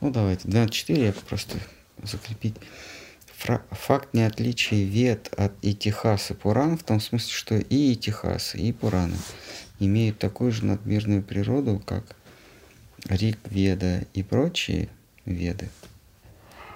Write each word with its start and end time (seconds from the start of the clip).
Ну, 0.00 0.10
давайте, 0.10 0.48
12.4 0.48 1.06
я 1.06 1.12
просто 1.12 1.58
закрепить. 2.02 2.54
Факт 3.70 4.14
неотличия 4.14 4.84
вет 4.84 5.32
от 5.36 5.52
Итихаса 5.62 6.34
Пуран 6.34 6.76
в 6.76 6.82
том 6.82 7.00
смысле, 7.00 7.32
что 7.32 7.56
и 7.56 7.94
Итихасы, 7.94 8.58
и 8.58 8.72
Пураны 8.72 9.16
имеют 9.78 10.18
такую 10.18 10.50
же 10.50 10.64
надмирную 10.64 11.22
природу, 11.22 11.80
как 11.84 12.04
Рик 13.08 13.38
Веда 13.50 14.04
и 14.12 14.22
прочие 14.22 14.88
веды, 15.24 15.68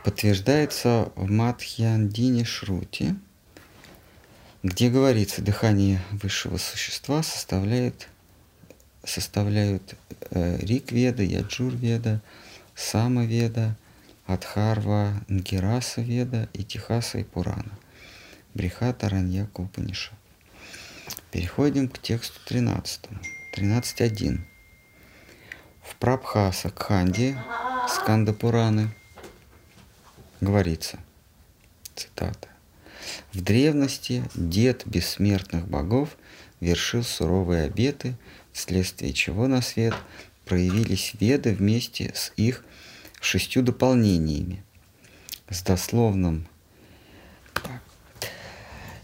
подтверждается 0.04 1.11
в 1.16 1.30
Мадхьяндине 1.30 2.45
Шрути, 2.45 3.14
где 4.62 4.89
говорится, 4.89 5.43
дыхание 5.43 6.00
высшего 6.12 6.57
существа 6.57 7.23
составляет, 7.25 8.09
составляют 9.04 9.96
э, 10.30 10.59
Рик 10.59 10.93
Веда, 10.93 11.25
Яджур 11.25 11.75
Веда, 11.75 12.20
Сама 12.75 13.25
Веда, 13.25 13.77
Адхарва, 14.27 15.15
Нгираса 15.28 16.01
Веда, 16.01 16.48
Итихаса 16.55 17.19
и 17.19 17.24
Пурана. 17.24 17.78
Брихата 18.55 19.09
Раньяка 19.09 19.60
Упанишат. 19.60 20.14
Переходим 21.30 21.88
к 21.88 21.98
тексту 21.98 22.41
13. 22.47 23.00
13.1. 23.56 24.41
В 25.83 25.97
Прабхаса 25.97 26.70
Кханди 26.70 27.37
Сканда 27.88 28.33
Пураны 28.33 28.95
говорится, 30.41 30.98
цитата, 31.95 32.48
«В 33.33 33.42
древности 33.42 34.25
дед 34.34 34.84
бессмертных 34.86 35.69
богов 35.69 36.16
вершил 36.61 37.02
суровые 37.02 37.64
обеты, 37.64 38.14
вследствие 38.52 39.12
чего 39.12 39.47
на 39.47 39.61
свет 39.62 39.95
проявились 40.52 41.15
веды 41.19 41.55
вместе 41.55 42.12
с 42.15 42.30
их 42.37 42.62
шестью 43.23 43.62
дополнениями, 43.62 44.62
с 45.48 45.62
дословным... 45.62 46.47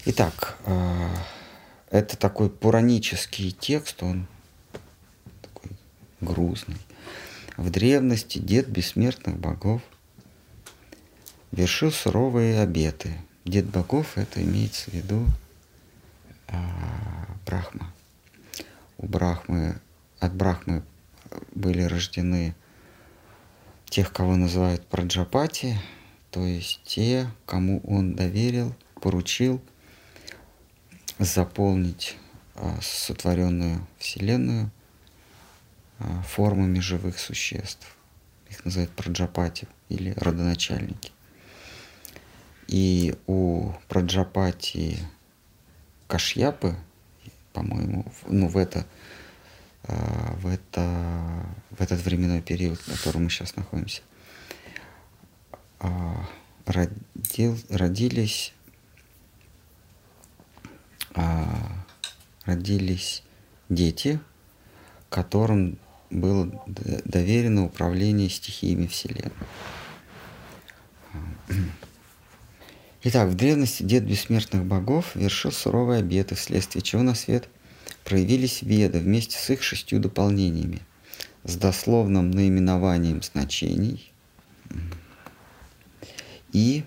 Итак, 0.05 0.59
э, 0.65 1.07
это 1.89 2.17
такой 2.17 2.51
пуранический 2.51 3.49
текст, 3.49 4.03
он 4.03 4.27
такой 5.41 5.71
грузный. 6.21 6.77
В 7.57 7.71
древности 7.71 8.37
дед 8.37 8.67
бессмертных 8.67 9.39
богов 9.39 9.81
вершил 11.51 11.91
суровые 11.91 12.59
обеты. 12.59 13.15
Дед 13.43 13.65
богов 13.65 14.19
это 14.19 14.43
имеется 14.43 14.91
в 14.91 14.93
виду 14.93 15.25
а, 16.47 16.59
Брахма. 17.47 17.91
У 18.99 19.07
Брахмы, 19.07 19.79
от 20.19 20.35
Брахмы 20.35 20.83
были 21.53 21.83
рождены 21.83 22.55
тех, 23.85 24.13
кого 24.13 24.35
называют 24.35 24.85
Праджапати, 24.87 25.77
то 26.31 26.45
есть 26.45 26.81
те, 26.85 27.29
кому 27.45 27.81
он 27.81 28.15
доверил, 28.15 28.75
поручил 29.01 29.61
заполнить 31.17 32.17
а, 32.55 32.79
сотворенную 32.81 33.87
Вселенную 33.97 34.71
а, 35.99 36.21
формами 36.23 36.79
живых 36.79 37.19
существ. 37.19 37.95
Их 38.49 38.65
называют 38.65 38.91
праджапати 38.91 39.67
или 39.89 40.13
родоначальники. 40.17 41.11
И 42.67 43.15
у 43.27 43.71
праджапати 43.87 44.99
Кашьяпы, 46.07 46.75
по-моему, 47.53 48.05
ну, 48.27 48.47
в 48.47 48.57
это, 48.57 48.85
в 49.83 50.47
это, 50.47 51.45
в 51.71 51.81
этот 51.81 52.03
временной 52.03 52.41
период, 52.41 52.79
в 52.79 52.91
котором 52.91 53.23
мы 53.23 53.29
сейчас 53.29 53.55
находимся, 53.55 54.01
родил, 56.65 57.57
родились 57.69 58.53
родились 62.45 63.23
дети, 63.69 64.19
которым 65.09 65.77
было 66.09 66.51
доверено 67.05 67.65
управление 67.65 68.29
стихиями 68.29 68.87
Вселенной. 68.87 69.31
Итак, 73.03 73.29
в 73.29 73.35
древности 73.35 73.83
дед 73.83 74.03
бессмертных 74.03 74.65
богов 74.65 75.15
вершил 75.15 75.51
суровые 75.51 75.99
обеты, 75.99 76.35
вследствие 76.35 76.81
чего 76.81 77.01
на 77.01 77.15
свет 77.15 77.47
проявились 78.09 78.61
веды 78.61 78.99
вместе 78.99 79.37
с 79.37 79.49
их 79.49 79.63
шестью 79.63 79.99
дополнениями, 79.99 80.81
с 81.45 81.55
дословным 81.55 82.31
наименованием 82.31 83.21
значений 83.21 84.11
и 86.51 86.83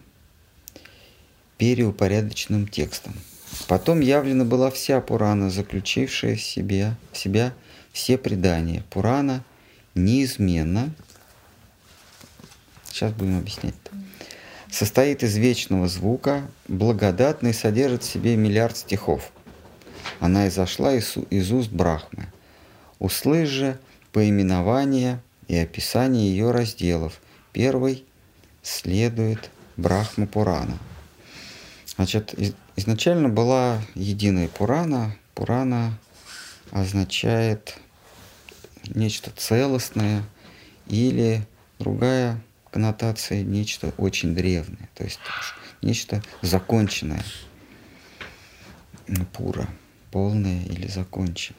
переупорядоченным 1.57 2.69
текстом– 2.69 3.15
Потом 3.69 4.01
явлена 4.01 4.45
была 4.45 4.71
вся 4.71 5.01
Пурана, 5.01 5.51
заключившая 5.51 6.37
в, 6.37 6.43
себе, 6.43 6.95
в 7.13 7.19
себя 7.19 7.55
все 7.93 8.17
предания. 8.19 8.83
Пурана 8.91 9.45
неизменно, 9.95 10.93
сейчас 12.91 13.13
будем 13.13 13.39
объяснять 13.39 13.75
это, 13.85 13.97
состоит 14.71 15.23
из 15.23 15.37
вечного 15.37 15.87
звука, 15.89 16.43
благодатный 16.67 17.53
содержит 17.53 18.03
в 18.03 18.11
себе 18.11 18.37
миллиард 18.37 18.77
стихов. 18.77 19.31
Она 20.21 20.49
изошла 20.49 20.95
из, 20.95 21.17
из 21.31 21.53
уст 21.53 21.71
Брахмы. 21.71 22.27
Услышь 22.99 23.49
же 23.49 23.79
поименование 24.13 25.21
и 25.49 25.57
описание 25.57 26.31
ее 26.31 26.51
разделов. 26.51 27.21
Первый 27.53 28.05
следует 28.63 29.51
Брахма 29.77 30.27
Пурана. 30.27 30.79
Значит, 31.97 32.35
Изначально 32.75 33.29
была 33.29 33.83
единая 33.95 34.49
Пурана. 34.49 35.15
Пурана 35.35 35.99
означает 36.71 37.77
нечто 38.95 39.31
целостное 39.37 40.23
или 40.87 41.47
другая 41.79 42.41
коннотация 42.71 43.43
нечто 43.43 43.93
очень 43.99 44.35
древнее, 44.35 44.89
то 44.95 45.05
есть 45.05 45.21
нечто 45.83 46.23
законченное. 46.41 47.23
Пура, 49.35 49.69
полное 50.13 50.63
или 50.65 50.87
законченное. 50.87 51.59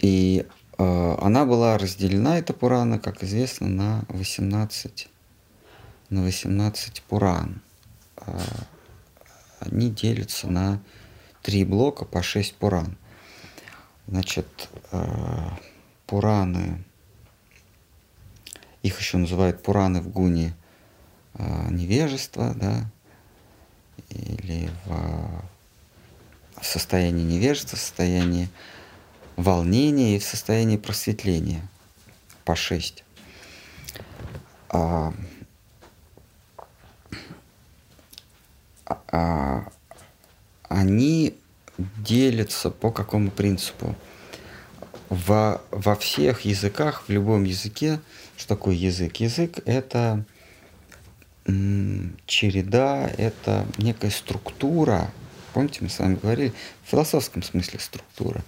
И 0.00 0.44
э, 0.78 1.16
она 1.20 1.46
была 1.46 1.78
разделена, 1.78 2.38
эта 2.38 2.52
Пурана, 2.52 2.98
как 2.98 3.22
известно, 3.22 3.68
на 3.68 4.04
18, 4.08 5.08
на 6.10 6.22
18 6.22 7.02
Пуран– 7.02 7.62
а, 8.26 8.40
они 9.60 9.90
делятся 9.90 10.48
на 10.48 10.80
три 11.42 11.64
блока 11.64 12.04
по 12.04 12.22
шесть 12.22 12.54
пуран. 12.54 12.96
Значит, 14.06 14.68
а, 14.90 15.58
пураны, 16.06 16.82
их 18.82 18.98
еще 18.98 19.18
называют 19.18 19.62
пураны 19.62 20.00
в 20.00 20.08
гуне 20.08 20.54
а, 21.34 21.68
невежества, 21.70 22.54
да, 22.54 22.90
или 24.08 24.70
в 24.84 25.44
состоянии 26.66 27.24
невежества, 27.24 27.76
в 27.76 27.80
состоянии 27.80 28.48
волнения 29.36 30.16
и 30.16 30.18
в 30.18 30.24
состоянии 30.24 30.76
просветления 30.76 31.62
по 32.44 32.54
шесть. 32.54 33.04
А, 34.68 35.12
они 40.68 41.34
делятся 41.76 42.70
по 42.70 42.90
какому 42.90 43.30
принципу? 43.30 43.94
Во, 45.08 45.60
во 45.70 45.94
всех 45.96 46.42
языках, 46.42 47.04
в 47.06 47.10
любом 47.10 47.44
языке, 47.44 48.00
что 48.36 48.48
такое 48.48 48.74
язык? 48.74 49.16
Язык— 49.16 49.58
это 49.66 50.24
м, 51.44 52.16
череда, 52.26 53.10
это 53.18 53.66
некая 53.76 54.10
структура. 54.10 55.10
Помните, 55.52 55.78
мы 55.80 55.88
с 55.88 55.98
вами 55.98 56.18
говорили, 56.20 56.52
в 56.84 56.90
философском 56.90 57.42
смысле 57.42 57.78
структура. 57.78 58.42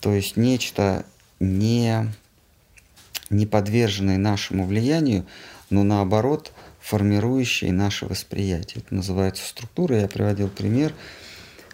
То 0.00 0.12
есть 0.12 0.36
нечто 0.36 1.04
не, 1.40 2.06
не 3.30 3.46
подверженное 3.46 4.18
нашему 4.18 4.66
влиянию, 4.66 5.26
но 5.70 5.82
наоборот– 5.82 6.52
формирующие 6.88 7.70
наше 7.70 8.06
восприятие. 8.06 8.82
Это 8.82 8.94
называется 8.94 9.46
структура. 9.46 10.00
Я 10.00 10.08
приводил 10.08 10.48
пример. 10.48 10.94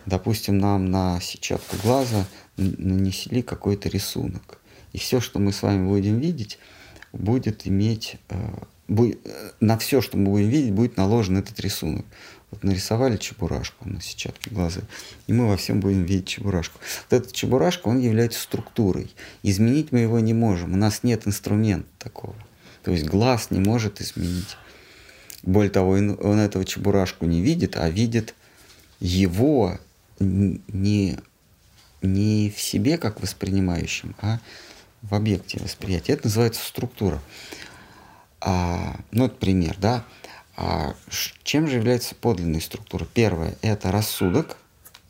Допустим, 0.07 0.59
нам 0.59 0.91
на 0.91 1.21
сетчатку 1.21 1.77
глаза 1.85 2.27
нанесли 2.57 3.43
какой-то 3.43 3.89
рисунок. 3.89 4.59
И 4.93 4.99
все, 4.99 5.21
что 5.21 5.39
мы 5.39 5.53
с 5.53 5.63
вами 5.63 5.87
будем 5.87 6.19
видеть, 6.19 6.59
будет 7.13 7.65
иметь 7.69 8.17
э, 8.29 8.37
будет, 8.89 9.21
на 9.61 9.79
все, 9.79 10.01
что 10.01 10.17
мы 10.17 10.31
будем 10.31 10.49
видеть, 10.49 10.73
будет 10.73 10.97
наложен 10.97 11.37
этот 11.37 11.61
рисунок. 11.61 12.05
Вот 12.55 12.63
нарисовали 12.63 13.17
чебурашку 13.17 13.89
на 13.89 14.01
сетчатке 14.01 14.49
глаза, 14.49 14.83
и 15.27 15.33
мы 15.33 15.49
во 15.49 15.57
всем 15.57 15.81
будем 15.81 16.05
видеть 16.05 16.29
чебурашку. 16.29 16.79
Вот 17.11 17.17
этот 17.17 17.33
чебурашка, 17.33 17.89
он 17.89 17.99
является 17.99 18.41
структурой. 18.41 19.13
Изменить 19.43 19.91
мы 19.91 19.99
его 19.99 20.21
не 20.21 20.35
можем, 20.35 20.73
у 20.73 20.77
нас 20.77 21.03
нет 21.03 21.27
инструмента 21.27 21.89
такого. 21.99 22.37
То 22.85 22.93
есть 22.93 23.07
глаз 23.07 23.51
не 23.51 23.59
может 23.59 24.01
изменить. 24.01 24.57
Более 25.43 25.71
того, 25.71 25.91
он 25.91 26.39
этого 26.39 26.65
чебурашку 26.65 27.27
не 27.27 27.43
видит, 27.43 27.77
а 27.77 27.91
видит 27.91 28.37
его 29.01 29.81
не, 30.21 31.19
не 32.03 32.55
в 32.57 32.61
себе 32.61 32.99
как 32.99 33.21
воспринимающем, 33.21 34.15
а 34.21 34.39
в 35.03 35.13
объекте 35.13 35.59
восприятия. 35.61 36.13
Это 36.13 36.27
называется 36.27 36.65
структура. 36.65 37.21
А, 38.41 39.01
ну, 39.11 39.27
это 39.27 39.35
пример, 39.35 39.77
да. 39.81 40.05
А 40.57 40.95
чем 41.43 41.69
же 41.69 41.77
является 41.77 42.15
подлинная 42.15 42.61
структура? 42.61 43.07
Первое– 43.13 43.57
это 43.63 43.91
рассудок, 43.91 44.57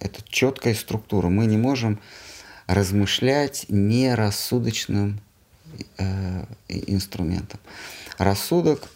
это 0.01 0.23
четкая 0.29 0.75
структура. 0.75 1.29
Мы 1.29 1.47
не 1.47 1.57
можем 1.57 2.01
размышлять 2.67 3.67
нерассудочным 3.69 5.21
э, 5.99 6.45
инструментом. 6.69 7.61
Рассудок 8.17 8.89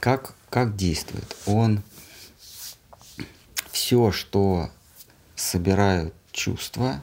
как, 0.00 0.34
как 0.50 0.76
действует? 0.76 1.36
Он 1.46 1.82
все, 3.70 4.12
что 4.12 4.70
собирают 5.34 6.14
чувства, 6.32 7.02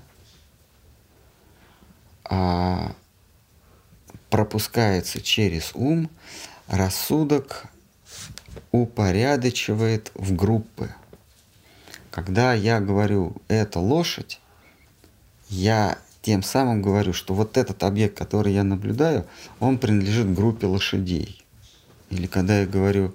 а, 2.23 2.95
пропускается 4.29 5.21
через 5.21 5.71
ум, 5.73 6.09
рассудок 6.67 7.65
упорядочивает 8.71 10.11
в 10.15 10.35
группы. 10.35 10.89
Когда 12.11 12.53
я 12.53 12.79
говорю 12.79 13.35
«это 13.47 13.79
лошадь», 13.79 14.39
я 15.49 15.97
тем 16.21 16.41
самым 16.41 16.81
говорю, 16.81 17.13
что 17.13 17.33
вот 17.33 17.57
этот 17.57 17.83
объект, 17.83 18.17
который 18.17 18.53
я 18.53 18.63
наблюдаю, 18.63 19.25
он 19.59 19.77
принадлежит 19.77 20.33
группе 20.33 20.65
лошадей. 20.65 21.43
Или 22.09 22.25
когда 22.25 22.61
я 22.61 22.65
говорю 22.65 23.13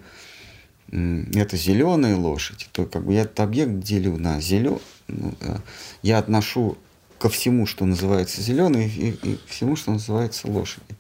это 0.93 1.57
зеленые 1.57 2.17
лошади, 2.17 2.67
то 2.73 2.85
как 2.85 3.05
бы 3.05 3.15
я 3.15 3.23
этот 3.23 3.41
объект 3.41 3.79
делю 3.81 4.17
на 4.17 4.41
зелен, 4.41 4.81
ну, 5.07 5.35
э, 5.41 5.57
я 6.03 6.19
отношу 6.19 6.79
ко 7.19 7.29
всему, 7.29 7.67
что 7.67 7.85
называется 7.85 8.43
зеленый, 8.43 8.89
и, 8.89 9.11
и 9.11 9.39
всему, 9.47 9.77
что 9.77 9.93
называется 9.93 10.49
лошади. 10.49 10.97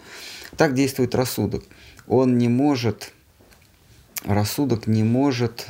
Так 0.56 0.74
действует 0.74 1.14
рассудок. 1.14 1.64
Он 2.06 2.38
не 2.38 2.48
может, 2.48 3.12
рассудок 4.24 4.86
не 4.86 5.04
может 5.04 5.66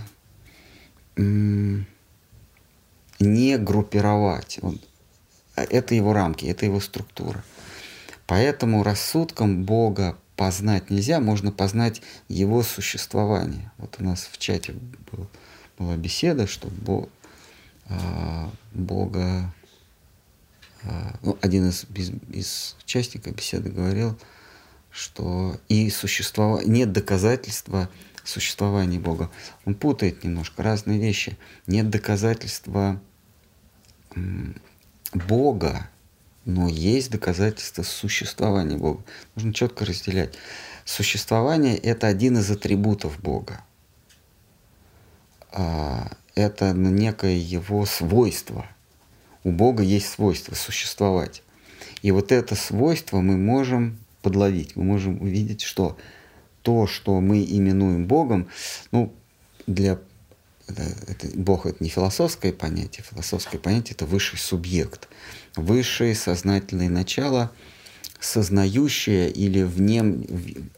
не 3.20 3.58
группировать. 3.58 4.58
Он, 4.62 4.80
это 5.54 5.94
его 5.94 6.12
рамки, 6.12 6.46
это 6.46 6.64
его 6.64 6.80
структура. 6.80 7.44
Поэтому 8.26 8.82
рассудком 8.82 9.64
Бога 9.64 10.16
познать 10.36 10.88
нельзя, 10.88 11.20
можно 11.20 11.52
познать 11.52 12.00
его 12.28 12.62
существование. 12.62 13.70
Вот 13.76 13.96
у 13.98 14.04
нас 14.04 14.28
в 14.30 14.38
чате 14.38 14.74
был, 15.12 15.28
была 15.78 15.96
беседа, 15.96 16.46
что 16.46 16.68
Бог, 16.68 17.10
а, 17.86 18.50
Бога, 18.72 19.52
а, 20.84 21.18
ну, 21.22 21.36
один 21.42 21.68
из, 21.68 21.84
из, 21.94 22.12
из 22.32 22.76
участников 22.82 23.34
беседы 23.34 23.68
говорил, 23.68 24.18
что 24.90 25.60
и 25.68 25.90
существование, 25.90 26.70
нет 26.70 26.92
доказательства 26.92 27.90
существования 28.24 28.98
Бога. 28.98 29.30
Он 29.64 29.74
путает 29.74 30.24
немножко 30.24 30.62
разные 30.62 30.98
вещи. 30.98 31.38
Нет 31.66 31.90
доказательства 31.90 33.00
Бога, 35.12 35.88
но 36.44 36.68
есть 36.68 37.10
доказательства 37.10 37.82
существования 37.82 38.76
Бога. 38.76 39.02
Нужно 39.34 39.52
четко 39.52 39.84
разделять. 39.84 40.34
Существование– 40.84 41.76
это 41.78 42.06
один 42.06 42.38
из 42.38 42.50
атрибутов 42.50 43.20
Бога. 43.20 43.62
А, 45.52 46.10
это 46.34 46.72
некое 46.72 47.36
его 47.36 47.86
свойство. 47.86 48.66
У 49.44 49.52
Бога 49.52 49.82
есть 49.82 50.08
свойство 50.08 50.54
существовать. 50.54 51.42
И 52.02 52.10
вот 52.10 52.32
это 52.32 52.54
свойство 52.54 53.20
мы 53.20 53.36
можем 53.36 53.98
подловить, 54.22 54.76
мы 54.76 54.84
можем 54.84 55.20
увидеть, 55.20 55.62
что 55.62 55.96
то, 56.62 56.86
что 56.86 57.20
мы 57.20 57.42
именуем 57.42 58.06
Богом, 58.06 58.48
ну, 58.92 59.12
для 59.66 59.98
это, 60.68 60.82
это, 61.08 61.26
Бог 61.34 61.66
это 61.66 61.82
не 61.82 61.90
философское 61.90 62.52
понятие, 62.52 63.04
философское 63.08 63.58
понятие 63.58 63.94
это 63.94 64.06
высший 64.06 64.38
субъект 64.38 65.08
высшее 65.56 66.14
сознательное 66.14 66.88
начало, 66.88 67.50
сознающее 68.18 69.30
или 69.30 69.62
внем, 69.62 70.24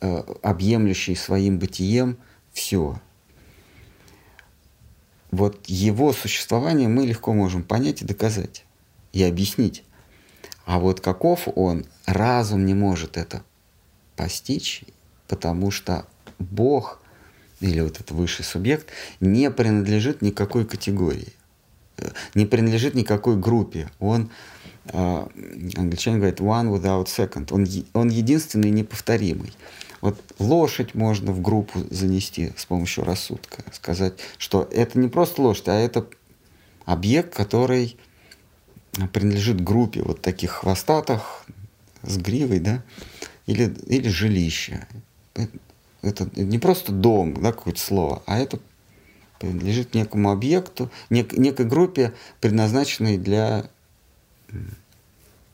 э, 0.01 0.23
объемлющее 0.43 1.17
своим 1.17 1.59
бытием 1.59 2.19
все. 2.53 3.01
Вот 5.31 5.67
его 5.67 6.13
существование 6.13 6.89
мы 6.89 7.07
легко 7.07 7.33
можем 7.33 7.63
понять 7.63 8.03
и 8.03 8.05
доказать, 8.05 8.65
и 9.13 9.23
объяснить. 9.23 9.83
А 10.65 10.79
вот 10.79 11.01
каков 11.01 11.49
он, 11.57 11.87
разум 12.07 12.67
не 12.67 12.75
может 12.75 13.17
это 13.17 13.43
постичь, 14.15 14.85
потому 15.33 15.71
что 15.71 16.05
Бог 16.39 17.01
или 17.61 17.81
вот 17.81 17.95
этот 17.95 18.11
высший 18.11 18.45
субъект 18.45 18.89
не 19.19 19.51
принадлежит 19.51 20.21
никакой 20.21 20.67
категории, 20.67 21.33
э, 21.97 22.11
не 22.35 22.45
принадлежит 22.45 22.95
никакой 22.95 23.39
группе. 23.39 23.91
Он 23.99 24.29
а, 24.89 25.27
англичане 25.75 26.19
говорят 26.19 26.41
one 26.41 26.71
without 26.71 27.07
second. 27.07 27.51
Он, 27.51 27.67
он 27.95 28.11
единственный 28.11 28.69
неповторимый. 28.69 29.55
Вот 30.03 30.21
лошадь 30.39 30.95
можно 30.95 31.33
в 31.33 31.41
группу 31.41 31.81
занести 31.89 32.53
с 32.55 32.67
помощью 32.67 33.05
рассудка. 33.05 33.65
Сказать, 33.73 34.13
что 34.37 34.69
это 34.71 34.99
не 34.99 35.09
просто 35.09 35.41
лошадь, 35.41 35.69
а 35.69 35.73
это 35.73 36.07
объект, 36.85 37.35
который 37.35 37.97
принадлежит 39.15 39.63
группе 39.63 40.03
вот 40.03 40.21
таких 40.21 40.51
хвостатых 40.51 41.47
с 42.03 42.19
гривой, 42.19 42.59
да, 42.59 42.83
или, 43.47 43.75
или 43.87 44.09
жилище. 44.09 44.87
Это 46.03 46.29
не 46.35 46.59
просто 46.59 46.93
дом, 46.93 47.35
да, 47.35 47.53
какое-то 47.53 47.81
слово, 47.81 48.23
а 48.27 48.39
это 48.39 48.59
принадлежит 49.39 49.95
некому 49.95 50.31
объекту, 50.31 50.91
нек, 51.11 51.33
некой 51.33 51.67
группе, 51.67 52.13
предназначенной 52.41 53.19
для 53.19 53.71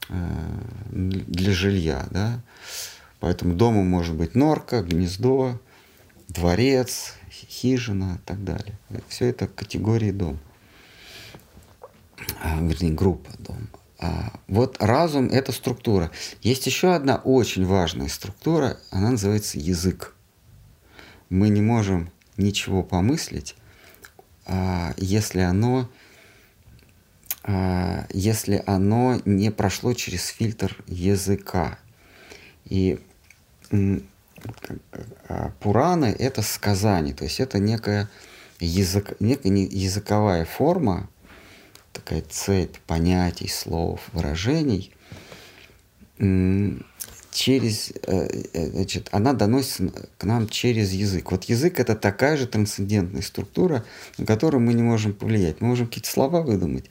Э, 0.08 0.60
для 0.90 1.52
жилья, 1.52 2.06
да. 2.10 2.40
Поэтому 3.20 3.54
дома 3.54 3.82
может 3.82 4.14
быть 4.14 4.34
норка, 4.34 4.82
гнездо, 4.82 5.60
дворец, 6.29 7.14
хижина 7.31 8.19
и 8.22 8.26
так 8.26 8.43
далее. 8.44 8.79
Все 9.08 9.26
это 9.26 9.48
категории 9.48 10.12
дом. 10.12 10.38
А, 12.43 12.60
вернее, 12.60 12.93
группа 12.93 13.31
дом. 13.38 13.69
А 13.98 14.32
вот 14.46 14.76
разум– 14.81 15.26
это 15.32 15.50
структура. 15.50 16.10
Есть 16.40 16.67
еще 16.67 16.94
одна 16.94 17.17
очень 17.17 17.67
важная 17.67 18.08
структура, 18.08 18.78
она 18.90 19.10
называется 19.10 19.58
язык. 19.58 20.14
Мы 21.31 21.48
не 21.48 21.60
можем 21.60 22.10
ничего 22.36 22.84
помыслить, 22.84 23.56
а, 24.46 24.94
если 24.96 25.40
оно 25.40 25.90
а, 27.43 28.06
если 28.10 28.62
оно 28.67 29.20
не 29.24 29.50
прошло 29.50 29.93
через 29.94 30.26
фильтр 30.26 30.76
языка. 30.86 31.78
И 32.67 33.00
Пураны— 35.58 36.14
это 36.19 36.43
сказание, 36.43 37.14
то 37.14 37.24
есть 37.24 37.40
это 37.40 37.58
некая, 37.58 38.08
язык, 38.60 39.14
некая 39.20 39.50
языковая 39.50 40.44
форма, 40.44 41.10
такая 41.98 42.22
цепь 42.22 42.76
понятий, 42.86 43.48
слов, 43.48 44.00
выражений, 44.12 44.93
через, 47.31 47.93
э, 48.06 48.43
э, 48.52 48.70
значит, 48.70 49.08
она 49.12 49.32
доносится 49.32 50.08
к 50.19 50.24
нам 50.24 50.48
через 50.48 50.93
язык. 50.93 51.31
Вот 51.31 51.44
язык 51.44 51.78
это 51.78 51.94
такая 51.94 52.36
же 52.36 52.46
трансцендентная 52.46 53.22
структура, 53.22 53.84
на 54.17 54.26
которую 54.26 54.60
мы 54.60 54.74
не 54.74 54.82
можем 54.82 55.12
повлиять. 55.12 55.60
Мы 55.60 55.69
можем 55.69 55.86
какие-то 55.86 56.10
слова 56.10 56.43
выдумать, 56.43 56.90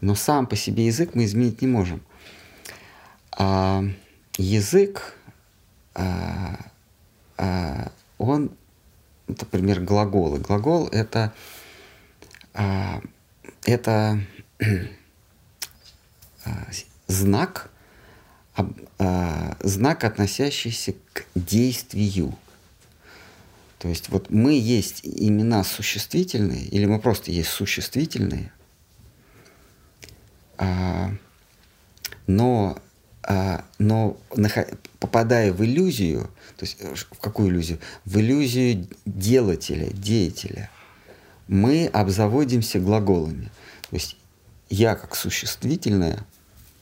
но 0.00 0.14
сам 0.14 0.46
по 0.46 0.56
себе 0.56 0.86
язык 0.86 1.14
мы 1.14 1.24
изменить 1.24 1.60
не 1.60 1.68
можем. 1.68 2.00
А 3.36 3.84
язык, 4.38 5.16
а, 5.94 6.58
а, 7.36 7.90
он, 8.18 8.52
например, 9.26 9.80
глаголы. 9.80 10.38
Глагол 10.38 10.88
это, 10.88 11.34
а, 12.54 13.02
это 13.64 14.20
знак, 17.06 17.70
а, 18.98 19.56
знак, 19.60 20.04
относящийся 20.04 20.94
к 21.12 21.24
действию. 21.34 22.36
То 23.78 23.88
есть 23.88 24.08
вот 24.08 24.30
мы 24.30 24.58
есть 24.58 25.00
имена 25.04 25.64
существительные, 25.64 26.64
или 26.64 26.86
мы 26.86 26.98
просто 26.98 27.30
есть 27.30 27.50
существительные, 27.50 28.52
а, 30.56 31.10
но, 32.26 32.78
а, 33.22 33.64
но 33.78 34.16
попадая 35.00 35.52
в 35.52 35.62
иллюзию, 35.64 36.30
то 36.56 36.64
есть 36.64 36.76
э, 36.80 36.94
в 36.94 37.18
какую 37.20 37.50
иллюзию? 37.50 37.78
В 38.04 38.18
иллюзию 38.18 38.88
делателя, 39.04 39.90
деятеля, 39.92 40.70
мы 41.46 41.86
обзаводимся 41.88 42.78
глаголами. 42.80 43.50
То 43.90 43.96
есть 43.96 44.16
я 44.74 44.96
как 44.96 45.14
существительное 45.14 46.26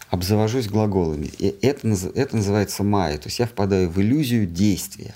обзавожусь 0.09 0.67
глаголами. 0.67 1.31
И 1.39 1.55
это, 1.63 1.89
это 2.15 2.37
называется 2.37 2.83
майя. 2.83 3.19
То 3.19 3.29
есть 3.29 3.39
я 3.39 3.47
впадаю 3.47 3.91
в 3.91 4.01
иллюзию 4.01 4.47
действия. 4.47 5.15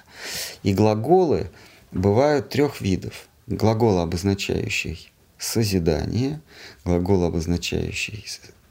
И 0.62 0.75
глаголы 0.75 1.50
бывают 1.90 2.50
трех 2.50 2.80
видов. 2.80 3.28
Глагол, 3.47 3.99
обозначающий 3.99 5.12
созидание, 5.38 6.40
глагол, 6.85 7.25
обозначающий 7.25 8.25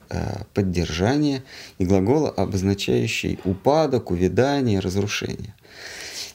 э, 0.10 0.44
поддержание, 0.54 1.44
и 1.78 1.86
глагол, 1.86 2.28
обозначающий 2.28 3.40
упадок, 3.44 4.12
увядание, 4.12 4.80
разрушение. 4.80 5.56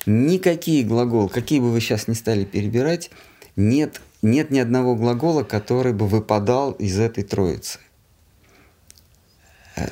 Никакие 0.06 0.84
глаголы, 0.84 1.28
какие 1.28 1.60
бы 1.60 1.70
вы 1.70 1.80
сейчас 1.80 2.08
не 2.08 2.14
стали 2.14 2.44
перебирать, 2.44 3.10
нет, 3.56 4.00
нет 4.22 4.50
ни 4.50 4.58
одного 4.58 4.94
глагола, 4.94 5.42
который 5.42 5.92
бы 5.92 6.06
выпадал 6.06 6.72
из 6.72 6.98
этой 6.98 7.24
троицы 7.24 7.78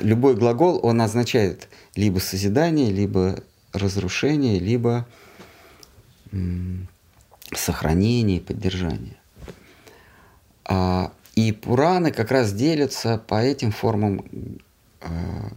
любой 0.01 0.35
глагол, 0.35 0.79
он 0.83 1.01
означает 1.01 1.67
либо 1.95 2.19
созидание, 2.19 2.91
либо 2.91 3.43
разрушение, 3.73 4.59
либо 4.59 5.07
сохранение, 7.53 8.41
поддержание. 8.41 9.17
А, 10.65 11.11
и 11.35 11.51
Пураны 11.51 12.11
как 12.11 12.31
раз 12.31 12.53
делятся 12.53 13.17
по 13.17 13.41
этим 13.41 13.71
формам, 13.71 14.23
а, 15.01 15.51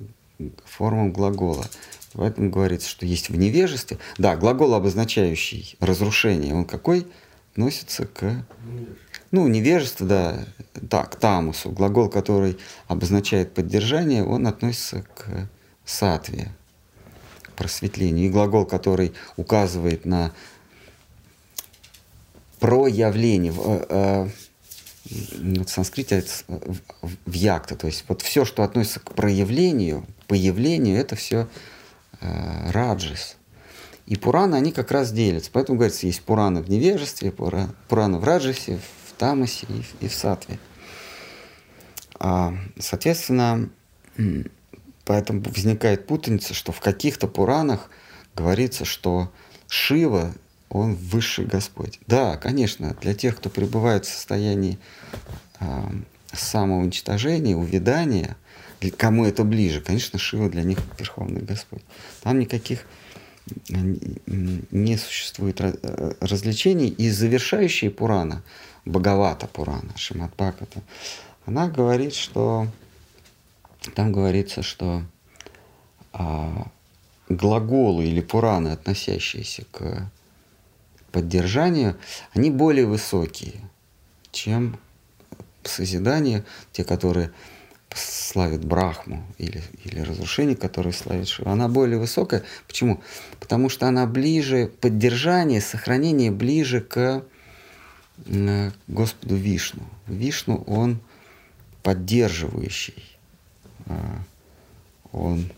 формам 0.64 1.12
глагола. 1.12 1.67
Поэтому 2.14 2.50
говорится, 2.50 2.88
что 2.88 3.05
есть 3.05 3.29
в 3.29 3.37
невежестве. 3.37 3.99
Да, 4.19 4.37
глагол, 4.37 4.75
обозначающий 4.75 5.76
разрушение, 5.81 6.55
он 6.55 6.64
какой? 6.64 7.07
Относится 7.52 8.06
к 8.06 8.44
ну, 9.30 9.47
невежество, 9.49 10.06
да, 10.06 10.44
так, 10.88 11.16
тамусу, 11.16 11.71
глагол, 11.71 12.09
который 12.09 12.59
обозначает 12.88 13.52
поддержание, 13.54 14.25
он 14.25 14.47
относится 14.47 15.02
к 15.14 15.49
сатве, 15.85 16.50
просветлению. 17.56 18.26
И 18.26 18.30
глагол, 18.30 18.64
который 18.64 19.12
указывает 19.37 20.04
на 20.04 20.32
проявление, 22.61 23.52
в, 23.52 23.61
э, 23.66 23.87
э 23.90 24.28
в 25.04 25.68
санскрите 25.68 26.18
это 26.18 26.30
в 27.26 27.32
якта, 27.32 27.75
то 27.75 27.88
есть 27.88 28.04
вот 28.09 28.23
все, 28.23 28.44
что 28.44 28.62
относится 28.62 29.00
к 29.00 29.14
проявлению, 29.14 30.06
появлению, 30.28 30.97
это 30.97 31.16
все 31.16 31.49
э, 32.21 32.71
раджис. 32.71 33.37
И 34.06 34.16
Пураны, 34.16 34.56
они 34.56 34.73
как 34.73 34.90
раз 34.90 35.12
делятся. 35.12 35.50
Поэтому, 35.52 35.78
говорится, 35.78 36.06
есть 36.06 36.23
Пураны 36.23 36.62
в 36.62 36.68
невежестве, 36.68 37.30
Пураны 37.30 38.18
в 38.18 38.25
раджисе, 38.25 38.80
Тамасе 39.23 39.68
и, 39.68 40.04
и 40.04 40.09
в 40.09 40.14
Сатве. 40.14 40.59
А, 42.18 42.52
соответственно, 42.76 43.71
поэтому 45.04 45.42
возникает 45.42 46.09
путаница, 46.09 46.54
что 46.54 46.73
в 46.73 46.80
каких-то 46.80 47.28
Пуранах 47.28 47.88
говорится, 48.35 48.85
что 48.85 49.30
Шива, 49.68 50.35
он 50.71 50.97
высший 50.97 51.44
Господь. 51.44 52.00
Да, 52.09 52.37
конечно, 52.37 52.97
для 53.00 53.14
тех, 53.14 53.37
кто 53.37 53.49
пребывает 53.49 54.06
в 54.06 54.12
состоянии 54.12 54.76
а, 55.61 55.92
самоуничтожения, 56.32 57.56
увядания, 57.56 58.37
кому 58.97 59.25
это 59.25 59.44
ближе, 59.44 59.80
конечно, 59.80 60.18
Шива 60.18 60.49
для 60.49 60.64
них 60.64 60.78
Верховный 60.99 61.42
Господь. 61.42 61.82
Там 62.23 62.40
никаких 62.40 62.87
не 63.68 64.96
существует 64.96 65.61
э, 65.61 66.14
развлечений. 66.20 66.88
И 66.88 67.11
завершающие 67.11 67.90
Пурана– 67.90 68.42
Бхагавата 68.84 69.46
Пурана, 69.46 69.96
Шимат 69.96 70.32
она 71.46 71.68
говорит, 71.68 72.14
что 72.14 72.66
там 73.94 74.12
говорится, 74.12 74.62
что 74.62 75.02
а, 76.12 76.68
глаголы 77.28 78.04
или 78.04 78.20
пураны, 78.20 78.68
относящиеся 78.68 79.64
к 79.70 80.11
поддержанию, 81.11 81.96
они 82.32 82.50
более 82.50 82.87
высокие, 82.87 83.61
чем 84.30 84.78
созидание, 85.64 86.44
те, 86.72 86.84
которые 86.84 87.32
славят 87.94 88.64
Брахму 88.64 89.25
или, 89.38 89.62
или 89.84 90.00
разрушение, 90.00 90.56
которое 90.56 90.92
славит 90.92 91.28
Шиву, 91.28 91.50
она 91.50 91.68
более 91.68 91.99
высокая. 91.99 92.42
Почему? 92.66 93.02
Потому 93.40 93.68
что 93.68 93.87
она 93.87 94.06
ближе, 94.06 94.70
поддержание, 94.80 95.61
сохранение 95.61 96.30
ближе 96.30 96.80
к 96.80 97.25
Господу 98.87 99.37
Вишну. 99.37 99.82
Вишну, 100.06 100.62
он 100.66 101.00
поддерживающий, 101.82 103.18
а, 103.87 104.20
он 105.11 105.50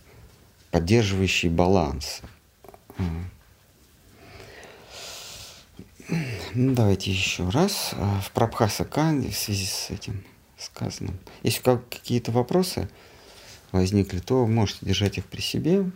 поддерживающий 0.71 1.49
баланс. 1.49 2.23
Давайте 6.55 7.11
еще 7.11 7.49
раз. 7.49 7.91
А, 7.93 8.21
в 8.21 8.31
Прабхаса 8.31 8.85
Канди 8.85 9.31
в 9.31 9.37
связи 9.37 9.67
с 9.67 9.91
этим 9.91 10.23
сказанным. 10.65 11.19
Если 11.43 11.63
какие-то 11.63 12.33
вопросы 12.33 12.89
возникли, 13.73 14.19
то 14.19 14.47
можете 14.47 14.87
держать 14.87 15.19
их 15.19 15.27
при 15.27 15.41
себе. 15.41 15.91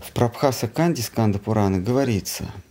В 0.00 0.12
Прабхаса 0.12 0.68
Канди 0.68 1.00
Сканда 1.00 1.38
Пурана 1.38 1.78
говорится– 1.78 2.50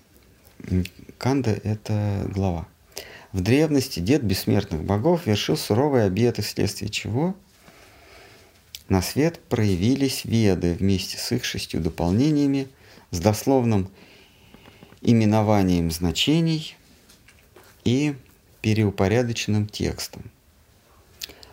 Канда– 1.18 1.52
это 1.64 2.28
глава. 2.34 2.68
В 3.32 3.42
древности 3.42 4.00
дед 4.00 4.24
бессмертных 4.24 4.84
богов 4.84 5.26
вершил 5.26 5.58
суровые 5.58 6.06
обеты, 6.06 6.42
вследствие 6.42 6.90
чего 6.90 7.36
на 8.90 9.02
свет 9.02 9.40
проявились 9.48 10.26
веды 10.26 10.74
вместе 10.74 11.18
с 11.18 11.32
их 11.32 11.46
шестью 11.46 11.80
дополнениями, 11.80 12.68
с 13.12 13.20
дословным 13.20 13.90
именованием 15.02 15.92
значений 15.92 16.76
и 17.86 18.16
переупорядоченным 18.62 19.68
текстом– 19.68 20.24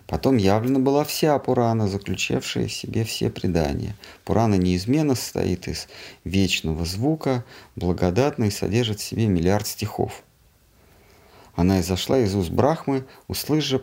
Потом 0.09 0.38
явлена 0.38 0.79
была 0.79 1.05
вся 1.05 1.38
Пурана, 1.38 1.87
заключавшая 1.87 2.67
в 2.67 2.73
себе 2.73 3.05
все 3.05 3.29
предания. 3.29 3.95
Пурана 4.25 4.55
неизменно 4.55 5.15
состоит 5.15 5.69
из 5.69 5.87
вечного 6.25 6.87
звука, 6.87 7.45
благодатна 7.77 8.45
и 8.45 8.50
содержит 8.50 9.00
в 9.00 9.05
себе 9.05 9.27
миллиард 9.27 9.67
стихов. 9.67 10.23
Она 11.55 11.81
изошла 11.83 12.19
из 12.21 12.35
уст 12.35 12.49
Брахмы, 12.49 13.05
услышав 13.27 13.83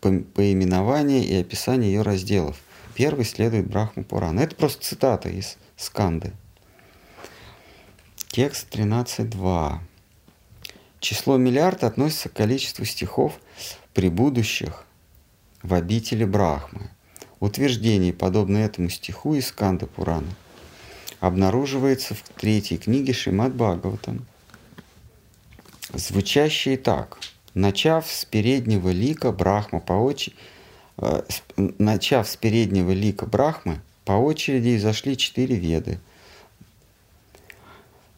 поименование 0.00 1.24
и 1.24 1.34
описание 1.40 1.92
ее 1.92 2.02
разделов. 2.02 2.56
Первый 2.94 3.24
следует 3.24 3.66
Брахма 3.66 4.04
Пурана. 4.04 4.42
Это 4.42 4.54
просто 4.54 4.84
цитата 4.84 5.28
из 5.28 5.56
Сканды. 5.76 6.30
Текст 8.28 8.72
13.2. 8.72 9.78
Число 11.04 11.36
миллиард 11.36 11.84
относится 11.84 12.30
к 12.30 12.32
количеству 12.32 12.86
стихов 12.86 13.38
при 13.92 14.08
будущих 14.08 14.86
в 15.62 15.74
обители 15.74 16.24
Брахмы. 16.24 16.88
Утверждение, 17.40 18.14
подобное 18.14 18.64
этому 18.64 18.88
стиху 18.88 19.34
из 19.34 19.52
Канда 19.52 19.86
Пурана, 19.86 20.34
обнаруживается 21.20 22.14
в 22.14 22.22
третьей 22.22 22.78
книге 22.78 23.12
Шимат 23.12 23.54
Бхагаватам, 23.54 24.24
звучащие 25.92 26.78
так. 26.78 27.18
Начав 27.52 28.10
с 28.10 28.24
переднего 28.24 28.88
лика 28.88 29.30
Брахма 29.30 29.80
по 29.80 29.92
очереди, 29.92 30.38
э, 30.96 31.20
начав 31.56 32.26
с 32.26 32.36
переднего 32.36 32.92
лика 32.92 33.26
Брахмы, 33.26 33.82
по 34.06 34.12
очереди 34.12 34.78
изошли 34.78 35.18
четыре 35.18 35.56
веды. 35.56 36.00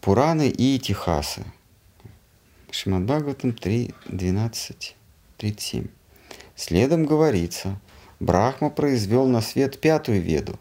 Пураны 0.00 0.48
и 0.48 0.78
Тихасы. 0.78 1.42
Бхагаватам 2.84 3.52
3, 3.52 3.94
12, 4.06 4.96
37. 5.38 5.86
Следом 6.54 7.06
говорится, 7.06 7.80
Брахма 8.20 8.68
произвел 8.68 9.26
на 9.26 9.40
свет 9.40 9.80
пятую 9.80 10.20
веду, 10.20 10.58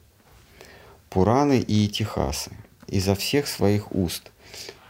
Пураны 1.10 1.60
и 1.60 1.86
Итихасы, 1.86 2.52
изо 2.88 3.16
всех 3.16 3.48
своих 3.48 3.94
уст, 3.94 4.32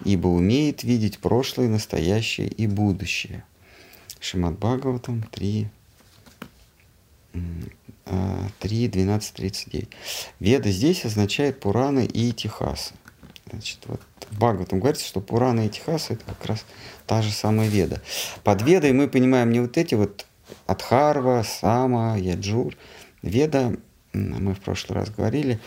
ибо 0.04 0.28
умеет 0.28 0.84
видеть 0.84 1.18
прошлое, 1.18 1.68
настоящее 1.68 2.48
и 2.48 2.68
будущее. 2.68 3.44
Бхагаватам 4.20 5.24
3, 5.24 5.68
3, 8.60 8.88
12, 8.88 9.34
39. 9.34 9.90
Веда 10.40 10.70
здесь 10.70 11.06
означает 11.06 11.60
Пураны 11.60 12.06
и 12.06 12.30
Итихасы. 12.30 12.94
Значит, 13.50 13.80
вот 13.86 14.02
в 14.32 14.38
Бхагаватам 14.38 14.80
говорится, 14.80 15.06
что 15.06 15.22
Пурана 15.22 15.66
и 15.66 15.70
Техаса 15.70 16.14
это 16.14 16.26
как 16.26 16.46
раз 16.46 16.66
та 17.06 17.22
же 17.22 17.32
самая 17.32 17.70
Веда. 17.70 18.02
Под 18.44 18.62
Ведой 18.64 18.92
мы 18.92 19.08
понимаем 19.08 19.52
не 19.52 19.60
вот 19.60 19.78
эти 19.78 19.96
вот 19.96 20.26
Адхарва, 20.66 21.44
Сама, 21.44 22.18
Яджур. 22.18 22.76
Веда, 23.22 23.74
мы 24.14 24.54
в 24.54 24.62
прошлый 24.62 25.00
раз 25.00 25.10
говорили, 25.10 25.60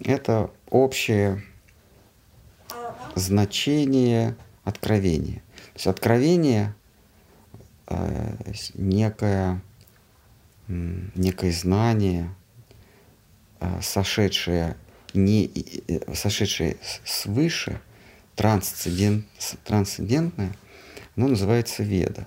это 0.00 0.50
общее 0.70 1.42
значение 3.14 4.36
откровения. 4.64 5.42
То 5.72 5.74
есть 5.74 5.86
откровение 5.86 6.74
э, 7.88 8.36
некое, 8.74 9.60
некое 10.68 11.52
знание, 11.52 12.34
э, 13.60 13.80
сошедшее, 13.82 14.76
не, 15.14 15.50
э, 15.88 16.14
сошедшее 16.14 16.76
свыше, 17.04 17.80
трансцендент, 18.36 19.26
трансцендентное, 19.64 20.56
оно 21.16 21.28
называется 21.28 21.82
веда. 21.82 22.26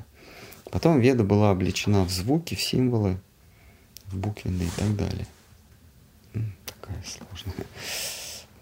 Потом 0.71 0.99
веда 0.99 1.23
была 1.23 1.51
облечена 1.51 2.03
в 2.03 2.09
звуки, 2.09 2.55
в 2.55 2.61
символы, 2.61 3.19
в 4.07 4.17
буквенные 4.17 4.67
и 4.67 4.71
так 4.71 4.95
далее. 4.95 5.27
Такая 6.65 7.03
сложная, 7.05 7.67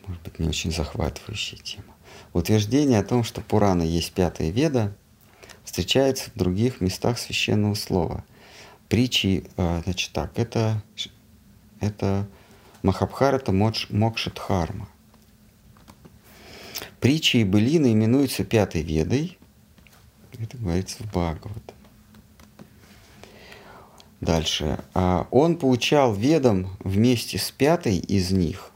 может 0.06 0.22
быть, 0.24 0.40
не 0.40 0.48
очень 0.48 0.72
захватывающая 0.72 1.58
тема. 1.60 1.96
Утверждение 2.34 3.00
о 3.00 3.04
том, 3.04 3.24
что 3.24 3.42
Пурана 3.42 3.84
есть 3.84 4.13
пятая 4.13 4.50
веда, 4.50 4.96
встречается 5.63 6.30
в 6.30 6.38
других 6.38 6.82
местах 6.82 7.18
священного 7.20 7.75
слова. 7.75 8.24
Притчи, 8.90 9.46
а, 9.58 9.82
значит 9.84 10.12
так, 10.12 10.38
это, 10.38 10.84
это 11.80 12.28
Махабхарата 12.83 13.51
Мокшатхарма. 13.51 14.88
Притчи 17.00 17.38
и 17.38 17.43
былины 17.43 17.93
именуются 17.93 18.43
пятой 18.43 18.81
ведой. 18.81 19.38
Это 20.38 20.57
говорится 20.57 21.03
в 21.03 21.07
Бхагават. 21.07 21.73
Дальше. 24.19 24.79
А 24.93 25.27
он 25.31 25.57
получал 25.57 26.13
ведом 26.13 26.77
вместе 26.79 27.38
с 27.38 27.51
пятой 27.51 27.97
из 27.97 28.31
них 28.31 28.71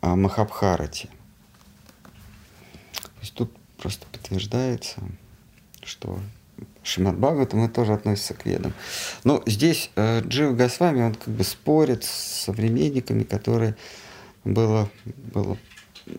Махабхарате– 0.00 1.08
есть 3.24 3.34
тут 3.34 3.56
просто 3.78 4.06
подтверждается, 4.12 5.00
что 5.82 6.20
Шимат 6.82 7.16
Бхагаватам 7.16 7.64
это 7.64 7.74
тоже 7.74 7.94
относится 7.94 8.34
к 8.34 8.44
ведам. 8.44 8.74
Но 9.24 9.42
здесь 9.46 9.90
э, 9.96 10.20
Джива 10.20 10.52
Госвами, 10.54 11.02
он 11.02 11.14
как 11.14 11.32
бы 11.32 11.42
спорит 11.42 12.04
с 12.04 12.44
современниками, 12.44 13.22
которые 13.22 13.76
было, 14.44 14.90
было 15.32 15.56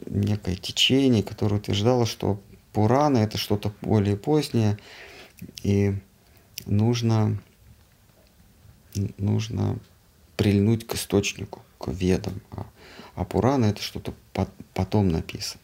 некое 0.08 0.56
течение, 0.56 1.24
которое 1.24 1.58
утверждало, 1.58 2.06
что 2.06 2.40
Пурана 2.74 3.20
это 3.20 3.38
что-то 3.38 3.72
более 3.82 4.18
позднее, 4.18 4.78
и 5.64 5.94
нужно, 6.66 7.38
нужно 9.18 9.78
прильнуть 10.36 10.88
к 10.88 10.96
источнику, 10.96 11.62
к 11.78 11.90
ведам. 11.90 12.42
А, 12.52 12.66
а 13.16 13.24
Пурана 13.24 13.66
это 13.66 13.82
что-то 13.82 14.14
потом 14.74 15.10
написано. 15.10 15.62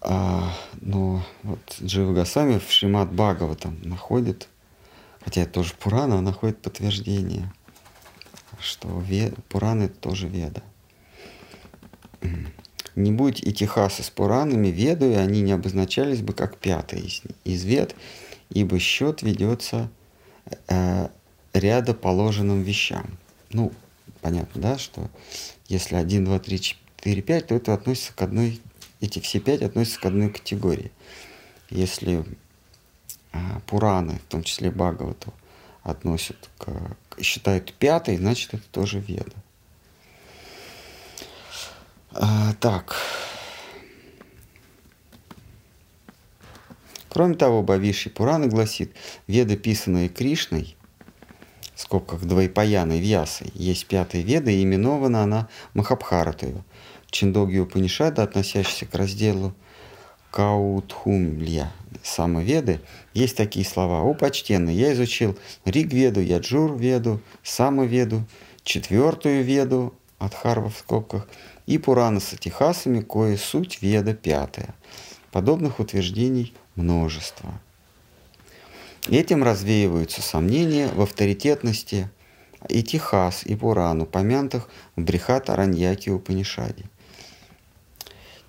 А, 0.00 0.52
но 0.80 1.22
вот 1.42 1.60
Джива 1.82 2.12
Гасами 2.12 2.58
в 2.58 2.70
Шримат 2.70 3.10
там 3.58 3.80
находит, 3.82 4.48
хотя 5.20 5.42
это 5.42 5.52
тоже 5.52 5.74
Пурана, 5.78 6.20
находит 6.20 6.62
подтверждение, 6.62 7.52
что 8.60 9.00
ве, 9.00 9.32
Пурана 9.48 9.84
это 9.84 9.98
тоже 9.98 10.28
Веда. 10.28 10.62
Не 12.94 13.12
будь 13.12 13.40
и 13.40 13.52
Техаса 13.52 14.02
с 14.02 14.10
Пуранами, 14.10 14.68
Веду, 14.68 15.08
и 15.08 15.14
они 15.14 15.40
не 15.40 15.52
обозначались 15.52 16.20
бы 16.20 16.32
как 16.32 16.58
пятый 16.58 17.00
из, 17.00 17.22
из 17.44 17.64
Вед, 17.64 17.94
ибо 18.50 18.78
счет 18.80 19.22
ведется 19.22 19.88
э, 20.68 21.08
ряда 21.52 21.94
положенным 21.94 22.62
вещам. 22.62 23.18
Ну, 23.50 23.72
понятно, 24.20 24.60
да, 24.60 24.78
что 24.78 25.08
если 25.68 25.94
1, 25.94 26.24
2, 26.24 26.38
3, 26.40 26.60
4, 26.60 27.22
5, 27.22 27.46
то 27.46 27.54
это 27.54 27.74
относится 27.74 28.12
к 28.12 28.22
одной 28.22 28.60
эти 29.00 29.20
все 29.20 29.40
пять 29.40 29.62
относятся 29.62 30.00
к 30.00 30.06
одной 30.06 30.30
категории. 30.30 30.90
Если 31.70 32.24
а, 33.32 33.60
Пураны, 33.66 34.18
в 34.18 34.30
том 34.30 34.42
числе 34.42 34.70
Бхагавату, 34.70 35.32
относят 35.82 36.50
к, 36.58 36.96
считают 37.20 37.72
пятой, 37.74 38.16
значит 38.16 38.54
это 38.54 38.64
тоже 38.70 39.00
Веда. 39.00 39.36
А, 42.12 42.54
так. 42.54 42.96
Кроме 47.08 47.34
того, 47.34 47.62
Бавиши 47.62 48.10
Пурана 48.10 48.48
гласит, 48.48 48.94
Веда, 49.26 49.56
писанная 49.56 50.08
Кришной, 50.08 50.76
в 51.74 51.80
скобках 51.80 52.20
Двайпаяной 52.20 53.00
Вьясой, 53.00 53.50
есть 53.54 53.86
пятая 53.86 54.22
Веда, 54.22 54.50
и 54.50 54.62
именована 54.62 55.22
она 55.22 55.48
Махабхаратою– 55.74 56.64
Чиндоги 57.10 57.58
Упанишада, 57.58 58.22
относящийся 58.22 58.86
к 58.86 58.94
разделу 58.94 59.54
Каутхумлья, 60.30 61.72
самоведы, 62.02 62.80
есть 63.14 63.36
такие 63.36 63.64
слова. 63.64 64.02
«О, 64.02 64.12
почтенный, 64.12 64.74
я 64.74 64.92
изучил 64.92 65.38
Ригведу, 65.64 66.20
Яджур-веду, 66.20 67.20
Самоведу, 67.42 68.24
четвертую 68.62 69.42
веду, 69.42 69.94
от 70.18 70.34
Харва 70.34 70.68
в 70.68 70.76
скобках, 70.76 71.26
и 71.66 71.78
Пурана 71.78 72.20
с 72.20 72.34
Атихасами, 72.34 73.00
кое 73.00 73.38
суть 73.38 73.80
веда 73.80 74.12
пятая. 74.14 74.74
Подобных 75.32 75.80
утверждений 75.80 76.54
множество. 76.76 77.58
Этим 79.08 79.42
развеиваются 79.42 80.20
сомнения 80.20 80.88
в 80.88 81.00
авторитетности 81.00 82.10
и 82.68 82.82
Техас, 82.82 83.46
и 83.46 83.56
Пуран, 83.56 84.02
упомянутых 84.02 84.68
в 84.96 85.00
Брихат 85.00 85.48
Араньяке 85.48 86.10
Упанишаде– 86.10 86.84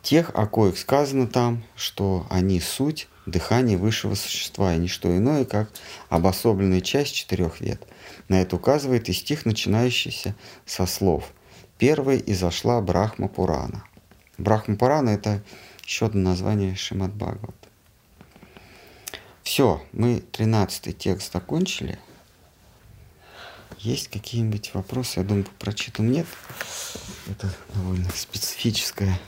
тех, 0.10 0.32
о 0.34 0.48
коих 0.48 0.80
сказано 0.80 1.28
там, 1.28 1.64
что 1.76 2.26
они 2.32 2.60
суть 2.60 3.08
дыхание 3.28 3.78
высшего 3.78 4.16
существа, 4.16 4.74
и 4.74 4.80
не 4.80 4.88
что 4.88 5.16
иное, 5.16 5.46
как 5.46 5.70
обособленная 6.10 6.82
часть 6.82 7.14
четырех 7.14 7.62
вет. 7.62 7.88
На 8.28 8.42
это 8.42 8.56
указывает 8.56 9.08
и 9.08 9.14
стих, 9.14 9.46
начинающийся 9.46 10.34
со 10.66 10.88
слов 10.88 11.32
«Первой 11.78 12.24
изошла 12.26 12.82
Брахма 12.82 13.28
Пурана». 13.28 13.84
Брахма 14.40 14.78
Пурана– 14.78 15.10
это 15.12 15.44
еще 15.84 16.08
одно 16.08 16.32
название 16.32 16.76
Шимат 16.76 17.14
Бхагават. 17.14 17.54
Все, 19.44 19.84
мы 19.92 20.24
13 20.32 20.98
текст 20.98 21.32
закончили. 21.34 22.00
Есть 23.78 24.08
какие-нибудь 24.08 24.72
вопросы? 24.74 25.20
Я 25.20 25.24
думаю, 25.24 25.46
прочитан 25.60 26.12
нет. 26.12 26.26
Это 27.28 27.54
довольно 27.76 28.10
специфическая 28.10 29.20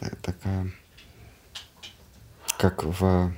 это 0.00 0.16
такая, 0.22 0.70
как 2.58 2.84
в, 2.84 3.32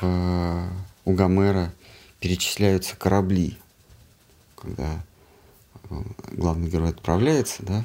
в 0.00 0.70
у 1.04 1.12
Гомера 1.12 1.72
перечисляются 2.20 2.96
корабли, 2.96 3.58
когда 4.56 5.04
э, 5.90 6.02
главный 6.32 6.68
герой 6.68 6.90
отправляется, 6.90 7.62
да, 7.62 7.84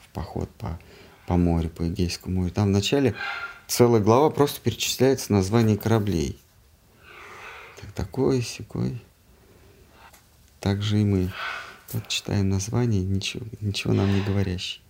в 0.00 0.08
поход 0.08 0.50
по, 0.58 0.78
по 1.26 1.36
морю, 1.36 1.70
по 1.70 1.88
Эгейскому 1.88 2.40
морю. 2.40 2.50
Там 2.50 2.68
вначале 2.68 3.14
целая 3.66 4.02
глава 4.02 4.30
просто 4.30 4.60
перечисляется 4.60 5.32
название 5.32 5.76
кораблей. 5.76 6.38
Так, 7.80 7.92
такой, 7.92 8.42
секой. 8.42 9.02
Так 10.60 10.82
же 10.82 11.00
и 11.00 11.04
мы. 11.04 11.32
Вот 11.92 12.08
читаем 12.08 12.48
название, 12.48 13.02
ничего, 13.02 13.46
ничего 13.60 13.92
нам 13.92 14.12
не 14.12 14.20
говорящий. 14.22 14.82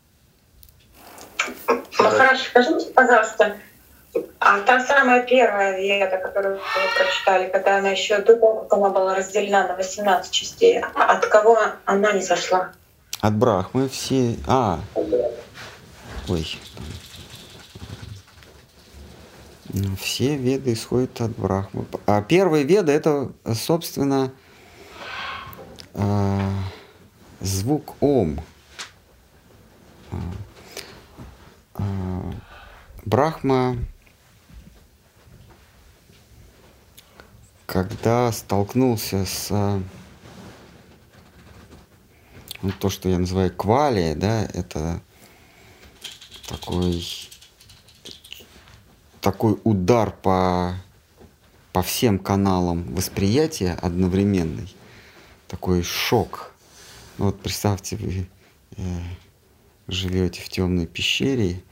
Ну 1.99 2.11
хорошо, 2.11 2.45
скажите, 2.45 2.93
пожалуйста, 2.93 3.57
а 4.39 4.61
та 4.61 4.81
самая 4.81 5.23
первая 5.23 5.79
веда, 5.79 6.19
которую 6.19 6.57
вы 6.57 6.61
прочитали, 6.97 7.49
когда 7.51 7.79
она 7.79 7.91
еще 7.91 8.19
до 8.19 8.37
того, 8.37 8.63
как 8.63 8.79
она 8.79 8.91
была 8.91 9.15
разделена 9.15 9.69
на 9.69 9.77
18 9.77 10.31
частей, 10.31 10.81
от 10.81 11.27
кого 11.27 11.59
она 11.85 12.13
не 12.13 12.23
зашла? 12.23 12.73
От 13.21 13.35
Брахмы 13.35 13.89
все... 13.89 14.37
А, 14.47 14.81
ой, 16.29 16.59
ну, 19.69 19.97
все 19.97 20.37
веды 20.37 20.73
исходят 20.73 21.21
от 21.21 21.31
Брахмы. 21.33 21.87
А 22.07 22.23
первая 22.23 22.63
веда 22.63 22.93
это, 22.93 23.33
собственно, 23.55 24.33
э, 25.95 26.51
звук 27.41 27.97
ом. 28.01 28.41
Брахма, 33.05 33.77
когда 37.67 38.33
столкнулся 38.33 39.25
с 39.25 39.51
ну, 42.63 42.73
то, 42.81 42.91
что 42.91 43.09
я 43.09 43.19
называю 43.19 43.55
квалия, 43.55 44.17
да, 44.17 44.45
это 44.55 45.01
такой, 46.49 47.05
такой 49.21 49.61
удар 49.63 50.11
по, 50.11 50.75
по 51.73 51.83
всем 51.83 52.19
каналам 52.19 52.93
восприятия 52.95 53.79
одновременный, 53.81 54.75
такой 55.47 55.83
шок. 55.83 56.56
Ну, 57.19 57.27
вот 57.27 57.41
представьте, 57.41 57.97
вы 57.97 58.27
э, 58.77 58.83
живете 59.89 60.43
в 60.43 60.49
темной 60.49 60.87
пещере, 60.87 61.63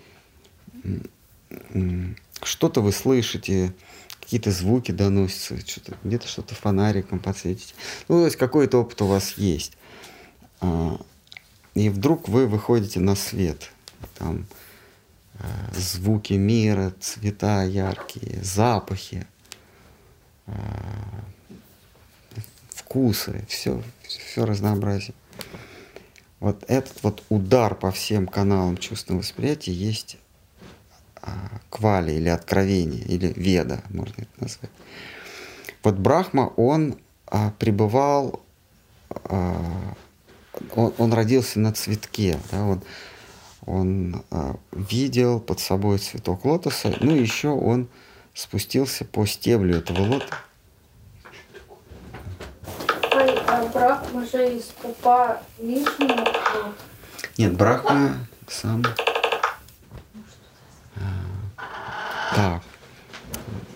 что-то 2.43 2.81
вы 2.81 2.93
слышите, 2.93 3.75
какие-то 4.21 4.51
звуки 4.51 4.91
доносятся, 4.91 5.59
что-то, 5.67 5.97
где-то 6.03 6.29
что-то 6.29 6.55
фонариком 6.55 7.19
подсветите. 7.19 7.75
Ну, 8.09 8.21
то 8.21 8.25
есть 8.25 8.37
какой-то 8.37 8.79
опыт 8.79 9.03
у 9.03 9.07
вас 9.07 9.35
есть. 9.37 9.77
А, 10.61 10.99
и 11.75 11.91
вдруг 11.91 12.29
вы 12.29 12.47
выходите 12.47 13.01
на 13.01 13.15
свет. 13.15 13.71
Там 14.19 14.47
э, 15.35 15.47
звуки 15.75 16.35
мира, 16.35 16.95
цвета 17.01 17.65
яркие, 17.65 18.43
запахи, 18.43 19.27
э, 20.47 20.53
вкусы, 22.71 23.45
все, 23.49 23.83
все 24.07 24.47
разнообразие. 24.47 25.15
Вот 26.41 26.65
этот 26.69 27.03
вот 27.03 27.23
удар 27.31 27.75
по 27.75 27.91
всем 27.91 28.27
каналам 28.27 28.77
чувственного 28.77 29.23
восприятия 29.23 29.73
есть 29.73 30.19
а, 31.23 31.61
квали 31.71 32.13
или 32.13 32.29
откровение, 32.29 33.03
или 33.03 33.33
веда, 33.35 33.83
можно 33.89 34.15
это 34.19 34.31
назвать. 34.39 34.71
Вот 35.83 35.95
Брахма, 35.95 36.53
он 36.57 36.99
а, 37.27 37.51
пребывал, 37.59 38.43
а, 39.09 39.95
он, 40.75 40.93
он 40.99 41.13
родился 41.13 41.61
на 41.61 41.73
цветке, 41.73 42.39
да, 42.53 42.65
он, 42.65 42.83
он 43.65 44.23
а, 44.31 44.57
видел 44.73 45.41
под 45.41 45.61
собой 45.61 45.99
цветок 45.99 46.45
лотоса, 46.45 46.95
ну 47.01 47.17
и 47.17 47.21
еще 47.21 47.49
он 47.49 47.89
спустился 48.35 49.05
по 49.05 49.25
стеблю 49.25 49.79
этого 49.79 50.03
лота. 50.03 50.37
А 53.11 53.64
Брахма 53.75 54.25
же 54.25 54.57
из 54.57 54.67
пупа 54.81 55.43
Вишну? 55.59 56.25
Нет, 57.37 57.55
Брахма 57.55 58.25
сам 58.47 58.85
Так. 62.35 62.63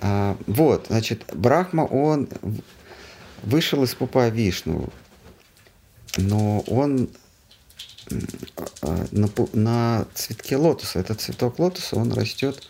А, 0.01 0.37
вот, 0.47 0.87
значит, 0.89 1.25
Брахма, 1.35 1.83
он 1.83 2.29
вышел 3.43 3.83
из 3.83 3.93
пупа 3.97 4.29
Вишну, 4.29 4.89
но 6.17 6.61
он 6.61 7.11
а, 8.83 9.05
на, 9.11 9.29
на 9.53 10.07
цветке 10.15 10.57
лотоса, 10.57 11.01
этот 11.01 11.21
цветок 11.21 11.59
лотоса, 11.59 11.97
он 11.97 12.13
растет 12.13 12.63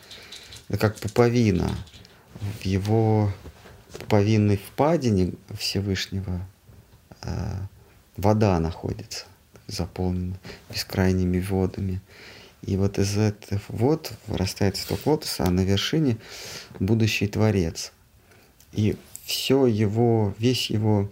как 0.80 0.96
пуповина 0.96 1.70
в 2.40 2.64
его 2.64 3.30
пуповинной 3.98 4.56
впадине 4.56 5.34
Всевышнего 5.58 6.34
а, 6.36 6.57
вода 8.16 8.58
находится, 8.58 9.26
заполнена 9.66 10.38
бескрайними 10.70 11.40
водами. 11.40 12.00
И 12.62 12.76
вот 12.76 12.98
из 12.98 13.16
этих 13.16 13.68
вод 13.68 14.12
вырастает 14.26 14.76
цветок 14.76 15.06
лотоса, 15.06 15.44
а 15.44 15.50
на 15.50 15.60
вершине 15.60 16.18
будущий 16.80 17.28
творец. 17.28 17.92
И 18.72 18.96
все 19.24 19.66
его, 19.66 20.34
весь 20.38 20.70
его 20.70 21.08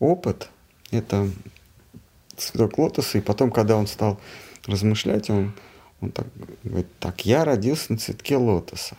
опыт– 0.00 0.50
это 0.90 1.30
цветок 2.36 2.78
лотоса. 2.78 3.18
И 3.18 3.20
потом, 3.20 3.50
когда 3.50 3.76
он 3.76 3.86
стал 3.86 4.20
размышлять, 4.66 5.30
он, 5.30 5.52
он 6.00 6.10
так 6.10 6.26
говорит, 6.64 6.88
так, 6.98 7.24
я 7.24 7.44
родился 7.44 7.92
на 7.92 7.98
цветке 7.98 8.36
лотоса. 8.36 8.96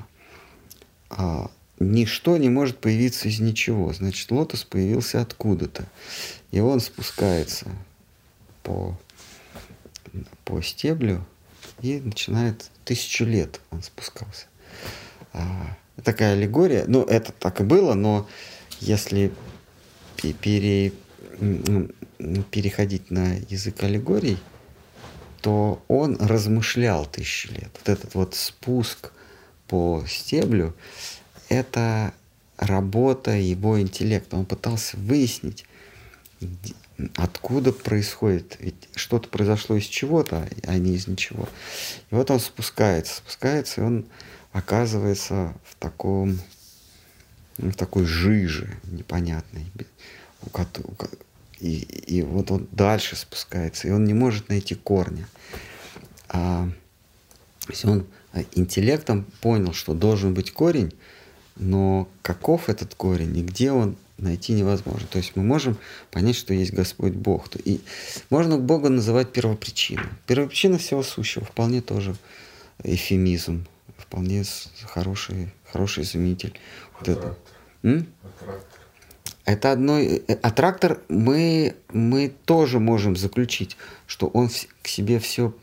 А 1.10 1.50
ничто 1.80 2.38
не 2.38 2.50
может 2.50 2.78
появиться 2.80 3.30
из 3.30 3.40
ничего. 3.40 3.94
Значит, 3.94 4.30
лотос 4.32 4.64
появился 4.64 5.22
откуда-то. 5.22 5.86
И 6.52 6.60
он 6.60 6.80
спускается 6.80 7.68
по, 8.64 8.98
по 10.44 10.62
стеблю, 10.62 11.26
и 11.82 12.00
начинает 12.00 12.70
тысячу 12.84 13.26
лет 13.26 13.62
он 13.72 13.82
спускался. 13.82 14.48
А, 15.32 15.78
такая 16.04 16.34
аллегория, 16.34 16.86
ну 16.88 17.04
это 17.04 17.32
так 17.32 17.62
и 17.62 17.64
было, 17.64 17.94
но 17.94 18.28
если 18.80 19.32
пере, 20.42 20.92
переходить 22.52 23.12
на 23.12 23.36
язык 23.50 23.84
аллегорий, 23.84 24.38
то 25.42 25.82
он 25.88 26.18
размышлял 26.20 27.06
тысячу 27.06 27.54
лет. 27.54 27.70
Вот 27.76 27.88
этот 27.90 28.14
вот 28.16 28.36
спуск 28.36 29.14
по 29.68 30.04
стеблю– 30.08 30.76
это 31.50 32.14
работа 32.58 33.32
его 33.32 33.80
интеллекта. 33.82 34.38
Он 34.38 34.46
пытался 34.46 34.98
выяснить, 34.98 35.66
откуда 37.16 37.74
происходит, 37.74 38.58
ведь 38.60 38.88
что-то 38.96 39.28
произошло 39.30 39.76
из 39.76 39.86
чего-то, 39.86 40.48
а 40.64 40.78
не 40.78 40.96
из 40.96 41.08
ничего. 41.08 41.50
И 42.12 42.16
вот 42.16 42.32
он 42.32 42.40
спускается, 42.40 43.18
спускается, 43.18 43.82
и 43.82 43.84
он 43.84 44.06
оказывается 44.52 45.54
в 45.64 45.76
таком, 45.76 46.40
в 47.58 47.74
такой 47.74 48.06
жиже 48.06 48.78
непонятной. 48.86 49.66
И, 51.60 51.80
и 51.80 52.22
вот 52.22 52.52
он 52.52 52.68
дальше 52.72 53.16
спускается, 53.16 53.88
и 53.88 53.92
он 53.92 54.06
не 54.06 54.14
может 54.14 54.50
найти 54.50 54.76
корня. 54.76 55.28
А, 56.30 56.70
есть 57.68 57.86
он 57.86 58.06
а, 58.32 58.44
интеллектом 58.54 59.26
понял, 59.42 59.74
что 59.74 59.94
должен 59.94 60.34
быть 60.34 60.52
корень, 60.52 60.94
но 61.60 62.08
каков 62.22 62.70
этот 62.70 62.96
корень 62.96 63.38
и 63.38 63.44
где 63.44 63.72
он 63.72 63.96
найти 64.18 64.54
невозможно. 64.54 65.08
То 65.08 65.18
есть 65.18 65.36
мы 65.36 65.44
можем 65.44 65.78
понять, 66.12 66.36
что 66.36 66.54
есть 66.54 66.74
Господь 66.74 67.14
Бог. 67.14 67.48
И 67.64 67.82
можно 68.30 68.58
Бога 68.58 68.90
называть 68.90 69.32
первопричиной. 69.32 70.06
Первопричина 70.26 70.78
всего 70.78 71.04
сущего 71.04 71.46
вполне 71.46 71.82
тоже 71.82 72.16
эфемизм, 72.84 73.66
вполне 73.98 74.44
хороший, 74.84 75.54
хороший 75.72 76.04
заменитель. 76.04 76.54
Вот 76.98 77.10
это. 77.10 77.38
М? 77.84 78.08
Это 79.46 79.72
одно... 79.72 80.00
А 80.42 80.52
трактор 80.52 81.02
мы, 81.10 81.76
мы 81.92 82.32
тоже 82.46 82.80
можем 82.80 83.16
заключить, 83.16 83.78
что 84.06 84.28
он 84.28 84.50
к 84.82 84.88
себе 84.88 85.20
все, 85.20 85.54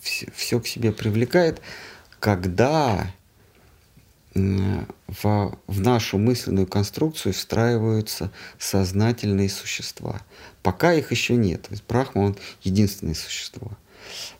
все, 0.00 0.26
все 0.34 0.60
к 0.60 0.66
себе 0.66 0.92
привлекает, 0.92 1.60
когда 2.20 3.12
в, 4.34 5.58
в 5.66 5.80
нашу 5.80 6.18
мысленную 6.18 6.66
конструкцию 6.66 7.32
встраиваются 7.32 8.30
сознательные 8.58 9.48
существа. 9.48 10.20
Пока 10.62 10.92
их 10.92 11.12
еще 11.12 11.36
нет. 11.36 11.62
То 11.62 11.70
есть 11.70 11.84
Брахма, 11.86 12.22
он 12.22 12.36
единственное 12.62 13.14
существо. 13.14 13.72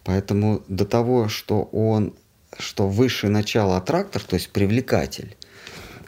Поэтому 0.03 0.63
до 0.69 0.85
того, 0.85 1.29
что 1.29 1.63
он, 1.73 2.15
что 2.59 2.89
высшее 2.89 3.31
начало 3.31 3.77
аттрактор, 3.77 4.23
то 4.23 4.35
есть 4.35 4.51
привлекатель, 4.51 5.37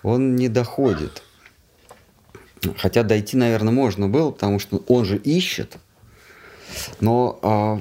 он 0.03 0.37
не 0.37 0.49
доходит. 0.49 1.23
Хотя 2.79 3.03
дойти, 3.03 3.37
наверное, 3.37 3.73
можно 3.73 4.09
было, 4.09 4.31
потому 4.31 4.59
что 4.59 4.79
он 4.89 5.05
же 5.05 5.17
ищет, 5.17 5.77
но 7.01 7.39
а, 7.43 7.81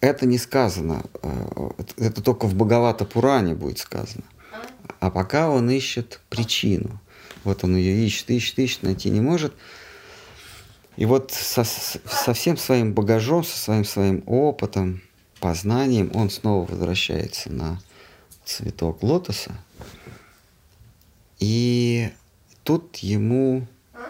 это 0.00 0.26
не 0.26 0.38
сказано. 0.38 1.04
А, 1.22 1.72
это 1.96 2.22
только 2.22 2.46
в 2.46 2.54
Бхагавата 2.54 3.04
Пуране 3.04 3.54
будет 3.54 3.78
сказано. 3.78 4.24
А 4.98 5.10
пока 5.10 5.48
он 5.48 5.70
ищет 5.70 6.20
причину. 6.28 7.00
Вот 7.44 7.64
он 7.64 7.76
ее 7.76 8.04
ищет, 8.06 8.30
ищет, 8.30 8.58
ищет, 8.58 8.82
найти 8.82 9.10
не 9.10 9.20
может. 9.20 9.54
И 10.96 11.06
вот 11.06 11.30
со, 11.30 11.64
со 11.64 12.34
всем 12.34 12.56
своим 12.56 12.92
багажом, 12.92 13.44
со 13.44 13.56
своим 13.56 13.84
своим 13.84 14.22
опытом, 14.26 15.02
познанием 15.38 16.10
он 16.14 16.28
снова 16.28 16.66
возвращается 16.66 17.50
на 17.50 17.80
цветок 18.44 19.02
лотоса. 19.02 19.52
И 21.38 22.12
тут 22.64 22.96
ему 22.98 23.66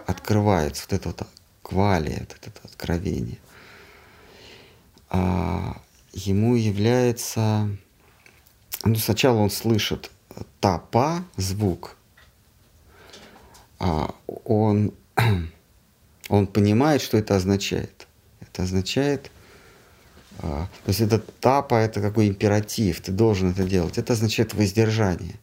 открывается 0.07 0.85
вот 0.88 0.93
это 0.93 1.09
вот 1.09 1.27
квалия, 1.62 2.27
вот 2.29 2.38
это 2.40 2.61
откровение. 2.64 3.38
А 5.09 5.81
ему 6.12 6.57
является... 6.57 7.69
Ну, 8.85 8.95
сначала 8.97 9.38
он 9.38 9.51
слышит 9.51 10.11
тапа 10.61 11.24
звук, 11.37 11.96
а 13.79 14.14
он, 14.44 14.92
он 16.29 16.46
понимает, 16.46 17.00
что 17.03 17.16
это 17.16 17.37
означает. 17.37 18.07
Это 18.40 18.62
означает, 18.62 19.31
а, 20.38 20.68
то 20.85 20.88
есть 20.88 21.00
это 21.00 21.18
тапа, 21.18 21.74
это 21.74 22.00
какой 22.00 22.29
императив, 22.29 23.00
ты 23.00 23.12
должен 23.12 23.50
это 23.50 23.64
делать. 23.64 23.98
Это 23.98 24.12
означает 24.12 24.55
воздержание. 24.55 25.35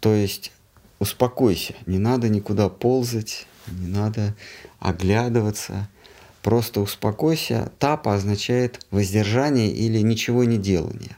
То 0.00 0.14
есть 0.14 0.52
успокойся, 0.98 1.74
не 1.86 1.98
надо 1.98 2.28
никуда 2.28 2.68
ползать, 2.68 3.46
не 3.66 3.86
надо 3.86 4.34
оглядываться. 4.80 5.88
просто 6.42 6.80
успокойся. 6.80 7.70
Тапа 7.78 8.14
означает 8.14 8.86
воздержание 8.90 9.70
или 9.70 9.98
ничего 10.00 10.44
не 10.44 10.56
делание. 10.56 11.17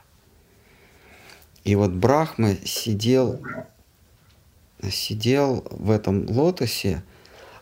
И 1.65 1.75
вот 1.75 1.91
Брахма 1.91 2.57
сидел, 2.65 3.43
сидел 4.91 5.67
в 5.71 5.91
этом 5.91 6.29
лотосе, 6.31 7.03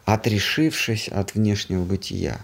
отрешившись 0.04 1.08
от 1.08 1.34
внешнего 1.34 1.84
бытия. 1.84 2.40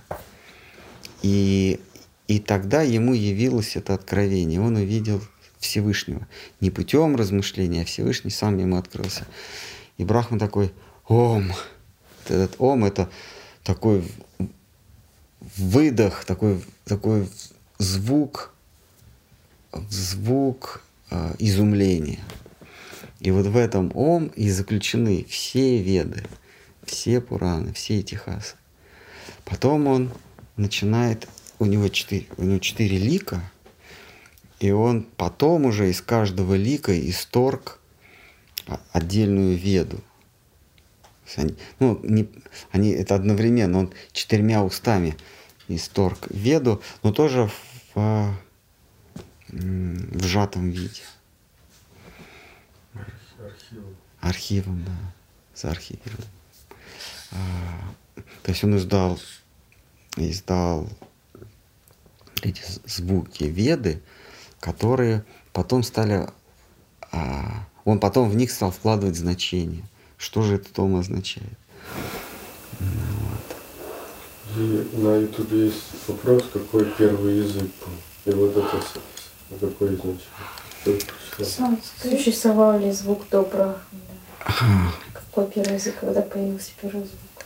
И, 1.23 1.81
и 2.27 2.38
тогда 2.40 2.83
ему 2.83 3.14
явилось 3.14 3.77
это 3.77 3.95
откровение. 3.95 4.61
Он 4.61 4.77
увидел 4.77 5.23
Всевышнего. 5.59 6.27
Не 6.61 6.71
путем 6.71 7.17
размышления, 7.17 7.83
а 7.83 7.87
Всевышний 7.87 8.31
сам 8.31 8.59
ему 8.59 8.77
открылся. 8.77 9.27
И 9.97 10.05
Брахма 10.05 10.38
такой, 10.38 10.73
ом. 11.07 11.53
Этот 12.29 12.57
ом 12.59 12.85
это 12.85 13.09
такой 13.62 14.05
выдох, 15.57 16.25
такой, 16.25 16.62
такой 16.85 17.29
звук, 17.79 18.53
звук 19.88 20.83
э, 21.11 21.35
изумления. 21.38 22.21
И 23.21 23.31
вот 23.31 23.47
в 23.47 23.57
этом 23.57 23.90
ом 23.95 24.27
и 24.29 24.51
заключены 24.51 25.25
все 25.29 25.81
веды, 25.83 26.25
все 26.85 27.21
Пураны, 27.21 27.73
все 27.73 28.01
Этихасы. 28.01 28.57
Потом 29.45 29.87
он 29.87 30.11
начинает, 30.57 31.29
у 31.59 31.67
него 31.67 31.88
четыре, 31.88 32.27
у 32.37 32.45
него 32.45 32.59
четыре 32.59 32.99
лика, 32.99 33.40
и 34.61 34.71
он 34.71 35.07
потом 35.17 35.67
уже 35.67 35.90
из 35.90 36.01
каждого 36.01 36.55
лика 36.55 36.99
исторг 37.09 37.81
отдельную 38.93 39.57
веду. 39.57 40.01
Они, 41.37 41.55
ну, 41.81 41.99
не, 42.03 42.29
они 42.71 42.90
это 42.90 43.14
одновременно, 43.14 43.79
он 43.79 43.93
четырьмя 44.12 44.62
устами 44.62 45.17
исторг 45.69 46.27
веду, 46.31 46.83
но 47.03 47.12
тоже 47.12 47.49
в, 47.95 47.95
в 47.95 48.35
сжатом 49.55 50.71
виде. 50.71 51.03
Архивом. 53.38 53.97
Архивом, 54.21 54.85
да, 54.85 55.14
за 55.55 55.71
архивом. 55.71 56.25
А, 57.33 57.95
то 58.43 58.51
есть 58.51 58.64
он 58.64 58.77
издал, 58.77 59.19
издал 60.17 60.88
эти 62.43 62.62
звуки 62.87 63.45
веды, 63.45 64.03
которые 64.61 65.25
потом 65.53 65.83
стали, 65.83 66.29
а, 67.12 67.67
он 67.85 67.99
потом 68.01 68.31
в 68.31 68.37
них 68.37 68.51
стал 68.51 68.71
вкладывать 68.71 69.17
значение. 69.17 69.85
Что 70.17 70.43
же 70.43 70.55
этот 70.57 70.73
том 70.73 70.97
означает? 70.97 71.59
Вот. 72.81 73.57
И 74.57 74.88
на 74.97 75.17
ютубе 75.17 75.67
есть 75.67 76.09
вопрос, 76.09 76.45
какой 76.53 76.87
первый 76.97 77.38
язык 77.38 77.71
был. 77.81 78.33
И 78.33 78.37
вот 78.37 78.57
это 78.57 78.83
какой 79.61 79.97
значение? 81.38 81.79
Существовал 82.03 82.79
ли 82.79 82.93
звук 82.93 83.25
добра? 83.31 83.77
Какой 85.12 85.47
первый 85.51 85.75
язык, 85.75 85.97
когда 86.01 86.23
появился 86.23 86.73
первый 86.81 87.05
звук? 87.05 87.45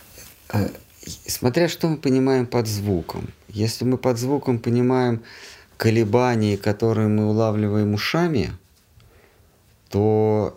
А, 0.49 0.69
смотря 1.27 1.67
что 1.69 1.87
мы 1.87 1.97
понимаем 1.97 2.45
под 2.45 2.67
звуком. 2.67 3.29
Если 3.47 3.85
мы 3.85 3.97
под 3.97 4.17
звуком 4.17 4.59
понимаем 4.59 5.23
колебания, 5.77 6.57
которые 6.57 7.07
мы 7.07 7.29
улавливаем 7.29 7.93
ушами, 7.93 8.51
то 9.89 10.55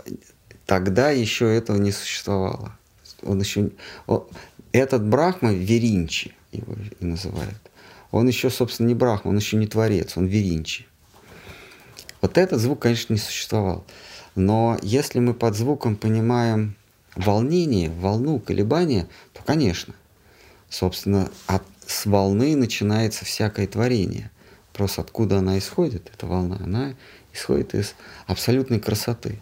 тогда 0.67 1.11
еще 1.11 1.55
этого 1.55 1.77
не 1.77 1.93
существовало. 1.93 2.77
Он 3.23 3.41
еще, 3.41 3.71
он, 4.07 4.27
этот 4.73 5.05
Брахма 5.05 5.53
Веринчи 5.53 6.35
его 6.51 6.75
и 6.99 7.05
называют. 7.05 7.61
Он 8.11 8.29
еще, 8.29 8.51
собственно, 8.51 8.89
не 8.89 8.95
Брахма, 8.95 9.31
он 9.31 9.37
еще 9.37 9.57
не 9.57 9.67
творец, 9.67 10.17
он 10.17 10.27
Веринчи. 10.27 10.87
Вот 12.23 12.39
этот 12.39 12.61
звук, 12.61 12.81
конечно, 12.81 13.13
не 13.13 13.19
существовал. 13.19 13.85
Но 14.35 14.79
если 14.81 15.19
мы 15.19 15.35
под 15.35 15.55
звуком 15.55 15.97
понимаем 15.97 16.77
волнение, 17.17 17.91
волну, 17.91 18.39
колебания, 18.39 19.07
то, 19.35 19.43
конечно, 19.45 19.95
собственно, 20.71 21.31
от, 21.47 21.63
с 21.87 22.07
волны 22.07 22.57
начинается 22.57 23.25
всякое 23.25 23.67
творение. 23.67 24.31
Просто 24.73 25.03
откуда 25.03 25.39
она 25.39 25.59
исходит, 25.59 26.11
эта 26.15 26.27
волна? 26.27 26.59
Она 26.63 26.95
исходит 27.35 27.75
из 27.75 27.95
абсолютной 28.27 28.81
красоты. 28.81 29.39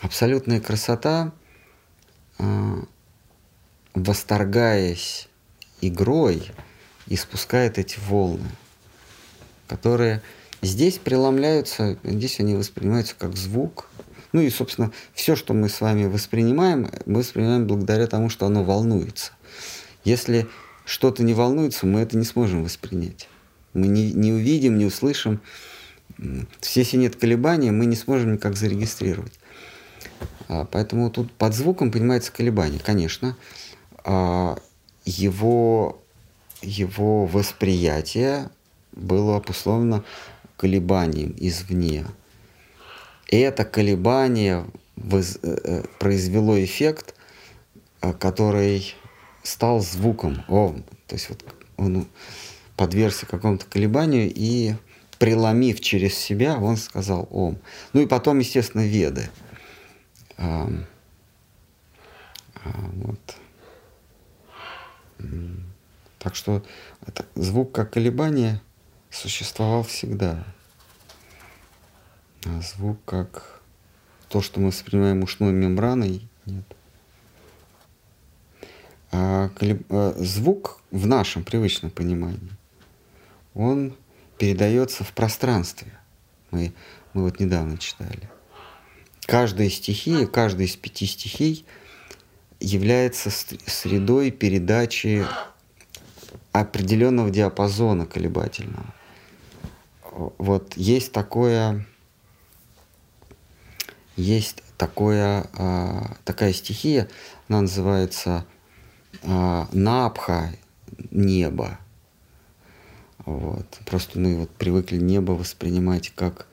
Абсолютная 0.00 0.60
красота, 0.60 1.32
а, 2.38 2.84
восторгаясь 3.94 5.28
игрой, 5.80 6.50
испускает 7.06 7.78
эти 7.78 7.98
волны, 7.98 8.50
которые 9.68 10.20
здесь 10.62 10.98
преломляются, 10.98 11.98
здесь 12.04 12.40
они 12.40 12.54
воспринимаются 12.54 13.14
как 13.18 13.36
звук. 13.36 13.88
Ну 14.32 14.40
и, 14.40 14.50
собственно, 14.50 14.92
все, 15.14 15.36
что 15.36 15.54
мы 15.54 15.68
с 15.68 15.80
вами 15.80 16.06
воспринимаем, 16.06 16.90
мы 17.06 17.20
воспринимаем 17.20 17.66
благодаря 17.66 18.06
тому, 18.06 18.28
что 18.28 18.46
оно 18.46 18.64
волнуется. 18.64 19.32
Если 20.04 20.46
что-то 20.84 21.22
не 21.22 21.34
волнуется, 21.34 21.86
мы 21.86 22.00
это 22.00 22.16
не 22.16 22.24
сможем 22.24 22.64
воспринять. 22.64 23.28
Мы 23.72 23.88
не, 23.88 24.12
не 24.12 24.32
увидим, 24.32 24.78
не 24.78 24.86
услышим. 24.86 25.40
Если 26.62 26.96
нет 26.96 27.16
колебаний, 27.16 27.70
мы 27.70 27.86
не 27.86 27.96
сможем 27.96 28.34
никак 28.34 28.56
зарегистрировать. 28.56 29.38
А, 30.48 30.64
поэтому 30.64 31.10
тут 31.10 31.32
под 31.32 31.54
звуком 31.54 31.90
понимается 31.90 32.32
колебание, 32.32 32.80
конечно. 32.80 33.36
А, 34.04 34.58
его, 35.04 36.02
его 36.62 37.26
восприятие 37.26 38.50
было 38.92 39.36
обусловлено 39.36 40.04
колебанием 40.56 41.34
извне. 41.38 42.06
И 43.28 43.36
это 43.38 43.64
колебание 43.64 44.66
э, 44.96 45.22
э, 45.42 45.82
произвело 45.98 46.62
эффект, 46.62 47.14
э, 48.00 48.12
который 48.12 48.94
стал 49.42 49.80
звуком. 49.80 50.44
О, 50.48 50.74
то 51.06 51.14
есть 51.14 51.28
вот 51.28 51.44
он 51.76 52.06
подвергся 52.76 53.26
какому-то 53.26 53.66
колебанию 53.66 54.32
и 54.34 54.74
преломив 55.18 55.80
через 55.80 56.14
себя, 56.16 56.58
он 56.58 56.76
сказал 56.76 57.26
Ом. 57.30 57.58
Ну 57.92 58.02
и 58.02 58.06
потом, 58.06 58.38
естественно, 58.38 58.86
Веды– 58.86 59.28
а, 60.38 60.68
а, 62.64 62.70
вот. 62.94 63.36
Так 66.18 66.34
что 66.34 66.62
это, 67.06 67.24
звук 67.34 67.72
как 67.72 67.92
колебание 67.92 68.60
существовал 69.16 69.82
всегда. 69.82 70.44
А 72.44 72.60
звук 72.60 72.98
как 73.04 73.60
то, 74.28 74.42
что 74.42 74.60
мы 74.60 74.68
воспринимаем 74.68 75.22
ушной 75.22 75.52
мембраной, 75.52 76.28
нет. 76.44 76.64
А. 79.10 79.50
А 79.88 80.14
звук 80.18 80.80
в 80.90 81.06
нашем 81.06 81.44
привычном 81.44 81.90
понимании, 81.90 82.50
он 83.54 83.96
передается 84.38 85.02
в 85.04 85.12
пространстве. 85.12 85.92
Мы, 86.50 86.74
мы 87.14 87.22
вот 87.22 87.40
недавно 87.40 87.78
читали. 87.78 88.28
Каждая 89.22 89.70
стихия, 89.70 90.26
каждая 90.26 90.66
из 90.66 90.76
пяти 90.76 91.06
стихий 91.06 91.64
является 92.60 93.30
средой 93.30 94.30
передачи 94.30 95.26
определенного 96.52 97.30
диапазона 97.30 98.06
колебательного. 98.06 98.95
Вот 100.16 100.78
есть 100.78 101.12
такое, 101.12 101.86
есть 104.16 104.62
такое, 104.78 105.46
а, 105.52 106.16
такая 106.24 106.54
стихия, 106.54 107.08
она 107.48 107.60
называется 107.60 108.46
а, 109.22 109.68
Напха, 109.72 110.54
небо. 111.10 111.78
Вот. 113.26 113.66
Просто 113.84 114.18
мы 114.18 114.36
вот 114.36 114.50
привыкли 114.50 114.96
небо 114.96 115.32
воспринимать 115.32 116.10
как 116.14 116.46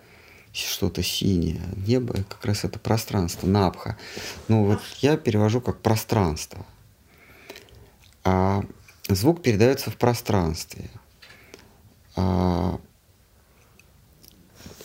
что-то 0.51 1.01
синее. 1.01 1.61
Небо 1.87 2.15
как 2.27 2.43
раз 2.43 2.65
это 2.65 2.79
пространство, 2.79 3.47
напха. 3.47 3.97
Ну 4.49 4.65
вот 4.65 4.81
я 4.99 5.15
перевожу 5.15 5.61
как 5.61 5.79
пространство. 5.79 6.65
А 8.25 8.61
звук 9.07 9.41
передается 9.41 9.89
в 9.89 9.95
пространстве. 9.95 10.89
А, 12.17 12.77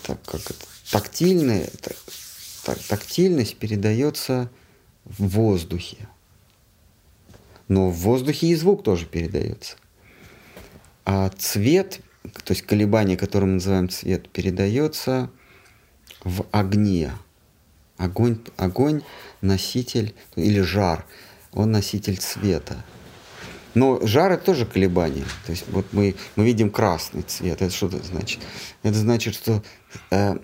так 0.09 0.23
как 0.23 0.41
это, 0.41 0.65
тактильный, 0.91 1.69
так, 2.65 2.79
тактильность 2.89 3.57
передается 3.57 4.51
в 5.05 5.29
воздухе. 5.29 6.09
Но 7.69 7.91
в 7.91 7.97
воздухе 7.97 8.47
и 8.47 8.55
звук 8.55 8.83
тоже 8.83 9.05
передается. 9.05 9.77
А 11.05 11.29
цвет, 11.29 12.01
то 12.23 12.53
есть 12.53 12.63
колебание, 12.63 13.19
которое 13.19 13.45
мы 13.45 13.53
называем 13.55 13.91
цвет, 13.91 14.31
передается 14.31 15.31
в 16.25 16.47
огне. 16.51 17.13
Огонь, 17.99 18.41
огонь 18.57 19.03
носитель 19.43 20.15
или 20.37 20.61
жар, 20.61 21.05
он 21.53 21.73
носитель 21.73 22.17
цвета. 22.17 22.83
Но 23.79 24.05
жар 24.05 24.33
это 24.33 24.45
тоже 24.45 24.67
колебание. 24.67 25.25
То 25.47 25.53
есть 25.53 25.65
вот 25.69 25.87
мы, 25.93 26.17
мы 26.35 26.45
видим 26.45 26.69
красный 26.69 27.23
цвет. 27.23 27.63
Это 27.63 27.73
что 27.73 27.87
это 27.87 28.03
значит? 28.03 28.41
Это 28.83 28.99
значит, 28.99 29.35
что 29.35 29.63
э, 30.11 30.37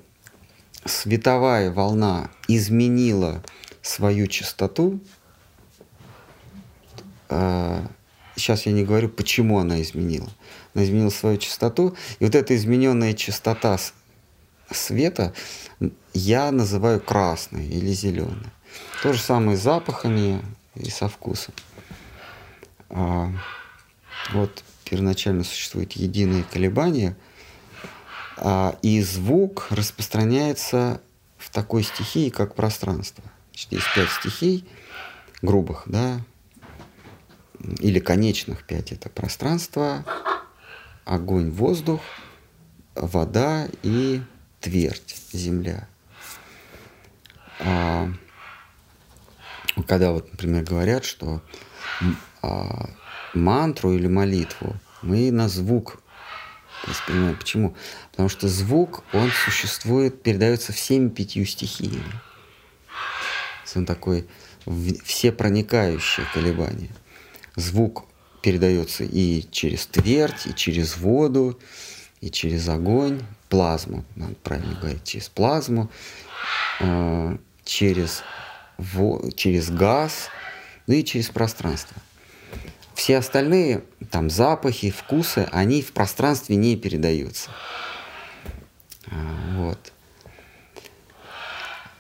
световая 0.85 1.73
волна 1.73 2.31
изменила 2.47 3.42
свою 3.83 4.29
частоту. 4.29 5.01
Э, 7.29 7.85
сейчас 8.37 8.66
я 8.66 8.73
не 8.73 8.85
говорю, 8.85 9.09
почему 9.09 9.59
она 9.59 9.83
изменила. 9.83 10.31
Она 10.73 10.85
изменила 10.85 11.11
свою 11.11 11.37
частоту. 11.38 11.97
И 12.20 12.25
вот 12.25 12.37
эта 12.37 12.55
измененная 12.55 13.14
частота 13.14 13.79
света 14.70 15.35
я 16.12 16.53
называю 16.53 17.01
красной 17.01 17.66
или 17.66 17.90
зеленой. 17.90 18.53
То 19.03 19.12
же 19.12 19.20
самое 19.20 19.57
с 19.57 19.62
запахами 19.62 20.40
и 20.77 20.88
со 20.88 21.09
вкусом. 21.09 21.53
А, 22.90 23.31
вот 24.33 24.62
первоначально 24.85 25.44
существует 25.44 25.92
единое 25.92 26.44
колебание, 26.44 27.16
а, 28.37 28.77
и 28.83 29.01
звук 29.03 29.68
распространяется 29.70 31.01
в 31.38 31.51
такой 31.51 31.83
стихии, 31.83 32.31
как 32.31 32.55
пространство. 32.55 33.25
Значит, 33.51 33.73
есть 33.73 33.94
пять 33.94 34.11
стихий 34.11 34.68
грубых, 35.42 35.85
да, 35.87 36.20
или 37.81 37.99
конечных 37.99 38.64
пять. 38.64 38.92
Это 38.92 39.09
пространство, 39.09 40.05
огонь, 41.05 41.51
воздух, 41.51 42.01
вода 42.94 43.68
и 43.83 44.23
твердь, 44.61 45.16
земля. 45.33 45.88
А, 47.61 48.09
когда 49.87 50.12
вот, 50.12 50.31
например, 50.33 50.64
говорят, 50.64 51.05
что 51.05 51.42
а, 52.44 52.90
мантру 53.33 53.92
или 53.92 54.07
молитву 54.07 54.76
мы 55.02 55.30
на 55.30 55.48
звук 55.48 56.00
воспринимаем. 56.87 57.37
Почему? 57.37 57.74
Потому 58.11 58.28
что 58.28 58.48
звук, 58.48 59.04
он 59.12 59.30
существует, 59.30 60.22
передается 60.22 60.72
всеми 60.72 61.09
пятью 61.09 61.44
стихиями. 61.46 62.20
Он 63.74 63.87
такой 63.87 64.28
все 65.04 65.33
проникающее 65.33 66.26
колебание. 66.33 66.90
Звук 67.57 68.04
передается 68.40 69.02
и 69.02 69.44
через 69.50 69.87
твердь, 69.87 70.46
и 70.46 70.54
через 70.54 70.96
воду, 70.96 71.59
и 72.20 72.30
через 72.30 72.68
огонь, 72.68 73.20
плазму, 73.48 74.04
надо 74.14 74.35
правильно 74.37 74.74
говорить, 74.78 75.02
через 75.04 75.28
плазму, 75.28 75.90
э, 76.80 77.37
через, 77.64 78.22
через 79.35 79.70
газ, 79.70 80.28
ну 80.87 80.94
и 80.94 81.02
через 81.02 81.30
пространство. 81.30 81.96
Все 82.94 83.18
остальные, 83.18 83.85
там, 84.11 84.30
запахи, 84.30 84.90
вкусы, 84.90 85.48
они 85.52 85.83
в 85.83 85.92
пространстве 85.92 86.57
не 86.57 86.76
передаются. 86.76 87.50
А, 89.07 89.14
вот. 89.57 89.92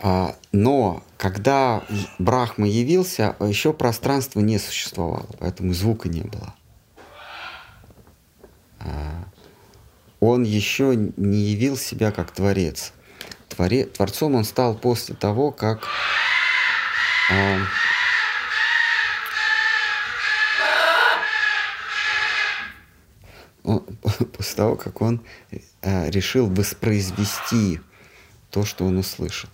А, 0.00 0.36
но 0.52 1.02
когда 1.16 1.82
Брахма 2.18 2.68
явился, 2.68 3.36
еще 3.40 3.72
пространство 3.72 4.40
не 4.40 4.58
существовало, 4.58 5.26
поэтому 5.40 5.72
звука 5.74 6.08
не 6.08 6.22
было. 6.22 6.54
А, 8.80 9.24
он 10.20 10.44
еще 10.44 10.94
не 11.16 11.38
явил 11.38 11.76
себя 11.76 12.12
как 12.12 12.30
Творец. 12.30 12.92
Творе, 13.48 13.84
творцом 13.84 14.34
он 14.34 14.44
стал 14.44 14.74
после 14.74 15.14
того, 15.14 15.50
как 15.50 15.86
после 24.36 24.56
того, 24.56 24.76
как 24.76 25.00
он 25.00 25.20
э, 25.80 26.10
решил 26.10 26.46
воспроизвести 26.46 27.80
то, 28.50 28.64
что 28.64 28.84
он 28.84 28.98
услышал, 28.98 29.48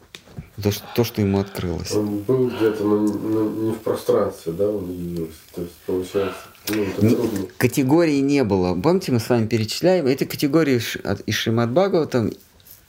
то, 0.62 0.70
что, 0.70 0.84
то, 0.94 1.04
что 1.04 1.20
ему 1.20 1.38
открылось. 1.38 1.92
Он 1.92 2.18
был 2.18 2.48
где-то, 2.48 2.82
но, 2.84 2.98
но 2.98 3.48
не 3.48 3.72
в 3.72 3.78
пространстве, 3.78 4.52
да, 4.52 4.68
он 4.68 4.90
явился. 4.90 5.38
То 5.54 5.62
есть, 5.62 5.74
получается, 5.86 6.40
ну, 6.68 6.82
это 6.82 7.00
трудно. 7.00 7.46
Категории 7.56 8.20
не 8.20 8.44
было. 8.44 8.78
Помните, 8.78 9.12
мы 9.12 9.20
с 9.20 9.28
вами 9.28 9.46
перечисляем, 9.46 10.06
эти 10.06 10.24
категории 10.24 10.80
из 11.26 11.34
Шримад 11.34 11.70
Бхагаватам 11.70 12.32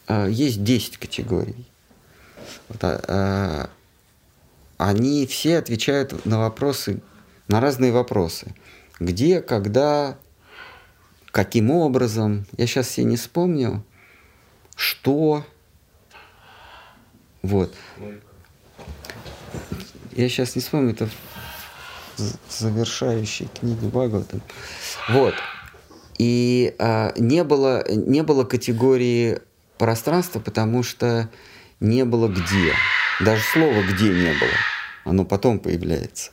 э, 0.08 0.28
есть 0.30 0.64
10 0.64 0.98
категорий. 0.98 1.66
Вот, 2.68 2.80
а, 2.84 3.70
они 4.78 5.28
все 5.28 5.58
отвечают 5.58 6.26
на 6.26 6.40
вопросы, 6.40 7.02
на 7.48 7.62
разные 7.62 7.92
вопросы. 7.92 8.56
Где, 9.00 9.42
когда, 9.42 10.18
каким 11.32 11.72
образом, 11.72 12.46
я 12.58 12.68
сейчас 12.68 12.88
все 12.88 13.04
не 13.04 13.16
вспомню, 13.16 13.84
что, 14.76 15.46
вот. 17.42 17.74
Я 20.12 20.30
сейчас 20.30 20.56
не 20.56 20.62
вспомню, 20.62 20.92
это 20.92 21.10
завершающей 22.50 23.48
книге 23.60 23.88
Бхагавата. 23.88 24.40
Вот. 25.10 25.34
И 26.18 26.76
а, 26.78 27.14
не, 27.18 27.44
было, 27.44 27.84
не 27.90 28.22
было 28.22 28.44
категории 28.44 29.40
пространства, 29.78 30.40
потому 30.40 30.84
что 30.84 31.30
не 31.80 32.06
было 32.06 32.28
где. 32.28 32.76
Даже 33.20 33.42
слова 33.42 33.82
«где» 33.84 34.10
не 34.10 34.34
было. 34.34 34.52
Оно 35.04 35.26
потом 35.26 35.60
появляется. 35.60 36.32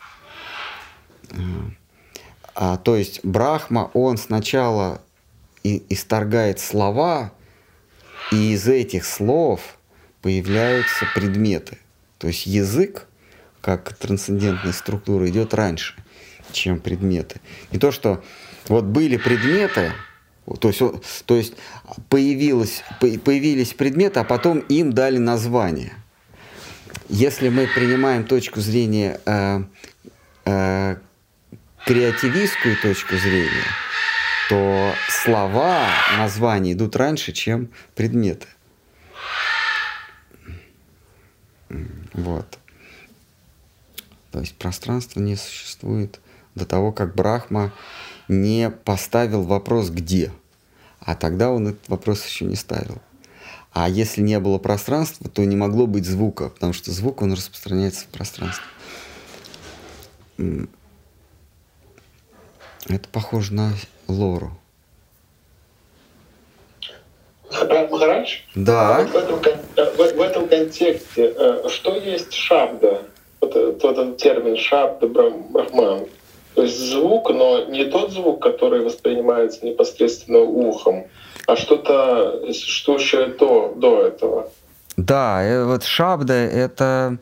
А, 2.60 2.76
то 2.76 2.96
есть 2.96 3.20
Брахма, 3.22 3.88
он 3.94 4.16
сначала 4.16 5.00
и, 5.62 5.80
исторгает 5.90 6.58
слова, 6.58 7.32
и 8.32 8.52
из 8.52 8.66
этих 8.66 9.04
слов 9.04 9.78
появляются 10.22 11.06
предметы. 11.14 11.78
То 12.18 12.26
есть 12.26 12.46
язык, 12.46 13.06
как 13.60 13.92
трансцендентная 13.92 14.72
структура, 14.72 15.28
идет 15.28 15.54
раньше, 15.54 15.94
чем 16.50 16.80
предметы. 16.80 17.40
Не 17.70 17.78
то, 17.78 17.92
что 17.92 18.24
вот 18.66 18.86
были 18.86 19.18
предметы, 19.18 19.92
то 20.58 20.66
есть, 20.66 20.82
то 21.26 21.36
есть 21.36 21.54
появилось, 22.08 22.82
появились 22.98 23.72
предметы, 23.72 24.18
а 24.18 24.24
потом 24.24 24.58
им 24.58 24.92
дали 24.92 25.18
название. 25.18 25.92
Если 27.08 27.50
мы 27.50 27.68
принимаем 27.68 28.24
точку 28.24 28.58
зрения 28.58 29.20
э, 29.26 29.62
э, 30.44 30.96
креативистскую 31.88 32.76
точку 32.76 33.16
зрения, 33.16 33.64
то 34.50 34.92
слова, 35.08 35.88
названия 36.18 36.74
идут 36.74 36.96
раньше, 36.96 37.32
чем 37.32 37.70
предметы. 37.94 38.46
Вот. 42.12 42.58
То 44.32 44.40
есть 44.40 44.54
пространство 44.56 45.20
не 45.20 45.36
существует 45.36 46.20
до 46.54 46.66
того, 46.66 46.92
как 46.92 47.14
Брахма 47.14 47.72
не 48.28 48.68
поставил 48.68 49.44
вопрос 49.44 49.88
«где?». 49.88 50.30
А 51.00 51.14
тогда 51.14 51.50
он 51.50 51.68
этот 51.68 51.88
вопрос 51.88 52.22
еще 52.26 52.44
не 52.44 52.56
ставил. 52.56 53.00
А 53.72 53.88
если 53.88 54.20
не 54.20 54.38
было 54.40 54.58
пространства, 54.58 55.30
то 55.30 55.42
не 55.42 55.56
могло 55.56 55.86
быть 55.86 56.04
звука, 56.04 56.50
потому 56.50 56.74
что 56.74 56.92
звук, 56.92 57.22
он 57.22 57.32
распространяется 57.32 58.04
в 58.04 58.08
пространстве. 58.08 58.66
Это 62.86 63.08
похоже 63.10 63.54
на 63.54 63.72
Лору. 64.06 64.52
Махарадж? 67.98 68.38
Да. 68.54 69.06
Вот 69.12 69.12
в, 69.12 69.16
этом, 69.16 69.58
в, 69.76 70.16
в 70.16 70.20
этом 70.20 70.48
контексте, 70.48 71.34
э, 71.36 71.68
что 71.68 71.96
есть 71.96 72.32
шабда? 72.32 73.02
Вот, 73.40 73.54
вот 73.54 73.84
этот 73.84 74.16
термин 74.18 74.56
шабда 74.56 75.06
брахман. 75.06 76.06
То 76.54 76.62
есть 76.62 76.78
звук, 76.78 77.30
но 77.30 77.64
не 77.66 77.84
тот 77.84 78.12
звук, 78.12 78.42
который 78.42 78.82
воспринимается 78.82 79.64
непосредственно 79.64 80.40
ухом, 80.40 81.06
а 81.46 81.56
что-то 81.56 82.52
существующее 82.52 83.26
до, 83.26 83.74
до 83.76 84.06
этого. 84.06 84.50
Да, 84.96 85.42
э, 85.42 85.64
вот 85.64 85.84
шабда— 85.84 86.34
это 86.34 87.18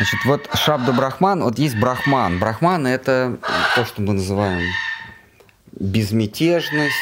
Значит, 0.00 0.24
вот 0.24 0.48
Шабда 0.54 0.94
Брахман, 0.94 1.42
вот 1.42 1.58
есть 1.58 1.76
Брахман. 1.76 2.38
Брахман— 2.38 2.86
это 2.86 3.38
то, 3.74 3.84
что 3.84 4.00
мы 4.00 4.14
называем 4.14 4.62
безмятежность, 5.72 6.94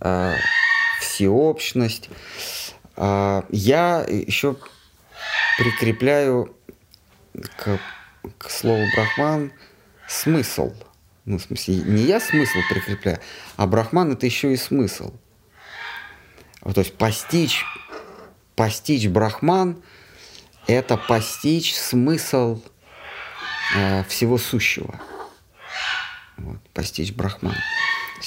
э, 0.00 0.34
всеобщность. 1.00 2.10
Э, 2.98 3.40
я 3.48 4.04
еще 4.06 4.54
прикрепляю 5.56 6.54
к, 7.56 7.78
к 8.36 8.50
слову 8.50 8.84
Брахман 8.94 9.50
смысл. 10.06 10.74
Ну, 11.24 11.38
в 11.38 11.42
смысле, 11.42 11.76
не 11.76 12.02
я 12.02 12.20
смысл 12.20 12.58
прикрепляю, 12.68 13.18
а 13.56 13.66
Брахман— 13.66 14.12
это 14.12 14.26
еще 14.26 14.52
и 14.52 14.58
смысл. 14.58 15.14
То 16.62 16.82
есть 16.82 16.98
постичь, 16.98 17.64
постичь 18.56 19.08
Брахман— 19.08 19.82
это 20.66 20.96
постичь 20.96 21.74
смысл 21.74 22.60
э, 23.76 24.04
всего 24.04 24.38
сущего. 24.38 25.00
Вот, 26.36 26.58
постичь 26.72 27.12
брахман. 27.12 27.54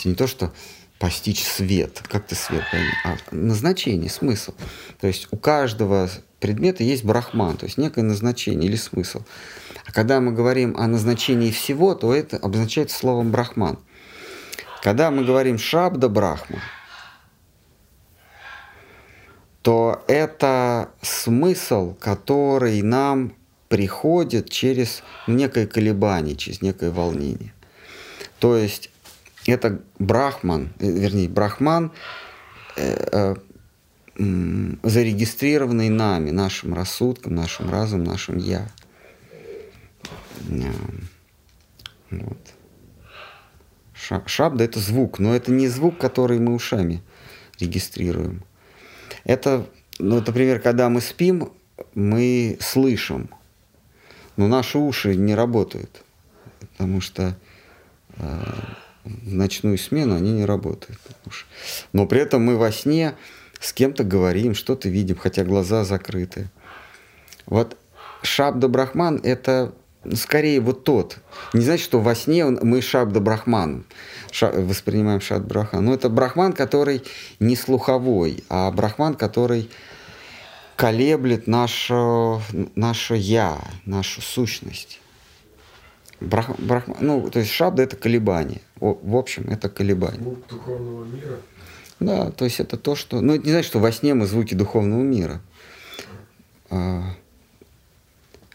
То 0.01 0.09
не 0.09 0.15
то, 0.15 0.27
что 0.27 0.53
постичь 0.99 1.43
свет, 1.43 2.03
как 2.07 2.27
ты 2.27 2.35
свет 2.35 2.63
пойми, 2.71 2.89
а 3.03 3.17
назначение, 3.31 4.09
смысл. 4.09 4.53
То 4.99 5.07
есть 5.07 5.27
у 5.31 5.37
каждого 5.37 6.09
предмета 6.39 6.83
есть 6.83 7.03
брахман, 7.03 7.57
то 7.57 7.65
есть 7.65 7.77
некое 7.77 8.03
назначение 8.03 8.69
или 8.69 8.75
смысл. 8.75 9.23
А 9.85 9.91
когда 9.91 10.19
мы 10.19 10.31
говорим 10.31 10.75
о 10.77 10.87
назначении 10.87 11.51
всего, 11.51 11.95
то 11.95 12.13
это 12.13 12.37
обозначается 12.37 12.97
словом 12.97 13.31
брахман. 13.31 13.79
Когда 14.83 15.11
мы 15.11 15.25
говорим 15.25 15.57
шабда 15.57 16.09
брахма, 16.09 16.61
то 19.67 20.01
это 20.07 20.91
смысл, 21.01 21.93
который 21.95 22.81
нам 22.81 23.33
приходит 23.67 24.49
через 24.49 25.03
некое 25.27 25.67
колебание, 25.67 26.37
через 26.37 26.61
некое 26.61 26.89
волнение. 26.89 27.53
То 28.39 28.55
есть 28.55 28.89
это 29.45 29.81
брахман, 29.99 30.69
э, 30.79 30.89
вернее, 30.89 31.27
брахман, 31.27 31.91
э, 32.77 33.35
э, 34.15 34.75
зарегистрированный 34.83 35.89
нами, 35.89 36.29
нашим 36.31 36.73
рассудком, 36.73 37.35
нашим 37.35 37.69
разумом, 37.69 38.05
нашим 38.05 38.37
я. 38.37 38.69
Вот. 42.09 42.37
Шабда 44.27 44.63
это 44.63 44.79
звук, 44.79 45.19
но 45.19 45.35
это 45.35 45.51
не 45.51 45.67
звук, 45.67 45.97
который 45.97 46.39
мы 46.39 46.53
ушами 46.53 47.03
регистрируем. 47.59 48.45
Это, 49.27 49.67
ну, 49.99 50.23
например, 50.25 50.61
когда 50.61 50.87
мы 50.87 51.01
спим, 51.01 51.51
мы 51.93 52.57
слышим, 52.61 53.29
но 54.37 54.47
наши 54.47 54.77
уши 54.77 55.15
не 55.15 55.35
работают, 55.35 56.01
потому 56.61 57.01
что 57.01 57.37
э, 58.15 58.43
в 59.03 59.33
ночную 59.33 59.77
смену 59.77 60.15
они 60.15 60.31
не 60.31 60.45
работают. 60.45 60.97
Но 61.91 62.07
при 62.07 62.21
этом 62.21 62.45
мы 62.45 62.55
во 62.55 62.71
сне 62.71 63.15
с 63.59 63.73
кем-то 63.73 64.05
говорим, 64.05 64.55
что-то 64.55 64.87
видим, 64.87 65.17
хотя 65.17 65.43
глаза 65.43 65.83
закрыты. 65.83 66.49
Вот 67.47 67.77
Шабда 68.21 68.69
Брахман– 68.69 69.19
это 69.23 69.73
скорее 70.15 70.59
вот 70.59 70.83
тот. 70.83 71.17
Не 71.53 71.61
значит, 71.61 71.85
что 71.85 71.99
во 71.99 72.15
сне 72.15 72.45
мы 72.45 72.81
Шабда 72.81 73.19
Брахман 73.19 73.85
ша, 74.31 74.51
воспринимаем 74.51 75.21
Шабда 75.21 75.47
Брахман. 75.47 75.85
Но 75.85 75.93
это 75.93 76.09
Брахман, 76.09 76.53
который 76.53 77.03
не 77.39 77.55
слуховой, 77.55 78.43
а 78.49 78.71
Брахман, 78.71 79.15
который 79.15 79.69
колеблет 80.75 81.47
наше, 81.47 82.39
наше 82.75 83.15
«я», 83.15 83.59
нашу 83.85 84.21
сущность. 84.21 85.01
Брах, 86.19 86.59
брах, 86.59 86.85
ну, 86.99 87.29
то 87.29 87.39
есть 87.39 87.51
шабда 87.51 87.83
это 87.83 87.95
колебание. 87.95 88.61
В, 88.79 88.97
в 89.01 89.15
общем, 89.15 89.49
это 89.49 89.69
колебание. 89.69 90.21
Звук 90.21 90.47
духовного 90.47 91.05
мира. 91.05 91.39
Да, 91.99 92.31
то 92.31 92.45
есть 92.45 92.59
это 92.59 92.77
то, 92.77 92.95
что. 92.95 93.21
Ну, 93.21 93.35
это 93.35 93.45
не 93.45 93.51
значит, 93.51 93.69
что 93.69 93.79
во 93.79 93.91
сне 93.91 94.13
мы 94.13 94.25
звуки 94.25 94.53
духовного 94.53 95.01
мира. 95.01 95.41
А, 96.69 97.03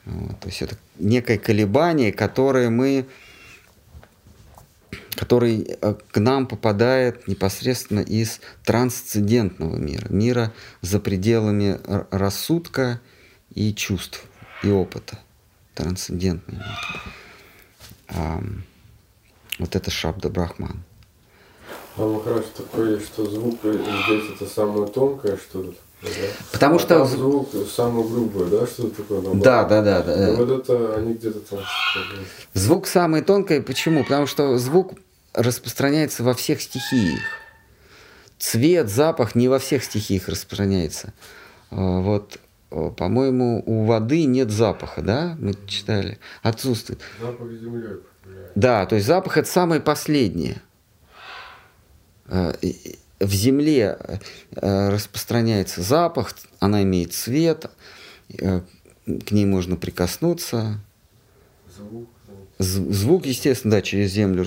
то 0.04 0.46
есть 0.46 0.62
это 0.62 0.76
некое 0.98 1.38
колебание, 1.38 2.12
которое 2.12 2.70
мы 2.70 3.06
который 5.14 5.62
э, 5.62 5.94
к 6.10 6.18
нам 6.18 6.46
попадает 6.46 7.28
непосредственно 7.28 8.00
из 8.00 8.40
трансцендентного 8.64 9.76
мира, 9.76 10.06
мира 10.08 10.52
за 10.80 10.98
пределами 11.00 11.78
рассудка 12.10 13.00
и 13.54 13.74
чувств, 13.74 14.24
и 14.64 14.70
опыта. 14.70 15.18
Трансцендентный 15.74 16.58
мир 16.58 16.66
вот 19.58 19.76
это 19.76 19.90
Шабда 19.90 20.28
Брахман. 20.28 20.82
А 21.96 22.06
Махарадж 22.06 22.46
такое, 22.56 22.98
что 23.00 23.24
звук 23.26 23.60
здесь 23.60 24.24
это 24.34 24.46
самое 24.46 24.86
тонкое 24.86 25.36
что-то. 25.36 25.74
Да? 26.02 26.08
Потому 26.50 26.76
а 26.76 26.78
что 26.80 27.04
звук 27.06 27.50
самый 27.72 28.08
грубый, 28.08 28.50
да, 28.50 28.66
что-то 28.66 29.02
такое. 29.02 29.22
Да, 29.34 29.64
да, 29.64 29.82
да, 29.82 30.02
да. 30.02 30.32
И 30.32 30.36
вот 30.36 30.50
это 30.50 30.96
они 30.96 31.14
где-то 31.14 31.40
там. 31.40 31.60
Звук 32.54 32.86
самый 32.86 33.22
тонкий, 33.22 33.60
почему? 33.60 34.02
Потому 34.02 34.26
что 34.26 34.58
звук 34.58 34.94
распространяется 35.32 36.24
во 36.24 36.34
всех 36.34 36.60
стихиях. 36.60 37.20
Цвет, 38.38 38.88
запах 38.88 39.36
не 39.36 39.48
во 39.48 39.60
всех 39.60 39.84
стихиях 39.84 40.28
распространяется. 40.28 41.12
А, 41.70 42.00
вот 42.00 42.38
по-моему, 42.96 43.62
у 43.66 43.84
воды 43.84 44.24
нет 44.24 44.50
запаха, 44.50 45.02
да? 45.02 45.36
Мы 45.38 45.54
читали. 45.66 46.18
Отсутствует. 46.42 47.00
Запах 47.20 47.48
земли. 47.52 48.00
Да, 48.54 48.86
то 48.86 48.96
есть 48.96 49.06
запах 49.06 49.36
это 49.36 49.48
самое 49.48 49.80
последнее. 49.80 50.62
В 53.22 53.32
земле 53.32 53.98
э, 54.56 54.88
распространяется 54.90 55.82
запах, 55.82 56.34
она 56.58 56.82
имеет 56.82 57.12
цвет, 57.12 57.70
э, 58.38 58.62
к 59.06 59.30
ней 59.30 59.44
можно 59.44 59.76
прикоснуться. 59.76 60.80
Звук. 61.76 62.08
Звук, 62.58 63.26
естественно, 63.26 63.72
да, 63.72 63.82
через 63.82 64.10
землю. 64.10 64.46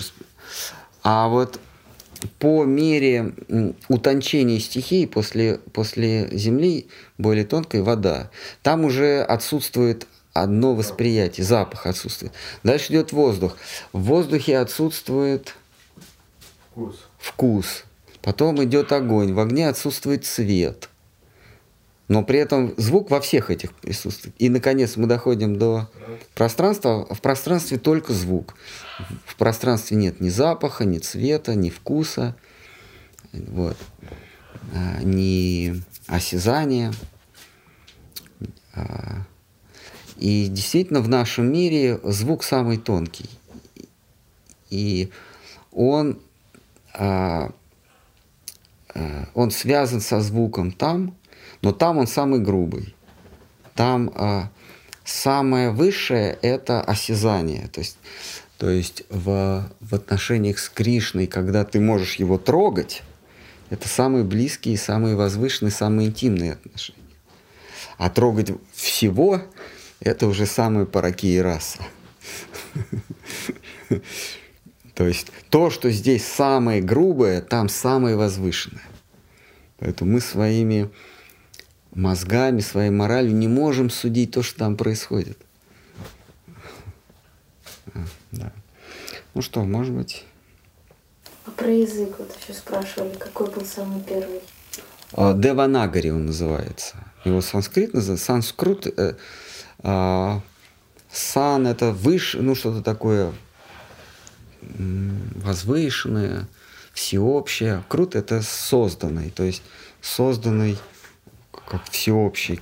А 1.04 1.28
вот 1.28 1.60
по 2.40 2.64
мере 2.64 3.34
утончения 3.88 4.60
стихий 4.60 5.08
после, 5.08 5.60
после 5.74 6.30
Земли 6.32 6.88
более 7.18 7.46
тонкая 7.46 7.84
вода. 7.84 8.30
Там 8.62 8.86
уже 8.86 9.22
отсутствует 9.22 10.08
одно 10.34 10.76
восприятие, 10.76 11.46
запах 11.46 11.86
отсутствует. 11.86 12.34
Дальше 12.64 12.92
идет 12.92 13.12
воздух. 13.12 13.58
В 13.94 14.02
воздухе 14.02 14.58
отсутствует 14.58 15.56
вкус. 16.72 16.96
вкус. 17.18 17.84
Потом 18.26 18.64
идет 18.64 18.92
огонь. 18.92 19.34
В 19.34 19.40
огне 19.40 19.70
отсутствует 19.70 20.26
цвет. 20.26 20.90
Но 22.08 22.24
при 22.24 22.40
этом 22.40 22.74
звук 22.76 23.12
во 23.12 23.22
всех 23.22 23.52
этих 23.52 23.72
присутствует. 23.76 24.34
И, 24.40 24.50
наконец, 24.50 24.98
мы 24.98 25.06
доходим 25.06 25.60
до 25.60 25.92
пространства. 26.34 27.06
В 27.14 27.22
пространстве 27.22 27.78
только 27.78 28.14
звук. 28.14 28.56
В 29.26 29.36
пространстве 29.36 29.98
нет 29.98 30.22
ни 30.22 30.30
запаха, 30.30 30.86
ни 30.86 30.98
цвета, 30.98 31.54
ни 31.54 31.70
вкуса, 31.70 32.36
вот, 33.32 33.78
а, 34.74 35.04
ни 35.04 35.84
осязания. 36.08 36.94
А, 38.74 39.22
и 40.18 40.48
действительно 40.48 41.02
в 41.02 41.10
нашем 41.10 41.54
мире 41.54 42.00
звук 42.04 42.44
самый 42.44 42.78
тонкий. 42.78 43.30
И 44.72 45.12
он, 45.72 46.20
а, 46.96 47.52
он 49.34 49.52
связан 49.52 50.02
со 50.02 50.22
звуком 50.22 50.72
там, 50.72 51.16
но 51.62 51.72
там 51.72 51.98
он 51.98 52.08
самый 52.08 52.40
грубый. 52.40 52.96
Там 53.76 54.12
а, 54.16 54.50
самое 55.04 55.72
высшее– 55.72 56.38
это 56.42 56.82
осязание. 56.82 57.68
То 57.68 57.80
есть, 57.80 57.98
то 58.58 58.70
есть 58.70 59.04
в, 59.10 59.70
в 59.80 59.96
отношениях 59.96 60.60
с 60.60 60.70
Кришной, 60.70 61.28
когда 61.28 61.66
ты 61.66 61.80
можешь 61.80 62.16
его 62.16 62.38
трогать, 62.38 63.04
это 63.70 63.88
самые 63.90 64.24
близкие, 64.24 64.78
самые 64.78 65.16
возвышенные, 65.16 65.72
самые 65.72 66.10
интимные 66.10 66.54
отношения. 66.54 67.00
А 67.98 68.10
трогать 68.10 68.52
всего– 68.74 69.42
это 70.00 70.28
уже 70.28 70.46
самые 70.46 70.86
параки 70.86 71.40
раса. 71.42 71.80
То 74.96 75.06
есть 75.06 75.28
то, 75.50 75.70
что 75.70 75.92
здесь 75.92 76.26
самое 76.26 76.82
грубое, 76.82 77.42
там 77.42 77.68
самое 77.68 78.16
возвышенное. 78.16 78.82
Поэтому 79.78 80.14
мы 80.14 80.22
своими 80.22 80.90
мозгами, 81.94 82.62
своей 82.62 82.92
моралью 82.92 83.36
не 83.36 83.50
можем 83.50 83.90
судить 83.90 84.32
то, 84.32 84.42
что 84.42 84.60
там 84.60 84.78
происходит. 84.78 85.38
А, 87.94 88.00
да. 88.32 88.54
Ну 89.34 89.42
что, 89.42 89.64
может 89.66 89.94
быть... 89.94 90.24
А 91.46 91.52
про 91.52 91.70
язык 91.70 92.16
вот 92.18 92.36
еще 92.42 92.54
спрашивали, 92.54 93.16
какой 93.18 93.52
был 93.52 93.66
самый 93.66 94.02
первый? 94.02 94.40
А, 95.12 95.34
Деванагари 95.34 96.10
он 96.10 96.28
называется. 96.28 96.96
Его 97.26 97.42
санскрит 97.42 97.94
называется. 97.94 98.26
Санскрут. 98.26 98.88
Э, 98.88 99.16
э, 99.84 100.40
сан 101.12 101.68
это 101.68 101.92
выше, 101.92 102.42
ну 102.42 102.56
что-то 102.56 102.82
такое 102.82 103.34
возвышенное, 104.78 106.48
всеобщее. 106.94 107.84
Крут 107.88 108.16
это 108.16 108.42
созданный, 108.42 109.30
то 109.30 109.44
есть 109.44 109.64
созданный 110.02 110.78
как 111.68 111.84
всеобщий, 111.90 112.62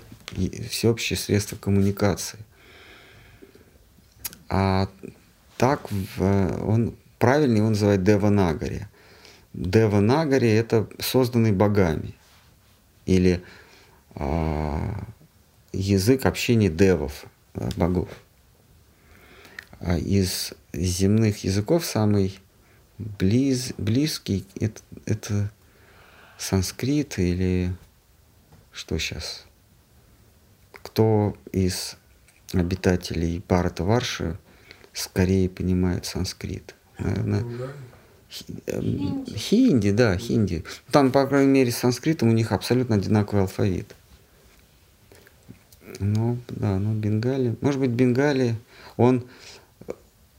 всеобщее 0.70 1.18
средство 1.18 1.56
коммуникации. 1.56 2.40
А 4.50 4.88
так 5.58 5.88
он 6.18 6.96
правильнее 7.20 7.64
он 7.64 7.70
называет 7.70 8.04
Деванагари. 8.04 8.88
Деванагари 9.54 10.50
это 10.50 10.88
созданный 11.00 11.52
богами. 11.52 12.16
Или 13.06 13.44
а, 14.16 15.06
язык 15.72 16.26
общения 16.26 16.70
девов, 16.70 17.26
э, 17.54 17.70
богов. 17.76 18.10
А 19.86 19.98
из 19.98 20.54
земных 20.72 21.44
языков 21.44 21.86
самый 21.86 22.40
близ, 22.98 23.74
близкий 23.78 24.46
это, 24.56 24.82
это 25.06 25.52
санскрит 26.38 27.20
или 27.20 27.76
что 28.72 28.98
сейчас? 28.98 29.46
Кто 30.72 31.36
из 31.52 31.98
обитателей 32.54 33.44
Барата 33.46 33.84
Варши 33.84 34.38
скорее 34.94 35.50
понимает 35.50 36.06
санскрит? 36.06 36.76
Наверное, 36.98 37.44
хинди. 38.32 39.38
хинди, 39.38 39.92
да, 39.92 40.18
хинди. 40.18 40.64
Там, 40.92 41.12
по 41.12 41.28
крайней 41.28 41.52
мере, 41.52 41.72
с 41.72 41.78
санскритом 41.78 42.30
у 42.30 42.32
них 42.32 42.54
абсолютно 42.54 42.96
одинаковый 42.96 43.42
алфавит. 43.42 43.94
Ну, 46.00 46.38
да, 46.48 46.80
ну, 46.80 46.94
Бенгали. 46.94 47.58
Может 47.60 47.82
быть, 47.82 47.92
Бенгали, 47.92 48.56
он 48.96 49.28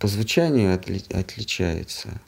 по 0.05 0.09
звучанию 0.09 0.75
отли, 0.75 1.03
отличается. 1.15 2.21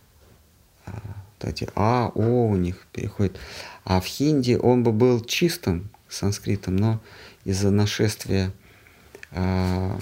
А, 0.87 0.99
кстати, 1.35 1.69
А, 1.75 2.11
О 2.15 2.49
у 2.49 2.57
них 2.57 2.87
переходит. 2.91 3.39
А 3.85 4.01
в 4.01 4.07
хинди 4.07 4.55
он 4.55 4.83
бы 4.83 4.93
был 4.93 5.23
чистым 5.23 5.91
санскритом, 6.09 6.77
но 6.77 7.03
из-за 7.45 7.71
нашествия 7.71 8.51
а, 9.31 10.01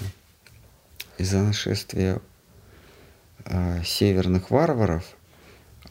из-за 1.17 1.41
нашествия 1.41 2.21
а, 3.43 3.83
северных 3.83 4.51
варваров 4.51 5.03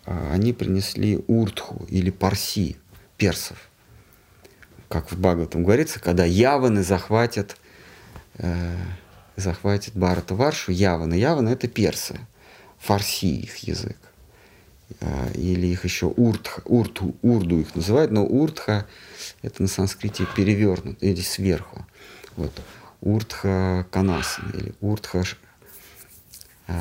а, 0.07 0.31
они 0.33 0.55
принесли 0.55 1.23
уртху 1.27 1.85
или 1.91 2.09
парси, 2.09 2.79
персов. 3.19 3.69
Как 4.89 5.13
в 5.13 5.21
Бхагаватам 5.21 5.65
говорится, 5.65 6.01
когда 6.01 6.25
яваны 6.25 6.83
захватят, 6.83 7.59
э, 8.39 8.75
захватят 9.37 9.95
Барата 9.95 10.35
Варшу, 10.35 10.73
яваны. 10.73 11.15
Яваны 11.15 11.51
это 11.51 11.69
персы, 11.69 12.21
фарси 12.79 13.41
их 13.41 13.57
язык. 13.59 13.97
Э, 15.01 15.33
или 15.35 15.67
их 15.67 15.85
еще 15.85 16.07
уртха, 16.07 16.63
урту, 16.65 17.15
урду 17.23 17.61
их 17.61 17.75
называют, 17.75 18.11
но 18.11 18.25
уртха 18.25 18.87
это 19.43 19.63
на 19.63 19.69
санскрите 19.69 20.27
перевернут 20.37 21.03
или 21.03 21.21
сверху. 21.21 21.85
Вот. 22.37 22.53
Уртха 23.01 23.87
канасана 23.91 24.51
или 24.53 24.75
уртха 24.81 25.25
э, 26.67 26.73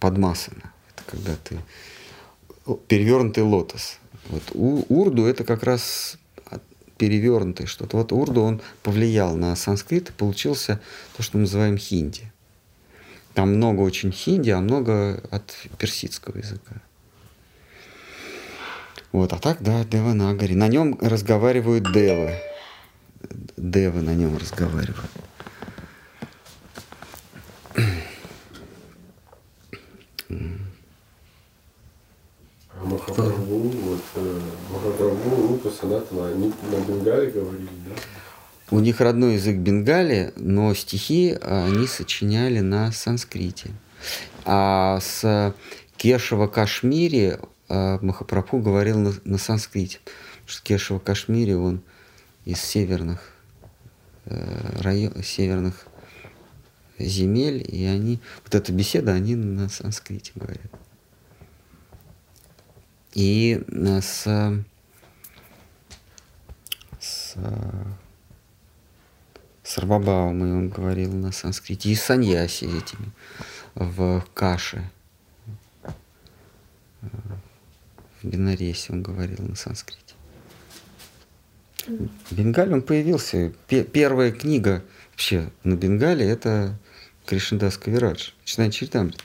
подмасана. 0.00 0.72
Это 0.94 1.02
когда 1.10 1.36
ты 1.36 1.58
перевернутый 2.88 3.44
лотос. 3.44 3.98
Вот 4.28 4.42
у, 4.54 4.84
урду 4.88 5.26
это 5.26 5.44
как 5.44 5.62
раз 5.62 6.18
перевернутый 6.98 7.66
что-то. 7.66 7.96
Вот 7.96 8.12
урду 8.12 8.42
он 8.42 8.60
повлиял 8.82 9.36
на 9.36 9.54
санскрит 9.56 10.10
и 10.10 10.12
получился 10.12 10.80
то, 11.16 11.22
что 11.22 11.36
мы 11.36 11.42
называем 11.42 11.78
хинди. 11.78 12.32
Там 13.34 13.54
много 13.54 13.80
очень 13.80 14.12
хинди, 14.12 14.50
а 14.50 14.60
много 14.60 15.22
от 15.30 15.54
персидского 15.78 16.38
языка. 16.38 16.80
Вот, 19.12 19.32
а 19.32 19.38
так, 19.38 19.62
да, 19.62 19.84
Дева 19.84 20.12
Нагари. 20.12 20.54
На 20.54 20.68
нем 20.68 20.98
разговаривают 21.00 21.92
девы. 21.92 22.34
Девы 23.56 24.02
на 24.02 24.14
нем 24.14 24.36
разговаривают. 24.36 25.10
А 30.28 30.65
Махапрабху, 32.82 33.44
вот 33.44 34.00
э, 34.16 34.40
Махапрабху, 34.70 35.48
Рупа, 35.48 35.70
Санатана, 35.70 36.28
они 36.28 36.52
на 36.70 36.80
Бенгале 36.84 37.30
говорили, 37.30 37.68
да? 37.86 37.92
У 38.70 38.80
них 38.80 39.00
родной 39.00 39.34
язык 39.34 39.58
Бенгали, 39.58 40.32
но 40.34 40.74
стихи 40.74 41.38
они 41.40 41.86
сочиняли 41.86 42.58
на 42.58 42.90
санскрите. 42.90 43.70
А 44.44 44.98
с 45.00 45.54
Кешева 45.96 46.48
Кашмири 46.48 47.38
э, 47.68 47.98
Махапрабху 48.00 48.58
говорил 48.58 48.98
на, 48.98 49.12
на 49.24 49.38
санскрите. 49.38 50.00
Потому 50.04 50.48
что 50.48 50.62
Кешева 50.64 50.98
Кашмири, 50.98 51.52
он 51.52 51.80
из 52.44 52.60
северных 52.60 53.20
э, 54.24 54.80
район, 54.80 55.22
северных 55.22 55.86
земель, 56.98 57.64
и 57.68 57.84
они, 57.84 58.18
вот 58.42 58.54
эта 58.54 58.72
беседа, 58.72 59.12
они 59.12 59.36
на 59.36 59.68
санскрите 59.68 60.32
говорят. 60.34 60.72
И 63.16 63.64
э, 63.66 64.00
с, 64.02 64.24
с 67.00 67.34
Сарбабаумой 69.62 70.52
он 70.52 70.68
говорил 70.68 71.14
на 71.14 71.32
санскрите, 71.32 71.88
и 71.88 71.94
саньяси 71.94 72.64
этими 72.64 73.10
в 73.74 74.22
каше. 74.34 74.90
В 77.00 77.08
Бенаресе 78.22 78.92
он 78.92 79.02
говорил 79.02 79.46
на 79.46 79.56
санскрите. 79.56 80.14
Бенгале 82.30 82.74
он 82.74 82.82
появился. 82.82 83.50
Первая 83.66 84.30
книга 84.30 84.84
вообще 85.12 85.50
на 85.64 85.74
Бенгале 85.74 86.28
это 86.28 86.78
Кришндас 87.24 87.78
Кавирадж, 87.78 88.32
Читание 88.44 88.72
Чиртамрита. 88.72 89.24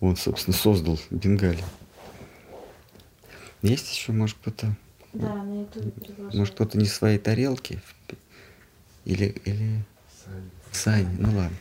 Он, 0.00 0.16
собственно, 0.16 0.56
создал 0.56 0.98
Бенгали. 1.10 1.64
Есть 3.62 3.90
еще, 3.92 4.12
может, 4.12 4.36
кто-то? 4.40 4.74
Да, 5.12 5.32
на 5.32 5.62
ютубе 5.62 5.90
предложил. 5.90 6.38
Может, 6.38 6.54
кто-то 6.54 6.78
не 6.78 6.86
своей 6.86 7.18
тарелки? 7.18 7.80
Или, 9.04 9.34
или... 9.44 9.82
Сани. 10.24 10.50
Сань, 10.72 11.16
ну 11.18 11.28
ладно. 11.28 11.56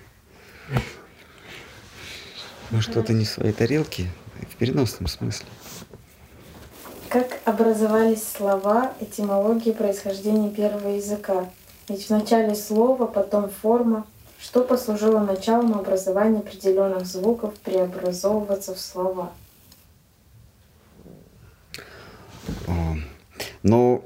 Может, 2.72 2.92
кто-то 2.92 3.14
не 3.14 3.26
своей 3.26 3.54
тарелки? 3.54 4.10
В 4.52 4.56
переносном 4.58 5.08
смысле. 5.08 5.48
Как 7.10 7.40
образовались 7.46 8.28
слова, 8.28 8.94
этимологии 9.00 9.72
происхождения 9.72 10.50
первого 10.50 10.90
языка? 10.90 11.50
Ведь 11.88 12.10
вначале 12.10 12.56
слово, 12.56 13.06
потом 13.06 13.50
форма. 13.50 14.06
Что 14.40 14.64
послужило 14.64 15.20
началом 15.20 15.74
образования 15.74 16.40
определенных 16.40 17.06
звуков 17.06 17.54
преобразовываться 17.56 18.76
в 18.76 18.80
слова? 18.80 19.32
А, 22.68 22.96
Но 23.64 24.04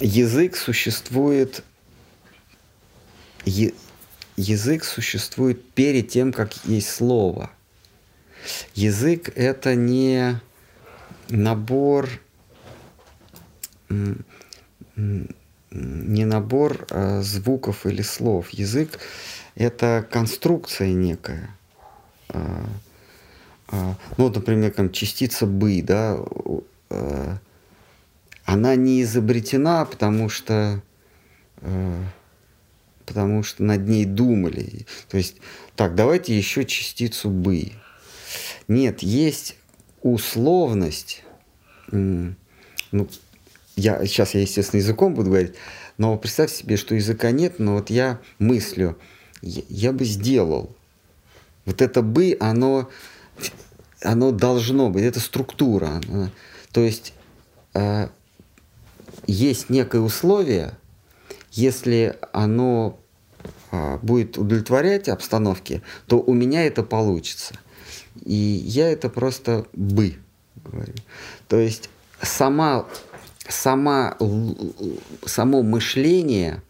язык 0.00 0.56
существует, 0.56 1.62
язык 4.36 4.84
существует 4.84 5.64
перед 5.72 6.08
тем, 6.08 6.32
как 6.32 6.52
есть 6.64 6.90
слово. 6.90 7.50
Язык 8.74 9.30
это 9.36 9.74
не 9.74 10.40
набор, 11.28 12.08
не 13.88 14.24
набор 16.24 16.86
а, 16.90 17.22
звуков 17.22 17.86
или 17.86 18.02
слов. 18.02 18.50
Язык 18.50 18.98
это 19.54 20.06
конструкция 20.10 20.92
некая. 20.92 21.54
А, 22.28 22.64
а, 23.68 23.96
Ну, 24.16 24.28
например, 24.28 24.72
там 24.72 24.90
частица 24.90 25.46
бы, 25.46 25.82
да, 25.82 26.18
э, 26.90 27.36
она 28.44 28.74
не 28.74 29.02
изобретена, 29.02 29.84
потому 29.84 30.28
что 30.28 30.82
потому 33.06 33.42
что 33.42 33.62
над 33.62 33.86
ней 33.86 34.04
думали. 34.04 34.86
То 35.08 35.16
есть, 35.18 35.36
так, 35.76 35.94
давайте 35.94 36.36
еще 36.36 36.64
частицу 36.64 37.30
бы. 37.30 37.72
Нет, 38.68 39.02
есть 39.02 39.56
условность. 40.02 41.22
Ну, 41.90 42.34
я, 43.76 44.04
сейчас 44.06 44.34
я, 44.34 44.40
естественно, 44.40 44.80
языком 44.80 45.14
буду 45.14 45.30
говорить, 45.30 45.54
но 45.98 46.16
представь 46.16 46.52
себе, 46.52 46.76
что 46.76 46.94
языка 46.94 47.30
нет, 47.30 47.58
но 47.58 47.74
вот 47.74 47.90
я 47.90 48.20
мыслю, 48.38 48.98
я, 49.42 49.62
я 49.68 49.92
бы 49.92 50.04
сделал. 50.04 50.74
Вот 51.64 51.82
это 51.82 52.02
бы, 52.02 52.36
оно, 52.40 52.88
оно 54.00 54.32
должно 54.32 54.90
быть, 54.90 55.04
это 55.04 55.20
структура. 55.20 56.00
то 56.72 56.80
есть 56.80 57.12
э, 57.74 58.08
есть 59.26 59.70
некое 59.70 60.00
условие, 60.00 60.74
если 61.52 62.16
оно 62.32 62.98
а, 63.70 63.98
будет 63.98 64.38
удовлетворять 64.38 65.08
обстановке, 65.08 65.82
то 66.06 66.18
у 66.20 66.34
меня 66.34 66.66
это 66.66 66.82
получится. 66.82 67.54
И 68.24 68.34
я 68.34 68.90
это 68.90 69.08
просто 69.08 69.66
бы 69.72 70.16
говорю. 70.64 70.94
То 71.48 71.58
есть 71.58 71.90
сама, 72.20 72.86
сама, 73.48 74.16
само 75.24 75.62
мышление 75.62 76.62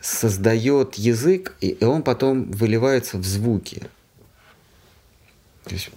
создает 0.00 0.94
язык, 0.94 1.54
и 1.60 1.76
он 1.84 2.02
потом 2.02 2.50
выливается 2.50 3.18
в 3.18 3.24
звуки. 3.24 3.82
То 5.64 5.74
есть 5.74 5.90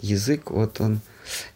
язык, 0.00 0.50
вот 0.50 0.80
он, 0.80 1.00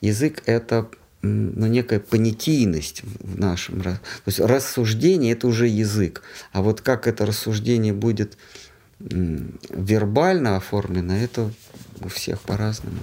язык 0.00 0.42
это 0.46 0.88
ну, 1.22 1.66
некая 1.66 2.00
понятийность 2.00 3.03
в 3.05 3.38
нашем. 3.38 3.82
То 3.82 4.00
есть 4.26 4.40
рассуждение– 4.40 5.32
это 5.34 5.46
уже 5.46 5.68
язык. 5.68 6.22
А 6.53 6.62
вот 6.62 6.80
как 6.80 7.07
это 7.07 7.24
рассуждение 7.24 7.92
будет 7.92 8.36
вербально 8.98 10.57
оформлено, 10.57 11.16
это 11.16 11.53
у 12.00 12.09
всех 12.09 12.40
по-разному. 12.40 13.00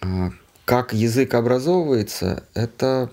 А 0.00 0.32
как 0.64 0.92
язык 0.92 1.34
образовывается, 1.34 2.44
это 2.54 3.10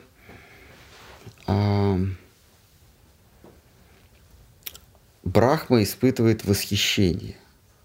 Брахма 5.23 5.83
испытывает 5.83 6.43
восхищение. 6.45 7.37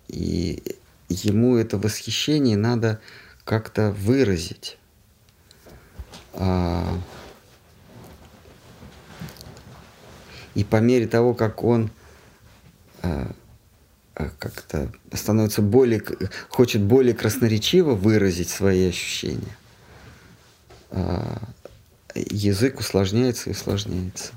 И 0.09 0.63
ему 1.09 1.57
это 1.57 1.79
восхищение 1.79 2.57
надо 2.57 3.01
как-то 3.45 3.93
выразить. 3.93 4.79
А, 6.35 6.99
и 10.55 10.65
по 10.65 10.77
мере 10.77 11.07
того, 11.07 11.35
как 11.35 11.63
он 11.63 11.91
а, 13.03 13.31
а, 14.15 14.31
как-то 14.39 14.93
становится 15.13 15.63
более, 15.63 16.03
хочет 16.49 16.83
более 16.83 17.15
красноречиво 17.15 17.95
выразить 17.95 18.51
свои 18.51 18.89
ощущения, 18.89 19.57
язык 22.31 22.81
усложняется 22.81 23.51
и 23.51 23.53
усложняется. 23.53 24.33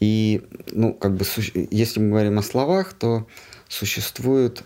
И, 0.00 0.42
ну, 0.72 0.92
как 0.92 1.16
бы, 1.16 1.24
если 1.70 2.00
мы 2.00 2.10
говорим 2.10 2.38
о 2.38 2.42
словах, 2.42 2.92
то 2.92 3.26
существует 3.68 4.62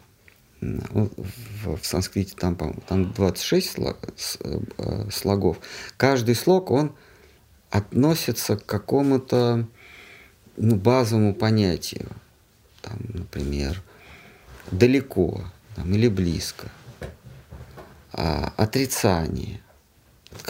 ну, 0.61 1.11
в, 1.65 1.77
в 1.77 1.87
санскрите 1.87 2.35
там, 2.37 2.57
там 2.57 3.13
26 3.13 3.71
слог, 3.71 3.99
э, 4.79 5.11
слогов. 5.11 5.59
Каждый 5.97 6.35
слог, 6.35 6.71
он 6.71 6.95
относится 7.71 8.57
к 8.57 8.67
какому-то 8.67 9.67
ну, 10.57 10.77
базовому 10.77 11.35
понятию. 11.35 12.09
Там, 12.83 12.99
например, 13.15 13.83
далеко 14.71 15.45
там, 15.77 15.93
или 15.95 16.09
близко. 16.09 16.69
А, 18.13 18.53
отрицание. 18.57 19.61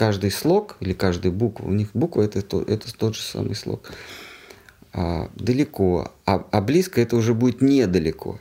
Каждый 0.01 0.31
слог 0.31 0.77
или 0.79 0.93
каждая 0.93 1.31
буква, 1.31 1.67
у 1.67 1.71
них 1.71 1.89
буква 1.93 2.23
это, 2.23 2.39
это 2.39 2.91
тот 2.97 3.15
же 3.15 3.21
самый 3.21 3.53
слог 3.53 3.91
а, 4.93 5.29
далеко, 5.35 6.11
а, 6.25 6.43
а 6.49 6.59
близко 6.59 6.99
это 6.99 7.15
уже 7.15 7.35
будет 7.35 7.61
недалеко. 7.61 8.39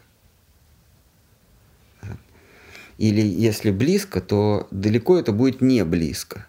Или 2.96 3.20
если 3.20 3.70
близко, 3.70 4.22
то 4.22 4.68
далеко 4.70 5.18
это 5.18 5.32
будет 5.32 5.60
не 5.60 5.84
близко. 5.84 6.46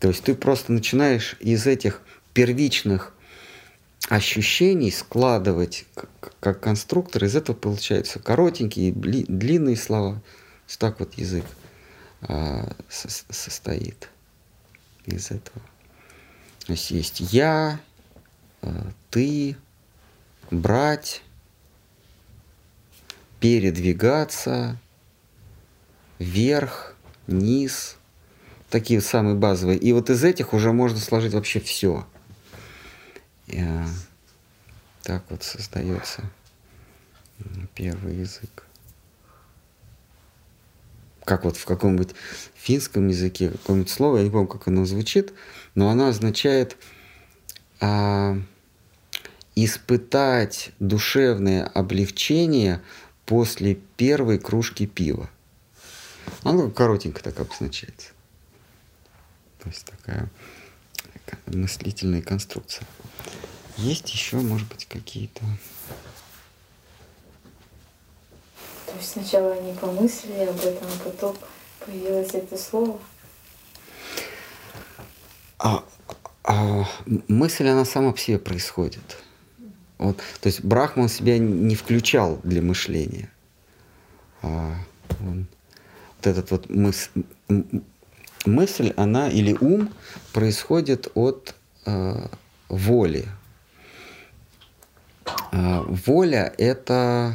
То 0.00 0.08
есть 0.08 0.24
ты 0.24 0.34
просто 0.34 0.72
начинаешь 0.72 1.36
из 1.38 1.68
этих 1.68 2.02
первичных 2.34 3.14
ощущений 4.08 4.90
складывать 4.90 5.86
как 6.40 6.58
конструктор, 6.58 7.22
из 7.26 7.36
этого 7.36 7.54
получаются 7.54 8.18
коротенькие, 8.18 8.90
длинные 8.90 9.76
слова. 9.76 10.20
Так 10.80 10.98
вот 10.98 11.14
язык 11.14 11.44
а, 12.22 12.72
состоит 12.88 14.08
из 15.06 15.30
этого. 15.30 15.60
То 16.66 16.72
есть 16.72 16.90
есть 16.90 17.20
я, 17.20 17.80
ты, 19.10 19.56
брать, 20.50 21.22
передвигаться, 23.40 24.76
вверх, 26.18 26.94
низ, 27.26 27.96
такие 28.68 29.00
самые 29.00 29.34
базовые. 29.34 29.78
И 29.78 29.92
вот 29.92 30.10
из 30.10 30.22
этих 30.22 30.52
уже 30.52 30.72
можно 30.72 30.98
сложить 30.98 31.32
вообще 31.32 31.60
все. 31.60 32.06
И, 33.46 33.64
так 35.02 35.24
вот 35.30 35.42
создается 35.42 36.22
первый 37.74 38.16
язык. 38.16 38.66
Как 41.30 41.44
вот 41.44 41.56
в 41.56 41.64
каком-нибудь 41.64 42.10
финском 42.56 43.06
языке 43.06 43.50
какое-нибудь 43.50 43.88
слово, 43.88 44.16
я 44.16 44.24
не 44.24 44.30
помню, 44.30 44.48
как 44.48 44.66
оно 44.66 44.84
звучит, 44.84 45.32
но 45.76 45.88
оно 45.88 46.08
означает 46.08 46.76
а, 47.78 48.36
испытать 49.54 50.72
душевное 50.80 51.64
облегчение 51.66 52.82
после 53.26 53.76
первой 53.96 54.40
кружки 54.40 54.88
пива. 54.88 55.30
Оно 56.42 56.68
коротенько 56.68 57.22
так 57.22 57.38
обозначается. 57.38 58.08
То 59.62 59.68
есть 59.68 59.84
такая 59.84 60.28
мыслительная 61.46 62.22
конструкция. 62.22 62.88
Есть 63.76 64.12
еще, 64.12 64.38
может 64.38 64.66
быть, 64.66 64.84
какие-то... 64.86 65.42
То 68.86 68.89
есть 69.00 69.12
сначала 69.12 69.52
они 69.52 69.72
помыслили 69.72 70.44
об 70.44 70.58
этом, 70.58 70.88
а 70.88 71.04
потом 71.04 71.36
появилось 71.84 72.34
это 72.34 72.56
слово? 72.56 72.98
А, 75.58 75.84
а, 76.44 76.84
мысль, 77.28 77.68
она 77.68 77.84
сама 77.84 78.12
по 78.12 78.18
себе 78.18 78.38
происходит. 78.38 79.18
Вот, 79.98 80.16
то 80.40 80.46
есть 80.46 80.64
Брахман 80.64 81.08
себя 81.08 81.38
не 81.38 81.74
включал 81.74 82.38
для 82.42 82.62
мышления. 82.62 83.30
А, 84.42 84.74
он, 85.20 85.46
вот 86.16 86.26
этот 86.26 86.50
вот 86.50 86.70
мыс, 86.70 87.10
мысль, 88.46 88.92
она 88.96 89.28
или 89.28 89.56
ум 89.60 89.92
происходит 90.32 91.10
от 91.14 91.54
э, 91.84 92.26
воли. 92.68 93.26
Э, 95.52 95.82
воля– 95.82 96.52
это 96.58 97.34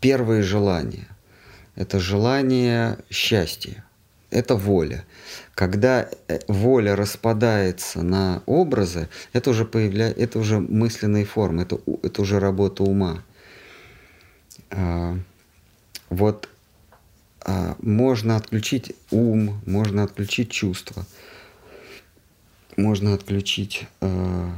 первое 0.00 0.42
желание. 0.42 1.08
Это 1.74 1.98
желание 1.98 2.98
счастья. 3.10 3.84
Это 4.30 4.56
воля. 4.56 5.04
Когда 5.54 6.08
э, 6.28 6.40
воля 6.48 6.96
распадается 6.96 8.02
на 8.02 8.42
образы, 8.46 9.08
это 9.34 9.50
уже, 9.50 9.66
появля... 9.66 10.08
это 10.10 10.38
уже 10.38 10.58
мысленные 10.58 11.26
формы, 11.26 11.62
это, 11.62 11.78
это 12.02 12.22
уже 12.22 12.38
работа 12.40 12.82
ума. 12.82 13.22
А, 14.70 15.18
вот 16.08 16.48
а, 17.40 17.76
можно 17.82 18.36
отключить 18.36 18.94
ум, 19.10 19.60
можно 19.66 20.04
отключить 20.04 20.50
чувства, 20.50 21.04
можно 22.76 23.14
отключить 23.14 23.86
а, 24.00 24.50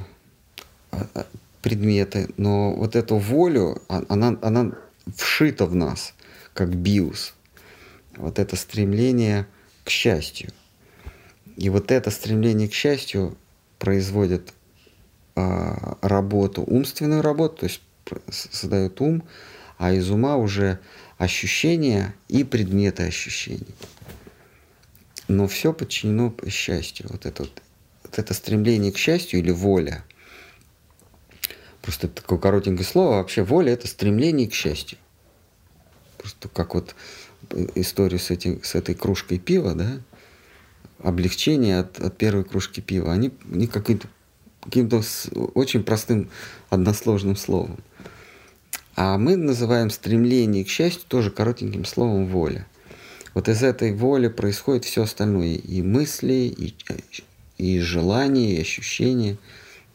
а, 0.93 1.27
предметы, 1.65 2.29
но 2.37 2.73
вот 2.75 2.95
эту 2.95 3.17
волю, 3.17 3.83
а, 3.89 4.05
она, 4.09 4.39
она 4.43 4.73
вшита 5.17 5.67
в 5.67 5.75
нас, 5.75 6.15
как 6.53 6.77
биус. 6.77 7.35
Вот 8.17 8.39
это 8.39 8.55
стремление 8.55 9.47
к 9.85 9.91
счастью– 9.91 10.51
и 11.57 11.69
вот 11.69 11.91
это 11.93 12.11
стремление 12.11 12.69
к 12.69 12.75
счастью 12.75 13.37
производит 13.79 14.53
э, 15.37 15.75
работу, 16.03 16.63
умственную 16.63 17.23
работу, 17.23 17.59
то 17.59 17.67
есть 17.67 17.81
создает 18.31 19.01
ум, 19.01 19.23
а 19.79 19.93
из 19.93 20.11
ума 20.11 20.37
уже 20.37 20.81
ощущения 21.17 22.15
и 22.29 22.45
предметы 22.45 23.05
ощущений. 23.05 23.75
Но 25.29 25.47
все 25.47 25.73
подчинено 25.73 26.35
счастью. 26.49 27.07
Вот 27.11 27.25
это, 27.25 27.45
вот, 27.45 27.63
вот 28.03 28.19
это 28.19 28.35
стремление 28.35 28.93
к 28.93 28.99
счастью 28.99 29.41
или 29.41 29.51
воля. 29.51 30.05
Просто 31.85 32.09
такое 32.09 32.39
коротенькое 32.39 32.87
слово. 32.87 33.17
Вообще 33.17 33.43
воля– 33.43 33.73
это 33.75 33.87
стремление 33.87 34.49
к 34.49 34.55
счастью. 34.55 34.97
Просто 36.17 36.49
как 36.49 36.75
вот 36.75 36.95
история 37.75 38.19
с, 38.19 38.31
этим, 38.31 38.63
с 38.65 38.75
этой 38.75 38.95
кружкой 38.95 39.39
пива, 39.39 39.75
да, 39.75 40.01
облегчение 41.03 41.81
от, 41.81 42.01
от 42.01 42.17
первой 42.17 42.45
кружки 42.45 42.81
пива. 42.81 43.13
Они, 43.13 43.33
они 43.53 43.67
каким-то 43.67 44.09
каким-то 44.63 45.03
очень 45.53 45.85
простым 45.85 46.31
односложным 46.71 47.37
словом. 47.37 47.77
А 48.97 49.19
мы 49.19 49.37
называем 49.37 49.91
стремление 49.91 50.65
к 50.65 50.71
счастью 50.71 51.05
тоже 51.07 51.31
коротеньким 51.31 51.85
словом 51.85 52.29
воля. 52.29 52.67
Вот 53.35 53.51
из 53.51 53.63
этой 53.63 53.93
воли 53.93 54.29
происходит 54.29 54.87
все 54.87 55.03
остальное. 55.03 55.57
И 55.57 55.83
мысли, 55.83 56.55
и, 56.57 56.75
и 57.59 57.81
желания, 57.81 58.57
и 58.57 58.61
ощущения, 58.63 59.37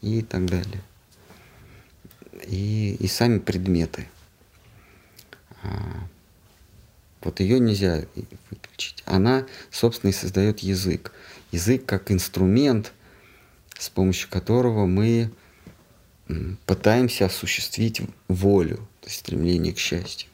и 0.02 0.22
так 0.22 0.46
далее. 0.46 0.84
И, 2.46 2.96
и 2.98 3.06
сами 3.06 3.38
предметы. 3.38 4.08
А, 5.62 6.08
вот 7.20 7.40
ее 7.40 7.60
нельзя 7.60 8.04
выключить. 8.50 9.02
Она, 9.06 9.46
собственно, 9.70 10.10
и 10.10 10.14
создает 10.14 10.60
язык. 10.60 11.12
Язык 11.52 11.84
как 11.84 12.10
инструмент, 12.10 12.92
с 13.78 13.90
помощью 13.90 14.30
которого 14.30 14.86
мы 14.86 15.30
пытаемся 16.66 17.26
осуществить 17.26 18.02
волю, 18.28 18.76
то 19.00 19.08
есть 19.08 19.18
стремление 19.18 19.74
к 19.74 19.78
счастью. 19.78 20.28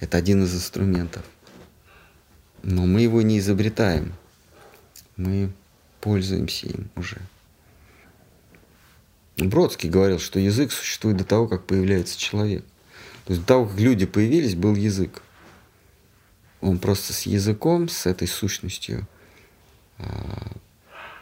Это 0.00 0.16
один 0.16 0.44
из 0.44 0.54
инструментов. 0.54 1.24
Но 2.62 2.86
мы 2.86 3.02
его 3.02 3.22
не 3.22 3.38
изобретаем. 3.38 4.12
Мы 5.16 5.52
пользуемся 6.00 6.66
им 6.66 6.90
уже. 6.96 7.20
Бродский 9.36 9.90
говорил, 9.90 10.18
что 10.18 10.38
язык 10.38 10.72
существует 10.72 11.18
до 11.18 11.24
того, 11.24 11.46
как 11.46 11.66
появляется 11.66 12.18
человек. 12.18 12.64
То 13.26 13.32
есть 13.32 13.42
до 13.42 13.46
того, 13.48 13.66
как 13.66 13.78
люди 13.78 14.06
появились, 14.06 14.54
был 14.54 14.74
язык. 14.74 15.22
Он 16.60 16.78
просто 16.78 17.12
с 17.12 17.22
языком, 17.22 17.88
с 17.88 18.06
этой 18.06 18.26
сущностью 18.28 19.06
а, 19.98 20.52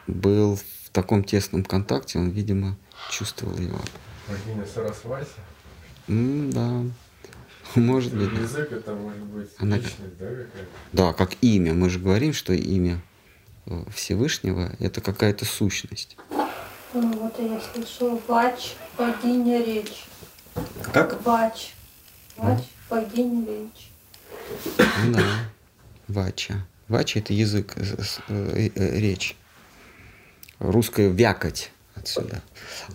был 0.07 0.57
в 0.57 0.91
таком 0.91 1.25
тесном 1.25 1.65
контакте, 1.65 2.19
он, 2.19 2.31
видимо, 2.31 2.77
чувствовал 3.11 3.57
его. 3.59 3.81
Богиня 4.29 4.65
Сарасвати? 4.67 5.27
М, 6.09 6.51
да. 6.53 6.83
Может 7.75 8.15
быть. 8.15 8.31
Язык 8.39 8.71
это 8.71 8.95
может 8.95 9.23
быть 9.25 9.49
Она- 9.59 9.77
личность, 9.79 10.17
да, 10.19 10.27
какая-то? 10.27 10.59
Да, 10.93 11.13
как 11.13 11.33
имя. 11.41 11.75
Мы 11.75 11.91
же 11.91 11.99
говорим, 11.99 12.33
что 12.33 12.53
имя 12.53 13.03
э, 13.67 13.83
Всевышнего– 13.93 14.77
это 14.79 15.01
какая-то 15.01 15.45
сущность. 15.45 16.17
Ну, 16.95 17.13
вот 17.19 17.39
я 17.41 17.61
слышала, 17.61 18.21
Вач, 18.29 18.77
богиня 18.97 19.63
речь. 19.65 20.05
Как? 20.93 21.21
Вач. 21.25 21.73
Вач, 22.37 22.63
богиня 22.89 23.45
речь. 23.47 23.91
Ну 25.05 25.15
да. 25.15 25.25
Вача. 26.07 26.67
Вача– 26.89 27.19
это 27.21 27.33
язык, 27.33 27.75
э, 27.77 28.69
э, 28.75 28.99
речь. 29.01 29.37
Русское 30.61 31.09
«вякать» 31.09 31.73
отсюда. 31.97 32.43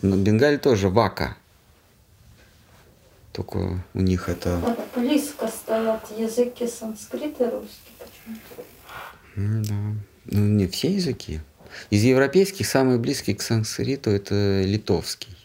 На 0.02 0.16
Бенгале 0.16 0.58
тоже 0.58 0.90
«вака». 0.90 1.36
Только 3.34 3.84
у 3.94 4.00
них 4.00 4.30
это... 4.30 4.58
Вот 4.58 4.80
близко 4.96 5.48
стоят 5.48 6.10
языки 6.18 6.68
санскрита 6.68 7.46
и 7.46 7.52
русский 7.52 7.92
почему-то. 7.98 8.64
М, 9.36 9.64
Да. 9.64 9.76
Ну, 10.26 10.40
не 10.46 10.68
все 10.68 10.94
языки. 10.94 11.42
Из 11.90 12.04
европейских 12.04 12.68
самый 12.68 12.98
близкий 13.00 13.34
к 13.34 13.42
санскриту 13.42 14.10
это 14.10 14.62
литовский. 14.62 15.36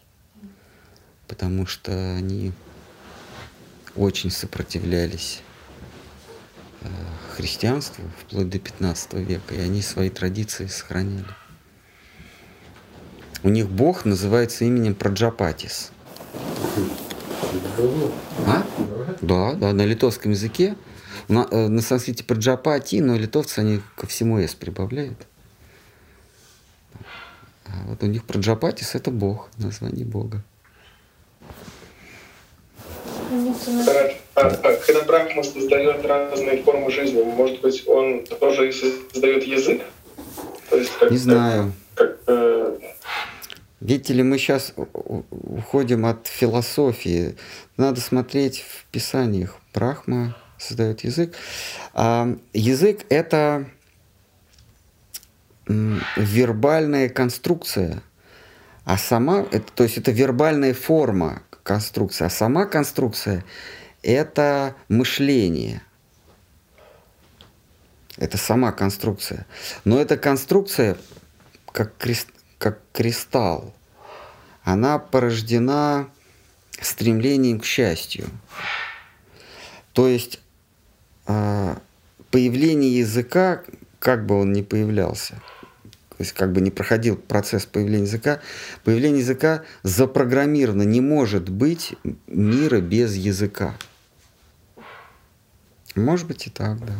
Потому 1.26 1.66
что 1.66 1.92
они 2.16 2.52
очень 3.96 4.30
сопротивлялись 4.30 5.40
э, 6.82 6.88
христианству 7.36 8.04
вплоть 8.20 8.50
до 8.50 8.58
15 8.58 9.14
века, 9.14 9.54
и 9.54 9.60
они 9.60 9.82
свои 9.82 10.10
традиции 10.10 10.66
сохраняли. 10.66 11.26
У 13.42 13.48
них 13.48 13.68
бог 13.68 14.04
называется 14.04 14.64
именем 14.64 14.94
Праджапатис. 14.94 15.90
А? 18.46 18.66
Да? 18.66 18.66
Да, 19.20 19.52
да, 19.54 19.72
на 19.72 19.84
литовском 19.84 20.32
языке. 20.32 20.76
На, 21.28 21.46
э, 21.50 21.68
на 21.68 21.80
санскрите 21.80 22.24
Праджапати, 22.24 22.96
но 22.96 23.16
литовцы, 23.16 23.60
они 23.60 23.80
ко 23.96 24.06
всему 24.06 24.38
«с» 24.38 24.54
прибавляют. 24.54 25.26
А 27.74 27.88
вот 27.88 28.02
у 28.02 28.06
них 28.06 28.24
Праджапатис– 28.24 28.94
это 28.94 29.10
бог, 29.10 29.48
название 29.58 30.04
бога. 30.04 30.42
Хорошо. 33.84 34.16
А, 34.36 34.40
а 34.40 34.76
когда 34.76 35.02
Брахма 35.02 35.42
создает 35.42 36.04
разные 36.04 36.62
формы 36.62 36.90
жизни, 36.90 37.22
может 37.22 37.60
быть, 37.60 37.86
он 37.86 38.24
тоже 38.24 38.68
и 38.68 38.72
создает 38.72 39.44
язык? 39.44 39.82
То 40.70 40.76
есть 40.76 40.92
как, 40.98 41.10
Не 41.10 41.16
знаю. 41.16 41.72
Как, 41.94 42.18
э, 42.26 42.78
Видите 43.80 44.14
ли, 44.14 44.22
мы 44.22 44.38
сейчас 44.38 44.72
уходим 45.30 46.06
от 46.06 46.26
философии. 46.26 47.36
Надо 47.76 48.00
смотреть 48.00 48.60
в 48.60 48.86
писаниях. 48.90 49.56
Брахма 49.72 50.36
создает 50.58 51.04
язык. 51.04 51.34
А 51.92 52.36
язык– 52.52 53.04
это 53.08 53.66
вербальная 55.66 57.08
конструкция. 57.08 58.02
А 58.84 58.98
сама, 58.98 59.46
это, 59.50 59.72
то 59.74 59.82
есть 59.84 59.98
это 59.98 60.10
вербальная 60.10 60.74
форма 60.74 61.42
конструкции. 61.62 62.24
А 62.24 62.30
сама 62.30 62.66
конструкция– 62.66 63.44
это 64.02 64.76
мышление. 64.88 65.82
Это 68.16 68.36
сама 68.36 68.72
конструкция. 68.72 69.46
Но 69.84 69.98
эта 69.98 70.16
конструкция 70.16 70.96
как, 71.72 71.96
крест, 71.96 72.28
как 72.58 72.80
кристалл. 72.92 73.74
Она 74.62 74.98
порождена 74.98 76.08
стремлением 76.80 77.60
к 77.60 77.64
счастью. 77.64 78.26
То 79.92 80.08
есть 80.08 80.40
а, 81.26 81.78
появление 82.30 82.98
языка, 82.98 83.62
как 83.98 84.26
бы 84.26 84.40
он 84.40 84.52
ни 84.52 84.62
появлялся, 84.62 85.40
то 86.16 86.22
есть 86.22 86.32
как 86.32 86.52
бы 86.52 86.60
не 86.60 86.70
проходил 86.70 87.16
процесс 87.16 87.66
появления 87.66 88.04
языка, 88.04 88.40
появление 88.84 89.20
языка 89.20 89.64
запрограммировано. 89.82 90.82
Не 90.82 91.00
может 91.00 91.48
быть 91.48 91.94
мира 92.28 92.80
без 92.80 93.16
языка. 93.16 93.74
Может 95.96 96.28
быть 96.28 96.46
и 96.46 96.50
так, 96.50 96.78
да. 96.86 96.94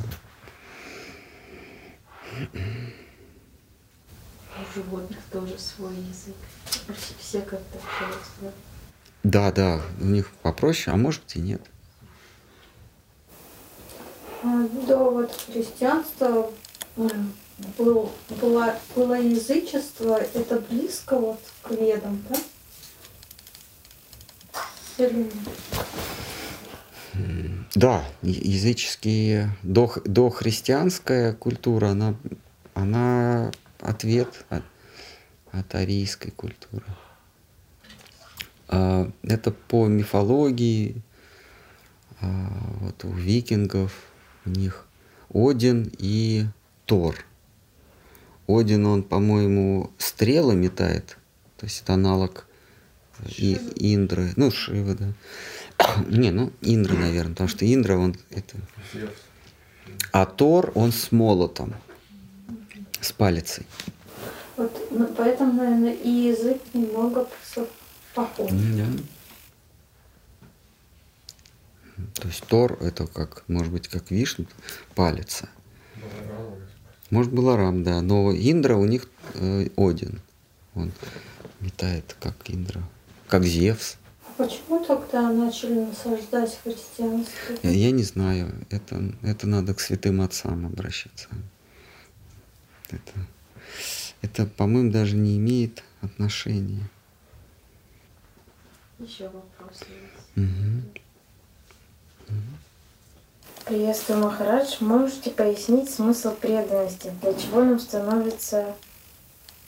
У 4.56 4.74
животных 4.74 5.18
тоже 5.30 5.56
свой 5.58 5.94
язык. 5.94 6.34
Все 7.20 7.40
как-то 7.40 7.78
общаются, 7.78 8.30
да? 8.40 8.50
Да, 9.22 9.52
да, 9.52 9.80
у 10.00 10.04
них 10.06 10.30
попроще, 10.42 10.92
а 10.92 10.96
может 10.96 11.22
быть 11.22 11.36
и 11.36 11.40
нет. 11.40 11.62
А, 14.42 14.68
До 14.86 15.10
вот 15.10 15.32
христианства 15.46 16.50
было, 17.78 18.10
было 18.94 19.14
язычество, 19.14 20.18
это 20.34 20.60
близко 20.60 21.18
вот 21.18 21.40
к 21.62 21.70
ведам, 21.72 22.22
да? 22.28 22.36
Да, 27.74 28.04
языческие, 28.22 29.50
до, 29.62 29.92
дохристианская 30.04 31.32
культура, 31.32 31.88
она, 31.88 32.14
она 32.74 33.50
ответ 33.80 34.44
от, 34.48 34.62
от 35.50 35.74
арийской 35.74 36.30
культуры. 36.30 36.84
А, 38.68 39.10
Это 39.22 39.50
по 39.50 39.86
мифологии, 39.86 41.02
а, 42.20 42.50
вот 42.80 43.04
у 43.04 43.12
викингов, 43.12 43.92
у 44.44 44.50
них 44.50 44.86
Один 45.32 45.90
и 45.98 46.46
Тор. 46.86 47.16
Один, 48.46 48.86
он, 48.86 49.02
по-моему, 49.02 49.90
стрелы 49.98 50.54
метает, 50.54 51.16
то 51.56 51.66
есть 51.66 51.82
это 51.82 51.94
аналог 51.94 52.46
и, 53.38 53.58
Индры, 53.76 54.32
ну, 54.36 54.50
Шивы, 54.50 54.94
да. 54.94 55.12
Не, 56.08 56.30
ну, 56.30 56.52
Индра, 56.60 56.94
наверное, 56.94 57.32
потому 57.32 57.48
что 57.48 57.64
Индра, 57.64 57.96
он 57.96 58.16
это... 58.30 58.56
А 60.12 60.26
Тор, 60.26 60.72
он 60.74 60.92
с 60.92 61.10
молотом, 61.12 61.74
с 63.00 63.12
палицей. 63.12 63.66
Вот, 64.56 64.72
ну, 64.90 65.06
поэтому, 65.16 65.52
наверное, 65.52 65.94
и 65.94 66.08
язык 66.08 66.62
немного 66.72 67.28
похож. 68.14 68.50
Да. 68.50 68.86
То 72.14 72.28
есть 72.28 72.44
Тор, 72.46 72.78
это 72.80 73.06
как, 73.06 73.44
может 73.48 73.72
быть, 73.72 73.88
как 73.88 74.10
Вишну, 74.10 74.46
палица. 74.94 75.48
Может, 77.10 77.32
Баларам, 77.32 77.84
да. 77.84 78.00
Но 78.00 78.32
Индра 78.32 78.76
у 78.76 78.84
них 78.86 79.08
э, 79.34 79.68
Один. 79.76 80.20
Он 80.74 80.92
метает, 81.60 82.16
как 82.20 82.34
Индра. 82.48 82.82
Как 83.28 83.44
Зевс. 83.44 83.96
А 84.26 84.42
Почему 84.42 84.84
тогда 84.84 85.30
начали 85.30 85.84
насаждать 85.84 86.58
христианство? 86.62 87.54
Я, 87.62 87.70
я 87.70 87.90
не 87.90 88.02
знаю. 88.02 88.52
Это, 88.70 89.12
это 89.22 89.46
надо 89.46 89.74
к 89.74 89.80
святым 89.80 90.20
отцам 90.20 90.66
обращаться. 90.66 91.28
Это, 92.90 93.12
это 94.22 94.46
по-моему, 94.46 94.90
даже 94.90 95.16
не 95.16 95.36
имеет 95.36 95.82
отношения. 96.00 96.88
Еще 98.98 99.24
вопрос 99.28 99.80
есть. 99.80 100.36
Мгм. 100.36 100.84
Приветствую, 103.64 104.20
Махарадж. 104.20 104.76
Можете 104.80 105.30
пояснить 105.30 105.88
смысл 105.88 106.32
преданности? 106.32 107.10
Для 107.22 107.32
чего 107.32 107.64
нам 107.64 107.80
становится 107.80 108.74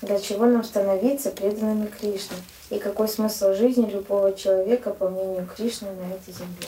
для 0.03 0.21
чего 0.21 0.45
нам 0.45 0.63
становиться 0.65 1.31
преданными 1.31 1.87
Кришне? 1.87 2.37
И 2.69 2.79
какой 2.79 3.09
смысл 3.09 3.55
жизни 3.55 3.91
любого 3.91 4.37
человека, 4.37 4.91
по 4.91 5.09
мнению 5.09 5.47
Кришны, 5.47 5.89
на 5.93 6.13
этой 6.13 6.35
земле? 6.35 6.67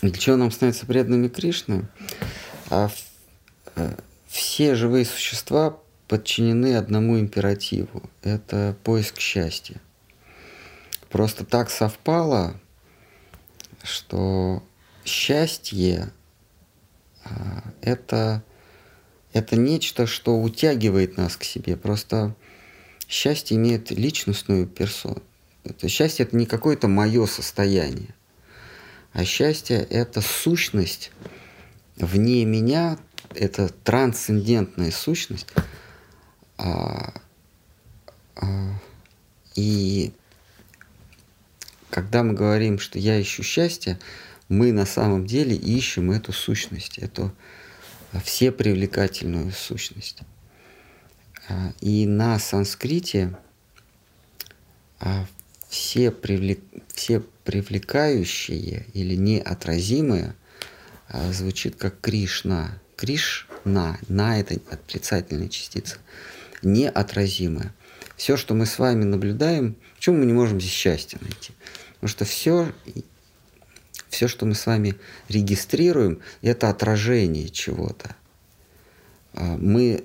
Для 0.00 0.12
чего 0.12 0.36
нам 0.36 0.50
становиться 0.50 0.86
преданными 0.86 1.28
Кришны? 1.28 1.86
А 2.70 2.88
э, 3.76 3.94
все 4.26 4.76
живые 4.76 5.04
существа 5.04 5.76
подчинены 6.08 6.76
одному 6.76 7.20
императиву. 7.20 8.02
Это 8.22 8.74
поиск 8.84 9.20
счастья. 9.20 9.82
просто 11.10 11.44
так 11.44 11.68
совпало, 11.68 12.54
что 13.82 14.62
счастье 15.04 16.12
а, 17.24 17.64
это, 17.80 18.42
это 19.32 19.56
нечто, 19.56 20.06
что 20.06 20.40
утягивает 20.40 21.16
нас 21.16 21.36
к 21.36 21.44
себе. 21.44 21.76
Просто 21.76 22.34
счастье 23.08 23.56
имеет 23.56 23.90
личностную 23.90 24.66
персону. 24.66 25.22
Это 25.64 25.88
счастье 25.88 26.26
это 26.26 26.36
не 26.36 26.46
какое-то 26.46 26.88
мое 26.88 27.24
состояние, 27.26 28.14
а 29.12 29.24
счастье 29.24 29.78
это 29.78 30.20
сущность 30.20 31.10
вне 31.96 32.44
меня, 32.44 32.98
это 33.34 33.68
трансцендентная 33.68 34.90
сущность. 34.90 35.46
А, 36.58 37.14
а, 38.36 38.74
и 39.54 40.12
когда 41.90 42.22
мы 42.22 42.34
говорим, 42.34 42.78
что 42.78 42.98
я 42.98 43.20
ищу 43.20 43.42
счастье, 43.42 43.98
мы 44.54 44.72
на 44.72 44.86
самом 44.86 45.26
деле 45.26 45.56
ищем 45.56 46.10
эту 46.10 46.32
сущность, 46.32 46.98
эту 46.98 47.34
все 48.22 48.52
привлекательную 48.52 49.50
сущность. 49.52 50.20
А, 51.48 51.72
и 51.80 52.06
на 52.06 52.38
санскрите 52.38 53.36
а, 55.00 55.26
все, 55.68 56.10
привлек, 56.10 56.60
все 56.88 57.20
привлекающие 57.42 58.86
или 58.94 59.16
неотразимые 59.16 60.34
а, 61.08 61.32
звучит 61.32 61.76
как 61.76 62.00
Кришна. 62.00 62.78
Кришна, 62.96 63.98
на 64.08 64.38
это 64.38 64.54
отрицательная 64.70 65.48
частица, 65.48 65.96
неотразимая. 66.62 67.74
Все, 68.16 68.36
что 68.36 68.54
мы 68.54 68.66
с 68.66 68.78
вами 68.78 69.02
наблюдаем, 69.02 69.74
почему 69.96 70.18
мы 70.18 70.26
не 70.26 70.32
можем 70.32 70.60
здесь 70.60 70.72
счастье 70.72 71.18
найти? 71.20 71.52
Потому 71.94 72.08
что 72.08 72.24
все, 72.24 72.72
все, 74.14 74.28
что 74.28 74.46
мы 74.46 74.54
с 74.54 74.66
вами 74.66 74.94
регистрируем, 75.28 76.20
это 76.40 76.70
отражение 76.70 77.48
чего-то. 77.48 78.16
Мы 79.34 80.04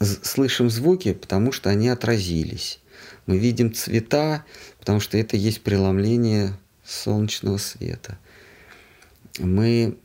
слышим 0.00 0.68
звуки, 0.68 1.14
потому 1.14 1.52
что 1.52 1.70
они 1.70 1.88
отразились. 1.88 2.80
Мы 3.26 3.38
видим 3.38 3.72
цвета, 3.72 4.44
потому 4.80 5.00
что 5.00 5.16
это 5.16 5.36
есть 5.36 5.62
преломление 5.62 6.56
солнечного 6.84 7.58
света. 7.58 8.18
Мы 9.38 9.96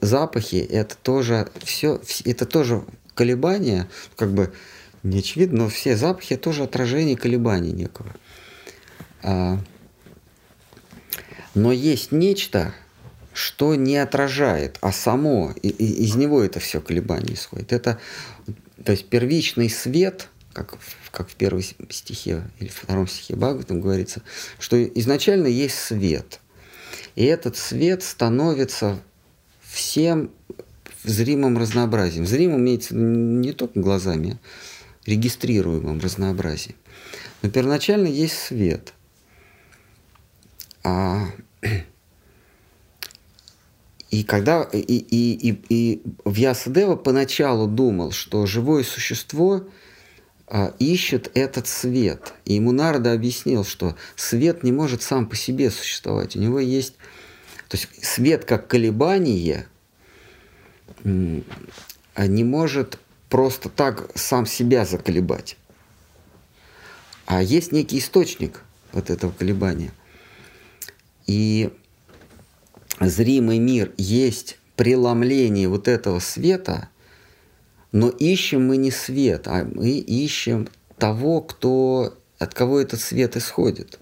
запахи 0.00 0.56
это 0.56 0.96
тоже 0.96 1.48
все 1.62 2.00
это 2.24 2.46
тоже 2.46 2.82
колебания, 3.14 3.88
как 4.16 4.32
бы 4.32 4.52
не 5.04 5.20
очевидно, 5.20 5.64
но 5.64 5.68
все 5.68 5.96
запахи 5.96 6.36
тоже 6.36 6.64
отражение 6.64 7.16
колебаний 7.16 7.72
некого. 7.72 8.10
А, 9.22 9.58
но 11.54 11.72
есть 11.72 12.12
нечто, 12.12 12.74
что 13.32 13.74
не 13.74 13.96
отражает, 13.96 14.78
а 14.80 14.92
само, 14.92 15.52
и, 15.62 15.68
и, 15.68 16.04
из 16.04 16.14
него 16.14 16.42
это 16.42 16.60
все 16.60 16.80
колебание 16.80 17.34
исходит. 17.34 17.72
Это 17.72 17.98
то 18.84 18.92
есть 18.92 19.06
первичный 19.06 19.70
свет, 19.70 20.28
как, 20.52 20.76
как 21.10 21.28
в 21.28 21.34
первой 21.34 21.62
стихе 21.90 22.44
или 22.60 22.68
втором 22.68 23.08
стихе 23.08 23.34
Бхагаватам 23.34 23.80
говорится, 23.80 24.22
что 24.58 24.82
изначально 24.82 25.48
есть 25.48 25.78
свет. 25.78 26.40
И 27.16 27.24
этот 27.24 27.56
свет 27.56 28.02
становится 28.02 29.00
всем 29.62 30.30
зримым 31.02 31.58
разнообразием. 31.58 32.26
Зримым 32.26 32.60
имеется 32.60 32.94
не 32.94 33.52
только 33.52 33.80
глазами, 33.80 34.38
регистрируемым 35.06 36.00
разнообразием. 36.00 36.76
Но 37.42 37.50
первоначально 37.50 38.06
есть 38.06 38.38
свет. 38.38 38.94
А 40.84 41.26
и 44.10 44.22
когда 44.22 44.62
и, 44.62 44.78
и, 44.78 45.50
и, 45.50 45.64
и 45.68 46.02
Вьясадева 46.24 46.94
поначалу 46.94 47.66
думал, 47.66 48.12
что 48.12 48.46
живое 48.46 48.84
существо 48.84 49.64
а, 50.46 50.72
ищет 50.78 51.32
этот 51.34 51.66
свет. 51.66 52.34
И 52.44 52.54
ему 52.54 52.70
Нарда 52.70 53.12
объяснил, 53.12 53.64
что 53.64 53.96
свет 54.14 54.62
не 54.62 54.70
может 54.70 55.02
сам 55.02 55.28
по 55.28 55.34
себе 55.34 55.70
существовать. 55.70 56.36
У 56.36 56.38
него 56.38 56.60
есть... 56.60 56.94
То 57.68 57.76
есть 57.76 57.88
свет 58.04 58.44
как 58.44 58.68
колебание 58.68 59.66
а 62.14 62.26
не 62.26 62.44
может 62.44 62.98
просто 63.28 63.68
так 63.68 64.10
сам 64.14 64.46
себя 64.46 64.84
заколебать. 64.84 65.56
А 67.26 67.42
есть 67.42 67.72
некий 67.72 67.98
источник 67.98 68.62
вот 68.92 69.10
этого 69.10 69.32
колебания. 69.32 69.92
И 71.26 71.70
зримый 73.00 73.58
мир 73.58 73.92
есть 73.96 74.58
преломление 74.76 75.68
вот 75.68 75.88
этого 75.88 76.18
света, 76.18 76.88
но 77.92 78.08
ищем 78.08 78.66
мы 78.66 78.76
не 78.76 78.90
свет, 78.90 79.46
а 79.46 79.64
мы 79.64 79.90
ищем 79.90 80.68
того, 80.98 81.40
кто, 81.40 82.16
от 82.38 82.54
кого 82.54 82.80
этот 82.80 83.00
свет 83.00 83.36
исходит. 83.36 83.98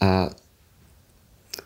А, 0.00 0.34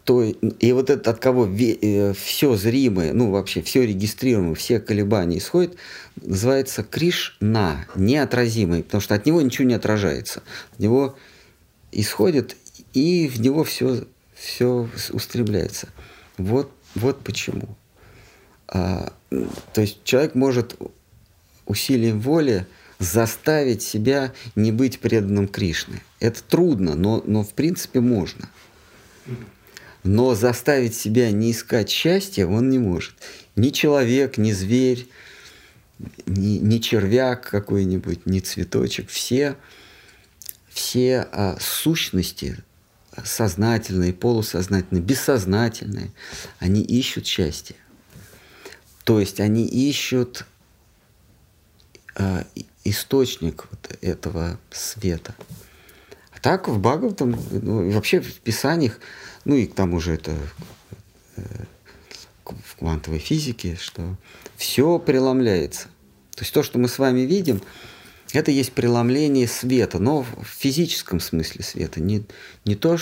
то, 0.05 0.22
и 0.22 0.72
вот 0.72 0.91
это 0.91 1.11
от 1.11 1.18
кого 1.18 1.47
э, 1.47 2.14
все 2.14 2.57
зримое, 2.57 3.12
ну 3.12 3.31
вообще 3.31 3.62
все 3.62 3.87
регистрируемое, 3.87 4.55
все 4.55 4.81
колебания 4.81 5.39
исходят, 5.39 5.76
называется 6.16 6.83
Кришна, 6.83 7.87
неотразимый, 7.95 8.83
потому 8.83 9.01
что 9.01 9.14
от 9.14 9.26
него 9.26 9.43
ничего 9.43 9.68
не 9.68 9.74
отражается. 9.74 10.43
От 10.72 10.79
него 10.79 11.16
исходит, 11.93 12.57
и 12.93 13.29
в 13.29 13.41
него 13.41 13.64
все 13.64 14.05
все 14.39 14.89
устремляется. 15.11 15.89
Вот, 16.36 16.70
вот 16.95 17.22
почему. 17.24 17.76
А, 18.68 19.12
то 19.72 19.80
есть 19.80 20.05
человек 20.05 20.34
может 20.34 20.76
усилием 21.66 22.20
воли 22.20 22.66
заставить 22.99 23.82
себя 23.82 24.32
не 24.55 24.72
быть 24.72 25.01
преданным 25.01 25.49
Кришне. 25.49 26.03
Это 26.20 26.43
трудно, 26.43 26.95
но, 26.95 27.22
но 27.26 27.43
в 27.43 27.53
принципе 27.55 28.01
можно. 28.01 28.49
Но 30.05 30.34
заставить 30.34 30.95
себя 30.95 31.30
не 31.30 31.53
искать 31.53 31.91
счастья 31.91 32.47
он 32.47 32.70
не 32.70 32.78
может. 32.78 33.14
Ни 33.57 33.70
человек, 33.70 34.39
ни 34.39 34.53
зверь, 34.53 35.09
ни, 36.26 36.59
ни 36.59 36.78
червяк 36.78 37.49
какой-нибудь, 37.49 38.26
ни 38.26 38.41
цветочек. 38.41 39.09
Все, 39.11 39.57
все 40.70 41.28
а, 41.32 41.59
сущности 41.61 42.59
сознательные, 43.25 44.12
полусознательные, 44.12 45.03
бессознательные, 45.03 46.11
они 46.59 46.83
ищут 46.83 47.27
счастье. 47.27 47.77
То 49.05 49.21
есть 49.21 49.41
они 49.41 49.66
ищут 49.66 50.45
э, 52.16 52.45
источник 52.85 53.66
вот 53.71 53.99
этого 54.01 54.59
света. 54.71 55.35
А 56.33 56.41
так 56.41 56.69
в 56.69 56.79
Бхагаватам, 56.79 57.39
ну, 57.51 57.91
вообще 57.93 58.21
в 58.21 58.41
Писаниях, 58.41 59.01
ну 59.45 59.55
и 59.55 59.66
к 59.66 59.75
тому 59.75 60.01
же 60.01 60.12
это 60.12 60.37
э, 61.37 61.43
в 62.45 62.77
квантовой 62.77 63.19
физике, 63.19 63.77
что 63.81 64.16
все 64.57 64.99
преломляется. 64.99 65.89
То 66.35 66.43
есть 66.43 66.53
то, 66.53 66.62
что 66.62 66.79
мы 66.79 66.89
с 66.89 66.99
вами 66.99 67.21
видим, 67.21 67.61
это 68.33 68.51
есть 68.51 68.72
преломление 68.72 69.49
света, 69.49 69.99
но 69.99 70.22
в 70.22 70.47
физическом 70.47 71.20
смысле 71.20 71.62
света. 71.64 72.01
Не, 72.01 72.24
не, 72.64 72.74
то, 72.74 72.99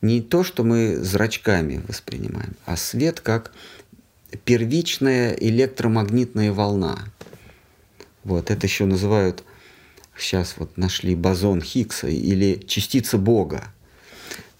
не 0.00 0.20
то, 0.20 0.44
что 0.44 0.64
мы 0.64 0.96
зрачками 0.96 1.82
воспринимаем, 1.86 2.56
а 2.64 2.76
свет 2.76 3.20
как 3.20 3.52
первичная 4.44 5.32
электромагнитная 5.34 6.52
волна. 6.52 6.98
Вот, 8.24 8.50
это 8.50 8.66
еще 8.66 8.86
называют, 8.86 9.44
сейчас 10.16 10.54
вот 10.56 10.76
нашли 10.78 11.14
бозон 11.14 11.60
Хиггса 11.60 12.08
или 12.08 12.62
частица 12.66 13.18
Бога. 13.18 13.72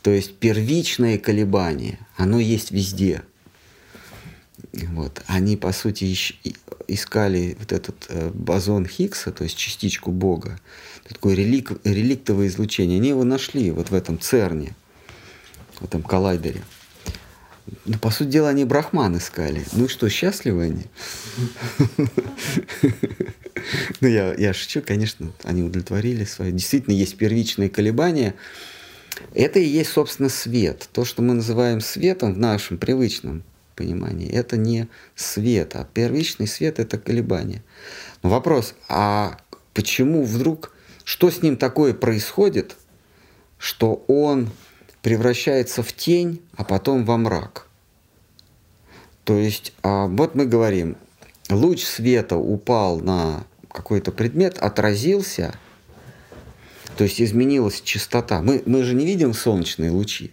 То 0.02 0.10
есть 0.10 0.36
первичное 0.36 1.16
колебание, 1.16 1.98
оно 2.16 2.38
есть 2.38 2.70
везде. 2.70 3.22
Вот. 4.72 5.22
Они, 5.26 5.56
по 5.56 5.72
сути, 5.72 6.16
искали 6.88 7.56
вот 7.58 7.72
этот 7.72 8.06
э, 8.08 8.30
бозон 8.32 8.86
Хиггса, 8.86 9.30
то 9.30 9.44
есть 9.44 9.56
частичку 9.56 10.10
Бога, 10.10 10.58
такое 11.06 11.34
релик, 11.34 11.72
реликтовое 11.84 12.46
излучение. 12.46 12.98
Они 12.98 13.10
его 13.10 13.24
нашли 13.24 13.70
вот 13.70 13.90
в 13.90 13.94
этом 13.94 14.18
ЦЕРНе, 14.18 14.74
в 15.80 15.84
этом 15.84 16.02
коллайдере. 16.02 16.62
Ну, 17.84 17.98
по 17.98 18.10
сути 18.10 18.28
дела, 18.28 18.48
они 18.48 18.64
брахман 18.64 19.18
искали. 19.18 19.64
Ну 19.72 19.88
что, 19.88 20.08
счастливы 20.08 20.64
они? 20.64 20.84
Ну, 24.00 24.08
я, 24.08 24.34
я 24.34 24.52
шучу, 24.52 24.82
конечно, 24.84 25.32
они 25.44 25.62
удовлетворили 25.62 26.24
свое. 26.24 26.50
Действительно, 26.50 26.94
есть 26.94 27.16
первичные 27.16 27.68
колебания. 27.68 28.34
Это 29.34 29.60
и 29.60 29.64
есть, 29.64 29.90
собственно, 29.90 30.28
свет. 30.28 30.88
То, 30.92 31.04
что 31.04 31.22
мы 31.22 31.34
называем 31.34 31.80
светом 31.80 32.34
в 32.34 32.38
нашем 32.38 32.76
привычном 32.76 33.44
понимании. 33.74 34.30
Это 34.30 34.56
не 34.56 34.88
свет, 35.14 35.76
а 35.76 35.86
первичный 35.92 36.46
свет— 36.46 36.78
это 36.80 36.98
колебание. 36.98 37.62
Но 38.22 38.30
вопрос, 38.30 38.74
а 38.88 39.38
почему 39.74 40.24
вдруг, 40.24 40.74
что 41.04 41.30
с 41.30 41.42
ним 41.42 41.56
такое 41.56 41.94
происходит, 41.94 42.76
что 43.58 44.04
он 44.08 44.50
превращается 45.02 45.82
в 45.82 45.92
тень, 45.92 46.42
а 46.56 46.64
потом 46.64 47.04
во 47.04 47.16
мрак. 47.16 47.68
То 49.24 49.36
есть, 49.36 49.72
а, 49.82 50.06
вот 50.06 50.34
мы 50.34 50.46
говорим, 50.46 50.96
луч 51.48 51.84
света 51.84 52.36
упал 52.36 53.00
на 53.00 53.44
какой-то 53.70 54.12
предмет, 54.12 54.58
отразился, 54.58 55.54
то 56.96 57.04
есть 57.04 57.20
изменилась 57.20 57.80
частота. 57.80 58.42
Мы, 58.42 58.62
мы 58.66 58.82
же 58.82 58.94
не 58.94 59.06
видим 59.06 59.32
солнечные 59.32 59.90
лучи, 59.90 60.32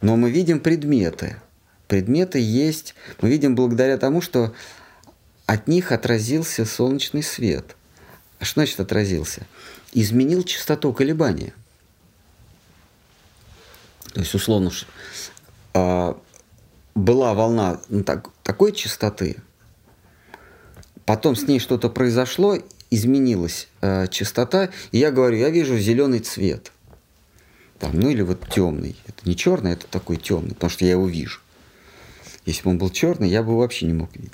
но 0.00 0.16
мы 0.16 0.30
видим 0.30 0.60
предметы. 0.60 1.36
Предметы 1.90 2.38
есть, 2.38 2.94
мы 3.20 3.28
видим 3.28 3.56
благодаря 3.56 3.98
тому, 3.98 4.20
что 4.20 4.54
от 5.46 5.66
них 5.66 5.90
отразился 5.90 6.64
солнечный 6.64 7.24
свет. 7.24 7.74
А 8.38 8.44
что 8.44 8.60
значит 8.60 8.78
отразился? 8.78 9.44
Изменил 9.92 10.44
частоту 10.44 10.92
колебания. 10.92 11.52
То 14.14 14.20
есть, 14.20 14.32
условно, 14.36 14.70
а, 15.74 16.16
была 16.94 17.34
волна 17.34 17.80
ну, 17.88 18.04
так, 18.04 18.28
такой 18.44 18.70
частоты, 18.70 19.38
потом 21.04 21.34
с 21.34 21.42
ней 21.48 21.58
что-то 21.58 21.88
произошло, 21.88 22.56
изменилась 22.88 23.66
э, 23.80 24.06
частота, 24.06 24.70
и 24.92 24.98
я 24.98 25.10
говорю, 25.10 25.38
я 25.38 25.50
вижу 25.50 25.76
зеленый 25.76 26.20
цвет. 26.20 26.70
Там, 27.80 27.98
ну 27.98 28.10
или 28.10 28.22
вот 28.22 28.48
темный. 28.48 28.94
Это 29.08 29.28
не 29.28 29.34
черный, 29.34 29.72
это 29.72 29.88
такой 29.88 30.18
темный, 30.18 30.54
потому 30.54 30.70
что 30.70 30.84
я 30.84 30.92
его 30.92 31.08
вижу. 31.08 31.40
Если 32.46 32.62
бы 32.62 32.70
он 32.70 32.78
был 32.78 32.90
черный, 32.90 33.28
я 33.28 33.42
бы 33.42 33.56
вообще 33.56 33.86
не 33.86 33.92
мог 33.92 34.14
видеть. 34.16 34.32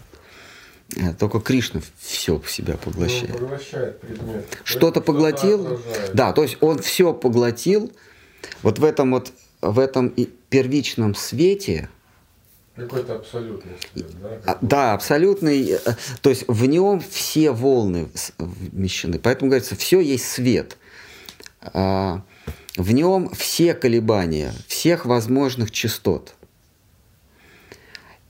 Э, 0.96 1.12
только 1.14 1.40
Кришна 1.40 1.80
все 1.98 2.38
в 2.38 2.50
себя 2.50 2.76
поглощает. 2.76 3.32
Ну, 3.32 3.38
поглощает 3.38 4.00
предмет. 4.00 4.46
Что-то 4.64 5.00
поглотил. 5.00 5.80
Да, 6.14 6.32
то 6.32 6.42
есть 6.42 6.58
он 6.60 6.78
все 6.78 7.12
поглотил. 7.12 7.92
Вот 8.62 8.78
в 8.78 8.84
этом 8.84 9.12
вот 9.12 9.32
в 9.60 9.78
этом 9.78 10.10
первичном 10.50 11.14
свете 11.14 11.88
какой-то 12.76 13.16
абсолютный 13.16 13.72
свет, 13.80 14.06
да? 14.20 14.40
А, 14.44 14.58
да, 14.60 14.92
абсолютный. 14.92 15.70
Э, 15.70 15.78
то 16.20 16.30
есть 16.30 16.44
в 16.46 16.66
нем 16.66 17.00
все 17.00 17.50
волны 17.50 18.10
вмещены. 18.38 19.18
Поэтому 19.18 19.50
говорится, 19.50 19.76
все 19.76 20.00
есть 20.00 20.28
свет. 20.28 20.76
А, 21.62 22.22
в 22.76 22.92
нем 22.92 23.30
все 23.30 23.72
колебания 23.72 24.52
всех 24.68 25.06
возможных 25.06 25.70
частот. 25.70 26.34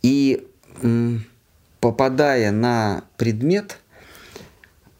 И 0.06 0.46
попадая 1.80 2.52
на 2.52 3.02
предмет, 3.16 3.78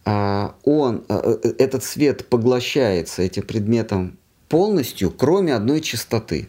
а, 0.05 0.57
он, 0.65 1.05
э, 1.09 1.39
э, 1.45 1.53
этот 1.59 1.85
свет 1.85 2.29
поглощается 2.29 3.23
этим 3.23 3.45
предметом 3.45 4.19
полностью, 4.49 5.13
кроме 5.13 5.55
одной 5.55 5.81
частоты. 5.81 6.49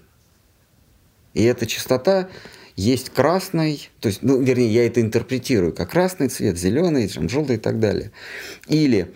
И 1.36 1.44
эта 1.44 1.68
частота 1.68 2.30
есть 2.76 3.12
красный, 3.12 3.92
то 4.00 4.08
есть, 4.08 4.24
ну, 4.24 4.42
вернее, 4.42 4.74
я 4.74 4.88
это 4.88 5.02
интерпретирую 5.02 5.72
как 5.72 5.92
красный 5.92 6.28
цвет, 6.28 6.58
зеленый, 6.58 7.08
желтый 7.30 7.58
и 7.58 7.60
так 7.60 7.80
далее. 7.80 8.12
Или 8.68 9.14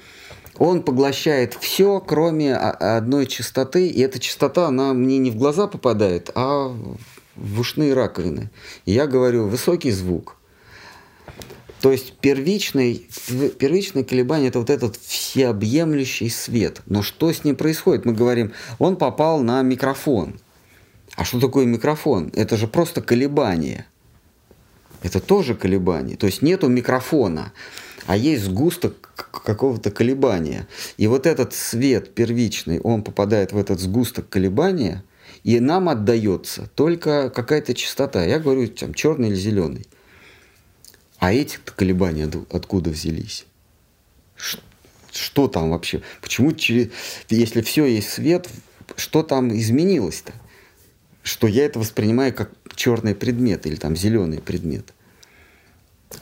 он 0.60 0.84
поглощает 0.84 1.56
все, 1.56 2.00
кроме 2.00 2.56
одной 2.56 3.26
частоты, 3.26 3.88
и 3.88 4.02
эта 4.02 4.20
частота, 4.20 4.68
она 4.68 4.94
мне 4.94 5.18
не 5.18 5.32
в 5.32 5.36
глаза 5.36 5.66
попадает, 5.66 6.30
а 6.36 6.76
в 7.36 7.60
ушные 7.60 7.94
раковины. 7.94 8.50
Я 8.86 9.08
говорю 9.08 9.48
высокий 9.48 9.92
звук. 9.92 10.38
То 11.82 11.92
есть 11.92 12.14
первичный, 12.20 13.08
первичное 13.58 14.04
колебание– 14.04 14.50
это 14.50 14.60
вот 14.60 14.70
этот 14.70 14.98
всеобъемлющий 14.98 16.30
свет. 16.30 16.82
Но 16.86 17.02
что 17.02 17.34
с 17.34 17.44
ним 17.44 17.56
происходит? 17.56 18.06
Мы 18.06 18.14
говорим, 18.14 18.54
он 18.78 18.98
попал 18.98 19.42
на 19.42 19.62
микрофон– 19.62 20.40
а 21.16 21.26
что 21.26 21.40
такое 21.40 21.66
микрофон? 21.66 22.32
Это 22.36 22.58
же 22.58 22.68
просто 22.68 23.02
колебание. 23.02 23.86
Это 25.04 25.20
тоже 25.20 25.56
колебание. 25.56 26.16
То 26.16 26.28
есть 26.28 26.42
нету 26.42 26.68
микрофона, 26.68 27.52
а 28.06 28.16
есть 28.16 28.44
сгусток 28.46 29.14
какого-то 29.16 29.92
колебания. 29.92 30.68
И 30.98 31.08
вот 31.08 31.26
этот 31.26 31.54
свет 31.54 32.14
первичный, 32.14 32.80
он 32.80 33.04
попадает 33.04 33.52
в 33.52 33.58
этот 33.58 33.80
сгусток 33.80 34.30
колебания, 34.30 35.04
и 35.44 35.60
нам 35.60 35.90
отдается 35.90 36.70
только 36.76 37.30
какая-то 37.30 37.74
частота. 37.74 38.24
Я 38.24 38.40
говорю, 38.40 38.68
там, 38.68 38.94
черный 38.94 39.30
или 39.30 39.36
зеленый. 39.36 39.86
А 41.18 41.34
эти 41.34 41.58
колебания 41.76 42.30
откуда 42.52 42.90
взялись? 42.90 43.46
Что 45.12 45.48
там 45.48 45.72
вообще? 45.72 46.02
Почему, 46.22 46.52
если 47.30 47.62
все 47.62 47.86
есть 47.86 48.10
свет, 48.10 48.50
что 48.96 49.24
там 49.24 49.52
изменилось-то? 49.56 50.34
что 51.24 51.48
я 51.48 51.66
это 51.66 51.80
воспринимаю 51.80 52.34
как 52.34 52.52
черный 52.76 53.16
предмет 53.16 53.66
или 53.66 53.76
там 53.76 53.96
зеленый 53.96 54.42
предмет. 54.42 54.94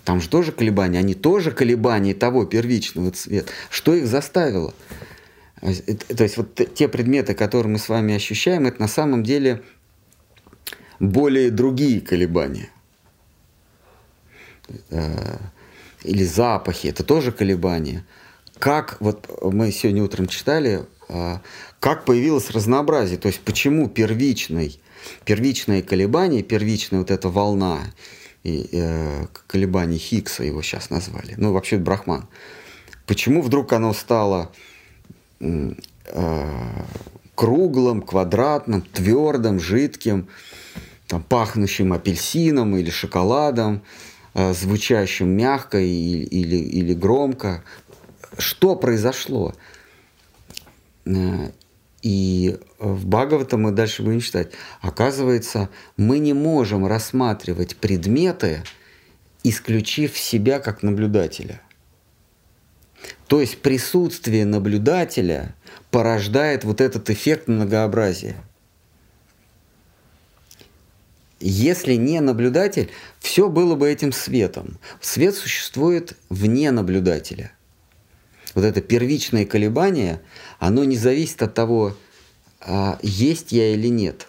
Там 0.04 0.22
же 0.22 0.30
тоже 0.30 0.52
колебания, 0.52 1.00
они 1.00 1.16
тоже 1.16 1.52
колебания 1.52 2.14
того 2.14 2.46
первичного 2.46 3.12
цвета. 3.12 3.52
Что 3.70 3.96
их 3.96 4.08
заставило? 4.08 4.74
То 5.62 6.24
есть 6.24 6.38
вот 6.38 6.60
те 6.74 6.88
предметы, 6.88 7.34
которые 7.34 7.74
мы 7.74 7.80
с 7.80 7.90
вами 7.90 8.16
ощущаем, 8.16 8.66
это 8.66 8.82
на 8.82 8.88
самом 8.88 9.24
деле 9.24 9.62
более 11.00 11.52
другие 11.52 12.02
колебания. 12.02 12.70
Э, 14.90 15.38
или 16.04 16.24
запахи, 16.24 16.88
это 16.88 17.04
тоже 17.04 17.32
колебания. 17.32 18.06
Как, 18.58 18.98
вот 19.00 19.28
мы 19.42 19.72
сегодня 19.72 20.04
утром 20.04 20.28
читали, 20.28 20.86
э, 21.10 21.38
как 21.80 22.06
появилось 22.06 22.52
разнообразие, 22.52 23.18
то 23.18 23.28
есть 23.28 23.40
почему 23.42 23.90
первичный 23.90 24.80
первичные 25.26 25.82
колебания, 25.82 26.44
первичная 26.44 27.00
вот 27.00 27.12
эта 27.12 27.30
волна 27.30 27.80
и, 28.44 28.70
э, 28.72 29.28
колебаний 29.48 29.98
Хиггса 29.98 30.44
его 30.44 30.62
сейчас 30.62 30.90
назвали, 30.90 31.36
ну 31.38 31.54
вообще 31.54 31.78
Брахман. 31.78 32.28
Почему 33.06 33.42
вдруг 33.42 33.74
оно 33.74 33.94
стало 33.94 34.52
э, 34.54 34.70
круглым, 37.40 38.02
квадратным, 38.02 38.82
твердым, 38.82 39.62
жидким, 39.62 40.28
там, 41.08 41.24
пахнущим 41.24 41.94
апельсином 41.94 42.76
или 42.76 42.90
шоколадом, 42.90 43.82
э, 44.34 44.54
звучащим 44.54 45.30
мягко 45.30 45.80
или, 45.80 46.26
или, 46.26 46.58
или 46.58 46.94
громко? 46.94 47.64
Что 48.38 48.76
произошло? 48.76 49.56
Э, 51.06 51.52
и 52.02 52.58
в 52.78 53.08
Бхагавата 53.08 53.56
мы 53.58 53.72
дальше 53.72 54.04
будем 54.04 54.20
читать. 54.20 54.52
Оказывается, 54.82 55.70
мы 55.96 56.20
не 56.20 56.34
можем 56.34 56.86
рассматривать 56.86 57.78
предметы, 57.78 58.64
исключив 59.44 60.18
себя 60.18 60.60
как 60.60 60.84
наблюдателя. 60.84 61.62
То 63.30 63.40
есть 63.40 63.62
присутствие 63.62 64.44
наблюдателя 64.46 65.56
порождает 65.92 66.66
вот 66.66 66.82
этот 66.82 67.10
эффект 67.10 67.48
многообразия. 67.48 68.36
Если 71.40 71.94
не 71.94 72.20
наблюдатель, 72.20 72.90
все 73.20 73.48
было 73.48 73.76
бы 73.76 73.90
этим 73.90 74.12
светом. 74.12 74.78
Свет 75.00 75.36
существует 75.36 76.18
вне 76.30 76.72
наблюдателя– 76.72 77.54
вот 78.56 78.64
это 78.66 78.82
первичное 78.82 79.46
колебание, 79.46 80.22
оно 80.60 80.84
не 80.84 80.98
зависит 80.98 81.42
от 81.42 81.54
того, 81.54 81.96
а, 82.60 83.00
есть 83.02 83.52
я 83.52 83.74
или 83.74 83.88
нет. 83.88 84.28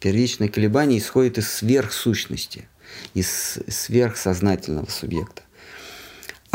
Первичное 0.00 0.48
колебание 0.48 0.98
исходит 0.98 1.38
из 1.38 1.50
сверхсущности, 1.50 2.68
из 3.14 3.58
сверхсознательного 3.68 4.90
субъекта. 4.90 5.42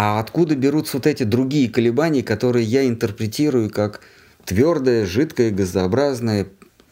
А 0.04 0.20
откуда 0.20 0.56
берутся 0.56 0.98
вот 0.98 1.06
эти 1.06 1.22
другие 1.22 1.70
колебания, 1.70 2.24
которые 2.24 2.66
я 2.66 2.88
интерпретирую 2.88 3.70
как 3.70 4.02
твердое, 4.46 5.06
жидкое, 5.06 5.52
газообразное, 5.52 6.48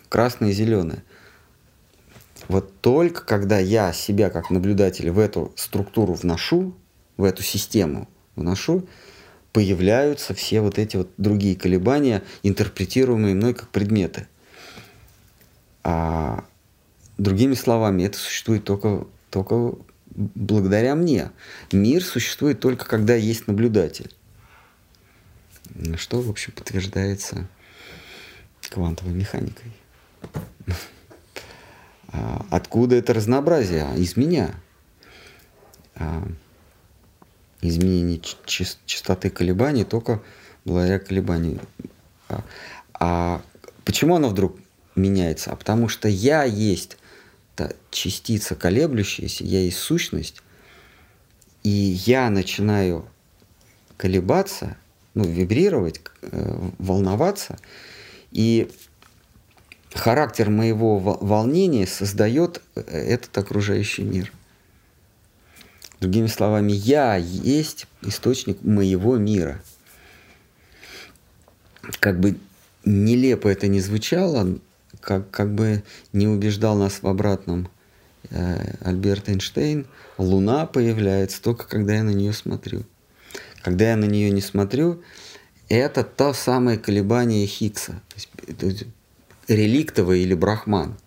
красное 0.09 0.51
зеленое? 0.51 1.03
Вот 2.49 2.71
только 2.81 3.25
когда 3.25 3.57
я 3.57 3.93
себя 3.93 4.29
как 4.29 4.51
наблюдатель 4.51 5.09
в 5.09 5.17
эту 5.17 5.51
структуру 5.55 6.13
вношу, 6.13 6.75
в 7.17 7.23
эту 7.23 7.41
систему 7.41 8.07
вношу, 8.35 8.87
появляются 9.53 10.35
все 10.35 10.61
вот 10.61 10.77
эти 10.77 10.97
вот 10.97 11.09
другие 11.17 11.55
колебания, 11.55 12.21
интерпретируемые 12.43 13.33
мной 13.33 13.55
как 13.55 13.69
предметы. 13.69 14.27
А 15.83 16.43
другими 17.17 17.55
словами, 17.55 18.03
это 18.03 18.19
существует 18.19 18.65
только, 18.65 19.07
только 19.31 19.73
благодаря 20.19 20.95
мне. 20.95 21.31
Мир 21.71 22.03
существует 22.03 22.59
только 22.59 22.85
когда 22.85 23.15
есть 23.15 23.47
наблюдатель. 23.47 24.13
Что, 25.95 26.21
в 26.21 26.29
общем, 26.29 26.51
подтверждается 26.51 27.47
квантовой 28.69 29.13
механикой. 29.13 29.71
А 32.11 32.43
откуда 32.49 32.95
это 32.95 33.13
разнообразие? 33.13 33.87
Из 33.95 34.17
меня. 34.17 34.55
А 35.93 36.27
изменение 37.61 38.19
частоты 38.47 39.29
колебаний 39.29 39.83
только 39.83 40.19
благодаря 40.65 40.97
колебанию. 40.97 41.61
А, 42.29 42.43
а 42.95 43.41
почему 43.85 44.15
оно 44.15 44.29
вдруг 44.29 44.57
меняется, 44.95 45.51
а 45.51 45.55
потому 45.55 45.87
что 45.87 46.07
я 46.07 46.43
есть 46.43 46.97
та 47.59 47.71
частица 47.91 48.55
колеблющаяся, 48.55 49.43
я 49.43 49.59
есть 49.59 49.79
сущность, 49.79 50.41
и 51.63 51.69
я 51.69 52.29
начинаю 52.29 53.05
колебаться, 53.97 54.77
ну, 55.13 55.25
вибрировать, 55.25 55.99
э, 56.21 56.69
волноваться, 56.77 57.59
и 58.31 58.71
характер 59.93 60.49
моего 60.49 60.99
волнения 60.99 61.85
создает 61.85 62.61
э, 62.75 62.79
этот 62.79 63.37
окружающий 63.37 64.03
мир. 64.03 64.31
Другими 65.99 66.27
словами, 66.27 66.71
я 66.71 67.17
есть 67.17 67.87
источник 68.03 68.63
моего 68.63 69.17
мира. 69.17 69.61
Как 71.99 72.21
бы 72.21 72.37
нелепо 72.85 73.49
это 73.49 73.67
не 73.67 73.81
звучало, 73.81 74.59
как, 75.01 75.29
как 75.31 75.53
бы 75.53 75.83
не 76.13 76.27
убеждал 76.27 76.75
нас 76.75 77.01
в 77.01 77.07
обратном 77.07 77.69
э, 78.29 78.75
Альберт 78.81 79.29
Эйнштейн, 79.29 79.87
Луна 80.17 80.65
появляется 80.65 81.41
только 81.41 81.67
когда 81.67 81.95
я 81.95 82.03
на 82.03 82.11
нее 82.11 82.33
смотрю. 82.33 82.83
Когда 83.61 83.91
я 83.91 83.97
на 83.97 84.05
нее 84.05 84.31
не 84.31 84.41
смотрю, 84.41 85.01
это 85.67 86.03
то 86.03 86.33
самое 86.33 86.77
колебание 86.77 87.45
Хиггса, 87.45 88.01
то 88.57 88.71
реликтовый 89.47 90.21
или 90.21 90.33
брахман. 90.33 90.97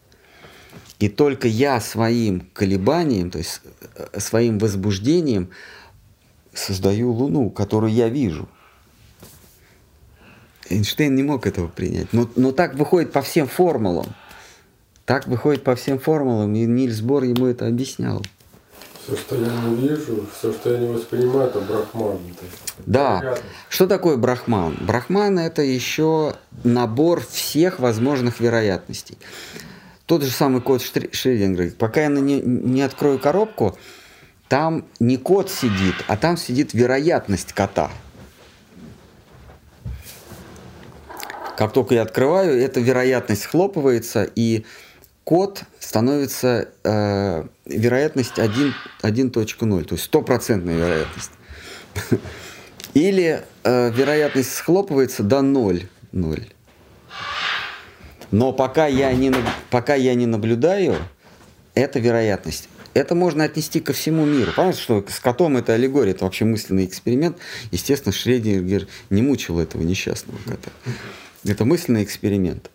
И 0.99 1.09
только 1.09 1.49
я 1.49 1.80
своим 1.80 2.47
колебанием, 2.53 3.30
то 3.30 3.38
есть 3.38 3.61
э, 3.97 4.20
своим 4.20 4.59
возбуждением 4.59 5.51
создаю 6.55 7.12
Луну, 7.12 7.51
которую 7.51 7.93
я 7.93 8.09
вижу. 8.09 8.49
Эйнштейн 10.72 11.14
не 11.14 11.22
мог 11.22 11.46
этого 11.46 11.68
принять. 11.68 12.12
Но, 12.12 12.28
но 12.36 12.52
так 12.52 12.74
выходит 12.74 13.12
по 13.12 13.22
всем 13.22 13.46
формулам. 13.46 14.06
Так 15.04 15.26
выходит 15.26 15.64
по 15.64 15.74
всем 15.74 15.98
формулам, 15.98 16.54
и 16.54 16.64
Нильс 16.64 17.00
Бор 17.00 17.24
ему 17.24 17.46
это 17.46 17.66
объяснял. 17.66 18.22
Все, 19.04 19.16
что 19.16 19.34
я 19.34 19.48
не 19.48 19.88
вижу, 19.88 20.26
все, 20.38 20.52
что 20.52 20.72
я 20.72 20.78
не 20.78 20.86
воспринимаю, 20.86 21.48
это 21.48 21.60
брахман. 21.60 22.18
Да. 22.86 23.18
Понятно. 23.18 23.44
Что 23.68 23.86
такое 23.88 24.16
брахман? 24.16 24.76
Брахман 24.80 25.40
это 25.40 25.62
еще 25.62 26.36
набор 26.62 27.20
всех 27.26 27.80
возможных 27.80 28.38
вероятностей. 28.38 29.18
Тот 30.06 30.22
же 30.22 30.30
самый 30.30 30.62
код 30.62 30.82
Шрёдингера. 30.82 31.70
Пока 31.70 32.02
я 32.02 32.08
не, 32.08 32.40
не 32.40 32.82
открою 32.82 33.18
коробку, 33.18 33.76
там 34.48 34.84
не 35.00 35.16
кот 35.16 35.50
сидит, 35.50 35.94
а 36.06 36.16
там 36.16 36.36
сидит 36.36 36.72
вероятность 36.72 37.52
кота. 37.54 37.90
Как 41.57 41.72
только 41.72 41.94
я 41.94 42.03
открываю, 42.03 42.61
эта 42.61 42.80
вероятность 42.80 43.42
схлопывается, 43.42 44.28
и 44.34 44.64
код 45.24 45.62
становится 45.78 46.68
э, 46.82 47.44
вероятность 47.66 48.38
1.0, 48.38 48.72
1 49.03 49.30
то 49.30 49.40
есть 49.40 50.05
стопроцентная 50.05 50.76
вероятность. 50.76 51.30
Или 52.94 53.42
э, 53.64 53.90
вероятность 53.90 54.55
схлопывается 54.55 55.22
до 55.22 55.42
0. 55.42 55.82
0. 56.12 56.46
Но 58.30 58.53
пока 58.53 58.86
я, 58.86 59.12
не, 59.12 59.32
пока 59.70 59.94
я 59.94 60.14
не 60.14 60.26
наблюдаю, 60.26 60.96
это 61.74 61.98
вероятность. 61.98 62.68
Это 62.94 63.14
можно 63.14 63.44
отнести 63.44 63.80
ко 63.80 63.92
всему 63.92 64.24
миру. 64.26 64.53
Понятно, 64.55 64.80
что 64.80 65.05
с 65.09 65.18
котом 65.20 65.57
это 65.57 65.74
аллегория, 65.74 66.12
это 66.12 66.24
вообще 66.24 66.44
мысленный 66.44 66.84
эксперимент. 66.84 67.38
Естественно, 67.70 68.12
Шрёдингер 68.12 68.86
не 69.09 69.22
мучил 69.22 69.59
этого 69.59 69.82
несчастного 69.82 70.38
кота. 70.44 70.70
Это 71.45 71.64
мысленный 71.64 72.05
эксперимент. 72.05 72.70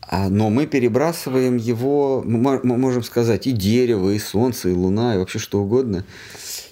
А, 0.00 0.28
но 0.28 0.48
мы 0.48 0.66
перебрасываем 0.66 1.56
его, 1.56 2.22
мы 2.24 2.58
можем 2.78 3.02
сказать, 3.02 3.46
и 3.46 3.52
дерево, 3.52 4.10
и 4.10 4.18
солнце, 4.18 4.70
и 4.70 4.72
луна, 4.72 5.14
и 5.14 5.18
вообще 5.18 5.38
что 5.38 5.60
угодно, 5.60 6.04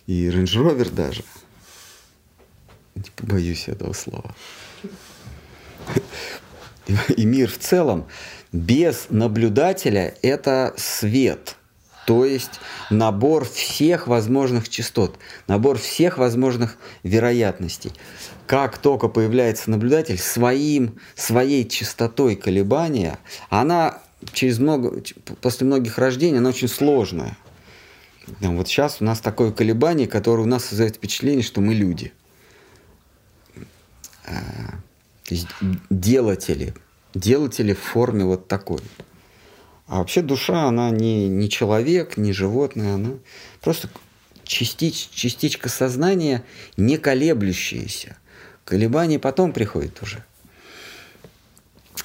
и 0.07 0.31
Range 0.31 0.61
Rover 0.61 0.91
даже. 0.91 1.23
Не 2.95 3.11
побоюсь 3.15 3.69
этого 3.69 3.93
слова. 3.93 4.35
И 7.17 7.27
мир 7.27 7.51
в 7.51 7.59
целом 7.59 8.07
без 8.53 9.07
наблюдателя– 9.11 10.15
это 10.23 10.73
свет, 10.79 11.57
то 12.07 12.25
есть 12.25 12.61
набор 12.91 13.45
всех 13.45 14.07
возможных 14.07 14.69
частот, 14.69 15.19
набор 15.47 15.79
всех 15.79 16.19
возможных 16.19 16.77
вероятностей 17.03 17.93
как 18.47 18.79
только 18.79 19.09
появляется 19.09 19.71
наблюдатель, 19.71 20.19
своим, 20.19 20.99
своей 21.15 21.69
частотой 21.69 22.37
колебания, 22.37 23.19
она 23.51 24.01
через 24.33 24.59
много, 24.59 25.03
после 25.41 25.67
многих 25.67 25.99
рождений, 25.99 26.39
она 26.39 26.51
очень 26.51 26.69
сложная. 26.69 27.37
Вот 28.41 28.69
сейчас 28.69 29.01
у 29.01 29.05
нас 29.05 29.21
такое 29.21 29.53
колебание, 29.53 30.09
которое 30.09 30.43
у 30.43 30.47
нас 30.47 30.65
создает 30.65 30.97
впечатление, 30.97 31.43
что 31.43 31.61
мы 31.61 31.75
люди. 31.75 32.13
Есть 35.29 35.49
делатели. 35.91 36.75
Делатели 37.15 37.73
в 37.73 37.81
форме 37.81 38.25
вот 38.25 38.49
такой. 38.49 38.81
А 39.87 39.99
вообще 39.99 40.23
душа, 40.23 40.65
она 40.65 40.91
не, 40.91 41.29
не 41.29 41.49
человек, 41.49 42.17
не 42.17 42.33
животное, 42.33 42.95
она 42.95 43.11
просто 43.61 43.89
частич, 44.43 45.09
частичка 45.13 45.69
сознания, 45.69 46.45
не 46.77 46.97
колеблющаяся. 46.99 48.17
Колебания 48.65 49.19
потом 49.19 49.53
приходят 49.53 50.03
уже. 50.03 50.25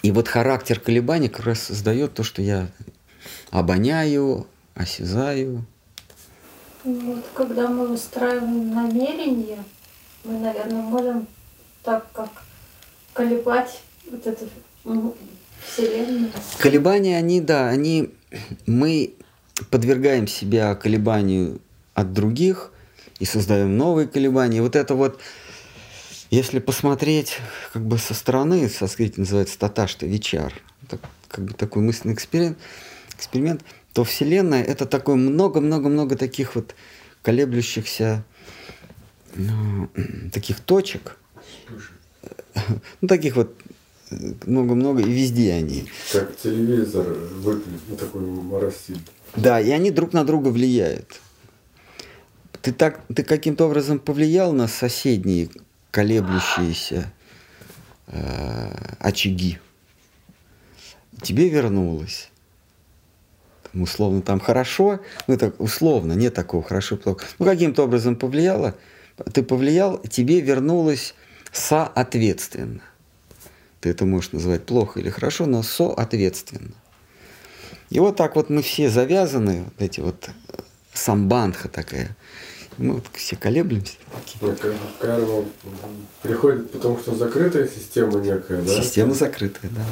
И 0.03 0.11
вот 0.11 0.27
характер 0.27 0.79
колебаний 0.79 1.29
как 1.29 1.45
раз 1.45 1.59
создает 1.61 2.13
то, 2.13 2.23
что 2.23 2.41
я 2.41 2.67
обоняю, 3.49 4.47
осязаю. 4.75 5.65
Вот, 6.84 7.25
когда 7.36 7.67
мы 7.67 7.88
выстраиваем 7.88 8.73
намерение, 8.73 9.63
мы, 10.23 10.39
наверное, 10.39 10.82
можем 10.82 11.27
так 11.84 12.11
как 12.11 12.29
колебать 13.13 13.82
вот 14.09 14.25
эту 14.25 14.49
Вселенную. 15.66 16.32
Колебания, 16.59 17.18
они, 17.18 17.41
да, 17.41 17.70
они, 17.70 18.12
мы 18.66 19.14
подвергаем 19.70 20.28
себя 20.28 20.76
колебанию 20.76 21.62
от 21.93 22.14
других 22.14 22.72
и 23.20 23.26
создаем 23.26 23.78
новые 23.78 24.07
колебания. 24.07 24.62
Вот 24.62 24.76
это 24.76 24.95
вот 24.95 25.20
если 26.30 26.59
посмотреть 26.59 27.38
как 27.74 27.86
бы 27.86 27.97
со 27.97 28.14
стороны, 28.14 28.70
санскрите 28.70 29.20
называется 29.20 29.59
таташта 29.59 30.05
вичар, 30.05 30.53
так, 30.88 31.01
как 31.28 31.45
бы 31.45 31.53
такой 31.53 31.84
мысленный 31.84 32.16
эксперимент, 32.16 32.57
эксперимент, 33.16 33.64
то 33.93 34.03
Вселенная 34.03 34.64
это 34.64 34.86
такое 34.86 35.16
много-много-много 35.16 36.16
таких 36.16 36.55
вот 36.55 36.74
колеблющихся 37.22 38.24
ну, 39.36 39.89
таких 40.32 40.59
точек, 40.62 41.18
ну 43.01 43.08
таких 43.08 43.36
вот 43.36 43.55
много-много, 44.46 45.01
и 45.01 45.09
везде 45.09 45.54
они. 45.54 45.86
Как 46.12 46.36
телевизор 46.38 47.08
выглядит, 47.08 48.00
такой 48.00 48.21
моросит. 48.21 49.00
Да, 49.36 49.59
и 49.59 49.71
они 49.71 49.92
друг 49.92 50.13
на 50.13 50.24
друга 50.24 50.50
влияют. 50.50 51.21
Ты, 52.62 52.74
так, 52.74 53.01
ты 53.13 53.24
каким-то 53.24 53.66
образом 53.66 54.00
повлиял 54.00 54.54
на 54.54 54.67
соседние 54.67 55.50
колеблющиеся 55.89 57.12
э, 58.08 58.96
очаги. 59.00 59.58
Тебе 61.21 61.50
вернулось. 61.50 62.29
Там, 63.71 63.82
условно 63.82 64.21
там 64.21 64.39
хорошо, 64.39 65.00
ну 65.28 65.38
так 65.38 65.59
условно, 65.59 66.13
нет 66.13 66.33
такого 66.33 66.63
хорошо, 66.63 66.97
плохо. 66.97 67.25
Ну 67.39 67.46
каким-то 67.46 67.83
образом 67.83 68.16
повлияло, 68.16 68.75
ты 69.33 69.43
повлиял, 69.43 70.00
тебе 70.00 70.42
вернулось 70.42 71.16
соответственно. 71.51 72.82
Ты 73.82 73.89
это 73.89 74.05
можешь 74.05 74.32
называть 74.32 74.66
плохо 74.66 74.99
или 74.99 75.09
хорошо, 75.09 75.47
но 75.47 75.63
соответственно. 75.63 76.71
И 77.89 77.99
вот 77.99 78.16
так 78.16 78.36
вот 78.36 78.49
мы 78.49 78.62
все 78.62 78.89
завязаны, 78.89 79.63
вот 79.63 79.74
эти 79.79 79.99
вот 79.99 80.29
э, 80.29 80.62
самбандха 80.93 81.67
такая, 81.67 82.16
мы 82.78 82.95
вот 82.95 83.05
все 83.13 83.36
колеблемся. 83.36 83.93
Карма 84.99 85.45
приходит, 86.21 86.71
потому 86.71 86.97
что 86.99 87.16
закрытая 87.16 87.67
система 87.67 88.20
некая, 88.20 88.62
да? 88.62 88.82
Система 88.82 89.13
закрытая, 89.13 89.70
да. 89.71 89.86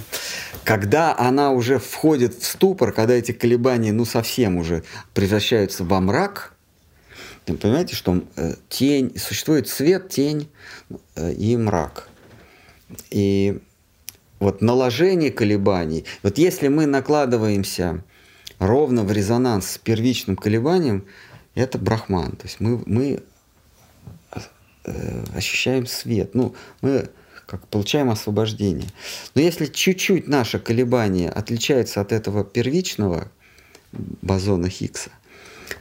Когда 0.63 1.17
она 1.17 1.51
уже 1.51 1.77
входит 1.77 2.35
в 2.35 2.45
ступор, 2.45 2.93
когда 2.93 3.15
эти 3.15 3.31
колебания, 3.31 3.91
ну, 3.91 4.05
совсем 4.05 4.57
уже 4.57 4.83
превращаются 5.13 5.83
во 5.83 5.99
мрак, 5.99 6.53
вы 7.47 7.57
понимаете, 7.57 7.95
что 7.95 8.23
э, 8.35 8.53
тень, 8.69 9.17
существует 9.17 9.67
свет, 9.67 10.09
тень 10.09 10.49
э, 11.15 11.33
и 11.33 11.57
мрак. 11.57 12.07
И 13.09 13.59
вот 14.39 14.61
наложение 14.61 15.31
колебаний, 15.31 16.05
вот 16.23 16.37
если 16.37 16.67
мы 16.67 16.85
накладываемся 16.85 18.03
ровно 18.59 19.03
в 19.03 19.11
резонанс 19.11 19.71
с 19.71 19.77
первичным 19.77 20.35
колебанием, 20.35 21.05
это 21.55 21.77
брахман. 21.77 22.31
То 22.31 22.45
есть 22.45 22.59
мы, 22.59 22.81
мы 22.85 23.23
э, 24.85 25.23
ощущаем 25.35 25.85
свет. 25.87 26.35
Ну, 26.35 26.55
мы 26.81 27.09
как 27.45 27.67
получаем 27.67 28.11
освобождение. 28.11 28.89
Но 29.33 29.41
если 29.41 29.65
чуть-чуть 29.65 30.27
наше 30.27 30.59
колебание 30.59 31.29
отличается 31.29 31.99
от 31.99 32.11
этого 32.11 32.43
первичного 32.43 33.31
бозона 33.91 34.69
Хиггса, 34.69 35.09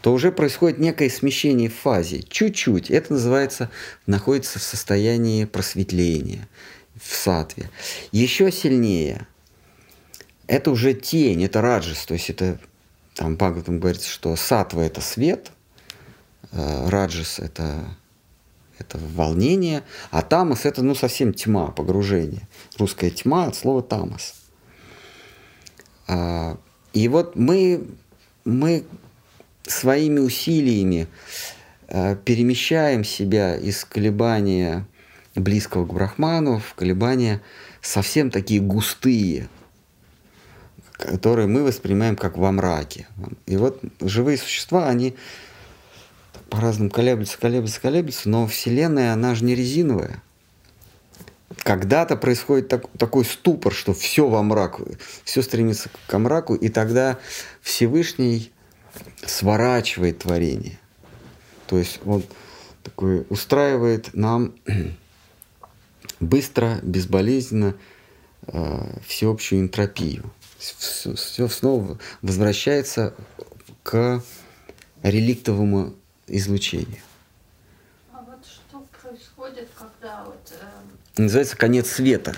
то 0.00 0.12
уже 0.12 0.32
происходит 0.32 0.78
некое 0.78 1.10
смещение 1.10 1.68
в 1.68 1.74
фазе. 1.74 2.22
Чуть-чуть. 2.22 2.90
Это 2.90 3.12
называется, 3.14 3.70
находится 4.06 4.58
в 4.58 4.62
состоянии 4.62 5.44
просветления, 5.44 6.48
в 7.00 7.14
сатве. 7.14 7.70
Еще 8.12 8.50
сильнее. 8.52 9.26
Это 10.46 10.70
уже 10.70 10.94
тень, 10.94 11.44
это 11.44 11.60
раджас. 11.60 12.06
То 12.06 12.14
есть 12.14 12.30
это, 12.30 12.58
там 13.14 13.36
Бхагаватам 13.36 13.80
говорится, 13.80 14.08
что 14.08 14.34
сатва– 14.36 14.82
это 14.84 15.00
свет, 15.00 15.52
э, 16.52 16.88
раджас– 16.88 17.38
это 17.38 17.84
это 18.78 18.98
волнение, 18.98 19.82
а 20.10 20.22
тамас 20.22 20.64
это 20.64 20.82
ну 20.82 20.94
совсем 20.94 21.34
тьма, 21.34 21.72
погружение. 21.72 22.48
Русская 22.78 23.10
тьма 23.10 23.46
от 23.46 23.56
слова 23.56 23.82
тамас. 23.82 24.34
А, 26.06 26.58
и 26.92 27.08
вот 27.08 27.36
мы, 27.36 27.86
мы 28.44 28.84
своими 29.64 30.20
усилиями 30.20 31.08
э, 31.88 32.16
перемещаем 32.24 33.04
себя 33.04 33.56
из 33.56 33.84
колебания 33.84 34.86
близкого 35.40 35.86
к 35.86 35.92
брахману 35.92 36.58
в 36.58 36.74
колебания 36.74 37.40
совсем 37.80 38.30
такие 38.30 38.60
густые, 38.60 39.48
которые 40.92 41.46
мы 41.46 41.62
воспринимаем 41.62 42.16
как 42.16 42.36
во 42.36 42.50
мраке. 42.52 43.06
И 43.46 43.56
вот 43.56 43.80
живые 44.00 44.38
существа, 44.38 44.88
они 44.88 45.16
по-разному 46.50 46.90
колеблются, 46.90 47.38
колеблются, 47.38 47.80
колеблются, 47.80 48.28
но 48.28 48.46
Вселенная, 48.46 49.12
она 49.12 49.34
же 49.34 49.44
не 49.44 49.54
резиновая. 49.54 50.22
Когда-то 51.62 52.16
происходит 52.16 52.68
так, 52.68 52.88
такой 52.98 53.24
ступор, 53.24 53.72
что 53.72 53.94
все 53.94 54.28
во 54.28 54.42
мрак, 54.42 54.80
все 55.24 55.42
стремится 55.42 55.88
к 56.06 56.18
мраку, 56.18 56.54
и 56.54 56.68
тогда 56.68 57.18
Всевышний 57.62 58.52
сворачивает 59.24 60.18
творение. 60.18 60.78
То 61.66 61.78
есть 61.78 62.00
он 62.04 62.24
такой 62.82 63.26
устраивает 63.28 64.10
нам 64.14 64.54
быстро, 66.20 66.78
безболезненно 66.82 67.74
э, 68.46 69.00
всеобщую 69.06 69.62
энтропию. 69.62 70.30
Все, 70.58 71.14
все 71.14 71.48
снова 71.48 71.98
возвращается 72.22 73.14
к 73.82 74.22
реликтовому 75.02 75.94
излучению. 76.26 77.02
А 78.12 78.22
вот 78.22 78.44
что 78.44 78.84
происходит, 79.00 79.68
когда 79.78 80.24
вот... 80.24 80.52
Э... 80.60 81.22
Называется 81.22 81.56
конец 81.56 81.90
света 81.90 82.34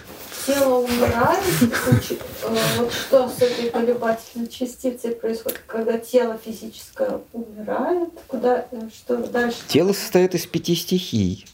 тело 0.47 0.79
умирает, 0.79 1.45
э, 1.63 2.59
вот 2.79 2.93
что 2.93 3.29
с 3.29 3.43
этой 3.43 3.71
колебательной 3.71 4.49
частицей 4.49 5.13
происходит, 5.13 5.61
когда 5.67 5.99
тело 5.99 6.39
физическое 6.43 7.21
умирает, 7.33 8.11
куда, 8.27 8.67
э, 8.71 8.89
что 8.93 9.17
дальше? 9.17 9.59
Тело 9.69 9.93
состоит 9.93 10.35
из 10.35 10.47
пяти 10.47 10.75
стихий. 10.75 11.47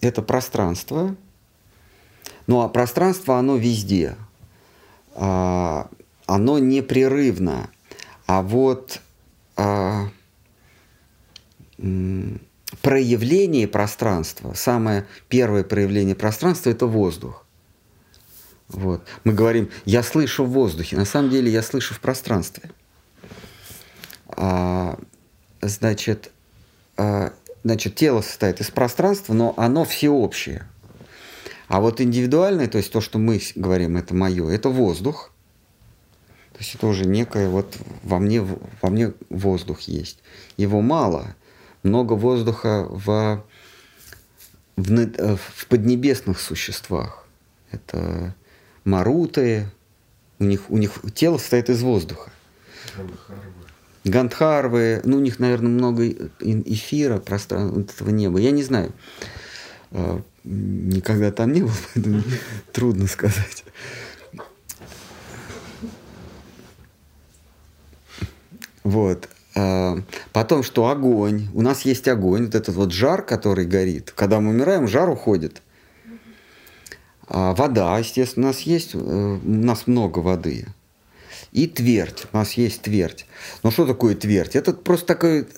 Это 0.00 0.22
пространство, 0.22 1.16
ну 2.46 2.60
а 2.62 2.68
пространство, 2.68 3.38
оно 3.38 3.56
везде. 3.56 4.16
А, 5.14 5.88
оно 6.26 6.58
непрерывно. 6.58 7.70
А 8.26 8.42
вот 8.42 9.00
а, 9.56 10.08
проявление 12.82 13.68
пространства, 13.68 14.54
самое 14.54 15.06
первое 15.28 15.64
проявление 15.64 16.14
пространства– 16.14 16.70
это 16.70 16.86
воздух. 16.86 17.44
Вот. 18.68 19.06
Мы 19.24 19.32
говорим, 19.32 19.70
я 19.84 20.02
слышу 20.02 20.44
в 20.44 20.50
воздухе. 20.50 20.96
На 20.96 21.04
самом 21.04 21.30
деле 21.30 21.50
я 21.50 21.62
слышу 21.62 21.94
в 21.94 22.00
пространстве. 22.00 22.70
А, 24.28 24.98
значит, 25.60 26.32
а, 26.96 27.32
значит, 27.62 27.94
тело 27.94 28.22
состоит 28.22 28.60
из 28.60 28.70
пространства, 28.70 29.34
но 29.34 29.54
оно 29.56 29.84
всеобщее. 29.84 30.66
А 31.68 31.80
вот 31.80 32.00
индивидуальное, 32.00 32.68
то 32.68 32.78
есть 32.78 32.92
то, 32.92 33.00
что 33.00 33.18
мы 33.18 33.40
говорим, 33.54 33.96
это 33.96 34.14
мое, 34.14 34.48
это 34.50 34.68
воздух. 34.68 35.32
То 36.52 36.60
есть 36.60 36.74
это 36.74 36.86
уже 36.86 37.04
некое 37.04 37.48
вот 37.48 37.76
во 38.02 38.18
мне, 38.18 38.40
во 38.40 38.88
мне 38.88 39.12
воздух 39.28 39.80
есть. 39.80 40.20
Его 40.56 40.80
мало. 40.80 41.34
Много 41.82 42.14
воздуха 42.14 42.86
в, 42.88 43.44
в, 44.76 45.36
в 45.36 45.66
поднебесных 45.66 46.40
существах. 46.40 47.26
Это 47.72 48.34
маруты, 48.84 49.68
у 50.38 50.44
них, 50.44 50.70
у 50.70 50.78
них 50.78 50.92
тело 51.14 51.38
состоит 51.38 51.68
из 51.68 51.82
воздуха. 51.82 52.30
Гандхарвы, 54.04 55.02
ну 55.04 55.16
у 55.16 55.20
них, 55.20 55.40
наверное, 55.40 55.70
много 55.70 56.08
эфира, 56.40 57.18
пространства, 57.18 57.80
этого 57.80 58.10
неба. 58.10 58.38
Я 58.38 58.52
не 58.52 58.62
знаю. 58.62 58.92
Никогда 60.46 61.32
там 61.32 61.52
не 61.52 61.62
был, 61.62 61.72
поэтому 61.94 62.22
трудно 62.72 63.08
сказать. 63.08 63.64
Вот. 68.84 69.28
А, 69.56 69.98
потом, 70.32 70.62
что 70.62 70.88
огонь. 70.88 71.48
У 71.52 71.62
нас 71.62 71.82
есть 71.82 72.06
огонь, 72.06 72.44
вот 72.44 72.54
этот 72.54 72.76
вот 72.76 72.92
жар, 72.92 73.22
который 73.22 73.66
горит. 73.66 74.12
Когда 74.14 74.40
мы 74.40 74.50
умираем, 74.50 74.86
жар 74.86 75.10
уходит. 75.10 75.62
А 77.26 77.52
вода, 77.52 77.98
естественно, 77.98 78.46
у 78.46 78.50
нас 78.50 78.60
есть, 78.60 78.94
э, 78.94 78.98
у 78.98 79.50
нас 79.50 79.88
много 79.88 80.20
воды. 80.20 80.66
И 81.50 81.66
твердь, 81.66 82.26
у 82.32 82.36
нас 82.36 82.52
есть 82.52 82.82
твердь. 82.82 83.26
Но 83.64 83.72
что 83.72 83.84
такое 83.84 84.14
твердь? 84.14 84.54
Это 84.54 84.72
просто 84.72 85.06
такой 85.06 85.48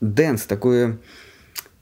dense, 0.00 0.44
такое 0.44 0.98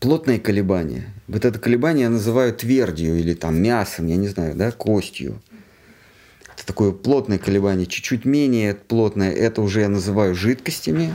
плотное 0.01 0.39
колебание. 0.39 1.13
Вот 1.29 1.45
это 1.45 1.59
колебание 1.59 2.05
я 2.05 2.11
называю 2.11 2.55
твердью 2.55 3.19
или 3.19 3.35
там 3.35 3.61
мясом, 3.61 4.07
я 4.07 4.17
не 4.17 4.29
знаю, 4.29 4.55
да, 4.55 4.71
костью. 4.71 5.41
Это 6.55 6.67
такое 6.67 6.93
плотное 6.93 7.39
колебание. 7.39 7.87
Чуть-чуть 7.87 8.25
менее 8.25 8.75
плотное, 8.75 9.33
это 9.33 9.63
уже 9.63 9.81
я 9.81 9.89
называю 9.89 10.35
жидкостями. 10.35 11.15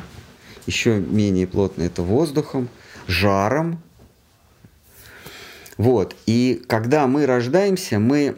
Еще 0.67 0.99
менее 0.99 1.47
плотное 1.47 1.87
это 1.87 2.03
воздухом, 2.03 2.69
жаром, 3.07 3.81
вот. 5.81 6.15
И 6.27 6.63
когда 6.67 7.07
мы 7.07 7.25
рождаемся, 7.25 7.97
мы 7.97 8.37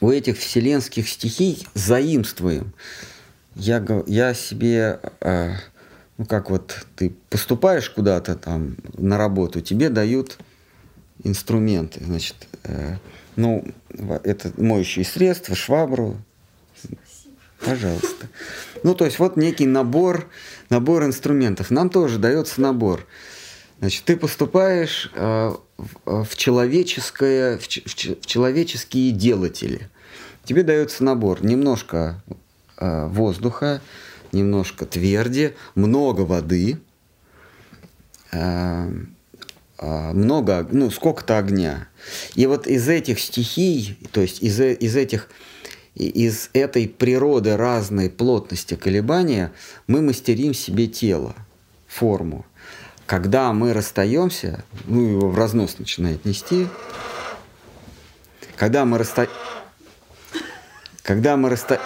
у 0.00 0.10
этих 0.10 0.38
вселенских 0.38 1.08
стихий 1.08 1.68
заимствуем. 1.74 2.72
Я, 3.54 3.84
я 4.08 4.34
себе, 4.34 4.98
э, 5.20 5.52
ну 6.20 6.26
как 6.26 6.50
вот 6.50 6.86
ты 6.96 7.14
поступаешь 7.30 7.88
куда-то 7.88 8.34
там 8.34 8.76
на 8.98 9.16
работу, 9.16 9.62
тебе 9.62 9.88
дают 9.88 10.36
инструменты, 11.24 12.04
значит, 12.04 12.36
э, 12.64 12.96
ну, 13.36 13.64
это 13.88 14.52
моющие 14.58 15.06
средства, 15.06 15.54
швабру, 15.54 16.18
Пожалуйста. 17.64 18.26
Ну, 18.82 18.94
то 18.94 19.04
есть 19.04 19.18
вот 19.18 19.36
некий 19.36 19.66
набор, 19.66 20.28
набор 20.70 21.04
инструментов. 21.04 21.70
Нам 21.70 21.90
тоже 21.90 22.18
дается 22.18 22.60
набор. 22.60 23.06
Значит, 23.80 24.04
ты 24.04 24.16
поступаешь 24.16 25.10
э, 25.14 25.54
в, 25.76 26.24
в, 26.24 26.36
человеческое, 26.36 27.58
в, 27.58 27.62
в, 27.62 28.20
в 28.22 28.26
человеческие 28.26 29.12
делатели. 29.12 29.90
Тебе 30.44 30.62
дается 30.62 31.04
набор 31.04 31.44
немножко 31.44 32.22
э, 32.78 33.06
воздуха, 33.08 33.82
немножко 34.32 34.86
тверди, 34.86 35.54
много 35.74 36.22
воды, 36.22 36.78
э, 38.32 38.90
э, 39.78 40.12
много, 40.12 40.66
ну, 40.70 40.90
сколько-то 40.90 41.38
огня. 41.38 41.88
И 42.34 42.46
вот 42.46 42.66
из 42.66 42.88
этих 42.88 43.20
стихий, 43.20 43.98
то 44.12 44.20
есть 44.20 44.42
из, 44.42 44.60
из 44.60 44.96
этих 44.96 45.28
из 45.94 46.50
этой 46.52 46.88
природы 46.88 47.56
разной 47.56 48.08
плотности 48.08 48.74
колебания 48.74 49.52
мы 49.86 50.00
мастерим 50.00 50.54
себе 50.54 50.86
тело, 50.86 51.34
форму. 51.88 52.46
Когда 53.06 53.52
мы 53.52 53.72
расстаемся, 53.72 54.64
ну 54.86 55.04
его 55.04 55.30
в 55.30 55.36
разнос 55.36 55.78
начинает 55.78 56.24
нести, 56.24 56.68
когда 58.56 58.84
мы 58.84 58.98
расста... 58.98 59.26
Когда 61.02 61.36
мы 61.36 61.48
расста... 61.48 61.80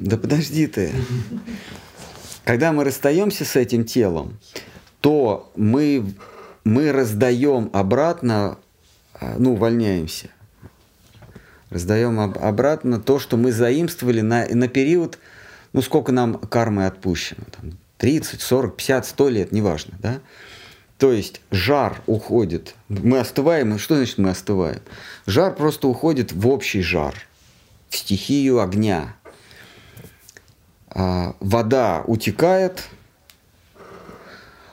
Да 0.00 0.16
подожди 0.16 0.66
ты. 0.66 0.92
Когда 2.44 2.72
мы 2.72 2.84
расстаемся 2.84 3.44
с 3.44 3.54
этим 3.54 3.84
телом, 3.84 4.38
то 5.00 5.52
мы, 5.56 6.14
мы 6.64 6.90
раздаем 6.90 7.70
обратно, 7.72 8.58
а, 9.14 9.36
ну, 9.38 9.52
увольняемся. 9.52 10.30
Раздаем 11.68 12.18
об, 12.18 12.38
обратно 12.38 12.98
то, 12.98 13.18
что 13.18 13.36
мы 13.36 13.52
заимствовали 13.52 14.22
на, 14.22 14.46
на 14.48 14.68
период, 14.68 15.18
ну, 15.72 15.82
сколько 15.82 16.12
нам 16.12 16.38
кармы 16.38 16.86
отпущено, 16.86 17.44
там, 17.60 17.72
30, 17.98 18.40
40, 18.40 18.76
50, 18.76 19.06
100 19.06 19.28
лет, 19.28 19.52
неважно, 19.52 19.94
да? 20.00 20.20
То 20.96 21.12
есть 21.12 21.40
жар 21.50 22.02
уходит. 22.06 22.74
Мы 22.88 23.20
остываем. 23.20 23.74
И 23.74 23.78
что 23.78 23.96
значит 23.96 24.18
мы 24.18 24.30
остываем? 24.30 24.80
Жар 25.26 25.54
просто 25.54 25.88
уходит 25.88 26.32
в 26.32 26.46
общий 26.48 26.82
жар, 26.82 27.14
в 27.88 27.96
стихию 27.96 28.60
огня. 28.60 29.16
А, 30.92 31.34
вода 31.40 32.02
утекает, 32.06 32.88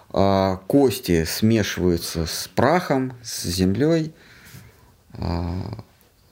а, 0.10 0.58
кости 0.68 1.26
смешиваются 1.26 2.26
с 2.26 2.48
прахом, 2.48 3.14
с 3.24 3.44
землей. 3.44 4.14
А, 5.14 5.84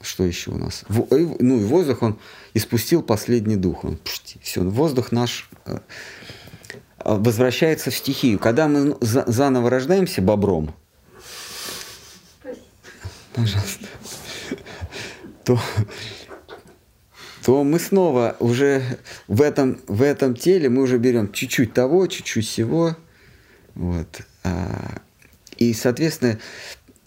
что 0.02 0.24
еще 0.24 0.52
у 0.52 0.58
нас? 0.58 0.84
В, 0.88 1.08
ну 1.40 1.60
и 1.60 1.64
воздух, 1.64 2.02
он 2.02 2.20
испустил 2.54 3.02
последний 3.04 3.56
дух. 3.56 3.84
Он, 3.84 4.00
все, 4.42 4.62
воздух 4.62 5.12
наш 5.12 5.50
э, 5.66 5.80
возвращается 7.00 7.92
в 7.92 7.96
стихию. 7.96 8.40
Когда 8.40 8.68
мы 8.68 8.98
заново 9.02 9.70
рождаемся 9.70 10.22
бобром, 10.22 10.74
пожалуйста, 13.34 13.88
то, 15.44 15.60
то 17.46 17.64
мы 17.64 17.78
снова 17.78 18.36
уже 18.40 18.82
в 19.28 19.40
этом, 19.40 19.80
в 19.86 20.02
этом 20.02 20.36
теле 20.36 20.68
мы 20.68 20.82
уже 20.82 20.98
берем 20.98 21.32
чуть-чуть 21.32 21.76
того, 21.76 22.08
чуть-чуть 22.08 22.48
всего. 22.48 22.98
Вот. 23.76 24.22
А, 24.44 25.00
и, 25.58 25.72
соответственно, 25.76 26.40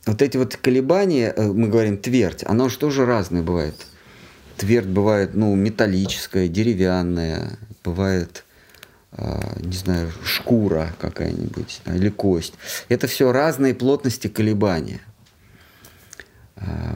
вот 0.07 0.23
эти 0.23 0.37
вот 0.37 0.57
колебания, 0.57 1.35
э, 1.37 1.45
мы 1.45 1.67
говорим 1.67 1.99
твердь, 1.99 2.45
оно 2.47 2.69
же 2.69 2.79
тоже 2.79 3.05
разное 3.05 3.43
бывает. 3.43 3.75
Твердь 4.57 4.87
бывает, 4.87 5.35
ну, 5.35 5.57
металлическая, 5.57 6.47
деревянная, 6.47 7.59
бывает, 7.83 8.45
э, 9.17 9.41
не 9.59 9.77
знаю, 9.77 10.13
шкура 10.23 10.95
какая-нибудь 11.01 11.81
или 11.87 12.11
кость. 12.11 12.55
Это 12.89 13.09
все 13.09 13.33
разные 13.33 13.75
плотности 13.75 14.29
колебания. 14.29 15.01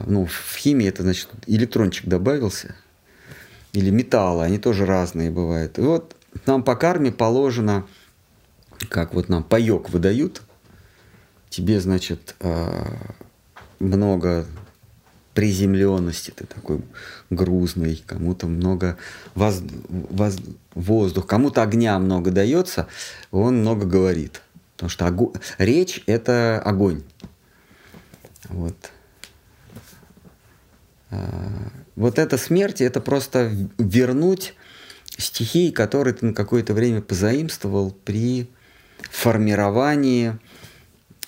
Ну, 0.07 0.27
в 0.27 0.57
химии 0.57 0.87
это 0.87 1.03
значит 1.03 1.29
электрончик 1.45 2.05
добавился 2.05 2.75
или 3.73 3.89
металлы, 3.89 4.45
они 4.45 4.57
тоже 4.57 4.85
разные 4.85 5.29
бывают. 5.29 5.77
И 5.77 5.81
вот 5.81 6.15
нам 6.45 6.63
по 6.63 6.75
карме 6.75 7.11
положено, 7.11 7.85
как 8.89 9.13
вот 9.13 9.29
нам 9.29 9.43
паек 9.43 9.89
выдают– 9.89 10.41
тебе, 11.53 11.79
значит, 11.79 12.35
а, 12.39 13.15
много 13.79 14.47
приземленности, 15.35 16.31
ты 16.31 16.45
такой 16.45 16.81
грузный, 17.29 18.03
кому-то 18.05 18.47
много 18.47 18.97
воз, 19.35 19.61
воз, 19.89 20.37
воздух, 20.73 21.27
кому-то 21.27 21.61
огня 21.61 21.97
много 21.99 22.31
дается, 22.31 22.87
он 23.31 23.59
много 23.59 23.85
говорит. 23.85 24.41
Потому 24.75 24.89
что 24.89 25.05
огонь, 25.05 25.33
речь– 25.59 26.01
это 26.07 26.59
огонь. 26.59 27.03
Вот. 28.49 28.75
Вот 31.95 32.17
эта 32.19 32.37
смерть– 32.37 32.81
это 32.81 33.01
просто 33.01 33.51
вернуть 33.77 34.55
стихии, 35.17 35.71
которые 35.71 36.13
ты 36.13 36.25
на 36.27 36.33
какое-то 36.33 36.73
время 36.73 37.01
позаимствовал 37.01 37.91
при 37.91 38.49
формировании 39.11 40.39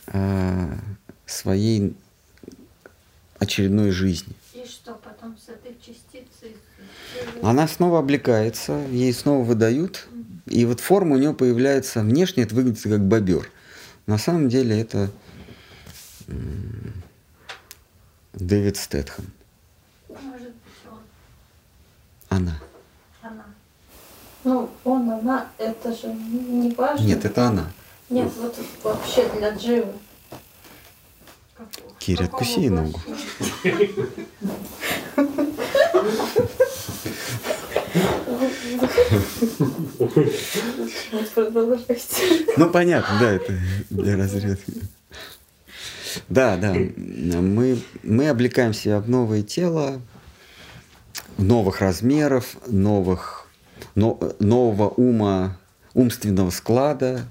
э, 0.08 0.78
своей 1.26 1.96
очередной 3.38 3.92
жизни. 3.92 4.34
И 4.54 4.66
что 4.66 4.94
потом 4.96 5.38
с 5.38 5.50
этой 5.50 5.78
частицей? 5.80 6.56
Она 7.44 7.68
снова 7.68 8.00
облекается, 8.00 8.84
ей 8.90 9.14
снова 9.14 9.44
выдают, 9.44 10.08
и 10.48 10.66
вот 10.66 10.80
форма 10.80 11.16
у 11.16 11.20
нее 11.20 11.34
появляется 11.34 12.02
внешне, 12.02 12.44
это 12.44 12.56
выглядит 12.56 12.82
как 12.82 13.02
бобер. 13.02 13.52
На 14.08 14.18
самом 14.18 14.50
деле 14.50 14.80
это 14.80 15.12
Дэвид 18.34 18.78
Стэтхэм. 18.78 19.26
Она. 22.30 22.60
Она. 23.22 23.46
Ну, 24.44 24.70
он, 24.84 25.10
она, 25.10 25.48
это 25.58 25.96
же 25.96 26.08
не 26.08 26.72
важно. 26.74 27.04
Нет, 27.04 27.26
это 27.26 27.48
она. 27.48 27.72
Нет, 28.10 28.32
вот 28.38 28.56
вообще 28.84 29.28
для 29.30 29.52
Дживы. 29.52 29.94
Киря, 32.00 32.26
откуси 32.26 32.60
ей 32.60 32.70
ногу. 32.70 33.00
Ну, 42.58 42.70
понятно, 42.70 43.20
да, 43.20 43.32
это 43.32 43.54
для 43.90 44.18
разрядки. 44.18 44.74
Да, 46.30 46.58
да, 46.58 46.74
мы, 46.74 47.82
мы 48.04 48.30
облекаем 48.30 48.74
себя 48.74 49.00
в 49.00 49.10
новое 49.10 49.42
тело, 49.44 50.02
новых 51.38 51.82
размеров, 51.82 52.57
новых, 52.68 53.48
но, 53.95 54.20
нового 54.40 54.90
ума, 54.90 55.57
умственного 55.94 56.49
склада, 56.49 57.26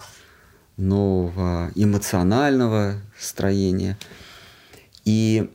нового 0.76 1.70
эмоционального 1.74 3.00
строения. 3.18 3.96
И 5.04 5.50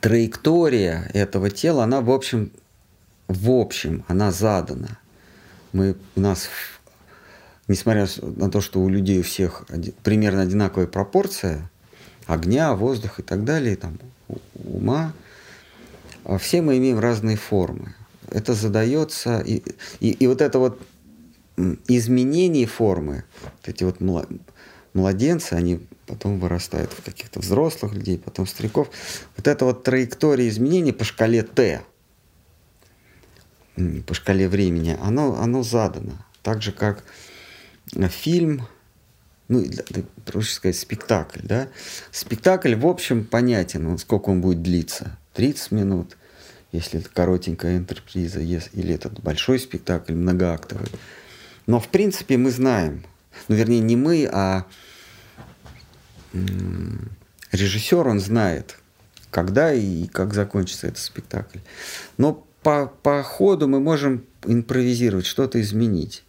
траектория 0.00 1.10
этого 1.12 1.50
тела, 1.50 1.84
она 1.84 2.00
в 2.00 2.10
общем, 2.10 2.50
в 3.28 3.50
общем, 3.50 4.04
она 4.08 4.30
задана. 4.30 4.98
Мы, 5.72 5.96
у 6.16 6.20
нас, 6.20 6.48
несмотря 7.68 8.06
на 8.22 8.50
то, 8.50 8.60
что 8.60 8.80
у 8.80 8.88
людей 8.88 9.20
у 9.20 9.22
всех 9.22 9.64
примерно 10.02 10.42
одинаковая 10.42 10.86
пропорция 10.86 11.70
огня, 12.26 12.74
воздуха 12.74 13.22
и 13.22 13.24
так 13.24 13.44
далее, 13.44 13.76
там, 13.76 13.98
ума, 14.54 15.12
все 16.38 16.62
мы 16.62 16.78
имеем 16.78 16.98
разные 16.98 17.36
формы. 17.36 17.94
Это 18.30 18.54
задается, 18.54 19.40
и, 19.40 19.62
и, 19.98 20.10
и 20.10 20.26
вот 20.26 20.40
это 20.40 20.58
вот 20.58 20.80
изменение 21.88 22.66
формы, 22.66 23.24
вот 23.42 23.68
эти 23.68 23.84
вот 23.84 23.96
младенцы, 24.94 25.54
они 25.54 25.80
потом 26.06 26.38
вырастают 26.38 26.92
в 26.92 27.02
каких-то 27.02 27.40
взрослых 27.40 27.92
людей, 27.94 28.18
потом 28.18 28.46
стариков. 28.46 28.90
Вот 29.36 29.46
эта 29.46 29.64
вот 29.64 29.84
траектория 29.84 30.48
изменений 30.48 30.92
по 30.92 31.04
шкале 31.04 31.42
Т, 31.42 31.82
по 34.06 34.14
шкале 34.14 34.48
времени, 34.48 34.96
оно, 35.00 35.40
оно 35.40 35.62
задано. 35.62 36.12
Так 36.42 36.62
же, 36.62 36.72
как 36.72 37.04
фильм, 38.08 38.66
ну, 39.48 39.64
проще 40.24 40.54
сказать, 40.54 40.76
спектакль, 40.76 41.40
да. 41.42 41.68
Спектакль, 42.10 42.74
в 42.74 42.86
общем, 42.86 43.24
понятен, 43.24 43.86
он, 43.86 43.98
сколько 43.98 44.30
он 44.30 44.40
будет 44.40 44.62
длиться. 44.62 45.16
30 45.34 45.70
минут, 45.72 46.16
если 46.72 47.00
это 47.00 47.08
коротенькая 47.08 47.76
интерприза, 47.76 48.40
или 48.40 48.94
этот 48.94 49.20
большой 49.20 49.58
спектакль, 49.58 50.14
многоактовый. 50.14 50.88
Но, 51.66 51.80
в 51.80 51.88
принципе, 51.88 52.36
мы 52.36 52.50
знаем, 52.50 53.04
ну, 53.48 53.54
вернее, 53.54 53.80
не 53.80 53.96
мы, 53.96 54.28
а 54.30 54.66
режиссер, 57.52 58.06
он 58.06 58.20
знает, 58.20 58.78
когда 59.30 59.72
и 59.72 60.06
как 60.06 60.34
закончится 60.34 60.88
этот 60.88 60.98
спектакль. 60.98 61.58
Но 62.18 62.46
по, 62.62 62.86
по 62.86 63.22
ходу 63.22 63.68
мы 63.68 63.80
можем 63.80 64.24
импровизировать, 64.44 65.26
что-то 65.26 65.60
изменить. 65.60 66.24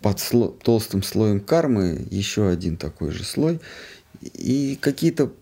Под 0.00 0.20
сло, 0.20 0.48
толстым 0.48 1.02
слоем 1.02 1.40
кармы 1.40 2.06
еще 2.10 2.48
один 2.48 2.76
такой 2.76 3.10
же 3.10 3.24
слой. 3.24 3.60
И 4.20 4.78
какие-то 4.80 5.32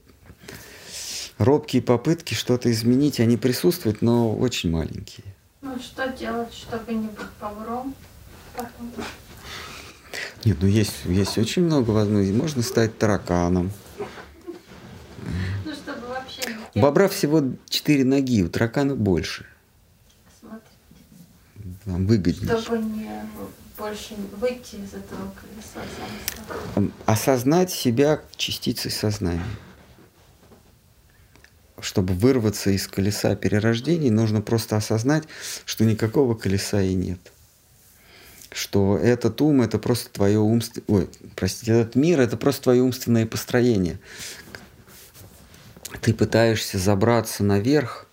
робкие 1.38 1.82
попытки 1.82 2.34
что-то 2.34 2.70
изменить, 2.70 3.20
они 3.20 3.36
присутствуют, 3.36 4.02
но 4.02 4.34
очень 4.34 4.70
маленькие. 4.70 5.24
Ну, 5.62 5.78
что 5.78 6.08
делать, 6.08 6.52
чтобы 6.52 6.92
не 6.92 7.08
быть 7.08 7.30
поваром? 7.40 7.94
Потом? 8.56 8.92
Нет, 10.44 10.58
ну 10.60 10.68
есть, 10.68 11.04
есть 11.04 11.38
очень 11.38 11.62
много 11.62 11.90
возможностей. 11.90 12.36
Можно 12.36 12.62
стать 12.62 12.98
тараканом. 12.98 13.72
Ну, 15.64 15.72
чтобы 15.72 16.06
вообще 16.06 16.42
У 16.74 16.80
бобра 16.80 17.08
всего 17.08 17.42
четыре 17.68 18.04
ноги, 18.04 18.42
у 18.42 18.48
таракана 18.48 18.94
больше. 18.94 19.46
Вам 21.84 22.06
выгоднее. 22.06 22.58
Чтобы 22.58 22.78
не 22.78 23.10
больше 23.76 24.14
выйти 24.40 24.76
из 24.76 24.94
этого 24.94 25.32
колеса 25.34 26.92
Осознать 27.06 27.70
себя 27.70 28.20
частицей 28.36 28.90
сознания. 28.90 29.42
Чтобы 31.80 32.14
вырваться 32.14 32.70
из 32.70 32.86
колеса 32.88 33.36
перерождений, 33.36 34.10
нужно 34.10 34.40
просто 34.40 34.76
осознать, 34.76 35.24
что 35.64 35.84
никакого 35.84 36.34
колеса 36.34 36.82
и 36.82 36.94
нет 36.94 37.20
что 38.50 38.96
этот 38.96 39.40
ум 39.40 39.62
это 39.62 39.78
просто 39.78 40.10
твое 40.10 40.38
умство, 40.38 40.82
ой, 40.88 41.08
простите, 41.36 41.72
этот 41.72 41.94
мир 41.94 42.20
это 42.20 42.36
просто 42.36 42.62
твое 42.62 42.82
умственное 42.82 43.26
построение. 43.26 43.98
Ты 46.00 46.14
пытаешься 46.14 46.78
забраться 46.78 47.44
наверх 47.44 48.06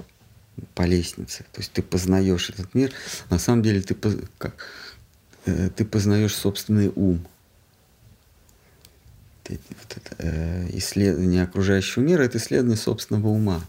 по 0.73 0.83
лестнице, 0.83 1.45
то 1.51 1.59
есть 1.59 1.71
ты 1.71 1.81
познаешь 1.81 2.49
этот 2.49 2.73
мир, 2.73 2.91
на 3.29 3.39
самом 3.39 3.63
деле 3.63 3.81
ты, 3.81 3.95
как, 4.37 4.55
э, 5.45 5.69
ты 5.75 5.83
познаешь 5.85 6.35
собственный 6.35 6.91
ум. 6.95 7.25
Вот 9.53 9.97
это, 9.97 10.15
э, 10.19 10.69
исследование 10.73 11.43
окружающего 11.43 12.03
мира– 12.03 12.23
это 12.23 12.37
исследование 12.37 12.77
собственного 12.77 13.27
ума. 13.27 13.61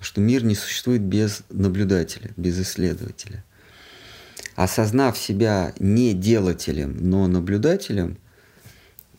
Что 0.00 0.20
мир 0.20 0.44
не 0.44 0.54
существует 0.54 1.02
без 1.02 1.42
наблюдателя, 1.48 2.30
без 2.36 2.60
исследователя. 2.60 3.42
Осознав 4.54 5.18
себя 5.18 5.72
не 5.78 6.14
делателем, 6.14 6.96
но 7.00 7.26
наблюдателем, 7.26 8.18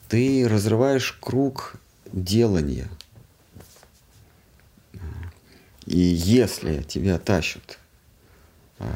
ты 0.08 0.48
разрываешь 0.48 1.18
круг 1.20 1.76
делания. 2.12 2.88
И 5.86 6.00
если 6.00 6.84
тебя 6.84 7.18
тащат, 7.18 7.80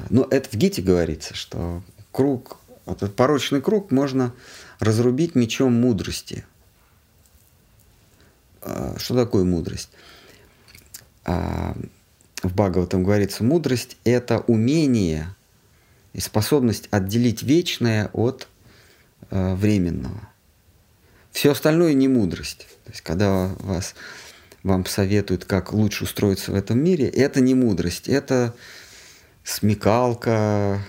ну 0.09 0.23
это 0.23 0.49
в 0.49 0.53
Гите 0.55 0.81
говорится, 0.81 1.35
что 1.35 1.81
круг, 2.11 2.57
этот 2.85 3.15
порочный 3.15 3.61
круг 3.61 3.91
можно 3.91 4.33
разрубить 4.79 5.35
мечом 5.35 5.73
мудрости. 5.73 6.45
А, 8.61 8.95
что 8.97 9.15
такое 9.15 9.43
мудрость? 9.43 9.89
А, 11.25 11.75
в 12.43 12.53
Бхагаватам 12.53 13.03
говорится, 13.03 13.43
мудрость– 13.43 13.97
это 14.03 14.39
умение 14.39 15.35
и 16.13 16.19
способность 16.19 16.87
отделить 16.91 17.43
вечное 17.43 18.09
от 18.13 18.47
а, 19.29 19.55
временного. 19.55 20.29
Все 21.31 21.51
остальное 21.51 21.93
не 21.93 22.07
мудрость. 22.07 22.67
То 22.85 22.91
есть, 22.91 23.01
когда 23.01 23.47
вас, 23.59 23.95
вам 24.63 24.85
советуют, 24.85 25.45
как 25.45 25.73
лучше 25.73 26.03
устроиться 26.03 26.51
в 26.51 26.55
этом 26.55 26.79
мире, 26.79 27.07
это 27.07 27.39
не 27.39 27.55
мудрость, 27.55 28.07
это 28.07 28.53
смекалка, 29.43 30.81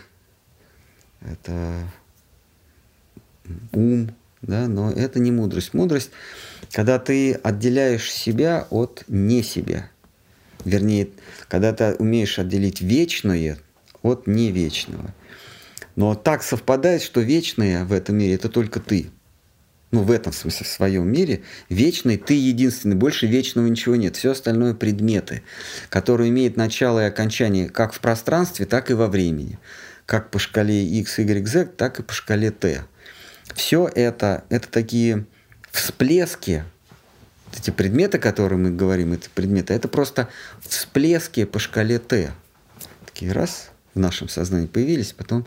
это 1.20 1.90
ум, 3.72 4.14
да, 4.42 4.66
но 4.66 4.90
это 4.90 5.20
не 5.20 5.30
мудрость. 5.30 5.72
Мудрость, 5.72 6.10
когда 6.72 6.98
ты 6.98 7.34
отделяешь 7.34 8.12
себя 8.12 8.66
от 8.70 9.04
не 9.06 9.42
себя. 9.42 9.88
Вернее, 10.64 11.08
когда 11.48 11.72
ты 11.72 11.94
умеешь 11.94 12.38
отделить 12.38 12.80
вечное 12.80 13.58
от 14.02 14.26
невечного. 14.26 15.14
Но 15.94 16.14
так 16.14 16.42
совпадает, 16.42 17.02
что 17.02 17.20
вечное 17.20 17.84
в 17.84 17.92
этом 17.92 18.16
мире– 18.16 18.34
это 18.34 18.48
только 18.48 18.80
ты. 18.80 19.10
Ну, 19.92 20.02
в 20.02 20.10
этом 20.10 20.32
смысле, 20.32 20.64
в 20.64 20.70
своем 20.70 21.06
мире, 21.06 21.42
вечный 21.68 22.16
ты 22.16 22.32
единственный, 22.32 22.96
больше 22.96 23.26
вечного 23.26 23.66
ничего 23.66 23.94
нет. 23.94 24.16
Все 24.16 24.30
остальное 24.30 24.72
предметы, 24.74 25.42
которые 25.90 26.30
имеют 26.30 26.56
начало 26.56 27.00
и 27.00 27.08
окончание 27.08 27.68
как 27.68 27.92
в 27.92 28.00
пространстве, 28.00 28.64
так 28.64 28.90
и 28.90 28.94
во 28.94 29.08
времени. 29.08 29.58
Как 30.06 30.30
по 30.30 30.38
шкале 30.38 30.82
x, 30.82 31.18
y, 31.18 31.46
z, 31.46 31.66
так 31.66 32.00
и 32.00 32.02
по 32.02 32.12
шкале 32.14 32.50
t. 32.50 32.84
Все 33.54 33.88
это, 33.94 34.44
это 34.48 34.68
такие 34.68 35.26
всплески, 35.70 36.64
эти 37.56 37.70
предметы, 37.70 38.18
которые 38.18 38.58
мы 38.58 38.70
говорим, 38.70 39.12
это 39.12 39.28
предметы, 39.30 39.74
это 39.74 39.88
просто 39.88 40.28
всплески 40.60 41.44
по 41.44 41.58
шкале 41.58 41.98
Т. 41.98 42.32
Такие 43.06 43.32
раз 43.32 43.70
в 43.94 43.98
нашем 43.98 44.28
сознании 44.28 44.66
появились, 44.66 45.12
потом 45.12 45.46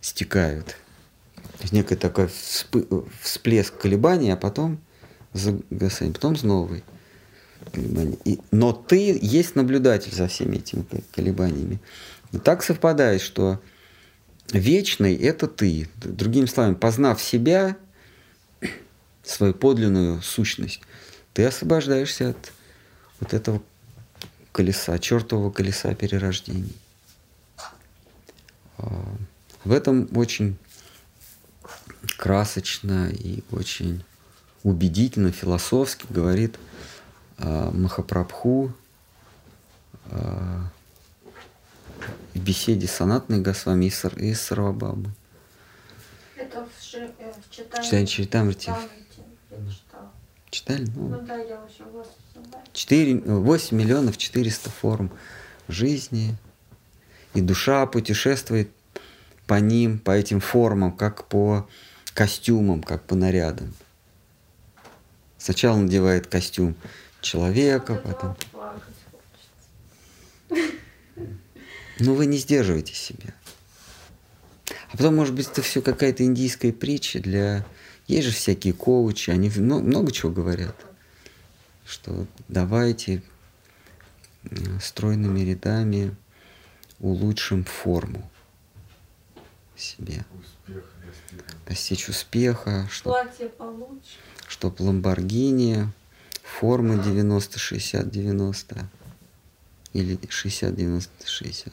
стекают. 0.00 0.76
То 1.36 1.62
есть 1.62 1.72
некий 1.72 1.96
такой 1.96 2.28
всплеск 3.22 3.76
колебаний, 3.76 4.30
а 4.30 4.36
потом 4.36 4.80
загасание, 5.32 6.14
потом 6.14 6.36
новый 6.42 6.84
колебания. 7.72 8.18
И, 8.24 8.40
но 8.50 8.72
ты 8.72 9.18
есть 9.20 9.56
наблюдатель 9.56 10.14
за 10.14 10.28
всеми 10.28 10.56
этими 10.56 10.84
колебаниями. 11.14 11.80
И 12.32 12.38
так 12.38 12.62
совпадает, 12.62 13.20
что 13.20 13.60
вечный– 14.52 15.14
это 15.16 15.46
ты. 15.46 15.88
Другими 15.96 16.46
словами, 16.46 16.74
познав 16.74 17.22
себя, 17.22 17.76
свою 19.22 19.54
подлинную 19.54 20.22
сущность, 20.22 20.80
ты 21.34 21.44
освобождаешься 21.44 22.30
от 22.30 22.52
вот 23.20 23.34
этого 23.34 23.62
колеса, 24.52 24.98
чертового 24.98 25.50
колеса 25.50 25.94
перерождений. 25.94 26.76
А, 28.78 29.16
в 29.64 29.72
этом 29.72 30.08
очень 30.16 30.56
красочно 32.16 33.10
и 33.10 33.42
очень 33.50 34.04
убедительно, 34.62 35.32
философски 35.32 36.06
говорит 36.08 36.56
а, 37.38 37.70
Махапрабху 37.72 38.72
а, 40.06 40.70
в 42.34 42.38
беседе 42.38 42.86
Санатной 42.86 43.40
Госвами 43.40 43.92
и 44.16 44.34
Сарвабабы. 44.34 45.10
Это 46.36 46.66
в, 46.66 46.84
ши, 46.84 47.10
э, 47.18 47.32
в 47.32 47.50
читании 47.54 48.06
Читамрити. 48.06 48.72
Читали? 50.50 50.86
Ну, 50.94 51.08
ну 51.08 51.20
да, 51.22 51.36
я 51.36 51.60
уже 51.64 51.84
4, 52.72 53.20
8 53.20 53.76
миллионов 53.76 54.16
400 54.16 54.70
форм 54.70 55.10
жизни. 55.68 56.36
И 57.34 57.40
душа 57.40 57.86
путешествует 57.86 58.70
по 59.46 59.54
ним, 59.54 59.98
по 59.98 60.10
этим 60.12 60.40
формам, 60.40 60.92
как 60.92 61.26
по 61.26 61.68
костюмам, 62.14 62.82
как 62.82 63.02
по 63.04 63.14
нарядам. 63.14 63.74
Сначала 65.38 65.76
надевает 65.76 66.26
костюм 66.26 66.74
человека, 67.20 67.94
потом... 67.96 68.36
Ну, 71.98 72.14
вы 72.14 72.26
не 72.26 72.36
сдерживаете 72.36 72.94
себя. 72.94 73.34
А 74.90 74.96
потом, 74.96 75.16
может 75.16 75.34
быть, 75.34 75.48
это 75.48 75.62
все 75.62 75.80
какая-то 75.82 76.24
индийская 76.24 76.72
притча 76.72 77.20
для... 77.20 77.64
Есть 78.06 78.28
же 78.28 78.32
всякие 78.32 78.72
коучи, 78.72 79.30
они 79.30 79.50
много 79.50 80.12
чего 80.12 80.30
говорят. 80.30 80.76
Что 81.84 82.26
давайте 82.48 83.22
стройными 84.80 85.40
рядами 85.40 86.14
улучшим 87.00 87.64
форму 87.64 88.30
себе. 89.76 90.24
Успех, 90.40 90.84
достичь 91.66 92.08
успеха. 92.08 92.88
Чтоб, 92.90 93.12
Платье 93.12 93.48
получше. 93.48 94.18
Чтоб 94.48 94.80
Ламборгини, 94.80 95.88
формы 96.42 96.94
90-60-90 96.94 98.84
или 99.92 100.16
60-90-60. 100.16 101.72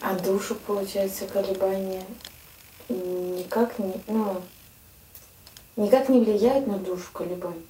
А 0.00 0.14
душу, 0.18 0.54
получается, 0.66 1.26
колебания 1.26 2.04
никак 2.88 3.78
не, 3.78 3.94
ну, 4.06 4.42
никак 5.76 6.08
не 6.08 6.20
влияет 6.20 6.66
на 6.66 6.78
душу 6.78 7.08
колебания. 7.12 7.62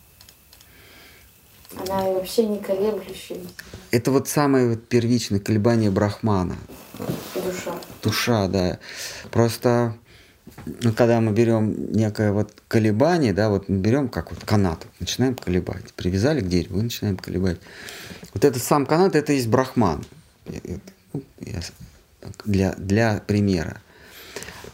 Она 1.77 2.03
вообще 2.03 2.47
не 2.47 2.59
колеблющаяся. 2.59 3.49
Это 3.91 4.11
вот 4.11 4.29
самое 4.29 4.71
вот 4.71 4.89
первичное 4.89 5.41
колебание 5.41 5.91
брахмана. 5.91 6.57
Душа. 7.35 7.75
Душа, 8.03 8.49
да. 8.49 8.79
Просто 9.31 9.97
ну, 10.67 10.93
когда 10.93 11.21
мы 11.21 11.33
берем 11.33 11.93
некое 11.93 12.33
вот 12.33 12.53
колебание, 12.69 13.33
да, 13.33 13.49
вот 13.49 13.69
мы 13.69 13.79
берем 13.79 14.09
как 14.09 14.31
вот 14.31 14.45
канат, 14.45 14.87
начинаем 15.01 15.35
колебать. 15.35 15.93
Привязали 15.95 16.41
к 16.41 16.49
дереву 16.49 16.79
и 16.79 16.83
начинаем 16.83 17.17
колебать. 17.17 17.59
Вот 18.33 18.45
этот 18.45 18.63
сам 18.63 18.87
канат, 18.87 19.17
это 19.17 19.33
есть 19.33 19.49
брахман. 19.49 20.05
Ну, 21.13 21.23
для, 22.45 22.73
для 22.75 23.23
примера. 23.27 23.81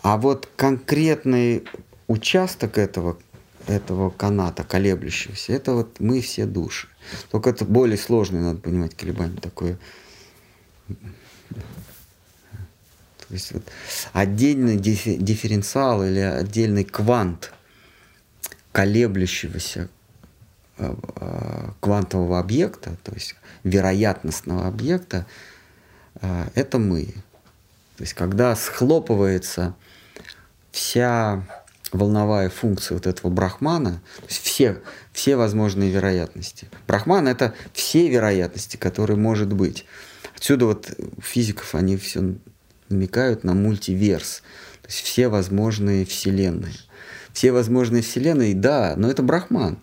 А 0.02 0.16
вот 0.16 0.48
конкретный 0.56 1.64
участок 2.06 2.78
этого, 2.78 3.18
этого 3.66 4.10
каната, 4.10 4.64
колеблющегося, 4.64 5.52
это 5.52 5.72
вот 5.72 6.00
мы 6.00 6.20
все 6.20 6.46
души. 6.46 6.88
Только 7.30 7.50
это 7.50 7.64
более 7.64 7.98
сложное, 7.98 8.40
надо 8.40 8.60
понимать, 8.60 8.96
колебание 8.96 9.40
такое. 9.40 9.78
То 10.88 13.34
есть 13.34 13.52
вот 13.52 13.62
отдельный 14.12 14.76
дифференциал 14.76 16.04
или 16.04 16.18
отдельный 16.18 16.84
квант 16.84 17.52
колеблющегося 18.72 19.88
э, 20.78 20.94
э, 21.16 21.68
квантового 21.80 22.38
объекта, 22.38 22.96
то 23.02 23.12
есть 23.12 23.34
вероятностного 23.64 24.66
объекта, 24.66 25.26
это 26.54 26.78
мы. 26.78 27.06
То 27.96 28.04
есть 28.04 28.14
когда 28.14 28.56
схлопывается 28.56 29.74
вся 30.70 31.44
волновая 31.92 32.48
функция 32.50 32.94
вот 32.94 33.06
этого 33.06 33.30
брахмана, 33.30 34.00
то 34.16 34.26
есть 34.28 34.42
все, 34.42 34.80
все 35.12 35.36
возможные 35.36 35.90
вероятности. 35.90 36.68
Брахман— 36.86 37.28
это 37.28 37.54
все 37.72 38.08
вероятности, 38.08 38.76
которые 38.76 39.16
может 39.16 39.52
быть. 39.52 39.86
Отсюда 40.36 40.66
вот 40.66 40.90
физиков, 41.20 41.74
они 41.74 41.96
все 41.96 42.36
намекают 42.88 43.44
на 43.44 43.54
мультиверс, 43.54 44.42
то 44.82 44.88
есть 44.88 45.00
все 45.00 45.28
возможные 45.28 46.04
вселенные. 46.04 46.74
Все 47.32 47.52
возможные 47.52 48.02
вселенные, 48.02 48.54
да, 48.54 48.94
но 48.96 49.10
это 49.10 49.22
брахман. 49.22 49.78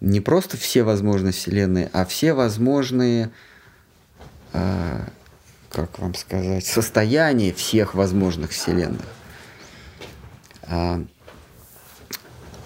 Не 0.00 0.20
просто 0.20 0.56
все 0.56 0.84
возможные 0.84 1.32
вселенные, 1.32 1.90
а 1.92 2.06
все 2.06 2.32
возможные 2.32 3.26
э, 3.26 3.28
как 4.52 5.98
вам 5.98 6.14
сказать, 6.14 6.66
состояние 6.66 7.52
всех 7.52 7.94
возможных 7.94 8.50
вселенных. 8.50 9.04
А, 10.62 11.02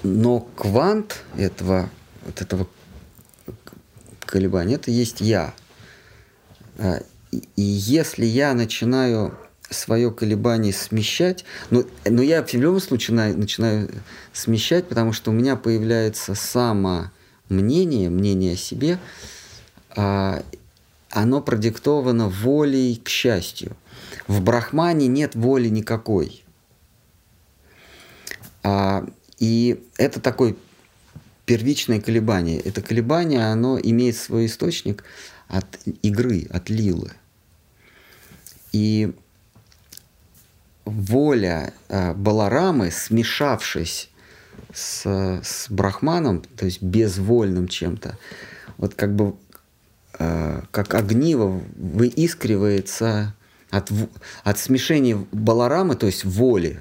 но 0.03 0.41
квант 0.41 1.23
этого, 1.37 1.89
вот 2.25 2.41
этого 2.41 2.69
колебания, 4.21 4.75
это 4.75 4.91
есть 4.91 5.21
я. 5.21 5.55
А, 6.79 7.01
и 7.31 7.63
если 7.63 8.25
я 8.25 8.55
начинаю 8.55 9.37
свое 9.71 10.11
колебание 10.11 10.73
смещать, 10.73 11.45
но, 11.71 11.85
но 12.05 12.23
я 12.23 12.43
в 12.43 12.53
любом 12.55 12.81
случае 12.81 13.15
начинаю, 13.15 13.39
начинаю 13.39 13.91
смещать, 14.33 14.89
потому 14.89 15.13
что 15.13 15.31
у 15.31 15.35
меня 15.35 15.57
появляется 15.57 16.35
само 16.35 17.11
мнение, 17.49 18.11
мнение 18.11 18.55
о 18.55 18.57
себе, 18.57 18.99
а, 19.91 20.43
оно 21.13 21.43
продиктовано 21.43 22.29
волей 22.29 22.97
к 22.97 23.09
счастью. 23.09 23.77
В 24.27 24.41
брахмане 24.41 25.07
нет 25.09 25.35
воли 25.35 25.69
никакой. 25.69 26.43
А, 28.63 29.05
и 29.39 29.85
это 29.99 30.21
такое 30.21 30.57
первичное 31.45 32.01
колебание. 32.01 32.59
Это 32.59 32.81
колебание, 32.81 33.53
оно 33.53 33.79
имеет 33.79 34.17
свой 34.17 34.47
источник 34.47 35.05
от 35.49 35.67
игры, 36.03 36.47
от 36.51 36.71
лилы. 36.71 37.13
И 38.73 39.13
воля 40.87 41.75
э, 41.89 42.15
Баларамы, 42.15 42.91
смешавшись 42.91 44.09
с, 44.73 45.05
с 45.45 45.67
Брахманом, 45.69 46.41
то 46.41 46.65
есть 46.65 46.81
безвольным 46.81 47.69
чем-то, 47.69 48.17
вот 48.79 48.95
как 48.95 49.15
бы 49.15 49.35
как 50.71 50.95
огниво 50.95 51.61
выискривается 51.77 53.35
от, 53.71 53.91
от 54.45 54.59
смешения 54.59 55.25
Баларамы, 55.33 55.97
то 55.97 56.07
есть 56.07 56.25
воли. 56.25 56.81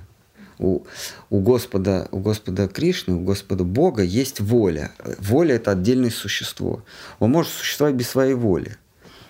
У, 0.59 0.83
у, 1.31 1.39
Господа, 1.39 2.07
у 2.11 2.19
Господа 2.19 2.67
Кришны, 2.67 3.15
у 3.15 3.21
Господа 3.21 3.63
Бога 3.63 4.03
есть 4.03 4.39
воля. 4.39 4.91
Воля– 5.17 5.55
это 5.57 5.71
отдельное 5.71 6.11
существо. 6.11 6.83
Он 7.17 7.31
может 7.31 7.51
существовать 7.51 7.95
без 7.95 8.09
своей 8.09 8.35
воли. 8.35 8.77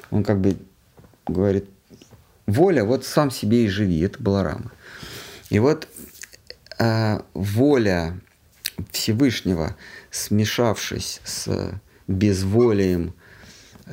Он 0.10 0.26
как 0.26 0.42
бы 0.42 0.58
говорит, 1.28 1.70
воля, 2.48 2.84
вот 2.84 3.06
сам 3.06 3.32
себе 3.32 3.64
и 3.64 3.70
живи, 3.70 4.02
это 4.02 4.22
Баларама. 4.22 4.72
И 5.50 5.60
вот 5.60 5.88
э, 6.80 7.22
воля 7.34 8.20
Всевышнего, 8.92 9.78
смешавшись 10.10 11.22
с 11.24 11.72
безволием 12.08 13.14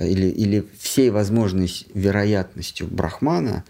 или, 0.05 0.27
или 0.27 0.67
всей 0.79 1.11
возможной 1.11 1.71
вероятностью 1.95 2.87
Брахмана, 2.89 3.65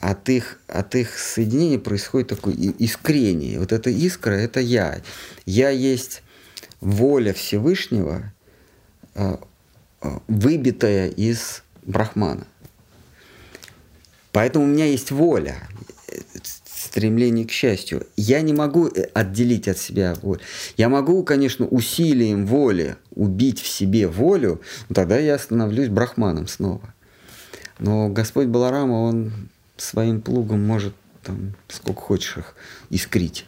от 0.00 0.28
их, 0.28 0.60
от 0.68 0.94
их 0.94 1.18
соединения 1.18 1.78
происходит 1.78 2.28
такое 2.28 2.54
искрение. 2.54 3.58
Вот 3.58 3.72
эта 3.72 3.90
искра– 3.90 4.32
это 4.32 4.60
я. 4.60 5.00
Я 5.46 5.70
есть 5.70 6.22
воля 6.80 7.32
Всевышнего, 7.32 8.32
э, 9.14 9.36
э, 10.02 10.18
выбитая 10.28 11.08
из 11.08 11.62
Брахмана. 11.82 12.46
Поэтому 14.32 14.66
у 14.66 14.68
меня 14.68 14.84
есть 14.84 15.10
воля, 15.10 15.56
стремление 16.94 17.44
к 17.44 17.50
счастью. 17.50 18.06
Я 18.16 18.40
не 18.40 18.52
могу 18.52 18.86
э, 18.86 19.08
отделить 19.14 19.66
от 19.66 19.78
себя 19.78 20.14
волю. 20.22 20.40
Я 20.76 20.88
могу, 20.88 21.24
конечно, 21.24 21.66
усилием 21.66 22.46
воли 22.46 22.94
убить 23.16 23.60
в 23.60 23.66
себе 23.66 24.06
волю, 24.06 24.60
но 24.88 24.94
тогда 24.94 25.18
я 25.18 25.36
становлюсь 25.36 25.88
брахманом 25.88 26.46
снова. 26.46 26.94
Но 27.80 28.08
Господь 28.10 28.46
Баларама, 28.46 28.92
он 28.92 29.32
своим 29.76 30.20
плугом 30.20 30.64
может 30.64 30.94
там 31.24 31.54
сколько 31.66 32.00
хочешь 32.00 32.36
их 32.36 32.54
искрить. 32.90 33.46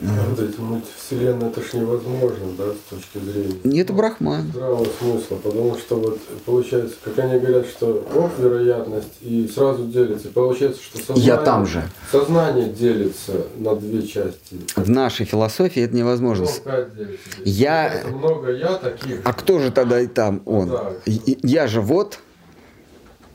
Вот 0.00 0.40
эти 0.40 0.58
мультивселенные, 0.58 1.50
это 1.50 1.62
ж 1.62 1.74
невозможно, 1.74 2.46
да, 2.56 2.64
с 2.72 2.90
точки 2.90 3.18
зрения. 3.18 3.80
Это 3.82 3.92
брахман. 3.92 4.48
Здравого 4.48 4.86
смысла, 4.98 5.36
потому 5.36 5.76
что 5.76 5.96
вот 5.96 6.18
получается, 6.46 6.96
как 7.04 7.18
они 7.18 7.38
говорят, 7.38 7.66
что 7.66 8.06
оп, 8.14 8.30
вероятность, 8.38 9.12
и 9.20 9.46
сразу 9.54 9.84
делится. 9.84 10.28
получается, 10.28 10.82
что 10.82 10.98
сознание, 10.98 11.24
Я 11.24 11.36
там 11.36 11.66
же. 11.66 11.82
сознание 12.10 12.68
делится 12.70 13.32
на 13.58 13.76
две 13.76 14.02
части. 14.06 14.56
В 14.76 14.88
нашей 14.88 15.26
философии 15.26 15.82
это 15.82 15.94
невозможно. 15.94 16.46
Ну? 16.64 17.04
Я... 17.44 17.88
Это 17.92 18.08
много 18.08 18.50
я 18.52 18.74
таких. 18.74 19.20
А 19.24 19.32
кто 19.34 19.58
же 19.58 19.70
тогда 19.70 20.00
и 20.00 20.06
там 20.06 20.42
он? 20.46 20.70
Да. 20.70 20.92
Я 21.06 21.66
же 21.66 21.82
вот, 21.82 22.18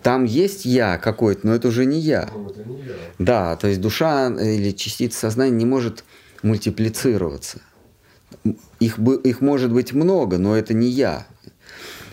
там 0.01 0.25
есть 0.25 0.65
я 0.65 0.97
какой-то, 0.97 1.45
но 1.45 1.53
это 1.53 1.67
уже 1.67 1.85
не 1.85 1.99
я. 1.99 2.29
Ну, 2.34 2.49
это 2.49 2.63
не 2.63 2.81
я. 2.81 2.93
Да, 3.19 3.55
то 3.57 3.67
есть 3.67 3.79
душа 3.79 4.29
или 4.29 4.71
частица 4.71 5.19
сознания 5.19 5.51
не 5.51 5.65
может 5.65 6.03
мультиплицироваться. 6.43 7.61
Их, 8.80 8.99
их 8.99 9.41
может 9.41 9.72
быть 9.72 9.93
много, 9.93 10.38
но 10.38 10.55
это 10.55 10.73
не 10.73 10.88
я. 10.88 11.27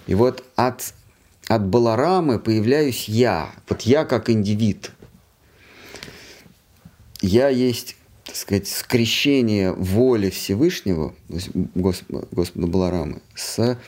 И 0.06 0.14
вот 0.14 0.44
от, 0.56 0.94
от 1.48 1.66
Баларамы 1.66 2.38
появляюсь 2.38 3.08
я. 3.08 3.50
Вот 3.68 3.82
я 3.82 4.04
как 4.04 4.30
индивид. 4.30 4.90
Я 7.20 7.48
есть, 7.48 7.96
так 8.24 8.36
сказать, 8.36 8.68
скрещение 8.68 9.72
воли 9.72 10.30
Всевышнего, 10.30 11.14
Господа, 11.74 12.26
Господа 12.30 12.66
Баларамы, 12.66 13.22
с 13.34 13.78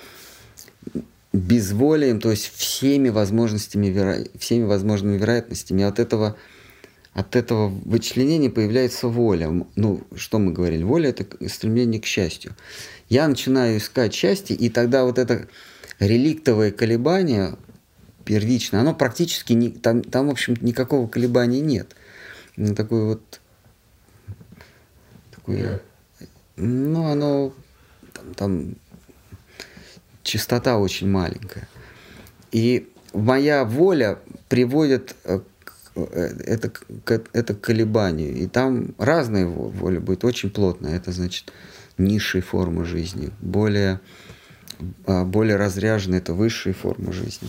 безволием, 1.37 2.21
то 2.21 2.31
есть 2.31 2.51
всеми 2.57 3.11
возможностями, 3.11 4.29
всеми 4.39 4.65
возможными 4.65 5.19
вероятностями. 5.19 5.85
от 5.85 5.99
этого 5.99 6.37
от 7.17 7.35
этого 7.35 7.69
вычленения 7.69 8.51
появляется 8.51 9.09
воля. 9.09 9.51
Ну, 9.75 10.07
что 10.15 10.39
мы 10.39 10.53
говорили? 10.53 10.83
Воля– 10.83 11.09
это 11.17 11.25
стремление 11.49 11.99
к 11.99 12.05
счастью. 12.05 12.55
Я 13.09 13.27
начинаю 13.27 13.79
искать 13.79 14.13
счастье, 14.13 14.55
и 14.55 14.69
тогда 14.69 15.05
вот 15.05 15.19
это 15.19 15.49
реликтовое 15.99 16.73
колебание 16.73 17.57
первичное, 18.27 18.81
оно 18.81 18.95
практически 18.95 19.55
не, 19.55 19.71
там, 19.71 20.03
там, 20.03 20.29
в 20.29 20.31
общем, 20.31 20.59
никакого 20.61 21.09
колебания 21.09 21.61
нет. 21.61 21.97
Ну, 22.59 22.75
такое 22.75 23.07
вот 23.07 23.41
такое, 25.35 25.81
ну, 26.57 27.07
оно 27.07 27.55
там, 28.13 28.35
там 28.35 28.75
частота 30.23 30.77
очень 30.77 31.09
маленькая. 31.09 31.67
И 32.53 32.91
моя 33.15 33.65
воля 33.65 34.19
приводит 34.51 35.17
э, 35.97 36.37
это, 36.45 36.71
это 37.33 37.55
колебание. 37.55 38.31
И 38.31 38.47
там 38.47 38.95
разная 38.99 39.47
воля 39.47 40.01
будет, 40.01 40.25
очень 40.25 40.51
плотная. 40.51 40.97
Это 40.97 41.13
значит 41.13 41.53
низшие 41.99 42.43
формы 42.43 42.85
жизни. 42.85 43.31
Более, 43.41 44.01
а, 45.07 45.25
более 45.25 45.57
разряженные– 45.57 46.19
это 46.21 46.35
высшие 46.35 46.75
формы 46.75 47.13
жизни. 47.13 47.49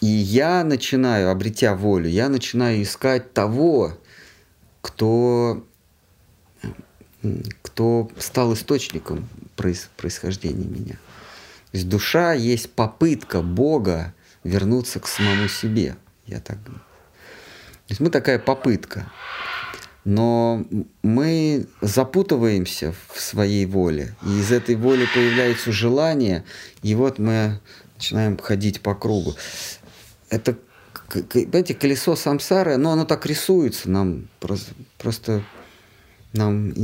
И 0.00 0.06
я 0.06 0.64
начинаю, 0.64 1.30
обретя 1.30 1.74
волю, 1.74 2.08
я 2.08 2.28
начинаю 2.28 2.82
искать 2.82 3.32
того, 3.32 3.96
кто, 4.82 5.64
кто 7.62 8.10
стал 8.18 8.52
источником 8.52 9.28
происхождения 9.56 10.66
меня. 10.66 10.94
То 11.70 11.78
есть 11.78 11.88
душа 11.88 12.34
есть 12.34 12.70
попытка 12.70 13.40
Бога 13.40 14.14
вернуться 14.42 15.00
к 15.00 15.06
самому 15.06 15.48
себе. 15.48 15.96
Я 16.26 16.40
так 16.40 16.58
то 17.86 17.92
есть 17.92 18.00
мы 18.00 18.10
такая 18.10 18.38
попытка. 18.38 19.12
Но 20.04 20.64
мы 21.02 21.66
запутываемся 21.80 22.94
в 23.12 23.20
своей 23.20 23.66
воле. 23.66 24.14
И 24.22 24.40
из 24.40 24.52
этой 24.52 24.74
воли 24.74 25.06
появляется 25.14 25.72
желание, 25.72 26.44
и 26.82 26.94
вот 26.94 27.18
мы 27.18 27.60
начинаем 27.94 28.36
ходить 28.38 28.80
по 28.80 28.94
кругу. 28.94 29.34
Это, 30.28 30.56
понимаете, 31.08 31.74
колесо 31.74 32.16
самсары, 32.16 32.76
но 32.76 32.92
оно 32.92 33.04
так 33.04 33.24
рисуется, 33.24 33.90
нам 33.90 34.28
просто, 34.40 34.72
просто 34.98 35.42
нам 36.32 36.74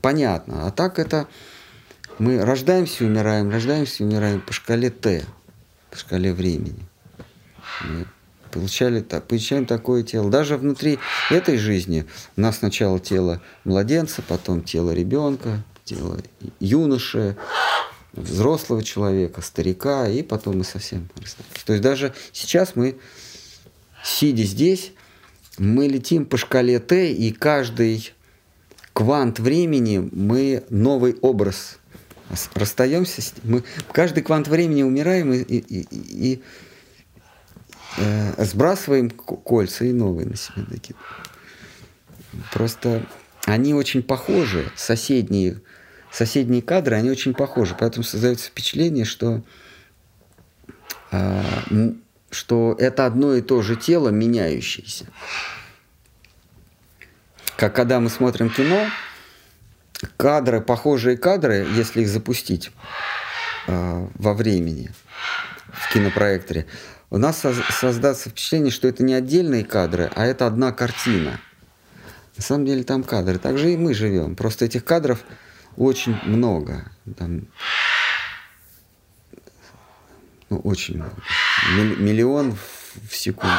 понятно. 0.00 0.66
А 0.66 0.70
так 0.70 0.98
это 0.98 1.28
мы 2.18 2.42
рождаемся 2.42 3.04
и 3.04 3.06
умираем, 3.06 3.50
рождаемся 3.50 4.02
и 4.02 4.06
умираем 4.06 4.40
по 4.40 4.54
шкале 4.54 4.90
Т, 4.90 5.24
по 5.90 5.96
шкале 5.98 6.32
времени 6.32 6.86
получали, 8.56 9.00
получаем 9.02 9.66
такое 9.66 10.02
тело. 10.02 10.30
Даже 10.30 10.56
внутри 10.56 10.98
этой 11.30 11.58
жизни 11.58 12.06
у 12.36 12.40
нас 12.40 12.58
сначала 12.58 12.98
тело 12.98 13.42
младенца, 13.64 14.22
потом 14.26 14.62
тело 14.62 14.92
ребенка, 14.92 15.62
тело 15.84 16.18
юноши, 16.58 17.36
взрослого 18.14 18.82
человека, 18.82 19.42
старика, 19.42 20.08
и 20.08 20.22
потом 20.22 20.58
мы 20.58 20.64
совсем 20.64 21.08
То 21.66 21.74
есть 21.74 21.82
даже 21.82 22.14
сейчас 22.32 22.74
мы, 22.74 22.96
сидя 24.02 24.44
здесь, 24.44 24.92
мы 25.58 25.86
летим 25.86 26.24
по 26.24 26.38
шкале 26.38 26.78
Т, 26.78 27.12
и 27.12 27.32
каждый 27.32 28.12
квант 28.94 29.38
времени 29.38 30.08
мы 30.12 30.64
новый 30.70 31.14
образ 31.20 31.78
расстаемся, 32.54 33.22
мы 33.44 33.62
каждый 33.92 34.22
квант 34.22 34.48
времени 34.48 34.82
умираем 34.82 35.32
и, 35.32 35.42
и, 35.42 35.58
и, 35.58 35.86
и 36.32 36.42
э, 37.96 38.44
сбрасываем 38.44 39.10
кольца 39.10 39.84
и 39.84 39.92
новые 39.92 40.26
на 40.26 40.36
себя 40.36 40.64
накидываем. 40.68 41.06
Просто 42.52 43.06
они 43.46 43.74
очень 43.74 44.02
похожи, 44.02 44.70
соседние, 44.76 45.60
соседние 46.10 46.62
кадры, 46.62 46.96
они 46.96 47.10
очень 47.10 47.34
похожи, 47.34 47.76
поэтому 47.78 48.04
создается 48.04 48.48
впечатление, 48.48 49.04
что, 49.04 49.42
э, 51.12 51.42
что 52.30 52.76
это 52.78 53.06
одно 53.06 53.34
и 53.34 53.42
то 53.42 53.62
же 53.62 53.76
тело, 53.76 54.08
меняющееся. 54.08 55.06
Как 57.56 57.74
когда 57.74 58.00
мы 58.00 58.10
смотрим 58.10 58.50
кино, 58.50 58.86
кадры, 60.16 60.60
похожие 60.60 61.16
кадры, 61.16 61.66
если 61.74 62.02
их 62.02 62.08
запустить 62.08 62.70
э, 63.66 64.08
во 64.14 64.34
времени 64.34 64.90
в 65.72 65.92
кинопроекторе, 65.92 66.66
у 67.16 67.18
нас 67.18 67.42
создастся 67.70 68.28
впечатление, 68.28 68.70
что 68.70 68.86
это 68.88 69.02
не 69.02 69.14
отдельные 69.14 69.64
кадры, 69.64 70.12
а 70.14 70.26
это 70.26 70.46
одна 70.46 70.70
картина. 70.70 71.40
На 72.36 72.42
самом 72.42 72.66
деле 72.66 72.84
там 72.84 73.02
кадры. 73.02 73.38
Так 73.38 73.56
же 73.56 73.72
и 73.72 73.76
мы 73.78 73.94
живем. 73.94 74.36
Просто 74.36 74.66
этих 74.66 74.84
кадров 74.84 75.20
очень 75.78 76.14
много. 76.24 76.92
Там, 77.16 77.48
ну, 80.50 80.58
очень 80.58 80.96
много. 80.96 81.14
Миллион 81.96 82.54
в, 82.54 83.08
в 83.08 83.16
секунду. 83.16 83.56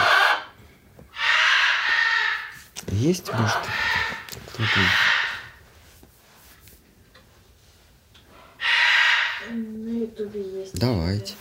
Есть, 2.90 3.34
может, 3.34 3.58
кто-то? 4.54 4.68
На 9.50 9.90
ютубе 9.90 10.60
есть. 10.60 10.80
Давайте. 10.80 11.34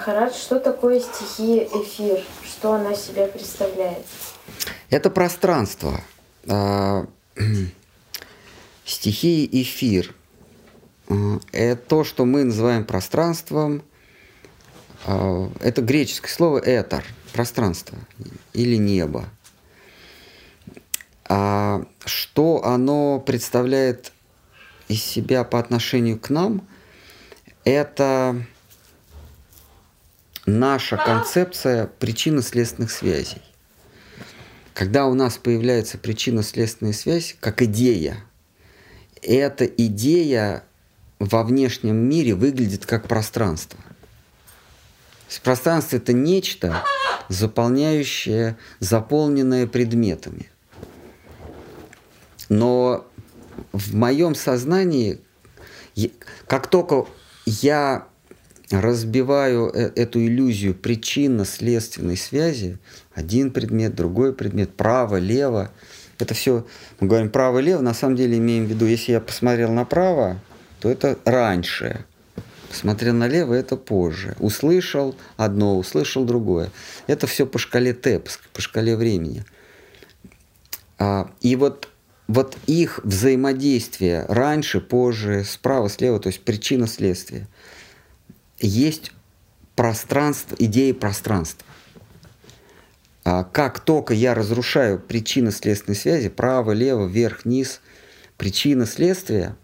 Махарадж, 0.00 0.32
что 0.32 0.58
такое 0.58 0.98
стихия 0.98 1.64
эфир? 1.64 2.24
Что 2.42 2.72
она 2.72 2.94
себя 2.94 3.26
представляет? 3.26 4.06
Это 4.88 5.10
пространство. 5.10 6.00
А, 6.48 7.06
стихия 8.86 9.46
эфир. 9.52 10.14
А, 11.10 11.38
это 11.52 11.82
то, 11.86 12.04
что 12.04 12.24
мы 12.24 12.44
называем 12.44 12.86
пространством. 12.86 13.82
А, 15.04 15.50
это 15.60 15.82
греческое 15.82 16.30
слово 16.30 16.62
«этер»– 16.64 17.04
пространство 17.34 17.98
или 18.54 18.76
небо. 18.76 19.26
А 21.28 21.84
что 22.06 22.64
оно 22.64 23.20
представляет 23.20 24.12
из 24.88 25.04
себя 25.04 25.44
по 25.44 25.58
отношению 25.58 26.18
к 26.18 26.30
нам, 26.30 26.66
это 27.64 28.46
наша 30.46 30.96
концепция 30.96 31.86
причинно-следственных 31.86 32.90
связей. 32.90 33.42
Когда 34.74 35.06
у 35.06 35.14
нас 35.14 35.36
появляется 35.36 35.98
причинно-следственная 35.98 36.92
связь, 36.92 37.36
как 37.40 37.62
идея, 37.62 38.24
эта 39.22 39.64
идея 39.66 40.64
во 41.18 41.42
внешнем 41.44 41.96
мире 41.96 42.34
выглядит 42.34 42.86
как 42.86 43.06
пространство. 43.06 43.78
пространство 45.42 45.96
это 45.96 46.12
нечто, 46.12 46.82
заполняющее, 47.28 48.56
заполненное 48.78 49.66
предметами. 49.66 50.50
Но 52.48 53.06
в 53.72 53.94
моем 53.94 54.34
сознании, 54.34 55.20
как 56.46 56.66
только 56.68 57.06
я 57.44 58.08
разбиваю 58.70 59.70
э, 59.72 59.90
эту 59.96 60.24
иллюзию 60.24 60.74
причинно-следственной 60.74 62.16
связи, 62.16 62.78
один 63.12 63.50
предмет, 63.50 63.94
другой 63.94 64.32
предмет, 64.32 64.74
право, 64.74 65.16
лево, 65.16 65.70
это 66.18 66.34
все, 66.34 66.66
мы 67.00 67.08
говорим 67.08 67.30
право-лево, 67.30 67.80
на 67.80 67.94
самом 67.94 68.16
деле 68.16 68.38
имеем 68.38 68.66
в 68.66 68.68
виду, 68.68 68.86
если 68.86 69.12
я 69.12 69.20
посмотрел 69.20 69.72
направо, 69.72 70.38
то 70.80 70.90
это 70.90 71.18
раньше, 71.24 72.04
посмотрел 72.68 73.14
налево, 73.14 73.54
это 73.54 73.76
позже. 73.76 74.36
Услышал 74.38 75.16
одно, 75.36 75.78
услышал 75.78 76.24
другое. 76.24 76.70
Это 77.06 77.26
все 77.26 77.46
по 77.46 77.58
шкале 77.58 77.92
Т, 77.94 78.22
по 78.52 78.60
шкале 78.60 78.96
времени. 78.96 79.44
А, 80.98 81.30
и 81.40 81.56
вот, 81.56 81.88
вот 82.28 82.56
их 82.66 83.00
взаимодействие 83.02 84.26
раньше, 84.28 84.80
позже, 84.80 85.44
справа, 85.44 85.88
слева, 85.88 86.20
то 86.20 86.28
есть 86.28 86.40
причина-следствие– 86.44 87.48
есть 88.66 89.12
пространство, 89.76 90.56
идеи 90.58 90.92
пространства. 90.92 91.66
А 93.24 93.44
как 93.44 93.80
только 93.80 94.14
я 94.14 94.34
разрушаю 94.34 94.98
причины 94.98 95.52
следственной 95.52 95.96
связи, 95.96 96.28
право, 96.28 96.72
лево, 96.72 97.06
вверх, 97.06 97.44
низ, 97.44 97.80
причина 98.36 98.86
следствия, 98.86 99.56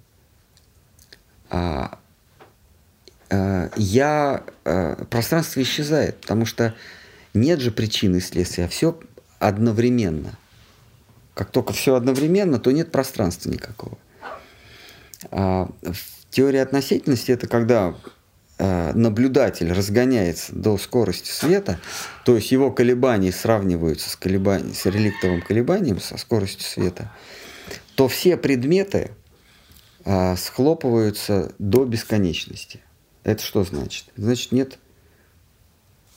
а, 1.48 1.98
а, 3.30 3.70
я, 3.76 4.44
а, 4.64 5.04
пространство 5.06 5.62
исчезает, 5.62 6.20
потому 6.20 6.44
что 6.44 6.74
нет 7.34 7.60
же 7.60 7.70
причины 7.70 8.20
следствия, 8.20 8.66
а 8.66 8.68
все 8.68 8.98
одновременно. 9.38 10.38
Как 11.34 11.50
только 11.50 11.72
все 11.72 11.94
одновременно, 11.94 12.58
то 12.58 12.70
нет 12.70 12.92
пространства 12.92 13.50
никакого. 13.50 13.98
А, 15.30 15.68
в 15.82 16.30
теории 16.30 16.60
относительности 16.60 17.32
это 17.32 17.46
когда 17.46 17.94
наблюдатель 18.58 19.70
разгоняется 19.70 20.54
до 20.54 20.78
скорости 20.78 21.30
света, 21.30 21.78
то 22.24 22.36
есть 22.36 22.50
его 22.52 22.70
колебания 22.70 23.32
сравниваются 23.32 24.08
с, 24.08 24.16
колебанием, 24.16 24.74
с 24.74 24.86
реликтовым 24.86 25.42
колебанием, 25.42 26.00
со 26.00 26.16
скоростью 26.16 26.62
света, 26.64 27.12
то 27.96 28.08
все 28.08 28.36
предметы 28.36 29.10
а, 30.04 30.36
схлопываются 30.36 31.52
до 31.58 31.84
бесконечности. 31.84 32.80
Это 33.24 33.42
что 33.42 33.64
значит? 33.64 34.04
Значит, 34.16 34.52
нет, 34.52 34.78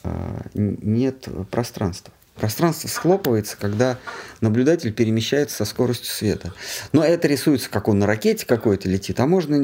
а, 0.04 0.46
нет 0.54 1.28
пространства. 1.50 2.14
Пространство 2.40 2.88
схлопывается, 2.88 3.58
когда 3.60 3.98
наблюдатель 4.40 4.94
перемещается 4.94 5.58
со 5.58 5.66
скоростью 5.66 6.12
света. 6.14 6.54
Но 6.94 7.04
это 7.04 7.28
рисуется, 7.28 7.70
как 7.70 7.90
он 7.90 8.00
на 8.00 8.06
ракете 8.06 8.46
какой-то 8.46 8.88
летит, 8.88 9.20
а 9.20 9.28
можно, 9.28 9.62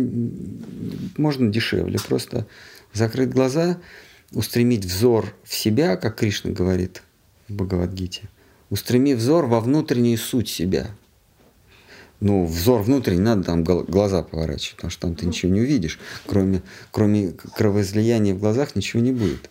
можно 1.18 1.50
дешевле. 1.50 2.00
Просто 2.06 2.46
закрыть 2.92 3.30
глаза, 3.30 3.78
устремить 4.34 4.84
взор 4.84 5.34
в 5.44 5.56
себя, 5.56 5.96
как 5.96 6.18
Кришна 6.18 6.52
говорит 6.52 7.02
в 7.48 7.54
Бхагавадгите. 7.54 8.24
Устреми 8.70 9.14
взор 9.14 9.46
во 9.46 9.62
внутреннюю 9.62 10.18
суть 10.18 10.50
себя. 10.50 10.88
Ну, 12.20 12.46
взор 12.46 12.82
внутренний, 12.82 13.22
надо 13.22 13.44
там 13.44 13.64
глаза 13.64 14.24
поворачивать, 14.24 14.78
потому 14.78 14.92
что 14.92 15.02
там 15.02 15.16
ты 15.16 15.26
ничего 15.28 15.52
не 15.52 15.62
увидишь. 15.62 16.00
Кроме, 16.26 16.62
кроме 16.92 17.32
кровоизлияния 17.56 18.34
в 18.34 18.40
глазах 18.40 18.76
ничего 18.76 19.02
не 19.02 19.12
будет 19.12 19.50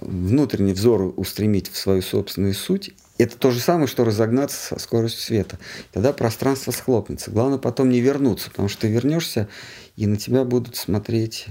внутренний 0.00 0.72
взор 0.72 1.12
устремить 1.16 1.70
в 1.70 1.76
свою 1.76 2.02
собственную 2.02 2.54
суть, 2.54 2.92
это 3.18 3.36
то 3.36 3.50
же 3.50 3.60
самое, 3.60 3.86
что 3.86 4.04
разогнаться 4.04 4.56
со 4.56 4.78
скоростью 4.78 5.22
света. 5.22 5.58
Тогда 5.92 6.12
пространство 6.12 6.70
схлопнется. 6.70 7.30
Главное 7.30 7.58
потом 7.58 7.88
не 7.88 8.00
вернуться, 8.00 8.50
потому 8.50 8.68
что 8.68 8.82
ты 8.82 8.88
вернешься, 8.88 9.48
и 9.96 10.06
на 10.06 10.16
тебя 10.16 10.44
будут 10.44 10.76
смотреть 10.76 11.46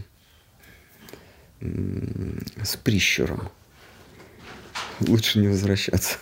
с 1.59 2.76
прищуром. 2.84 3.49
Лучше 5.01 5.39
не 5.39 5.47
возвращаться. 5.47 6.17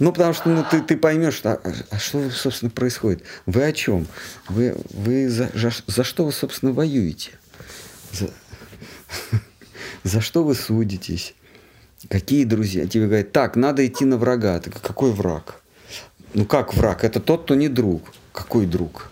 Ну, 0.00 0.12
потому 0.12 0.32
что 0.32 0.48
ну, 0.48 0.64
ты, 0.70 0.80
ты 0.80 0.96
поймешь, 0.96 1.34
что, 1.34 1.54
а, 1.54 1.72
а 1.90 1.98
что, 1.98 2.30
собственно, 2.30 2.70
происходит. 2.70 3.24
Вы 3.46 3.64
о 3.64 3.72
чем? 3.72 4.06
Вы, 4.48 4.76
вы 4.90 5.28
за, 5.28 5.50
за, 5.54 5.72
за 5.86 6.04
что 6.04 6.24
вы, 6.24 6.32
собственно, 6.32 6.72
воюете? 6.72 7.32
За... 8.12 8.30
За 10.04 10.20
что 10.20 10.44
вы 10.44 10.54
судитесь? 10.54 11.34
Какие 12.08 12.44
друзья? 12.44 12.86
Тебе 12.86 13.06
говорят, 13.06 13.32
так, 13.32 13.56
надо 13.56 13.86
идти 13.86 14.04
на 14.04 14.16
врага. 14.16 14.60
Ты 14.60 14.70
какой 14.70 15.12
враг? 15.12 15.62
Ну 16.34 16.44
как 16.44 16.74
враг? 16.74 17.04
Это 17.04 17.20
тот, 17.20 17.44
кто 17.44 17.54
не 17.54 17.68
друг. 17.68 18.12
Какой 18.32 18.66
друг? 18.66 19.10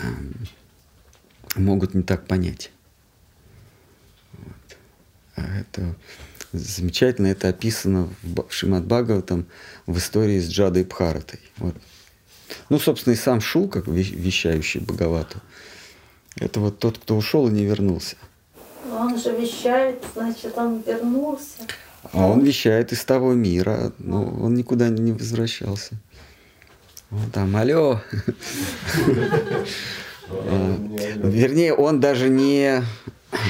Эм, 0.00 0.34
могут 1.56 1.94
не 1.94 2.02
так 2.02 2.26
понять. 2.26 2.70
Вот. 4.32 4.76
А 5.36 5.60
это 5.60 5.94
замечательно, 6.52 7.28
это 7.28 7.48
описано 7.48 8.10
в 8.22 8.44
Шимат 8.50 8.84
Бхагаватам 8.84 9.46
в 9.86 9.96
истории 9.96 10.38
с 10.38 10.48
Джадой 10.48 10.84
Бхаратой. 10.84 11.40
Вот. 11.56 11.76
Ну, 12.68 12.78
собственно, 12.78 13.14
и 13.14 13.16
сам 13.16 13.40
Шу, 13.40 13.68
как 13.68 13.86
вещающий 13.86 14.80
Бхагавату, 14.80 15.40
это 16.36 16.60
вот 16.60 16.78
тот, 16.78 16.98
кто 16.98 17.16
ушел 17.16 17.48
и 17.48 17.52
не 17.52 17.64
вернулся. 17.64 18.16
Он 18.90 19.18
же 19.18 19.36
вещает, 19.36 20.02
значит, 20.14 20.56
он 20.56 20.82
вернулся. 20.86 21.62
А 22.12 22.26
он 22.26 22.40
вещает 22.40 22.92
из 22.92 23.04
того 23.04 23.32
мира, 23.32 23.92
но 23.98 24.24
он 24.24 24.54
никуда 24.54 24.88
не 24.88 25.12
возвращался. 25.12 25.94
Он 27.10 27.30
там, 27.30 27.56
алло. 27.56 28.00
А, 30.34 30.76
вернее, 31.22 31.74
он 31.74 32.00
даже 32.00 32.30
не... 32.30 32.82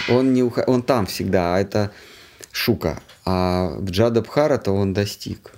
Он, 0.09 0.33
не 0.33 0.43
он 0.43 0.83
там 0.83 1.07
всегда, 1.07 1.55
а 1.55 1.61
это 1.61 1.93
Шука. 2.51 3.01
А 3.25 3.77
в 3.79 3.89
Джадабхара-то 3.91 4.73
он 4.73 4.93
достиг. 4.93 5.53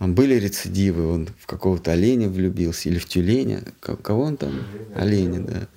Были 0.00 0.34
рецидивы, 0.34 1.06
он 1.06 1.28
в 1.38 1.46
какого-то 1.46 1.92
оленя 1.92 2.28
влюбился 2.28 2.88
или 2.88 2.98
в 2.98 3.06
тюленя. 3.06 3.62
Кого 3.80 4.22
он 4.24 4.36
там? 4.36 4.64
Оленя, 4.96 5.40
да. 5.40 5.68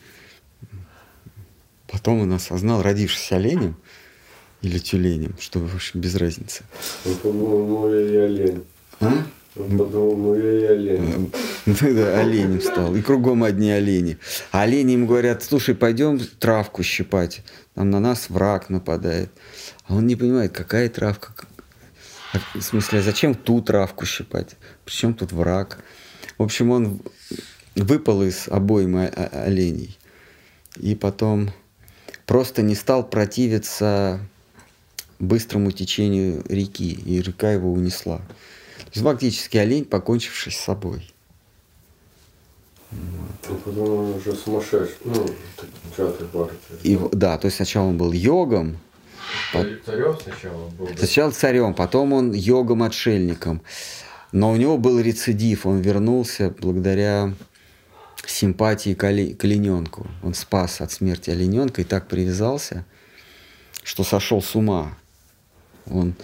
Потом 1.93 2.21
он 2.21 2.33
осознал, 2.33 2.81
родившись 2.81 3.31
оленем 3.31 3.75
или 4.63 4.79
тюленем, 4.79 5.35
что, 5.39 5.59
в 5.59 5.75
общем, 5.75 6.01
без 6.01 6.15
разницы. 6.15 6.63
Он 7.05 7.15
подумал, 7.17 7.67
ну 7.67 7.93
я 7.93 8.01
и 8.01 8.15
олень. 8.15 8.63
А? 8.99 9.23
Он 9.55 9.77
подумал, 9.77 10.17
ну 10.17 10.35
я 10.35 10.59
и 10.59 10.63
олень. 10.63 11.31
Ну 11.67 11.75
да, 11.93 12.19
оленем 12.19 12.61
стал. 12.61 12.95
И 12.95 13.01
кругом 13.03 13.43
одни 13.43 13.69
олени. 13.69 14.17
А 14.51 14.63
олени 14.63 14.93
ему 14.93 15.05
говорят, 15.05 15.43
слушай, 15.43 15.75
пойдем 15.75 16.19
травку 16.39 16.81
щипать. 16.81 17.43
Там 17.75 17.91
на 17.91 17.99
нас 17.99 18.31
враг 18.31 18.71
нападает. 18.71 19.29
А 19.85 19.93
он 19.93 20.07
не 20.07 20.15
понимает, 20.15 20.51
какая 20.51 20.89
травка, 20.89 21.35
в 22.55 22.61
смысле, 22.61 22.99
а 22.99 23.01
зачем 23.03 23.35
ту 23.35 23.61
травку 23.61 24.07
щипать? 24.07 24.55
Причем 24.83 25.13
тут 25.13 25.31
враг? 25.31 25.77
В 26.39 26.43
общем, 26.43 26.71
он 26.71 27.01
выпал 27.75 28.23
из 28.23 28.47
обоймы 28.47 29.05
оленей. 29.05 29.95
И 30.77 30.95
потом 30.95 31.51
просто 32.25 32.61
не 32.61 32.75
стал 32.75 33.07
противиться 33.07 34.19
быстрому 35.19 35.71
течению 35.71 36.43
реки, 36.49 36.91
и 36.91 37.21
река 37.21 37.51
его 37.51 37.71
унесла. 37.71 38.17
То 38.17 38.91
есть 38.93 39.03
фактически 39.03 39.57
олень, 39.57 39.85
покончивший 39.85 40.51
с 40.51 40.57
собой. 40.57 41.13
Вот. 42.91 43.61
Потом 43.63 43.89
он 43.89 44.13
уже 44.15 44.33
сумасшедший, 44.35 44.95
ну, 45.05 45.25
театр 45.97 46.27
И, 46.83 46.99
да, 47.11 47.37
то 47.37 47.45
есть 47.45 47.57
сначала 47.57 47.87
он 47.87 47.97
был 47.97 48.11
йогом, 48.11 48.77
Царем 49.51 50.17
сначала 50.21 50.69
был? 50.69 50.89
Сначала 50.97 51.31
царем, 51.31 51.73
потом 51.73 52.13
он 52.13 52.33
йогом-отшельником. 52.33 53.61
Но 54.31 54.51
у 54.51 54.55
него 54.55 54.77
был 54.77 54.99
рецидив, 54.99 55.65
он 55.65 55.79
вернулся 55.79 56.53
благодаря 56.59 57.33
симпатии 58.29 58.93
к, 58.93 59.03
оли... 59.03 59.33
к 59.33 59.43
олененку. 59.43 60.07
Он 60.21 60.33
спас 60.33 60.81
от 60.81 60.91
смерти 60.91 61.29
олененка 61.29 61.81
и 61.81 61.85
так 61.85 62.07
привязался, 62.07 62.85
что 63.83 64.03
сошел 64.03 64.41
с 64.41 64.55
ума. 64.55 64.97
Он... 65.85 66.15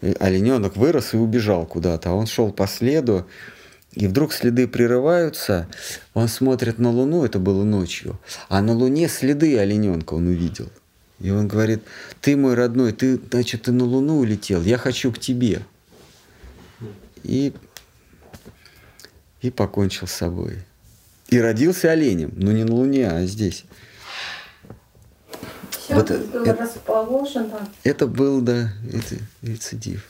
Э, 0.00 0.12
олененок 0.20 0.76
вырос 0.76 1.14
и 1.14 1.16
убежал 1.16 1.66
куда-то, 1.66 2.10
а 2.10 2.12
он 2.14 2.26
шел 2.26 2.52
по 2.52 2.66
следу, 2.66 3.26
и 3.92 4.06
вдруг 4.06 4.32
следы 4.32 4.66
прерываются, 4.66 5.68
он 6.14 6.26
смотрит 6.28 6.78
на 6.78 6.90
Луну, 6.90 7.24
это 7.24 7.38
было 7.38 7.62
ночью, 7.62 8.18
а 8.48 8.60
на 8.60 8.72
Луне 8.72 9.08
следы 9.08 9.56
олененка 9.58 10.14
он 10.14 10.26
увидел– 10.26 10.68
и 11.20 11.30
он 11.30 11.48
говорит, 11.48 11.82
ты 12.20 12.36
мой 12.36 12.54
родной, 12.54 12.92
ты, 12.92 13.18
значит, 13.30 13.62
ты 13.62 13.72
на 13.72 13.84
Луну 13.84 14.18
улетел, 14.18 14.62
я 14.62 14.76
хочу 14.76 15.12
к 15.12 15.18
тебе. 15.18 15.62
И, 17.22 17.54
и 19.40 19.50
покончил 19.50 20.06
с 20.06 20.12
собой. 20.12 20.58
И 21.28 21.38
родился 21.38 21.90
оленем, 21.90 22.32
но 22.36 22.52
не 22.52 22.64
на 22.64 22.74
Луне, 22.74 23.08
а 23.08 23.24
здесь. 23.24 23.64
Все 25.70 25.94
вот 25.94 26.10
было 26.10 26.44
это, 26.44 26.62
расположено. 26.62 27.68
Это 27.82 28.06
был, 28.06 28.40
да, 28.40 28.72
это 28.92 29.16
рецидив. 29.42 30.08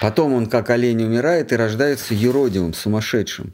Потом 0.00 0.32
он 0.32 0.46
как 0.46 0.70
олень 0.70 1.04
умирает 1.04 1.52
и 1.52 1.56
рождается 1.56 2.14
юродивым, 2.14 2.72
сумасшедшим. 2.72 3.52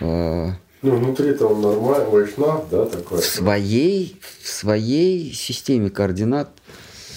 А, 0.00 0.52
ну, 0.82 0.96
внутри-то 0.96 1.46
он 1.46 1.60
нормальный, 1.60 2.10
вайшнав, 2.10 2.68
да, 2.70 2.86
такой? 2.86 3.20
В 3.20 3.24
своей, 3.24 4.20
в 4.40 4.48
своей 4.48 5.32
системе 5.32 5.90
координат 5.90 6.50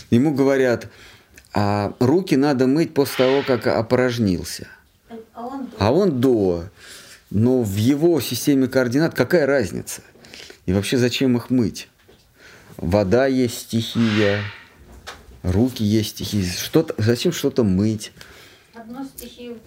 ему 0.10 0.34
говорят, 0.34 0.88
а 1.54 1.94
руки 2.00 2.36
надо 2.36 2.68
мыть 2.68 2.94
после 2.94 3.26
того, 3.26 3.44
как 3.46 3.68
опорожнился. 3.68 4.68
А 5.34 5.46
он 5.46 5.66
до. 5.66 5.76
А 5.80 5.92
он 5.92 6.22
до. 6.22 6.64
Но 7.36 7.64
в 7.64 7.76
его 7.76 8.22
системе 8.22 8.70
координат 8.70 9.14
какая 9.14 9.46
разница? 9.46 10.02
И 10.66 10.72
вообще 10.72 10.96
зачем 10.96 11.36
их 11.36 11.50
мыть? 11.50 11.90
Вода 12.78 13.28
есть 13.28 13.60
стихия, 13.60 14.40
руки 15.44 15.84
есть 15.84 16.12
стихия. 16.12 16.50
Что 16.50 16.88
зачем 16.98 17.34
что-то 17.34 17.66
мыть? 17.66 18.14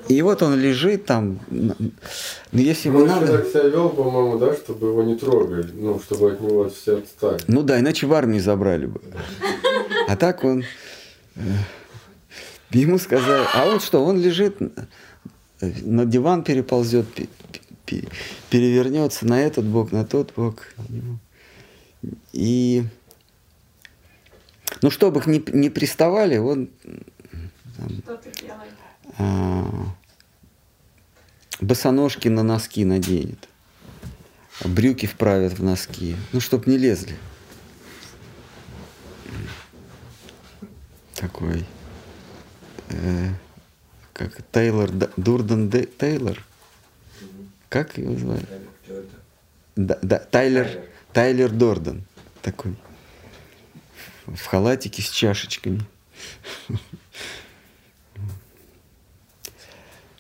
И 0.09 0.23
вот 0.23 0.43
он 0.43 0.59
лежит 0.59 1.05
там. 1.05 1.41
Ну, 1.51 1.75
если 2.53 2.89
ему 2.89 3.01
он 3.01 3.09
надо... 3.09 3.37
так 3.37 3.49
себя 3.49 3.65
вел, 3.65 3.91
по-моему, 3.91 4.39
да, 4.39 4.55
чтобы 4.55 4.87
его 4.87 5.03
не 5.03 5.17
трогали, 5.17 5.71
ну, 5.75 6.01
чтобы 6.01 6.33
от 6.33 6.41
него 6.41 6.71
все 6.71 7.01
отстали. 7.01 7.39
Ну 7.49 7.63
да, 7.63 7.81
иначе 7.81 8.07
в 8.07 8.15
армии 8.15 8.39
забрали 8.39 8.87
бы. 8.87 9.03
А 10.09 10.17
так 10.17 10.43
он... 10.43 10.65
Э, 11.37 11.41
ему 12.71 12.99
сказали... 12.99 13.45
А 13.53 13.67
он 13.67 13.81
что, 13.81 14.03
он 14.03 14.19
лежит, 14.19 14.57
на 15.61 16.07
диван 16.07 16.45
переползет, 16.45 17.07
перевернется 18.51 19.27
на 19.27 19.41
этот 19.41 19.65
бок, 19.65 19.93
на 19.93 20.05
тот 20.05 20.33
бок. 20.35 20.75
И... 22.33 22.85
Ну, 24.83 24.91
чтобы 24.91 25.21
их 25.21 25.27
не, 25.27 25.43
не 25.53 25.71
приставали, 25.71 26.37
он... 26.39 26.71
Что 28.05 28.17
ты 28.17 28.31
делаешь? 28.41 28.73
А, 29.19 29.95
босоножки 31.61 32.29
на 32.29 32.43
носки 32.43 32.85
наденет, 32.85 33.49
брюки 34.65 35.07
вправят 35.07 35.59
в 35.59 35.63
носки, 35.63 36.17
ну, 36.33 36.41
чтоб 36.41 36.67
не 36.67 36.77
лезли. 36.77 37.17
Такой, 41.15 41.65
э, 42.91 43.31
как 44.13 44.41
Тейлор, 44.53 44.91
Дурден 45.17 45.69
Де, 45.69 45.85
Тейлор, 45.85 46.45
как 47.69 47.99
его 47.99 48.15
звали? 48.17 48.47
Да, 49.77 49.99
да, 50.03 50.19
Тайлер, 50.19 50.85
Тайлер 51.13 51.51
Дорден, 51.51 52.05
такой, 52.43 52.77
в 54.27 54.45
халатике 54.47 55.03
с 55.03 55.11
чашечками. 55.11 55.83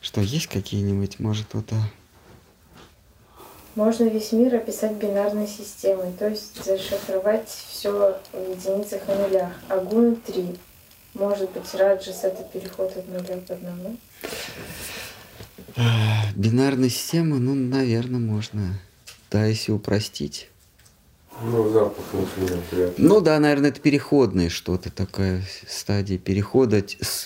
Что, 0.00 0.20
есть 0.20 0.46
какие-нибудь, 0.46 1.18
может, 1.18 1.52
вот... 1.52 1.70
Можно 3.74 4.04
весь 4.04 4.32
мир 4.32 4.54
описать 4.56 4.94
бинарной 4.94 5.46
системой, 5.46 6.12
то 6.12 6.28
есть 6.28 6.64
зашифровать 6.64 7.48
все 7.48 8.18
в 8.32 8.50
единицах 8.50 9.08
и 9.08 9.12
нулях. 9.12 9.52
А 9.68 9.78
гун 9.78 10.16
3. 10.16 10.58
Может 11.14 11.50
быть, 11.50 11.74
раджас 11.74 12.24
это 12.24 12.42
переход 12.44 12.96
от 12.96 13.06
нуля 13.08 13.40
к 13.46 13.50
одному? 13.50 13.96
Бинарная 16.34 16.88
система, 16.88 17.38
ну, 17.38 17.54
наверное, 17.54 18.20
можно. 18.20 18.78
Да, 19.30 19.44
если 19.44 19.72
упростить. 19.72 20.48
Ну, 21.42 21.70
запах 21.70 22.04
очень 22.14 22.62
приятный. 22.70 23.04
Ну 23.04 23.20
да, 23.20 23.38
наверное, 23.38 23.70
это 23.70 23.80
переходное 23.80 24.48
что-то, 24.48 24.90
такая 24.90 25.44
стадия 25.68 26.18
перехода 26.18 26.82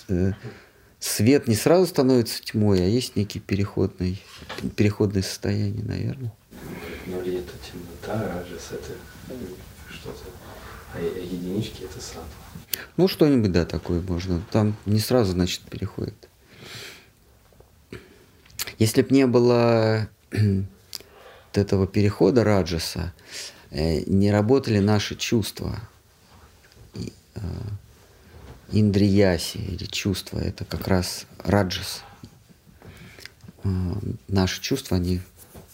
э, 0.08 0.32
свет 0.98 1.48
не 1.48 1.54
сразу 1.54 1.86
становится 1.86 2.42
тьмой, 2.42 2.82
а 2.82 2.86
есть 2.86 3.16
некий 3.16 3.40
переходный, 3.40 4.22
переходное 4.76 5.22
состояние, 5.22 5.84
наверное. 5.84 6.32
Нули 7.06 7.38
это 7.38 7.52
темнота, 7.66 8.28
раджас 8.28 8.72
это 8.72 8.92
что-то, 9.90 10.24
а 10.94 11.00
единички 11.00 11.84
это 11.84 12.00
сад. 12.00 12.24
Ну, 12.96 13.08
что-нибудь, 13.08 13.52
да, 13.52 13.64
такое 13.64 14.02
можно. 14.02 14.42
Там 14.50 14.76
не 14.84 14.98
сразу, 14.98 15.32
значит, 15.32 15.62
переходит. 15.62 16.28
Если 18.78 19.02
бы 19.02 19.14
не 19.14 19.26
было 19.26 20.08
этого 21.52 21.86
перехода 21.86 22.44
раджаса, 22.44 23.12
э, 23.70 24.00
не 24.06 24.30
работали 24.30 24.78
наши 24.78 25.16
чувства. 25.16 25.80
Э, 27.34 27.40
индрияси 28.72 29.58
или 29.58 29.84
чувства, 29.84 30.38
это 30.38 30.64
как 30.64 30.88
раз 30.88 31.26
раджас. 31.38 32.02
А, 33.64 33.68
наши 34.28 34.60
чувства, 34.60 34.96
они 34.96 35.20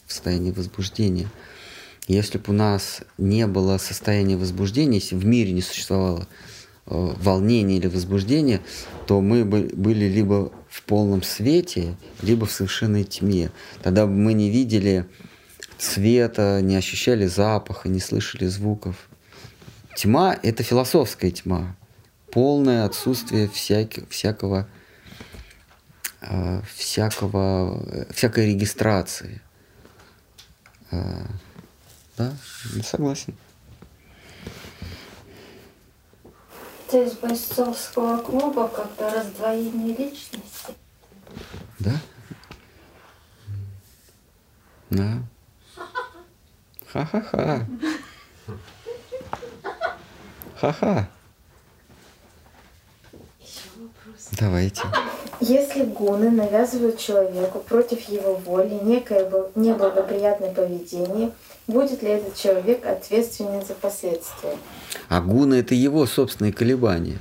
в 0.06 0.12
состоянии 0.12 0.50
возбуждения. 0.50 1.28
Если 2.06 2.38
бы 2.38 2.44
у 2.48 2.52
нас 2.52 3.02
не 3.18 3.46
было 3.46 3.78
состояния 3.78 4.36
возбуждения, 4.36 4.98
если 4.98 5.14
в 5.14 5.24
мире 5.24 5.52
не 5.52 5.62
существовало 5.62 6.26
э, 6.86 7.14
волнения 7.20 7.76
или 7.76 7.86
возбуждения, 7.86 8.60
то 9.06 9.20
мы 9.20 9.44
бы 9.44 9.70
были 9.72 10.06
либо 10.06 10.50
в 10.78 10.82
полном 10.82 11.22
свете, 11.22 11.96
либо 12.22 12.46
в 12.46 12.52
совершенной 12.52 13.04
тьме. 13.04 13.50
Тогда 13.82 14.06
мы 14.06 14.32
не 14.32 14.50
видели 14.50 15.06
цвета, 15.78 16.60
не 16.62 16.76
ощущали 16.76 17.26
запаха, 17.26 17.88
не 17.88 18.00
слышали 18.00 18.46
звуков. 18.46 19.08
Тьма— 19.96 20.38
это 20.42 20.62
философская 20.62 21.30
тьма 21.30 21.76
полное 22.30 22.84
отсутствие 22.84 23.48
всяких, 23.48 24.08
всякого, 24.08 24.68
э, 26.20 26.62
всякого, 26.74 28.06
всякой 28.10 28.46
регистрации. 28.52 29.40
Э, 30.90 31.26
да, 32.16 32.36
согласен. 32.82 33.34
То 36.90 37.02
из 37.02 37.12
бойцовского 37.12 38.18
клуба 38.18 38.66
как-то 38.68 39.10
раздвоение 39.10 39.94
личности. 39.94 40.74
Да. 41.78 41.92
Да. 44.88 45.18
Ха-ха-ха. 46.86 47.66
Ха-ха. 50.56 51.08
Давайте. 54.32 54.82
Если 55.40 55.84
гуны 55.84 56.30
навязывают 56.30 56.98
человеку 56.98 57.58
против 57.60 58.08
его 58.08 58.34
воли 58.34 58.80
некое 58.82 59.30
неблагоприятное 59.54 60.54
поведение– 60.54 61.32
будет 61.68 62.02
ли 62.02 62.08
этот 62.08 62.34
человек 62.34 62.84
ответственен 62.84 63.64
за 63.64 63.74
последствия? 63.74 64.56
А 65.08 65.20
гуна 65.20 65.54
это 65.54 65.74
его 65.74 66.06
собственные 66.06 66.52
колебания. 66.52 67.18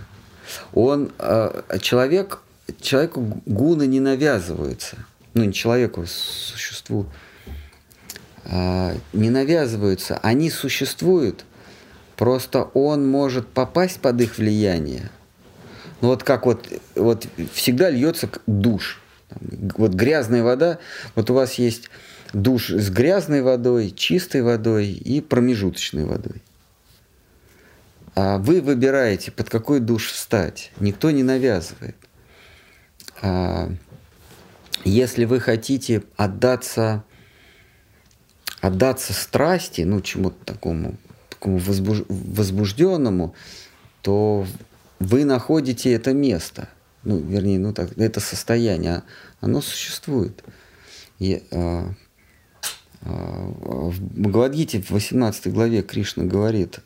Он 0.73 1.11
э, 1.19 1.61
человек 1.81 2.41
человеку 2.81 3.41
гуны 3.45 3.85
не 3.85 3.99
навязываются. 3.99 4.97
Ну, 5.33 5.43
не 5.43 5.53
человеку, 5.53 6.01
а 6.01 6.05
существу 6.07 7.05
э, 8.45 8.95
не 9.13 9.29
навязываются. 9.29 10.19
Они 10.23 10.49
существуют. 10.49 11.45
Просто 12.15 12.63
он 12.73 13.07
может 13.07 13.47
попасть 13.47 13.99
под 13.99 14.19
их 14.21 14.37
влияние. 14.37 15.11
Ну 16.01 16.09
вот 16.09 16.23
как 16.23 16.45
вот, 16.45 16.67
вот 16.95 17.27
всегда 17.53 17.89
льется 17.89 18.29
душ. 18.47 19.01
Вот 19.77 19.91
грязная 19.91 20.41
вода, 20.41 20.79
вот 21.15 21.29
у 21.29 21.33
вас 21.33 21.55
есть 21.55 21.89
душ 22.33 22.69
с 22.69 22.89
грязной 22.89 23.41
водой, 23.41 23.91
чистой 23.91 24.41
водой 24.41 24.87
и 24.87 25.21
промежуточной 25.21 26.05
водой. 26.05 26.41
А 28.15 28.39
вы 28.39 28.61
выбираете, 28.61 29.31
под 29.31 29.49
какой 29.49 29.79
душ 29.79 30.11
встать. 30.11 30.71
Никто 30.79 31.11
не 31.11 31.23
навязывает. 31.23 31.95
А 33.21 33.71
если 34.83 35.25
вы 35.25 35.39
хотите 35.39 36.03
отдаться, 36.15 37.03
отдаться 38.61 39.13
страсти, 39.13 39.81
ну, 39.81 40.01
чему-то 40.01 40.37
такому, 40.45 40.97
такому 41.29 41.59
возбуж- 41.59 42.05
возбужденному, 42.09 43.35
то 44.01 44.47
вы 44.99 45.25
находите 45.25 45.91
это 45.93 46.13
место. 46.13 46.69
Ну, 47.03 47.19
вернее, 47.19 47.59
ну 47.59 47.73
так, 47.73 47.97
это 47.97 48.19
состояние, 48.19 48.95
а 48.95 49.03
оно 49.41 49.61
существует. 49.61 50.43
И, 51.19 51.43
а, 51.51 51.93
в 53.07 54.01
Бхагавадгите 54.01 54.81
в 54.81 54.91
18 54.91 55.51
главе 55.53 55.81
Кришна 55.81 56.25
говорит, 56.25 56.79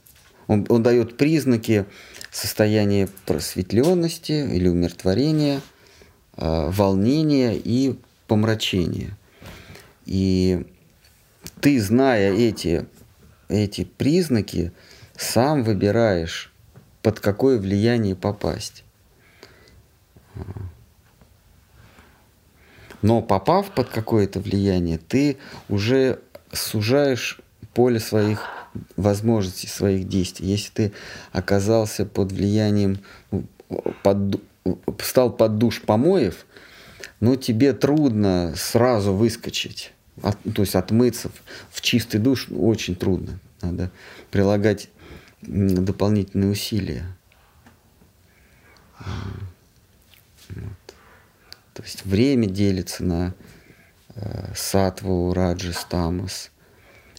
он, 0.48 0.65
он 0.69 0.84
дает 0.84 1.18
признаки 1.18 1.85
состояния 2.31 3.07
просветленности 3.26 4.31
или 4.31 4.68
умиротворения, 4.68 5.61
а, 6.34 6.69
волнения 6.69 7.56
и 7.56 7.98
помрачения. 8.27 9.18
И 10.06 10.65
ты, 11.60 11.80
зная 11.80 12.34
эти, 12.34 12.85
эти 13.49 13.84
признаки, 13.84 14.72
сам 15.15 15.64
выбираешь, 15.64 16.52
под 17.02 17.19
какое 17.19 17.60
влияние 17.60 18.15
попасть. 18.15 18.84
Но 23.02 23.22
попав 23.22 23.72
под 23.72 23.90
какое-то 23.90 24.40
влияние, 24.40 24.98
ты 24.98 25.38
уже 25.69 26.19
сужаешь 26.52 27.40
поле 27.73 27.99
своих 27.99 28.48
возможностей, 28.95 29.68
своих 29.68 30.07
действий. 30.07 30.48
Если 30.48 30.72
ты 30.72 30.91
оказался 31.32 32.06
под 32.06 32.32
влиянием, 32.32 32.99
ну, 33.32 33.45
под, 34.03 34.41
стал 35.02 35.32
под 35.32 35.57
душ 35.57 35.82
помоев, 35.82 36.45
ну 37.19 37.36
тебе 37.36 37.73
трудно 37.73 38.53
сразу 38.56 39.14
выскочить, 39.14 39.94
от- 40.22 40.38
то 40.56 40.61
есть 40.61 40.76
отмыться 40.76 41.32
в, 41.72 41.82
чистый 41.82 42.19
душ 42.19 42.48
очень 42.49 42.95
трудно. 42.95 43.40
Надо 43.61 43.91
прилагать 44.32 44.90
дополнительные 45.41 46.52
усилия. 46.52 47.06
Вот. 50.49 50.81
То 51.73 51.84
есть 51.84 52.06
время 52.06 52.48
делится 52.48 53.03
на 53.03 53.34
э, 54.15 54.53
сатву, 54.56 55.34
раджас, 55.34 55.85
тамас. 55.89 56.52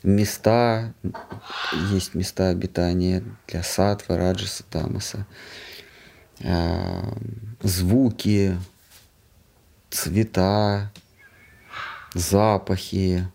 Места, 0.02 0.92
есть 1.90 2.14
места 2.14 2.48
обитания 2.48 3.22
для 3.46 3.62
сатвы, 3.62 4.16
раджаса, 4.16 4.64
тамаса. 4.64 5.26
Э, 6.40 7.02
звуки, 7.62 8.58
цвета, 9.90 10.90
запахи, 12.14 13.28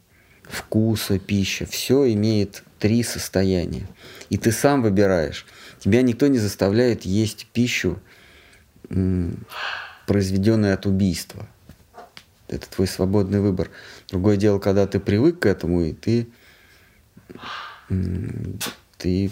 вкуса, 0.43 1.19
пища. 1.19 1.65
Все 1.65 2.11
имеет 2.13 2.63
три 2.79 3.03
состояния. 3.03 3.87
И 4.29 4.37
ты 4.37 4.51
сам 4.51 4.81
выбираешь. 4.81 5.45
Тебя 5.79 6.01
никто 6.01 6.27
не 6.27 6.37
заставляет 6.37 7.05
есть 7.05 7.47
пищу, 7.53 7.99
м, 10.07 10.13
произведенную 10.13 10.73
от 10.73 10.85
убийства. 10.85 11.47
Это 12.47 12.69
твой 12.69 12.87
свободный 12.87 13.41
выбор. 13.41 13.69
Другое 14.09 14.37
дело, 14.37 14.57
когда 14.59 14.87
ты 14.87 14.99
привык 14.99 15.39
к 15.39 15.45
этому, 15.45 15.81
и 15.81 15.93
ты, 15.93 16.27
ты 18.97 19.31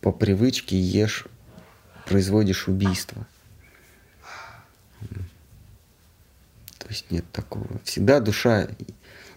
по 0.00 0.12
привычке 0.12 0.80
ешь, 0.80 1.26
производишь 2.06 2.68
убийство. 2.68 3.26
То 6.78 6.88
есть 6.88 7.10
нет 7.10 7.24
такого. 7.32 7.66
Всегда 7.84 8.20
душа, 8.20 8.68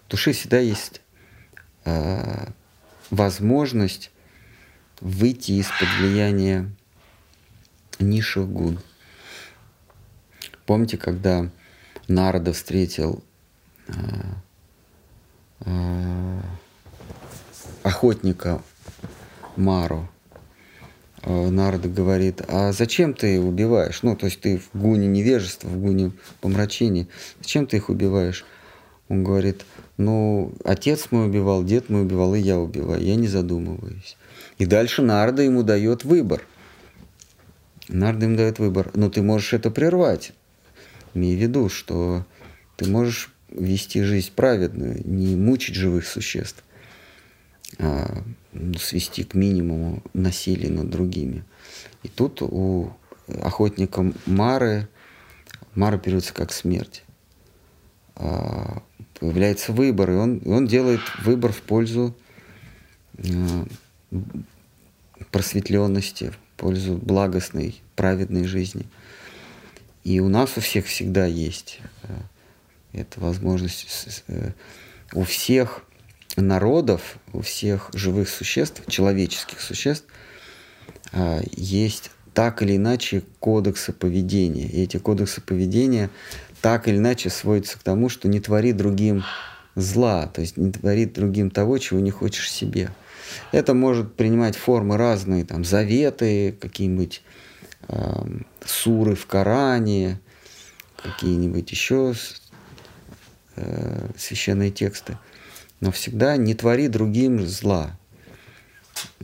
в 0.08 0.10
душе 0.10 0.32
всегда 0.32 0.60
есть 0.60 1.02
э, 1.84 2.46
возможность 3.10 4.10
выйти 5.02 5.54
из-под 5.54 5.90
влияния 6.00 6.72
низших 8.00 8.48
гун. 8.48 8.80
Помните, 10.72 10.96
когда 10.96 11.50
Нарада 12.08 12.54
встретил 12.54 13.22
э, 13.90 13.94
э, 15.66 16.40
охотника 17.84 18.62
Мару, 19.58 20.08
э, 21.24 21.50
Нарада 21.50 21.90
говорит, 21.90 22.42
а 22.48 22.72
зачем 22.72 23.14
ты 23.14 23.42
убиваешь? 23.42 24.02
Ну, 24.02 24.16
то 24.16 24.28
есть 24.28 24.40
ты 24.40 24.60
в 24.60 24.80
гуне 24.80 25.08
невежества, 25.08 25.68
в 25.68 25.78
гуне 25.78 26.14
помрачения. 26.40 27.10
Зачем 27.42 27.68
ты 27.68 27.76
их 27.76 27.90
убиваешь? 27.90 28.46
Он 29.10 29.26
говорит, 29.26 29.66
ну, 29.98 30.54
отец 30.64 31.08
мой 31.12 31.26
убивал, 31.26 31.66
дед 31.66 31.90
мой 31.90 32.04
убивал, 32.04 32.34
и 32.34 32.40
я 32.40 32.58
убиваю. 32.58 33.04
Я 33.04 33.18
не 33.18 33.28
задумываюсь. 33.28 34.16
И 34.58 34.66
дальше 34.66 35.02
Нарда 35.02 35.42
ему 35.42 35.64
дает 35.64 36.06
выбор. 36.06 36.42
Нарда 37.90 38.26
им 38.26 38.38
дает 38.38 38.58
выбор. 38.58 38.90
Но 38.94 39.10
ты 39.10 39.22
можешь 39.22 39.52
это 39.52 39.70
прервать. 39.70 40.32
Имей 41.14 41.36
в 41.36 41.40
виду, 41.40 41.70
что 41.70 42.26
ты 42.78 42.90
можешь 42.90 43.34
вести 43.50 44.04
жизнь 44.04 44.32
праведную, 44.36 45.02
не 45.06 45.36
мучить 45.36 45.76
живых 45.76 46.08
существ, 46.08 46.64
а 47.80 48.24
ну, 48.54 48.74
свести 48.76 49.24
к 49.24 49.34
минимуму 49.34 50.04
насилие 50.14 50.70
над 50.70 50.90
другими. 50.90 51.44
И 52.04 52.08
тут 52.08 52.42
у 52.42 52.94
охотника 53.42 54.12
Мары, 54.26 54.88
Мара 55.76 55.98
переводится 55.98 56.34
как 56.34 56.52
смерть, 56.52 57.04
а, 58.16 58.84
появляется 59.20 59.72
выбор, 59.72 60.12
и 60.12 60.16
он, 60.16 60.38
и 60.38 60.50
он 60.50 60.68
делает 60.68 61.02
выбор 61.24 61.52
в 61.52 61.62
пользу 61.62 62.16
а, 63.18 63.66
просветленности, 65.32 66.32
в 66.32 66.60
пользу 66.60 66.98
благостной, 66.98 67.82
праведной 67.96 68.44
жизни. 68.46 68.86
И 70.04 70.20
у 70.20 70.30
нас 70.30 70.58
у 70.58 70.62
всех 70.62 70.86
всегда 70.88 71.26
есть 71.26 71.80
э, 72.04 73.00
эта 73.02 73.20
возможность. 73.20 74.24
э, 74.28 74.52
У 75.14 75.24
всех 75.24 75.84
народов, 76.38 77.18
у 77.34 77.42
всех 77.42 77.90
живых 77.94 78.30
существ, 78.30 78.84
человеческих 78.88 79.60
существ, 79.62 80.06
а, 81.12 81.42
есть 81.52 82.12
так 82.34 82.62
или 82.62 82.78
иначе 82.78 83.24
кодексы 83.40 83.92
поведения. 83.92 84.68
И 84.68 84.84
эти 84.84 84.98
кодексы 84.98 85.42
поведения 85.42 86.10
так 86.62 86.88
или 86.88 86.98
иначе 86.98 87.30
сводятся 87.30 87.78
к 87.78 87.84
тому, 87.84 88.08
что 88.08 88.28
не 88.28 88.40
твори 88.40 88.72
другим 88.72 89.24
зла, 89.76 90.28
то 90.28 90.42
есть 90.42 90.58
не 90.58 90.72
твори 90.72 91.06
другим 91.06 91.50
того, 91.50 91.78
чего 91.78 92.00
не 92.00 92.12
хочешь 92.12 92.52
себе. 92.52 92.92
Это 93.52 93.74
может 93.74 94.16
принимать 94.16 94.56
формы 94.56 94.98
разные, 94.98 95.46
там, 95.46 95.64
заветы, 95.64 96.56
какие-нибудь 96.60 97.22
эм, 97.88 98.46
суры 98.66 99.16
в 99.16 99.26
Коране, 99.28 100.20
какие-нибудь 100.98 101.70
еще 101.72 102.14
э, 103.56 104.10
священные 104.18 104.72
тексты. 104.72 105.18
Но 105.80 105.92
всегда 105.92 106.38
не 106.38 106.54
твори 106.54 106.88
другим 106.88 107.46
зла. 107.46 107.98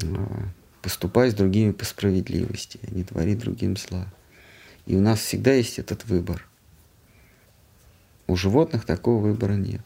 А, 0.04 0.48
Поступай 0.82 1.32
с 1.32 1.34
другими 1.34 1.72
по 1.72 1.84
справедливости, 1.84 2.80
не 2.90 3.04
твори 3.04 3.36
другим 3.36 3.76
зла. 3.76 4.08
И 4.86 4.96
у 4.96 5.02
нас 5.02 5.20
всегда 5.20 5.52
есть 5.54 5.80
этот 5.80 6.06
выбор. 6.06 6.48
У 8.26 8.38
животных 8.38 8.86
такого 8.86 9.22
выбора 9.22 9.54
нет. 9.54 9.82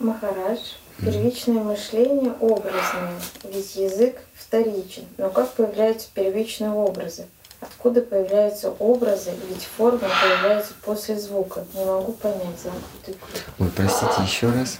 Махарадж, 0.00 0.74
первичное 1.00 1.62
мышление 1.62 2.32
образное, 2.40 3.12
ведь 3.44 3.76
язык 3.76 4.16
вторичен. 4.34 5.04
Но 5.16 5.30
как 5.30 5.52
появляются 5.52 6.08
первичные 6.14 6.70
образы? 6.70 7.26
Откуда 7.60 8.02
появляются 8.02 8.70
образы, 8.70 9.32
ведь 9.48 9.64
форма 9.64 10.08
появляется 10.22 10.72
после 10.84 11.18
звука. 11.18 11.64
Не 11.74 11.84
могу 11.84 12.12
понять 12.12 12.60
замкнутый 12.62 13.14
круг. 13.14 13.42
Ой, 13.58 13.70
простите, 13.74 14.22
еще 14.24 14.50
раз. 14.50 14.78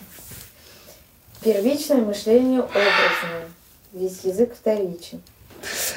Первичное 1.40 1.98
мышление 1.98 2.60
образное, 2.60 3.48
ведь 3.92 4.24
язык 4.24 4.54
вторичен. 4.54 5.20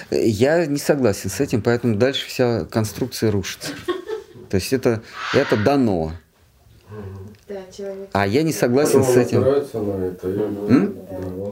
Я 0.10 0.66
не 0.66 0.78
согласен 0.78 1.30
с 1.30 1.40
этим, 1.40 1.62
поэтому 1.62 1.96
дальше 1.96 2.28
вся 2.28 2.66
конструкция 2.66 3.32
рушится. 3.32 3.74
То 4.50 4.56
есть 4.56 4.74
это, 4.74 5.02
это 5.34 5.56
дано. 5.56 6.14
А 8.14 8.28
я 8.28 8.44
не 8.44 8.54
согласен 8.54 9.00
Потом 9.00 9.14
с 9.14 9.18
этим. 9.18 9.42
на 9.42 9.48
это, 9.48 10.28
я 10.30 10.48
говорю, 10.48 10.96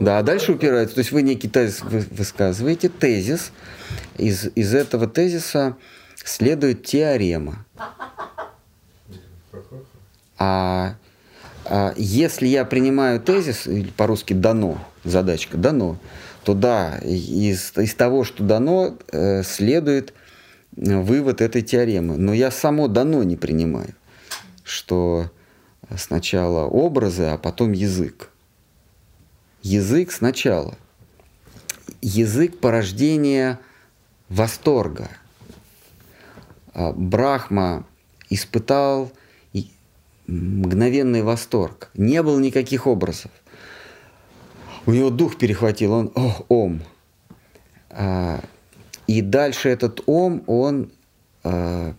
Да, 0.00 0.18
а 0.18 0.22
дальше 0.22 0.52
упирается. 0.52 0.94
То 0.94 1.00
есть 1.00 1.12
вы 1.12 1.22
некий 1.22 1.48
тезис 1.48 1.82
вы- 1.82 2.04
высказываете, 2.10 2.88
тезис. 2.88 3.52
Из, 4.16 4.48
из 4.54 4.74
этого 4.74 5.06
тезиса 5.06 5.76
следует 6.24 6.84
теорема. 6.84 7.64
А, 10.38 10.94
а 11.64 11.92
если 11.96 12.46
я 12.46 12.64
принимаю 12.64 13.20
тезис, 13.20 13.66
или 13.66 13.88
по-русски 13.90 14.32
дано, 14.32 14.78
задачка 15.04 15.56
дано, 15.56 15.98
то 16.44 16.54
да, 16.54 16.98
из, 16.98 17.72
из 17.76 17.94
того, 17.94 18.24
что 18.24 18.42
дано, 18.42 18.96
э, 19.12 19.42
следует 19.42 20.14
вывод 20.74 21.40
этой 21.42 21.62
теоремы. 21.62 22.16
Но 22.16 22.32
я 22.32 22.50
само 22.50 22.88
дано 22.88 23.22
не 23.22 23.36
принимаю, 23.36 23.94
что 24.64 25.30
сначала 25.96 26.66
образы, 26.66 27.24
а 27.24 27.38
потом 27.38 27.72
язык. 27.72 28.30
Язык 29.62 30.12
сначала. 30.12 30.76
Язык 32.00 32.58
порождения 32.60 33.58
восторга. 34.28 35.08
А, 36.72 36.92
Брахма 36.92 37.84
испытал 38.30 39.10
мгновенный 40.30 41.22
восторг. 41.22 41.90
Не 41.94 42.22
было 42.22 42.38
никаких 42.38 42.86
образов. 42.86 43.30
У 44.86 44.92
него 44.92 45.10
дух 45.10 45.36
перехватил, 45.36 45.92
он 45.92 46.12
«О, 46.14 46.44
ом». 46.48 46.82
А, 47.90 48.42
И 49.06 49.20
дальше 49.22 49.68
этот 49.68 50.02
ом, 50.06 50.44
он, 50.46 50.90
а, 51.42 51.94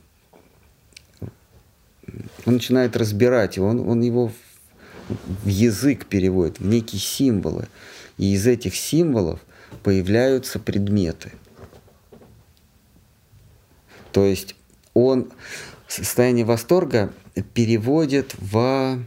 он 2.45 2.53
начинает 2.53 2.97
разбирать 2.97 3.57
он, 3.57 3.79
он 3.79 4.01
его 4.01 4.29
в, 4.29 4.33
в 5.43 5.47
язык 5.47 6.05
переводит, 6.05 6.59
в 6.59 6.65
некие 6.65 6.99
символы. 6.99 7.67
И 8.17 8.33
из 8.33 8.47
этих 8.47 8.75
символов 8.75 9.39
появляются 9.83 10.59
предметы. 10.59 11.31
То 14.11 14.25
есть 14.25 14.55
он 14.93 15.31
состояние 15.87 16.45
восторга 16.45 17.13
переводит 17.53 18.35
в, 18.37 18.99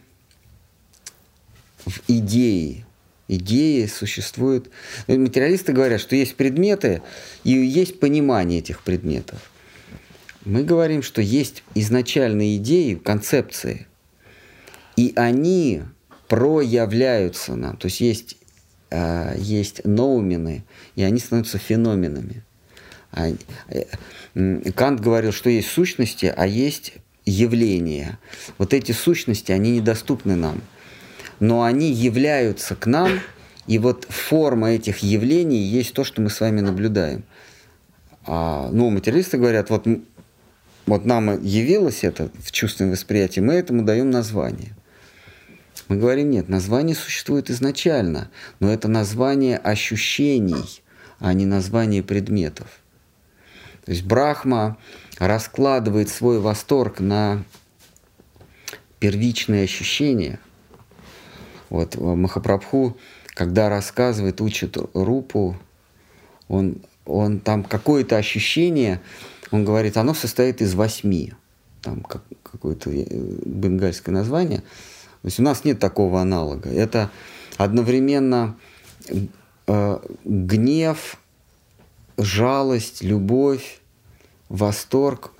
в 1.85 2.01
идеи. 2.09 2.85
Идеи 3.26 3.86
существуют. 3.86 4.70
Материалисты 5.06 5.72
говорят, 5.72 6.01
что 6.01 6.14
есть 6.14 6.36
предметы 6.36 7.02
и 7.43 7.52
есть 7.52 8.01
понимание 8.01 8.59
этих 8.59 8.82
предметов. 8.82 9.51
Мы 10.45 10.62
говорим, 10.62 11.03
что 11.03 11.23
есть 11.23 11.62
изначальные 11.75 12.59
идеи, 12.59 12.95
концепции, 12.95 13.87
и 14.97 15.12
они 15.16 15.83
проявляются 16.29 17.57
нам. 17.57 17.77
То 17.77 17.87
есть 17.87 18.01
есть, 18.01 18.37
э, 18.91 19.35
есть 19.39 19.85
ноумены, 19.85 20.65
и 20.97 21.03
они 21.03 21.19
становятся 21.19 21.59
феноменами. 21.59 22.45
А, 23.11 23.29
э, 23.69 23.85
Кант 24.75 25.01
говорил, 25.01 25.33
что 25.33 25.49
есть 25.49 25.69
сущности, 25.69 26.33
а 26.37 26.47
есть 26.47 26.95
явления. 27.25 28.19
Вот 28.59 28.75
эти 28.75 28.93
сущности, 28.93 29.53
они 29.53 29.71
недоступны 29.79 30.37
нам. 30.37 30.61
Но 31.41 31.62
они 31.62 31.91
являются 31.91 32.77
к 32.77 32.87
нам, 32.87 33.21
и 33.66 33.79
вот 33.79 34.07
форма 34.11 34.73
этих 34.73 34.99
явлений 34.99 35.62
есть 35.62 35.95
то, 35.95 36.05
что 36.05 36.21
мы 36.21 36.29
с 36.29 36.41
вами 36.41 36.61
наблюдаем. 36.61 37.25
А, 38.27 38.69
ну, 38.71 38.91
материалисты 38.91 39.39
говорят, 39.39 39.71
вот, 39.71 39.87
вот 40.86 41.05
нам 41.05 41.43
явилось 41.43 42.05
это 42.05 42.31
в 42.43 42.52
чувственном 42.52 42.93
восприятии, 42.93 43.40
мы 43.40 43.55
этому 43.55 43.82
даем 43.82 44.11
название. 44.11 44.74
Мы 45.89 45.97
говорим, 45.97 46.31
нет, 46.31 46.48
название 46.48 46.97
существует 46.97 47.51
изначально, 47.51 48.31
но 48.61 48.73
это 48.73 48.89
название 48.89 49.59
ощущений, 49.59 50.82
а 51.19 51.32
не 51.32 51.47
название 51.47 52.02
предметов. 52.02 52.69
То 53.85 53.93
есть 53.93 54.05
Брахма 54.05 54.78
раскладывает 55.19 56.09
свой 56.09 56.40
восторг 56.40 57.01
на 57.01 57.44
первичные 58.98 59.65
ощущения. 59.65 60.39
Вот 61.69 61.97
э, 61.97 62.01
Махапрабху, 62.01 62.97
когда 63.35 63.69
рассказывает, 63.69 64.40
учит 64.40 64.78
Рупу, 64.94 65.56
он, 66.48 66.77
он 67.05 67.40
там 67.40 67.62
какое-то 67.62 68.16
ощущение, 68.16 69.01
он 69.55 69.64
говорит, 69.64 69.97
оно 69.97 70.14
состоит 70.14 70.60
из 70.60 70.74
восьми. 70.74 71.32
Там 71.81 72.02
как, 72.02 72.22
какое-то 72.43 72.90
э, 72.90 73.05
бенгальское 73.44 74.12
название. 74.12 74.59
То 74.59 75.26
есть 75.28 75.39
у 75.39 75.44
нас 75.44 75.64
нет 75.64 75.78
такого 75.78 76.20
аналога. 76.20 76.70
Это 76.70 77.09
одновременно 77.56 78.56
э, 79.68 79.98
гнев, 80.24 81.18
жалость, 82.18 83.05
любовь, 83.05 83.81
восторг. 84.48 85.32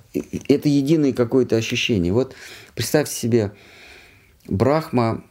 Это 0.47 0.69
единое 0.69 1.11
какое-то 1.11 1.57
ощущение. 1.57 2.13
Вот 2.13 2.35
представьте 2.73 3.13
себе, 3.13 3.51
Брахма 4.47 5.25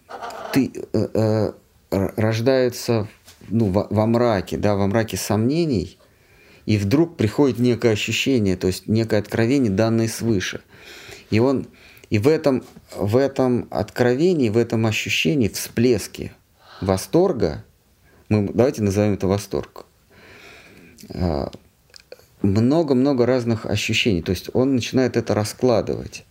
ты, 0.52 0.70
э, 0.92 1.08
э, 1.14 1.52
рождается 1.90 3.08
ну, 3.48 3.70
во, 3.70 3.86
во 3.88 4.06
мраке, 4.06 4.58
да, 4.58 4.74
во 4.74 4.86
мраке 4.88 5.16
сомнений, 5.16 5.96
и 6.66 6.76
вдруг 6.78 7.16
приходит 7.16 7.58
некое 7.58 7.92
ощущение, 7.92 8.56
то 8.56 8.66
есть 8.66 8.86
некое 8.86 9.18
откровение, 9.20 9.70
данное 9.70 10.08
свыше. 10.08 10.60
И 11.30 11.38
он 11.38 11.66
и 12.10 12.18
в 12.18 12.28
этом, 12.28 12.62
в 12.94 13.16
этом 13.16 13.66
откровении, 13.70 14.48
в 14.48 14.56
этом 14.56 14.86
ощущении, 14.86 15.48
всплеске 15.48 16.32
восторга, 16.80 17.64
мы, 18.28 18.50
давайте 18.52 18.82
назовем 18.82 19.14
это 19.14 19.26
восторг, 19.26 19.86
а, 21.10 21.50
много-много 22.42 23.26
разных 23.26 23.66
ощущений. 23.66 24.22
То 24.22 24.30
есть 24.30 24.50
он 24.52 24.74
начинает 24.74 25.16
это 25.16 25.34
раскладывать. 25.34 26.24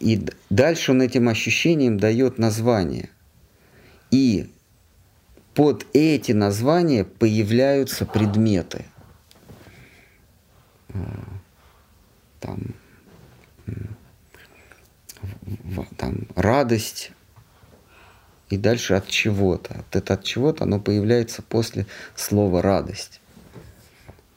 И 0.00 0.26
дальше 0.50 0.92
он 0.92 1.02
этим 1.02 1.28
ощущениям 1.28 1.98
дает 1.98 2.38
название. 2.38 3.10
И 4.10 4.50
под 5.54 5.86
эти 5.92 6.32
названия 6.32 7.04
появляются 7.04 8.06
предметы. 8.06 8.86
А, 10.94 10.98
Там, 12.40 12.58
в- 13.66 13.72
в- 15.80 15.94
там 15.96 16.26
радость, 16.36 17.10
и 18.48 18.56
дальше 18.56 18.94
от 18.94 19.08
чего-то. 19.08 19.74
Вот 19.76 19.96
это 19.96 20.14
от 20.14 20.24
чего-то, 20.24 20.64
оно 20.64 20.80
появляется 20.80 21.42
после 21.42 21.86
слова 22.14 22.62
радость. 22.62 23.20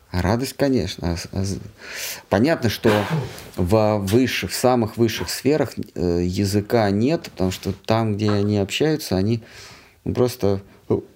А 0.09 0.21
радость, 0.21 0.53
конечно. 0.53 1.13
а 1.13 1.15
а 1.31 1.43
Понятно, 2.27 2.69
что 2.69 2.91
во 3.55 3.97
высших, 3.97 4.51
в 4.51 4.55
самых 4.55 4.97
высших 4.97 5.29
сферах 5.29 5.73
э, 5.95 6.21
языка 6.23 6.89
нет, 6.89 7.29
потому 7.31 7.51
что 7.51 7.71
там, 7.71 8.15
где 8.15 8.31
они 8.31 8.57
общаются, 8.57 9.15
они 9.15 9.41
просто 10.03 10.61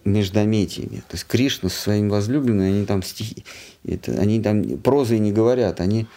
междометиями. 0.04 0.98
То 1.08 1.14
есть 1.14 1.26
Кришна 1.26 1.70
со 1.70 1.82
своими 1.82 2.10
возлюбленными, 2.10 2.70
они 2.70 2.86
там 2.86 3.04
стихи, 3.04 3.44
это, 3.86 4.14
они 4.14 4.42
там 4.42 4.78
прозой 4.78 5.20
не 5.20 5.32
говорят, 5.32 5.82
они 5.82 6.08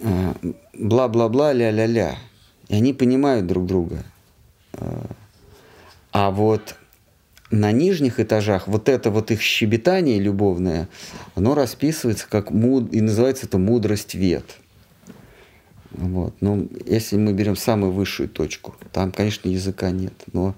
а, 0.00 0.34
бла-бла-бла, 0.74 1.52
ля-ля-ля. 1.52 2.16
И 2.68 2.74
они 2.74 2.92
понимают 2.92 3.46
друг 3.46 3.66
друга. 3.66 4.04
А, 4.72 5.06
А 6.12 6.30
вот 6.30 6.76
на 7.50 7.70
нижних 7.70 8.18
этажах 8.18 8.66
вот 8.66 8.88
это 8.88 9.10
вот 9.10 9.30
их 9.30 9.40
щебетание 9.42 10.18
любовное, 10.18 10.88
оно 11.34 11.54
расписывается 11.54 12.26
как 12.28 12.50
муд... 12.50 12.92
и 12.92 13.00
называется 13.00 13.46
это 13.46 13.58
мудрость 13.58 14.14
вет. 14.14 14.44
Вот. 15.90 16.34
Но 16.40 16.66
если 16.86 17.16
мы 17.16 17.34
берем 17.34 17.54
самую 17.54 17.92
высшую 17.92 18.28
точку, 18.28 18.74
там, 18.92 19.12
конечно, 19.12 19.48
языка 19.48 19.90
нет, 19.90 20.14
но 20.32 20.54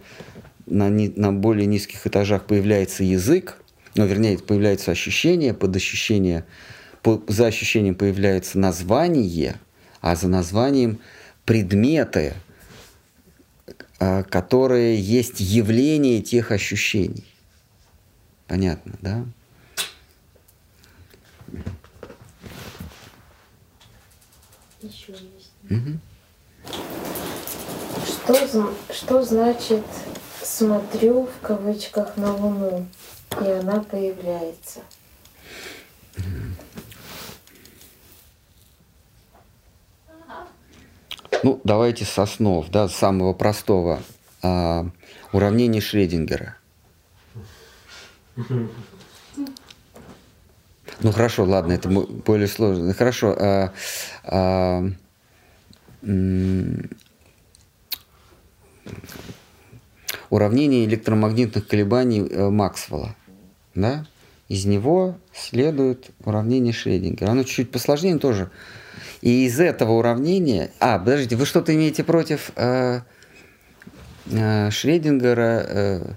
на, 0.67 0.89
ни- 0.89 1.13
на 1.15 1.33
более 1.33 1.67
низких 1.67 2.07
этажах 2.07 2.45
появляется 2.47 3.05
язык, 3.05 3.59
ну, 3.95 4.07
вернее, 4.07 4.39
появляется 4.39 4.91
ощущение, 4.91 5.55
под 5.55 5.77
ощущение, 5.77 6.45
по- 7.03 7.23
за 7.29 7.47
ощущением 7.47 7.95
появляется 7.95 8.59
название, 8.59 9.61
а 10.01 10.17
за 10.17 10.29
названием 10.29 10.99
предметы, 11.45 12.35
а, 14.01 14.23
которые 14.25 14.99
есть 15.01 15.41
явление 15.41 16.21
тех 16.23 16.51
ощущений. 16.51 17.25
Понятно, 18.49 18.95
да? 19.01 19.25
Еще 24.83 25.13
есть. 25.13 25.51
Мгм. 25.71 26.01
Что, 28.07 28.75
что 28.93 29.23
значит 29.23 29.85
«смотрю» 30.45 31.27
в 31.27 31.41
кавычках 31.47 32.17
на 32.17 32.35
Луну, 32.35 32.87
и 33.41 33.49
она 33.49 33.81
появляется? 33.81 34.81
Ну, 41.43 41.61
давайте 41.65 42.05
с 42.05 42.19
основ, 42.19 42.69
да, 42.71 42.89
самого 42.89 43.35
простого. 43.35 44.01
А, 44.43 44.87
уравнение 45.33 45.83
Шредингера. 45.83 46.57
Ну 51.01 51.13
хорошо, 51.13 51.45
ладно, 51.45 51.73
это 51.73 51.89
более 51.89 52.49
сложно. 52.49 52.95
Хорошо. 52.95 53.37
А, 53.39 53.73
а, 54.25 54.85
уравнение 60.35 60.85
электромагнитных 60.85 61.67
колебаний 61.67 62.27
э, 62.29 62.51
Максвелла. 62.51 63.15
Да? 63.75 64.05
Из 64.49 64.65
него 64.65 65.17
следует 65.33 66.11
уравнение 66.25 66.73
Шредингера. 66.73 67.31
Оно 67.31 67.45
чуть-чуть 67.45 67.71
посложнее 67.71 68.19
тоже. 68.19 68.51
И 69.23 69.47
из 69.47 69.61
этого 69.61 69.93
уравнения... 69.93 70.71
А, 70.81 70.99
подождите, 70.99 71.37
вы 71.37 71.47
что-то 71.47 71.75
имеете 71.75 72.03
против 72.03 72.51
э, 72.57 73.03
э, 74.27 74.71
Шредингера, 74.71 75.67
э, 75.67 76.13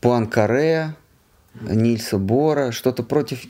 Пуанкаре, 0.00 0.94
Нильса 1.60 2.16
Бора, 2.16 2.72
что-то 2.72 3.02
против... 3.02 3.44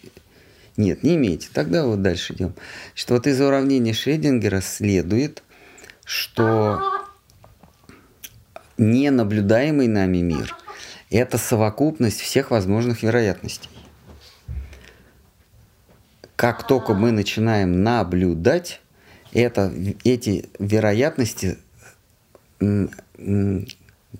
Нет, 0.77 1.05
не 1.05 1.15
имеете. 1.15 1.49
Тогда 1.53 1.87
вот 1.87 2.03
дальше 2.03 2.35
идем. 2.35 2.53
Что 2.95 3.15
вот 3.15 3.29
из 3.29 3.41
уравнения 3.41 3.93
Шредингера 3.93 4.61
следует, 4.61 5.45
что 6.05 6.98
ненаблюдаемый 8.79 9.89
нами 9.89 10.19
мир– 10.19 10.57
это 11.11 11.39
совокупность 11.39 12.21
всех 12.21 12.51
возможных 12.51 13.03
вероятностей. 13.03 13.71
Как 16.37 16.67
только 16.67 16.95
мы 16.95 17.11
начинаем 17.11 17.83
наблюдать, 17.83 18.81
это, 19.33 19.73
эти 20.05 20.49
вероятности 20.59 21.59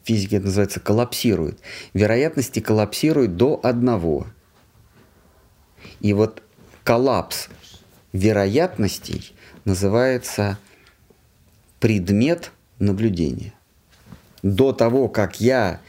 физики 0.05 0.35
это 0.35 0.47
называется 0.47 0.81
коллапсируют. 0.81 1.61
Вероятности 1.95 2.61
коллапсируют 2.61 3.37
до 3.37 3.61
одного. 3.63 4.27
И 6.01 6.13
вот 6.13 6.43
коллапс 6.85 7.49
вероятностей 8.13 9.33
называется 9.65 10.59
предмет 11.81 12.51
наблюдения. 12.79 13.53
До 14.43 14.73
того, 14.73 15.09
как 15.09 15.41
я 15.41 15.81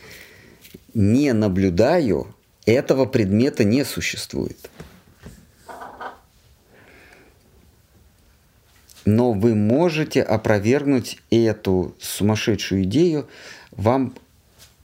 не 0.94 1.34
наблюдаю, 1.34 2.34
этого 2.66 3.06
предмета 3.06 3.64
не 3.64 3.86
существует. 3.86 4.70
Но 9.06 9.32
вы 9.34 9.56
можете 9.56 10.22
опровергнуть 10.22 11.20
эту 11.32 11.96
сумасшедшую 12.00 12.84
идею, 12.84 13.28
вам 13.72 14.14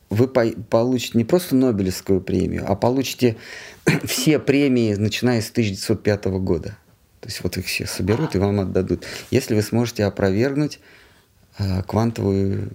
вы 0.10 0.28
получите 0.28 1.18
не 1.18 1.26
просто 1.26 1.56
Нобелевскую 1.56 2.22
премию, 2.22 2.64
а 2.68 2.76
получите 2.76 3.38
все 4.06 4.40
премии, 4.40 4.96
начиная 4.96 5.42
с 5.42 5.52
1905 5.52 6.26
года. 6.26 6.78
То 7.20 7.30
есть 7.30 7.44
вот 7.44 7.58
их 7.58 7.66
все 7.66 7.86
соберут 7.86 8.36
и 8.36 8.40
вам 8.40 8.60
отдадут, 8.60 9.06
если 9.32 9.56
вы 9.56 9.62
сможете 9.62 10.06
опровергнуть 10.06 10.80
э, 11.58 11.82
квантовую 11.84 12.72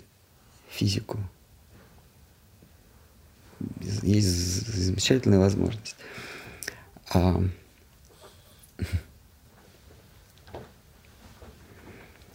физику. 0.71 1.19
Есть 4.03 4.27
замечательная 4.27 5.39
возможность. 5.39 5.97
А, 7.13 7.43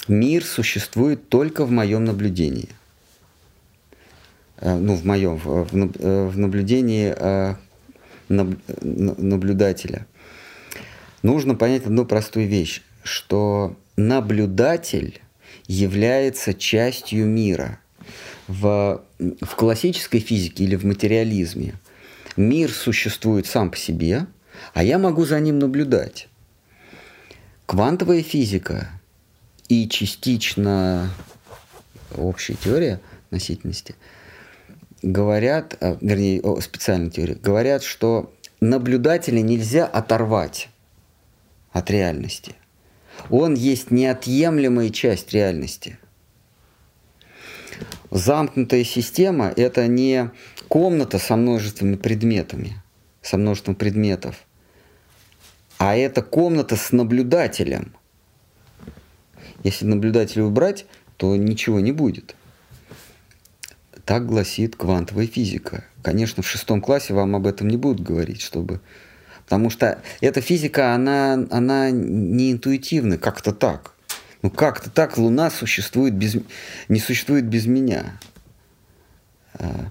мир 0.08 0.44
существует 0.44 1.30
только 1.30 1.66
в 1.66 1.72
моем 1.72 2.06
наблюдении. 2.06 2.70
Э, 4.58 4.76
ну, 4.76 4.96
в 4.96 5.06
моем, 5.06 5.38
в, 5.38 5.64
в 5.64 5.70
э, 5.74 6.32
наблюдении 6.36 7.14
э, 7.16 7.56
наблюдателя. 8.30 10.08
Нужно 11.24 11.56
понять 11.56 11.86
одну 11.86 12.06
простую 12.06 12.48
вещь, 12.48 12.82
что 13.04 13.76
наблюдатель 13.98 15.22
является 15.68 16.54
частью 16.54 17.26
мира. 17.26 17.80
В, 18.48 19.02
в 19.20 19.56
классической 19.56 20.20
физике 20.20 20.64
или 20.66 20.76
в 20.76 20.86
материализме 20.86 21.74
мир 22.38 22.72
существует 22.72 23.48
сам 23.48 23.72
по 23.72 23.78
себе, 23.78 24.28
а 24.74 24.84
я 24.84 25.00
могу 25.00 25.26
за 25.26 25.40
ним 25.40 25.60
наблюдать. 25.60 26.28
Квантовая 27.66 28.22
физика 28.22 28.90
и 29.68 29.90
частично 29.90 31.10
общая 32.16 32.54
теория 32.54 33.02
относительности 33.26 33.96
говорят, 35.02 35.78
а, 35.82 35.98
вернее, 36.02 36.42
специальная 36.62 37.10
теория, 37.10 37.36
говорят, 37.36 37.84
что 37.84 38.34
наблюдателя 38.60 39.42
нельзя 39.42 39.86
оторвать 39.86 40.70
от 41.72 41.90
реальности. 41.92 42.54
Он 43.30 43.54
есть 43.54 43.92
неотъемлемая 43.92 44.90
часть 44.90 45.34
реальности. 45.34 45.98
Замкнутая 48.16 48.84
система– 48.84 49.52
это 49.58 49.88
не 49.88 50.32
комната 50.70 51.20
со 51.20 51.36
множеством 51.36 51.98
предметами, 51.98 52.82
со 53.22 53.38
множеством 53.38 53.76
предметов, 53.76 54.46
а 55.78 55.96
это 55.96 56.22
комната 56.22 56.76
с 56.76 56.92
наблюдателем– 56.92 57.94
если 59.66 59.86
наблюдателя 59.86 60.44
убрать, 60.44 60.86
то 61.18 61.36
ничего 61.36 61.80
не 61.80 61.92
будет. 61.92 62.36
Так 64.06 64.28
гласит 64.28 64.76
квантовая 64.76 65.26
физика. 65.26 65.84
Конечно, 66.04 66.44
в 66.44 66.48
шестом 66.48 66.82
классе 66.82 67.16
вам 67.16 67.36
об 67.36 67.48
этом 67.48 67.68
не 67.68 67.76
будут 67.76 68.00
говорить, 68.00 68.42
чтобы... 68.42 68.80
Потому 69.46 69.72
что 69.72 70.04
эта 70.22 70.40
физика, 70.40 70.94
она, 70.94 71.48
она 71.50 71.90
не 71.90 72.52
интуитивна, 72.52 73.18
как-то 73.18 73.54
так. 73.54 73.95
Ну 74.46 74.52
как-то 74.52 74.92
так 74.92 75.18
Луна 75.18 75.50
существует 75.50 76.14
без, 76.14 76.38
не 76.88 77.00
существует 77.00 77.46
без 77.46 77.66
меня. 77.66 78.20
А, 79.56 79.90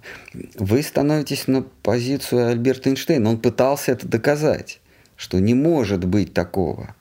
вы 0.54 0.80
становитесь 0.84 1.48
на 1.48 1.62
позицию 1.62 2.50
Альберта 2.50 2.88
Эйнштейна. 2.88 3.30
Он 3.30 3.40
пытался 3.40 3.90
это 3.90 4.06
доказать, 4.06 4.80
что 5.16 5.40
не 5.40 5.54
может 5.54 6.04
быть 6.04 6.34
такого. 6.34 6.94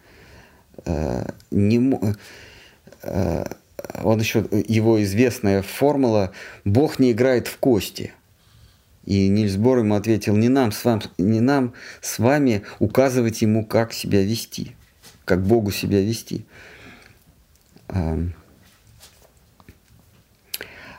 А, 0.85 1.31
не, 1.51 1.77
Э, 3.03 3.45
он 4.01 4.19
еще, 4.19 4.45
его 4.67 5.03
известная 5.03 5.61
формула 5.61 6.31
«Бог 6.65 6.97
не 6.97 7.11
играет 7.11 7.47
в 7.47 7.57
кости». 7.57 8.13
И 9.05 9.27
Нильс 9.27 9.57
Бор 9.57 9.79
ему 9.79 9.95
ответил, 9.95 10.35
не 10.37 10.47
нам, 10.47 10.71
с 10.71 10.83
вами, 10.85 11.03
не 11.17 11.41
нам 11.41 11.73
с 12.01 12.17
вами 12.19 12.63
указывать 12.79 13.41
ему, 13.41 13.65
как 13.65 13.91
себя 13.91 14.23
вести, 14.23 14.75
как 15.25 15.45
Богу 15.45 15.71
себя 15.71 16.01
вести. 16.01 16.45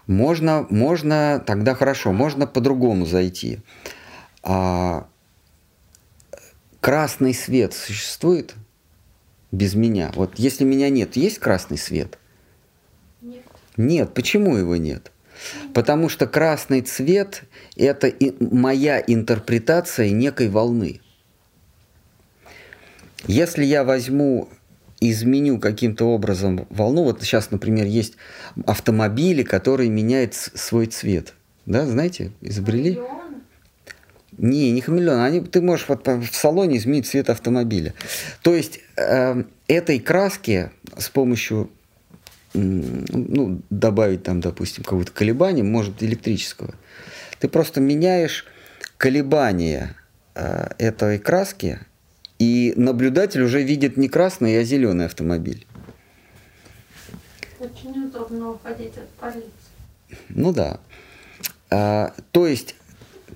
Можно, 0.07 0.67
можно, 0.69 1.43
тогда 1.47 1.75
хорошо, 1.75 2.13
можно 2.13 2.47
по-другому 2.47 3.07
зайти. 3.07 3.61
А, 4.43 5.09
красный 6.81 7.33
свет 7.33 7.73
существует? 7.73 8.55
без 9.55 9.75
меня? 9.75 10.13
Вот 10.15 10.39
если 10.39 10.65
меня 10.65 10.91
нет, 10.91 11.17
есть 11.17 11.39
красный 11.39 11.79
свет? 11.79 12.19
Нет. 13.23 13.45
Нет. 13.77 14.15
Почему 14.15 14.57
его 14.57 14.77
нет? 14.77 15.11
Потому 15.73 16.09
что 16.09 16.27
красный 16.27 16.83
цвет– 16.83 17.45
это 17.77 18.07
и 18.07 18.35
моя 18.45 19.03
интерпретация 19.05 20.11
некой 20.11 20.49
волны. 20.49 21.01
Если 23.27 23.65
я 23.65 23.85
возьму, 23.85 24.49
изменю 25.01 25.59
каким-то 25.59 26.07
образом 26.07 26.67
волну, 26.71 27.05
вот 27.05 27.23
сейчас, 27.23 27.51
например, 27.51 27.87
есть 27.87 28.15
автомобили, 28.67 29.43
которые 29.43 29.91
меняют 29.91 30.35
свой 30.35 30.87
цвет. 30.87 31.35
Да, 31.67 31.87
знаете, 31.87 32.33
изобрели? 32.41 32.99
Не, 34.37 34.73
не 34.73 34.81
хамелеон. 34.81 35.21
Они, 35.21 35.41
ты 35.41 35.63
можешь 35.63 35.89
вот 35.89 36.07
в 36.07 36.35
салоне 36.35 36.79
изменить 36.79 37.07
цвет 37.07 37.31
автомобиля. 37.31 37.95
То 38.43 38.55
есть 38.55 38.81
э, 38.97 39.45
этой 39.69 40.01
краски 40.01 40.71
с 40.99 41.09
помощью 41.09 41.71
ну, 42.55 43.61
добавить 43.71 44.23
там, 44.23 44.41
допустим, 44.41 44.85
какого-то 44.85 45.13
колебания, 45.13 45.63
может, 45.63 46.03
электрического. 46.03 46.75
Ты 47.41 47.49
просто 47.49 47.81
меняешь 47.81 48.47
колебания 48.97 49.97
э, 50.35 50.69
этой 50.79 51.19
краски, 51.19 51.81
и 52.39 52.73
наблюдатель 52.77 53.43
уже 53.43 53.63
видит 53.63 53.97
не 53.97 54.09
красный, 54.09 54.59
а 54.59 54.65
зеленый 54.65 55.07
автомобиль. 55.07 55.67
Очень 57.59 58.05
удобно 58.05 58.51
уходить 58.51 58.97
от 58.97 59.09
полиции. 59.11 59.51
Ну 60.29 60.53
да. 60.53 60.81
А, 61.71 62.13
то 62.31 62.47
есть 62.47 62.75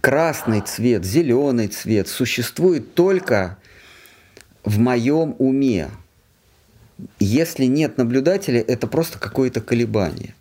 красный 0.00 0.60
цвет, 0.60 1.04
зеленый 1.04 1.68
цвет 1.68 2.08
существует 2.08 2.94
только 2.94 3.58
в 4.64 4.78
моем 4.78 5.34
уме. 5.38 5.90
Если 7.20 7.64
нет 7.64 7.96
наблюдателя, 7.96 8.60
это 8.60 8.86
просто 8.86 9.18
какое-то 9.18 9.60
колебание. 9.60 10.34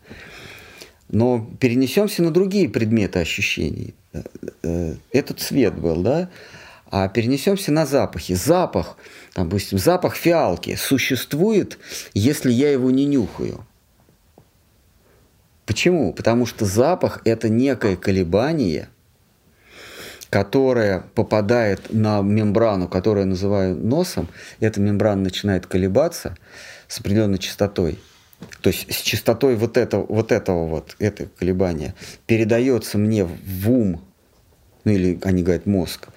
Но 1.09 1.49
перенесемся 1.59 2.23
на 2.23 2.31
другие 2.31 2.67
предметы 2.67 3.19
ощущений. 3.19 3.93
Э, 4.11 4.23
э, 4.63 4.95
этот 5.11 5.39
цвет 5.39 5.75
был, 5.75 6.01
да? 6.01 6.29
А 6.89 7.09
перенесемся 7.09 7.72
на 7.72 7.85
запахи. 7.85 8.34
Запах, 8.34 8.97
допустим, 9.35 9.77
запах 9.77 10.15
фиалки 10.15 10.76
существует, 10.76 11.77
если 12.14 12.51
я 12.51 12.72
его 12.72 12.91
не 12.91 13.05
нюхаю. 13.05 13.65
Почему? 15.65 16.14
Потому 16.14 16.45
что 16.45 16.65
запах– 16.65 17.22
это 17.26 17.49
некое 17.49 17.97
колебание, 17.97 18.88
которое 20.30 21.03
попадает 21.14 21.93
на 21.93 22.22
мембрану, 22.22 22.88
которую 22.88 23.26
я 23.26 23.30
называю 23.30 23.76
носом. 23.76 24.30
Эта 24.61 24.80
мембрана 24.80 25.23
начинает 25.23 25.68
колебаться 25.68 26.38
с 26.88 26.99
определенной 26.99 27.38
частотой. 27.38 27.99
То 28.61 28.69
есть 28.69 28.89
с 28.93 29.01
частотой 29.01 29.55
вот 29.55 29.76
этого, 29.76 30.05
вот 30.07 30.31
этого 30.31 30.68
вот, 30.68 30.95
это 30.99 31.26
колебания 31.26 31.95
передается 32.27 32.97
мне 32.97 33.26
в 33.26 33.69
ум, 33.69 34.01
ну 34.88 34.93
или 34.93 35.19
они 35.23 35.43
говорят 35.43 35.65
мозг, 35.65 36.07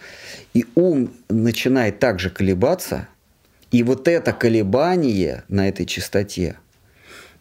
и 0.55 0.65
ум 0.75 1.13
начинает 1.29 1.99
также 1.99 2.31
колебаться, 2.31 3.09
и 3.71 3.83
вот 3.83 4.09
это 4.09 4.33
колебание 4.33 5.45
на 5.49 5.69
этой 5.69 5.87
частоте– 5.87 6.57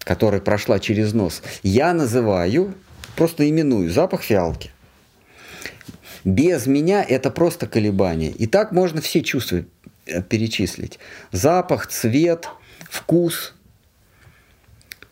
которая 0.03 0.41
прошла 0.41 0.79
через 0.79 1.13
нос, 1.13 1.41
я 1.63 1.93
называю, 1.93 2.73
просто 3.15 3.49
именую 3.49 3.91
запах 3.91 4.23
фиалки. 4.23 4.71
Без 6.23 6.67
меня 6.67 7.03
это 7.03 7.31
просто 7.31 7.67
колебание. 7.67 8.31
И 8.31 8.47
так 8.47 8.71
можно 8.71 9.01
все 9.01 9.21
чувства 9.21 9.63
э, 10.05 10.21
перечислить. 10.21 10.99
Запах, 11.31 11.87
цвет, 11.87 12.49
вкус. 12.89 13.53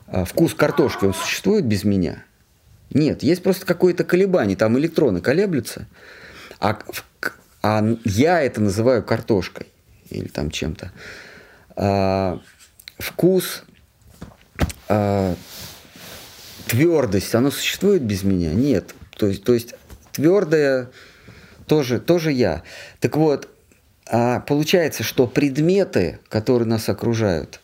А, 0.08 0.26
вкус 0.26 0.54
картошки, 0.54 1.06
он 1.06 1.14
существует 1.14 1.66
без 1.66 1.84
меня? 1.84 2.24
Нет, 2.92 3.24
есть 3.24 3.44
просто 3.44 3.66
какое-то 3.66 4.04
колебание, 4.04 4.56
там 4.56 4.78
электроны 4.78 5.22
колеблются, 5.22 5.88
а, 6.60 6.80
а 7.62 7.98
я 8.06 8.42
это 8.42 8.62
называю 8.62 9.04
картошкой 9.04 9.68
или 10.10 10.28
там 10.28 10.52
чем-то. 10.52 10.92
А, 11.76 12.40
вкус, 12.98 13.64
а, 14.88 15.36
твердость, 16.68 17.36
оно 17.36 17.52
существует 17.52 18.04
без 18.04 18.24
меня? 18.24 18.54
Нет. 18.54 18.96
То 19.18 19.28
есть, 19.28 19.44
то 19.44 19.54
есть 19.54 19.74
твердое 20.12 20.90
тоже, 21.68 22.00
тоже 22.00 22.32
я. 22.32 22.64
Так 23.00 23.18
вот, 23.18 23.50
а 24.10 24.40
получается, 24.40 25.04
что 25.04 25.28
предметы, 25.28 26.20
которые 26.30 26.68
нас 26.68 26.88
окружают, 26.90 27.60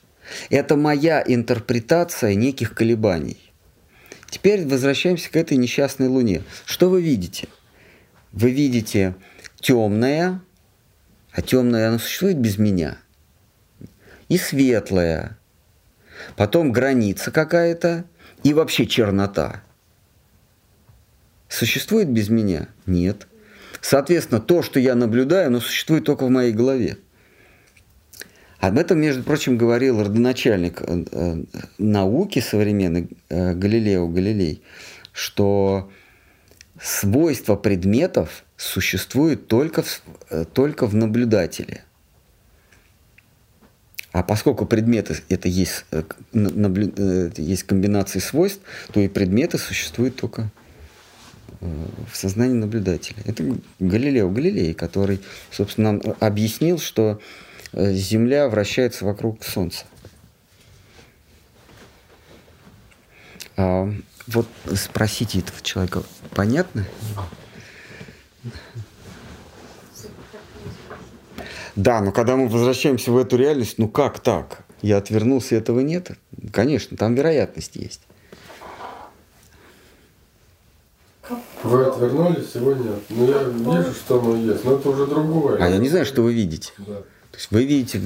это 0.50 0.76
моя 0.76 1.24
интерпретация 1.26 2.36
неких 2.36 2.74
колебаний. 2.74 3.43
Теперь 4.34 4.66
возвращаемся 4.66 5.30
к 5.30 5.36
этой 5.36 5.58
несчастной 5.58 6.08
Луне. 6.08 6.42
Что 6.66 6.90
вы 6.90 7.04
видите? 7.04 7.48
Вы 8.32 8.50
видите 8.50 9.14
темное, 9.60 10.42
а 11.32 11.42
темное 11.44 11.90
оно 11.90 12.00
существует 12.00 12.40
без 12.40 12.58
меня, 12.58 12.98
и 14.30 14.40
светлое, 14.40 15.38
потом 16.36 16.72
граница 16.72 17.30
какая-то 17.30 18.06
и 18.42 18.56
вообще 18.56 18.88
чернота. 18.88 19.62
Существует 21.48 22.10
без 22.10 22.30
меня? 22.30 22.70
Нет. 22.88 23.28
Соответственно, 23.82 24.42
то, 24.42 24.64
что 24.64 24.80
я 24.80 24.96
наблюдаю, 24.96 25.46
оно 25.46 25.60
существует 25.60 26.06
только 26.06 26.26
в 26.26 26.32
моей 26.32 26.54
голове. 26.54 26.98
Об 28.64 28.77
этом, 28.77 29.02
между 29.02 29.23
прочим, 29.23 29.57
говорил 29.57 30.02
родоначальник 30.02 30.81
э, 30.81 31.03
э, 31.11 31.44
науки 31.77 32.40
современной 32.40 33.10
э, 33.27 33.53
Галилео 33.56 34.07
Галилей, 34.07 34.61
что 35.11 35.91
свойства 36.81 37.57
предметов 37.57 38.45
существуют 38.56 39.49
только 39.49 39.84
в, 39.84 40.02
только 40.53 40.88
в 40.88 40.95
наблюдателе– 40.95 41.84
а 44.14 44.22
поскольку 44.23 44.65
предметы 44.65 45.18
это 45.27 45.49
есть, 45.49 45.85
э, 45.91 46.03
есть 47.35 47.64
комбинации 47.64 48.19
свойств, 48.19 48.61
то 48.94 49.02
и 49.02 49.10
предметы 49.10 49.57
существуют 49.57 50.15
только 50.15 50.52
в 51.60 52.15
сознании 52.15 52.53
наблюдателя. 52.53 53.18
Это 53.26 53.44
Галилео 53.80 54.30
Галилей, 54.30 54.73
который, 54.73 55.19
собственно, 55.52 55.99
объяснил, 56.19 56.77
что 56.77 57.19
Земля 57.74 58.48
вращается 58.50 59.04
вокруг 59.04 59.44
Солнца. 59.44 59.86
А 63.58 63.91
вот 64.28 64.48
спросите 64.76 65.40
этого 65.40 65.60
человека, 65.62 66.04
понятно? 66.36 66.86
Да, 71.76 72.02
но 72.02 72.12
когда 72.12 72.36
мы 72.36 72.48
возвращаемся 72.48 73.12
в 73.12 73.18
эту 73.18 73.38
реальность, 73.38 73.80
ну 73.80 73.90
как 73.90 74.20
так? 74.20 74.64
Я 74.84 74.98
отвернулся, 74.98 75.56
этого 75.56 75.80
нет? 75.80 76.12
Конечно, 76.52 76.95
там 76.95 77.16
вероятность 77.16 77.76
есть. 77.76 78.02
Вы 81.64 81.86
отвернулись, 81.86 82.54
его 82.54 82.74
нет. 82.74 83.00
Ну 83.10 83.28
я 83.28 83.44
вижу, 83.44 83.94
что 83.94 84.20
оно 84.20 84.36
есть, 84.36 84.64
но 84.64 84.76
это 84.76 84.90
уже 84.90 85.08
другое. 85.08 85.58
А 85.64 85.70
я 85.70 85.78
не 85.78 85.90
знаю, 85.90 86.06
что 86.06 86.22
вы 86.22 86.34
видите. 86.34 86.74
Да. 86.78 87.02
То 87.34 87.38
есть 87.38 87.52
вы 87.52 87.66
видите 87.66 88.02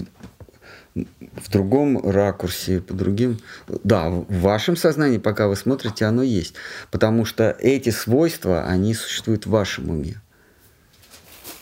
в, 0.96 1.52
другом 1.52 2.10
ракурсе, 2.10 2.82
по 2.82 2.96
другим... 2.96 3.38
Да, 3.68 4.10
в 4.10 4.40
вашем 4.42 4.76
сознании, 4.76 5.20
пока 5.20 5.48
вы 5.48 5.56
смотрите, 5.56 6.06
оно 6.06 6.24
есть. 6.24 6.56
Потому 6.90 7.24
что 7.24 7.56
эти 7.60 7.92
свойства, 7.92 8.64
они 8.64 8.96
существуют 8.96 9.46
в 9.46 9.52
вашем 9.52 9.92
уме 9.92 10.16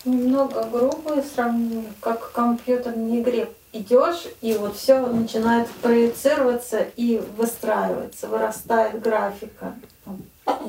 немного 0.05 0.63
грубое 0.65 1.23
сравнение, 1.23 1.91
как 1.99 2.25
в 2.25 2.31
компьютерной 2.31 3.21
игре 3.21 3.49
идешь, 3.73 4.27
и 4.41 4.53
вот 4.53 4.77
все 4.77 5.05
начинает 5.07 5.67
проецироваться 5.81 6.85
и 6.95 7.21
выстраиваться, 7.37 8.27
вырастает 8.27 9.01
графика. 9.01 9.73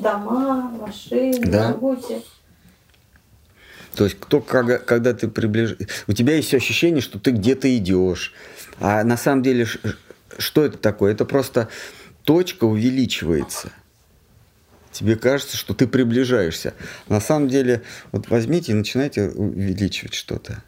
дома, 0.01 0.71
машины, 0.79 1.39
да. 1.45 1.69
работе. 1.69 2.23
То 3.97 4.05
есть 4.05 4.17
кто, 4.19 4.39
когда, 4.41 4.77
когда 4.77 5.13
ты 5.13 5.27
приближаешь... 5.27 5.79
У 6.07 6.13
тебя 6.13 6.35
есть 6.35 6.53
ощущение, 6.53 7.01
что 7.01 7.19
ты 7.19 7.31
где-то 7.31 7.75
идешь. 7.75 8.33
А 8.79 9.03
на 9.03 9.17
самом 9.17 9.43
деле, 9.43 9.67
что 10.37 10.63
это 10.63 10.77
такое? 10.77 11.11
Это 11.11 11.25
просто 11.25 11.67
точка 12.23 12.65
увеличивается– 12.65 13.71
тебе 14.97 15.15
кажется, 15.15 15.57
что 15.57 15.73
ты 15.73 15.87
приближаешься. 15.87 16.73
На 17.07 17.19
самом 17.19 17.49
деле, 17.49 17.83
вот 18.11 18.29
возьмите 18.29 18.71
и 18.71 18.75
начинайте 18.75 19.29
увеличивать 19.29 20.13
что-то. 20.13 20.63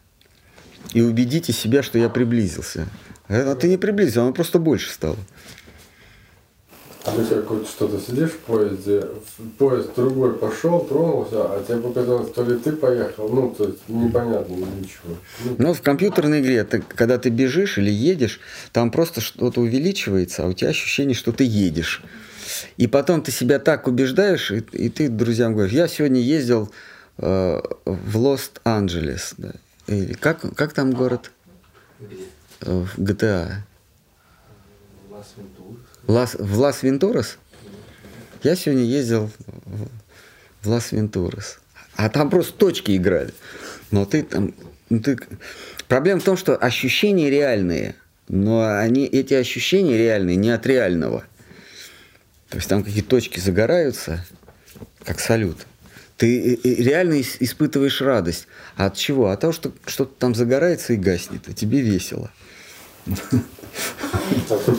И 0.92 1.00
убедите 1.02 1.52
себя, 1.52 1.82
что 1.82 1.98
я 1.98 2.08
приблизился. 2.08 2.86
А 3.28 3.54
ты 3.54 3.68
не 3.68 3.76
приблизился, 3.76 4.22
оно 4.22 4.32
просто 4.32 4.58
больше 4.58 4.90
стало. 4.90 5.16
Ты 7.04 7.24
как 7.24 7.66
что-то 7.66 7.98
сидишь 7.98 8.32
в 8.32 8.38
поезде, 8.40 9.06
поезд 9.56 9.94
другой 9.96 10.34
пошел, 10.34 10.80
тронулся, 10.80 11.44
а 11.44 11.64
тебе 11.66 11.78
показалось, 11.78 12.30
то 12.30 12.44
ли 12.44 12.58
ты 12.58 12.72
поехал, 12.72 13.26
ну, 13.30 13.54
то 13.56 13.64
есть 13.68 13.78
непонятно 13.88 14.54
ничего. 14.54 15.16
Ну, 15.44 15.56
ну 15.56 15.72
в 15.72 15.80
компьютерной 15.80 16.40
игре, 16.40 16.62
ты, 16.64 16.82
когда 16.82 17.16
ты 17.16 17.30
бежишь 17.30 17.78
или 17.78 17.90
едешь, 17.90 18.38
там 18.72 18.90
просто 18.90 19.22
что-то 19.22 19.62
увеличивается, 19.62 20.44
а 20.44 20.48
у 20.48 20.52
тебя 20.52 20.70
ощущение, 20.70 21.14
что 21.14 21.32
ты 21.32 21.44
едешь. 21.44 22.02
И 22.76 22.86
потом 22.86 23.22
ты 23.22 23.32
себя 23.32 23.58
так 23.58 23.86
убеждаешь, 23.86 24.50
и, 24.50 24.58
и 24.72 24.90
ты 24.90 25.08
друзьям 25.08 25.54
говоришь, 25.54 25.72
я 25.72 25.88
сегодня 25.88 26.20
ездил 26.20 26.70
э, 27.16 27.60
в 27.86 28.18
Лос-Анджелес. 28.18 29.34
Да. 29.38 29.52
Или 29.86 30.12
как, 30.12 30.54
как 30.54 30.74
там 30.74 30.92
город? 30.92 31.30
Э, 32.60 32.84
в 32.96 32.98
GTA. 32.98 33.62
Лас, 36.10 36.34
в 36.36 36.58
Лас-Вентурас? 36.58 37.38
Я 38.42 38.56
сегодня 38.56 38.84
ездил 38.84 39.30
в 40.62 40.68
Лас-Вентурас. 40.68 41.60
а 41.94 42.08
там 42.08 42.30
просто 42.30 42.52
точки 42.54 42.96
играли. 42.96 43.32
Но 43.92 44.04
ты 44.04 44.24
там... 44.24 44.54
Ну, 44.88 45.00
ты... 45.00 45.18
Проблема 45.86 46.20
в 46.20 46.24
том, 46.24 46.36
что 46.36 46.56
ощущения 46.56 47.30
реальные, 47.30 47.94
но 48.28 48.64
они, 48.76 49.06
эти 49.06 49.34
ощущения 49.34 49.96
реальные 49.96 50.36
не 50.36 50.50
от 50.50 50.66
реального. 50.66 51.24
То 52.48 52.56
есть 52.56 52.68
там 52.68 52.82
какие-то 52.82 53.08
точки 53.08 53.38
загораются, 53.38 54.26
как 55.04 55.20
салют. 55.20 55.58
Ты 56.16 56.58
реально 56.64 57.20
испытываешь 57.20 58.00
радость. 58.00 58.48
А 58.76 58.86
от 58.86 58.96
чего? 58.96 59.30
От 59.30 59.40
того, 59.40 59.52
что 59.52 59.72
что-то 59.86 60.12
там 60.18 60.34
загорается 60.34 60.92
и 60.92 60.96
гаснет, 60.96 61.42
а 61.46 61.52
тебе 61.52 61.80
весело. 61.80 62.32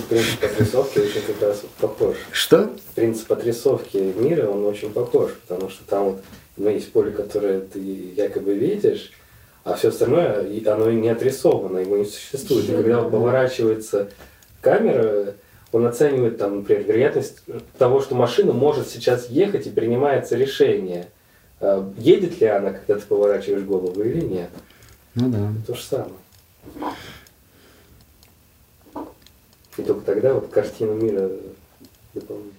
Принцип 0.09 0.43
отрисовки 0.43 0.99
очень 0.99 1.21
как 1.21 1.41
раз 1.41 1.63
похож. 1.79 2.17
Что? 2.31 2.71
Принцип 2.95 3.31
отрисовки 3.31 3.97
мира, 3.97 4.47
он 4.47 4.65
очень 4.65 4.91
похож, 4.91 5.31
потому 5.47 5.69
что 5.69 5.83
там 5.85 6.03
вот, 6.05 6.23
ну, 6.57 6.69
есть 6.69 6.91
поле, 6.91 7.11
которое 7.11 7.61
ты 7.61 7.79
якобы 7.79 8.53
видишь, 8.53 9.11
а 9.63 9.75
все 9.75 9.89
остальное, 9.89 10.45
оно 10.67 10.91
не 10.91 11.09
отрисовано, 11.09 11.79
его 11.79 11.97
не 11.97 12.05
существует. 12.05 12.69
И 12.69 12.73
когда 12.73 13.03
поворачивается 13.03 14.09
камера, 14.59 15.35
он 15.71 15.85
оценивает, 15.85 16.37
там, 16.37 16.57
например, 16.57 16.83
вероятность 16.83 17.43
того, 17.77 18.01
что 18.01 18.15
машина 18.15 18.53
может 18.53 18.89
сейчас 18.89 19.29
ехать 19.29 19.67
и 19.67 19.69
принимается 19.69 20.35
решение, 20.35 21.07
э, 21.59 21.91
едет 21.97 22.41
ли 22.41 22.47
она, 22.47 22.71
когда 22.71 22.95
ты 22.95 23.05
поворачиваешь 23.05 23.63
голову 23.63 24.01
или 24.01 24.21
нет. 24.21 24.49
Ну 25.15 25.29
да. 25.29 25.53
То 25.65 25.75
же 25.75 25.83
самое. 25.83 26.11
И 29.77 29.81
только 29.83 30.05
тогда 30.05 30.33
вот 30.33 30.51
картина 30.51 30.91
мира 30.91 31.29
дополняет. 32.13 32.53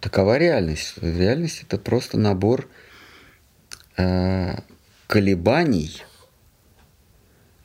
Такова 0.00 0.36
реальность. 0.36 0.94
Реальность 1.00 1.64
это 1.66 1.78
просто 1.78 2.18
набор 2.18 2.68
э, 3.96 4.56
колебаний 5.06 6.02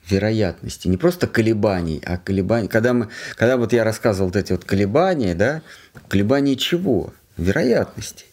вероятности. 0.08 0.88
Не 0.88 0.96
просто 0.96 1.26
колебаний, 1.26 2.02
а 2.04 2.16
колебаний. 2.16 2.68
Когда, 2.68 2.92
мы, 2.92 3.08
когда 3.36 3.56
вот 3.56 3.72
я 3.72 3.84
рассказывал 3.84 4.28
вот 4.28 4.36
эти 4.36 4.52
вот 4.52 4.64
колебания, 4.64 5.34
да, 5.34 5.62
колебания 6.08 6.56
чего? 6.56 7.12
Вероятности. 7.36 8.24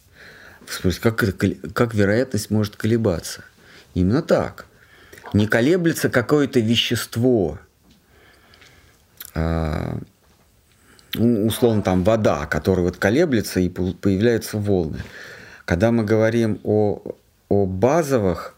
Как, 1.01 1.17
как 1.73 1.93
вероятность 1.93 2.49
может 2.49 2.75
колебаться? 2.75 3.43
Именно 3.93 4.21
так. 4.21 4.65
Не 5.33 5.47
колеблется 5.47 6.09
какое-то 6.09 6.59
вещество, 6.59 7.59
условно 11.15 11.81
там 11.81 12.03
вода, 12.03 12.45
которая 12.45 12.85
вот 12.85 12.97
колеблется 12.97 13.59
и 13.59 13.69
появляются 13.69 14.57
волны. 14.57 14.99
Когда 15.65 15.91
мы 15.91 16.03
говорим 16.03 16.59
о, 16.63 17.01
о 17.49 17.65
базовых 17.65 18.55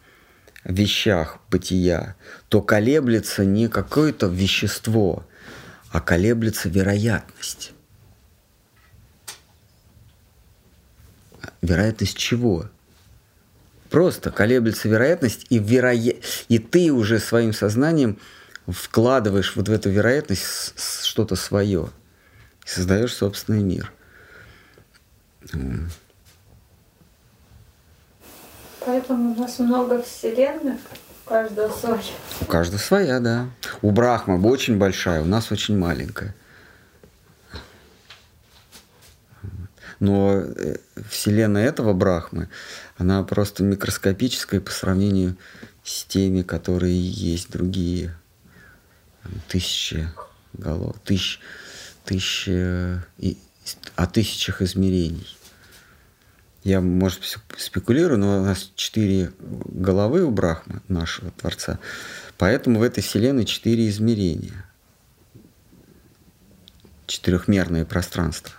вещах 0.64 1.40
бытия, 1.50 2.16
то 2.50 2.62
колеблется 2.62 3.46
не 3.46 3.68
какое-то 3.68 4.28
вещество, 4.28 5.26
а 5.92 6.02
колеблется 6.02 6.70
вероятность. 6.70 7.74
Вероятность 11.62 12.18
чего? 12.18 12.66
Просто 13.90 14.30
колеблется 14.30 14.88
вероятность, 14.88 15.48
и, 15.50 15.58
вероя... 15.58 16.14
и 16.48 16.60
ты 16.60 16.92
уже 16.92 17.20
своим 17.20 17.54
сознанием 17.54 18.20
вкладываешь 18.72 19.56
вот 19.56 19.70
в 19.70 19.72
эту 19.72 19.90
вероятность 19.90 21.06
что-то 21.06 21.36
свое. 21.36 21.90
И 22.66 22.70
создаешь 22.70 23.14
собственный 23.14 23.64
мир. 23.64 23.92
Поэтому 28.86 29.34
у 29.34 29.40
нас 29.40 29.60
много 29.60 30.02
вселенных, 30.02 30.80
у 31.26 31.30
каждого 31.30 31.72
своя. 31.72 32.02
У 32.42 32.46
каждого 32.46 32.80
своя, 32.80 33.20
да. 33.20 33.50
У 33.82 33.92
Брахма 33.92 34.36
очень 34.36 34.78
большая, 34.78 35.22
у 35.22 35.26
нас 35.26 35.52
очень 35.52 35.78
маленькая. 35.78 36.34
Но 40.00 40.38
э, 40.40 40.78
вселенная 41.10 41.66
этого 41.66 41.94
Брахмы, 41.94 42.50
она 42.98 43.22
просто 43.24 43.64
микроскопическая 43.64 44.62
по 44.62 44.72
сравнению 44.72 45.36
с 45.84 46.06
теми, 46.06 46.42
которые 46.42 47.00
есть 47.00 47.52
другие. 47.52 48.16
Тысячи 49.48 50.10
голов, 50.54 50.96
тысяч, 51.04 51.40
тысячи, 52.06 53.02
о 53.96 54.08
тысячах 54.08 54.62
измерений. 54.62 55.28
Я, 56.64 56.82
может, 56.82 57.22
спекулирую, 57.58 58.20
но 58.20 58.42
у 58.42 58.44
нас 58.44 58.72
четыре 58.76 59.32
головы 59.40 60.24
у 60.24 60.32
Брахмы, 60.32 60.82
нашего 60.88 61.32
Творца. 61.32 61.80
Поэтому 62.38 62.80
в 62.80 62.84
этой 62.84 63.02
Вселенной 63.02 63.46
четыре 63.46 63.88
измерения. 63.90 64.66
Четырехмерное 67.08 67.86
пространство. 67.86 68.54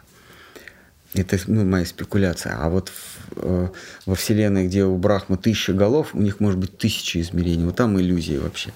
Это 1.13 1.39
ну, 1.47 1.65
моя 1.65 1.85
спекуляция. 1.85 2.57
А 2.59 2.69
вот 2.69 2.89
в, 2.89 3.19
э, 3.37 3.69
во 4.07 4.15
Вселенной, 4.15 4.67
где 4.67 4.85
у 4.85 4.97
Брахмы 4.97 5.37
тысяча 5.37 5.73
голов, 5.73 6.15
у 6.15 6.21
них 6.21 6.41
может 6.41 6.59
быть 6.59 6.79
тысяча 6.79 7.21
измерений. 7.21 7.65
Вот 7.65 7.77
там 7.77 8.01
иллюзия 8.01 8.39
вообще. 8.39 8.73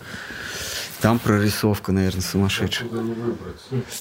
Там 1.01 1.19
прорисовка, 1.19 1.93
наверное, 1.93 2.23
сумасшедшая. 2.23 2.89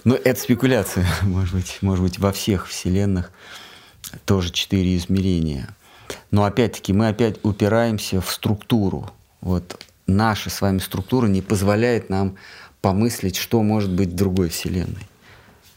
Но 0.03 0.15
это 0.15 0.39
спекуляция, 0.39 1.05
может 1.23 1.55
быть, 1.55 1.79
может 1.81 2.03
быть, 2.03 2.19
во 2.19 2.31
всех 2.31 2.67
вселенных 2.67 3.31
тоже 4.25 4.51
четыре 4.51 4.95
измерения. 4.97 5.75
Но 6.31 6.43
опять-таки 6.45 6.93
мы 6.93 7.07
опять 7.09 7.39
упираемся 7.43 8.21
в 8.21 8.29
структуру. 8.29 9.09
Вот 9.41 9.79
наша 10.07 10.49
с 10.49 10.61
вами 10.61 10.79
структура 10.79 11.27
не 11.27 11.41
позволяет 11.41 12.09
нам 12.09 12.35
помыслить, 12.81 13.37
что 13.37 13.61
может 13.63 13.91
быть 13.91 14.09
в 14.09 14.15
другой 14.15 14.49
вселенной. 14.49 15.07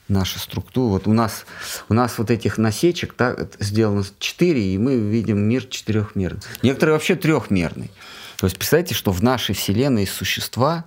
Наша 0.09 0.39
структура. 0.39 0.93
Вот 0.93 1.09
у 1.09 1.13
нас, 1.13 1.47
у 1.89 1.95
нас 1.95 2.19
вот 2.19 2.31
этих 2.31 2.59
насечек 2.59 3.15
так, 3.15 3.55
сделано 3.59 4.05
четыре, 4.19 4.75
и 4.75 4.79
мы 4.79 4.97
видим 4.97 5.39
мир 5.39 5.65
четырехмерный. 5.65 6.43
Некоторые 6.63 6.95
вообще 6.95 7.17
трехмерный. 7.17 7.91
То 8.39 8.47
есть 8.47 8.59
представьте, 8.59 8.95
что 8.95 9.13
в 9.13 9.23
нашей 9.23 9.55
вселенной 9.55 10.03
есть 10.03 10.13
существа, 10.13 10.85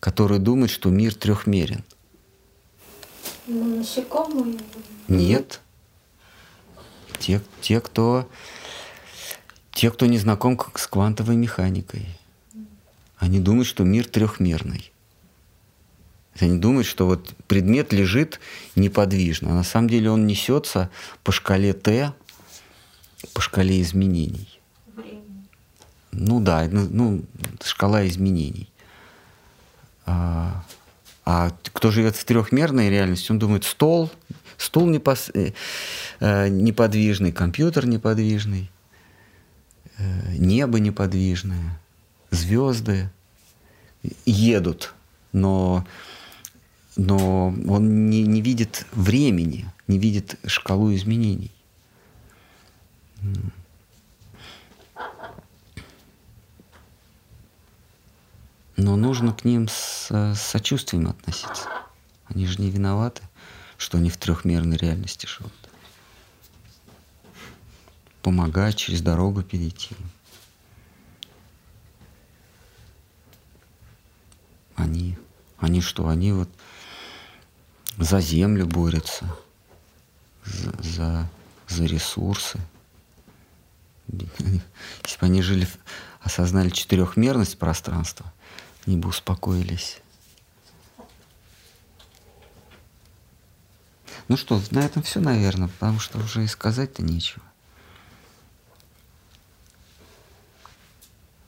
которые 0.00 0.38
думают, 0.38 0.70
что 0.70 0.90
мир 0.90 1.14
трехмерен. 1.14 1.84
Ну, 3.46 3.78
насекомые? 3.78 4.58
Нет 5.08 5.60
те, 7.20 7.40
те, 7.60 7.80
кто, 7.80 8.28
те, 9.72 9.90
кто 9.90 10.06
не 10.06 10.18
знаком 10.18 10.58
с 10.74 10.86
квантовой 10.88 11.36
механикой. 11.36 12.08
Они 13.18 13.38
думают, 13.38 13.68
что 13.68 13.84
мир 13.84 14.08
трехмерный. 14.08 14.92
Они 16.38 16.58
думают, 16.58 16.86
что 16.86 17.06
вот 17.06 17.34
предмет 17.46 17.92
лежит 17.92 18.40
неподвижно, 18.74 19.50
а 19.50 19.54
на 19.54 19.64
самом 19.64 19.90
деле 19.90 20.10
он 20.10 20.26
несется 20.26 20.90
по 21.22 21.32
шкале 21.32 21.74
Т, 21.74 22.14
по 23.34 23.42
шкале 23.42 23.82
изменений. 23.82 24.59
Ну 26.12 26.40
да, 26.40 26.68
ну, 26.70 26.88
ну 26.90 27.22
шкала 27.62 28.06
изменений. 28.06 28.68
А, 30.06 30.64
а 31.24 31.50
кто 31.62 31.90
живет 31.90 32.16
в 32.16 32.24
трехмерной 32.24 32.90
реальности, 32.90 33.30
он 33.30 33.38
думает, 33.38 33.64
стол, 33.64 34.10
стул 34.56 34.88
непос... 34.88 35.30
Э, 35.34 35.52
э, 36.20 36.48
неподвижный, 36.48 37.32
компьютер 37.32 37.86
неподвижный, 37.86 38.70
э, 39.98 40.36
небо 40.36 40.80
неподвижное, 40.80 41.78
звезды 42.30 43.10
едут, 44.24 44.94
но, 45.32 45.86
но 46.96 47.54
он 47.68 48.10
не, 48.10 48.22
не 48.22 48.40
видит 48.40 48.86
времени, 48.92 49.70
не 49.86 49.98
видит 49.98 50.36
шкалу 50.46 50.92
изменений. 50.94 51.52
Но 58.80 58.96
нужно 58.96 59.32
к 59.32 59.44
ним 59.44 59.68
с, 59.68 60.08
с 60.10 60.40
сочувствием 60.40 61.08
относиться. 61.08 61.68
Они 62.28 62.46
же 62.46 62.60
не 62.60 62.70
виноваты 62.70 63.22
что 63.80 63.96
они 63.96 64.10
в 64.10 64.18
трехмерной 64.18 64.76
реальности 64.76 65.24
живут. 65.24 65.52
Помогать 68.20 68.76
через 68.76 69.00
дорогу 69.00 69.42
перейти. 69.42 69.96
Они, 74.76 75.16
они 75.58 75.80
что? 75.80 76.08
Они 76.08 76.32
вот 76.32 76.50
за 77.96 78.20
землю 78.20 78.66
борются, 78.66 79.34
за, 80.44 80.82
за, 80.82 81.30
за 81.66 81.84
ресурсы. 81.86 82.60
Если 84.08 85.18
бы 85.18 85.26
они 85.26 85.40
жили, 85.40 85.66
осознали 86.20 86.68
четырехмерность 86.68 87.58
пространства, 87.58 88.30
они 88.90 88.98
бы 88.98 89.08
успокоились. 89.08 90.00
Ну 94.26 94.36
что, 94.36 94.60
на 94.72 94.80
этом 94.80 95.02
все, 95.02 95.20
наверное, 95.20 95.68
потому 95.68 96.00
что 96.00 96.18
уже 96.18 96.44
и 96.44 96.48
сказать-то 96.48 97.02
нечего. 97.02 97.42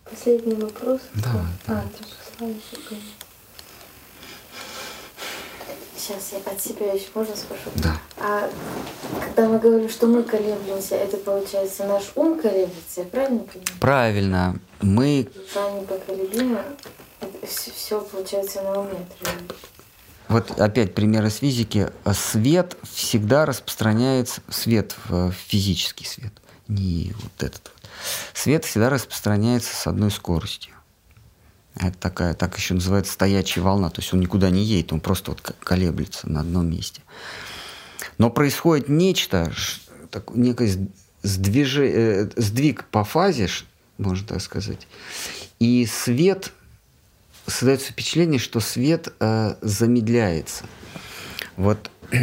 последний 0.05 0.55
вопрос. 0.55 1.01
Давай, 1.15 1.47
А, 1.67 1.83
ты 1.83 2.05
говорит. 2.39 2.63
Сейчас 5.97 6.33
я 6.33 6.53
от 6.53 6.61
себя 6.61 6.93
еще 6.93 7.07
можно 7.15 7.35
спрошу? 7.37 7.71
Да. 7.77 7.97
А 8.19 8.51
когда 9.21 9.49
мы 9.49 9.59
говорим, 9.59 9.89
что 9.89 10.07
мы 10.07 10.23
колеблемся, 10.23 10.97
это 10.97 11.17
получается 11.17 11.87
наш 11.87 12.13
ум 12.17 12.41
колеблется, 12.41 13.01
я 13.01 13.05
правильно 13.05 13.39
понимаю? 13.41 13.81
Правильно. 13.81 14.57
Мы 14.81 15.29
Душа 15.33 15.71
непоколебима, 15.71 16.65
все 17.47 18.01
получается 18.01 18.63
на? 18.63 18.87
Вот 20.29 20.51
опять 20.61 20.95
пример 20.95 21.27
из 21.27 21.37
физики. 21.37 21.91
Свет 22.15 22.77
всегда 22.93 23.45
распространяется, 23.45 24.41
свет, 24.49 24.97
физический 25.47 26.07
свет, 26.07 26.33
не 26.69 27.13
вот 27.23 27.43
этот 27.43 27.71
вот. 27.75 27.91
Свет 28.35 28.65
всегда 28.65 28.89
распространяется 28.91 29.75
с 29.75 29.87
одной 29.87 30.11
скоростью. 30.11 30.75
Это 31.77 31.97
такая, 31.99 32.35
так 32.35 32.57
еще 32.57 32.75
называется 32.75 33.13
стоячая 33.13 33.61
волна. 33.63 33.91
То 33.91 34.01
есть 34.01 34.13
он 34.13 34.21
никуда 34.21 34.51
не 34.51 34.63
едет, 34.63 34.93
он 34.93 35.01
просто 35.01 35.31
вот 35.33 35.41
колеблется 35.41 36.29
на 36.29 36.41
одном 36.41 36.71
месте. 36.71 37.03
Но 38.19 38.31
происходит 38.31 38.89
нечто, 38.89 39.53
так- 40.11 40.35
некое 40.35 40.69
с- 40.69 40.79
сдвиже- 41.23 41.91
э, 41.91 42.31
сдвиг 42.37 42.85
по 42.91 43.05
фазе, 43.05 43.49
можно 43.99 44.27
так 44.27 44.43
сказать. 44.43 44.87
И 45.61 45.87
свет 45.87 46.53
создается 47.53 47.93
впечатление, 47.93 48.39
что 48.41 48.61
свет 48.61 49.13
э, 49.21 49.55
замедляется. 49.61 50.65
Вот 51.57 51.91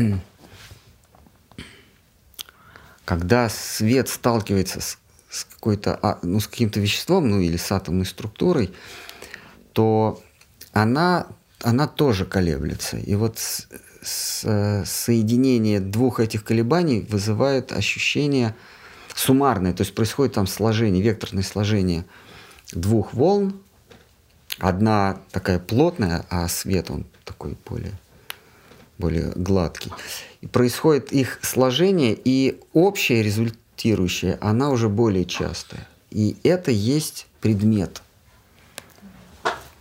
когда 3.05 3.49
свет 3.49 4.09
сталкивается 4.09 4.81
с, 4.81 4.97
с 5.29 5.45
какой-то, 5.45 5.97
а, 6.01 6.19
ну, 6.21 6.39
с 6.39 6.47
каким-то 6.47 6.79
веществом, 6.79 7.29
ну 7.29 7.39
или 7.39 7.57
с 7.57 7.71
атомной 7.71 8.05
структурой, 8.05 8.73
то 9.73 10.21
она, 10.73 11.27
она 11.61 11.87
тоже 11.87 12.25
колеблется. 12.25 12.97
И 12.97 13.15
вот 13.15 13.39
с- 13.39 13.67
с- 14.01 14.41
э, 14.43 14.83
соединение 14.85 15.79
двух 15.79 16.19
этих 16.19 16.43
колебаний 16.43 17.05
вызывает 17.09 17.71
ощущение 17.71 18.55
суммарное, 19.15 19.73
то 19.73 19.81
есть 19.81 19.95
происходит 19.95 20.35
там 20.35 20.47
сложение, 20.47 21.01
векторное 21.01 21.43
сложение 21.43 22.05
двух 22.71 23.13
волн, 23.13 23.59
Одна 24.59 25.19
такая 25.31 25.59
плотная, 25.59 26.25
а 26.29 26.47
свет 26.47 26.91
он 26.91 27.05
такой 27.23 27.57
более, 27.67 27.93
более 28.97 29.31
гладкий. 29.35 29.91
И 30.41 30.47
происходит 30.47 31.11
их 31.11 31.39
сложение, 31.41 32.17
и 32.23 32.59
общее 32.73 33.23
результирующее, 33.23 34.37
она 34.41 34.69
уже 34.69 34.89
более 34.89 35.25
частая. 35.25 35.87
И 36.11 36.35
это 36.43 36.71
есть 36.71 37.27
предмет. 37.39 38.01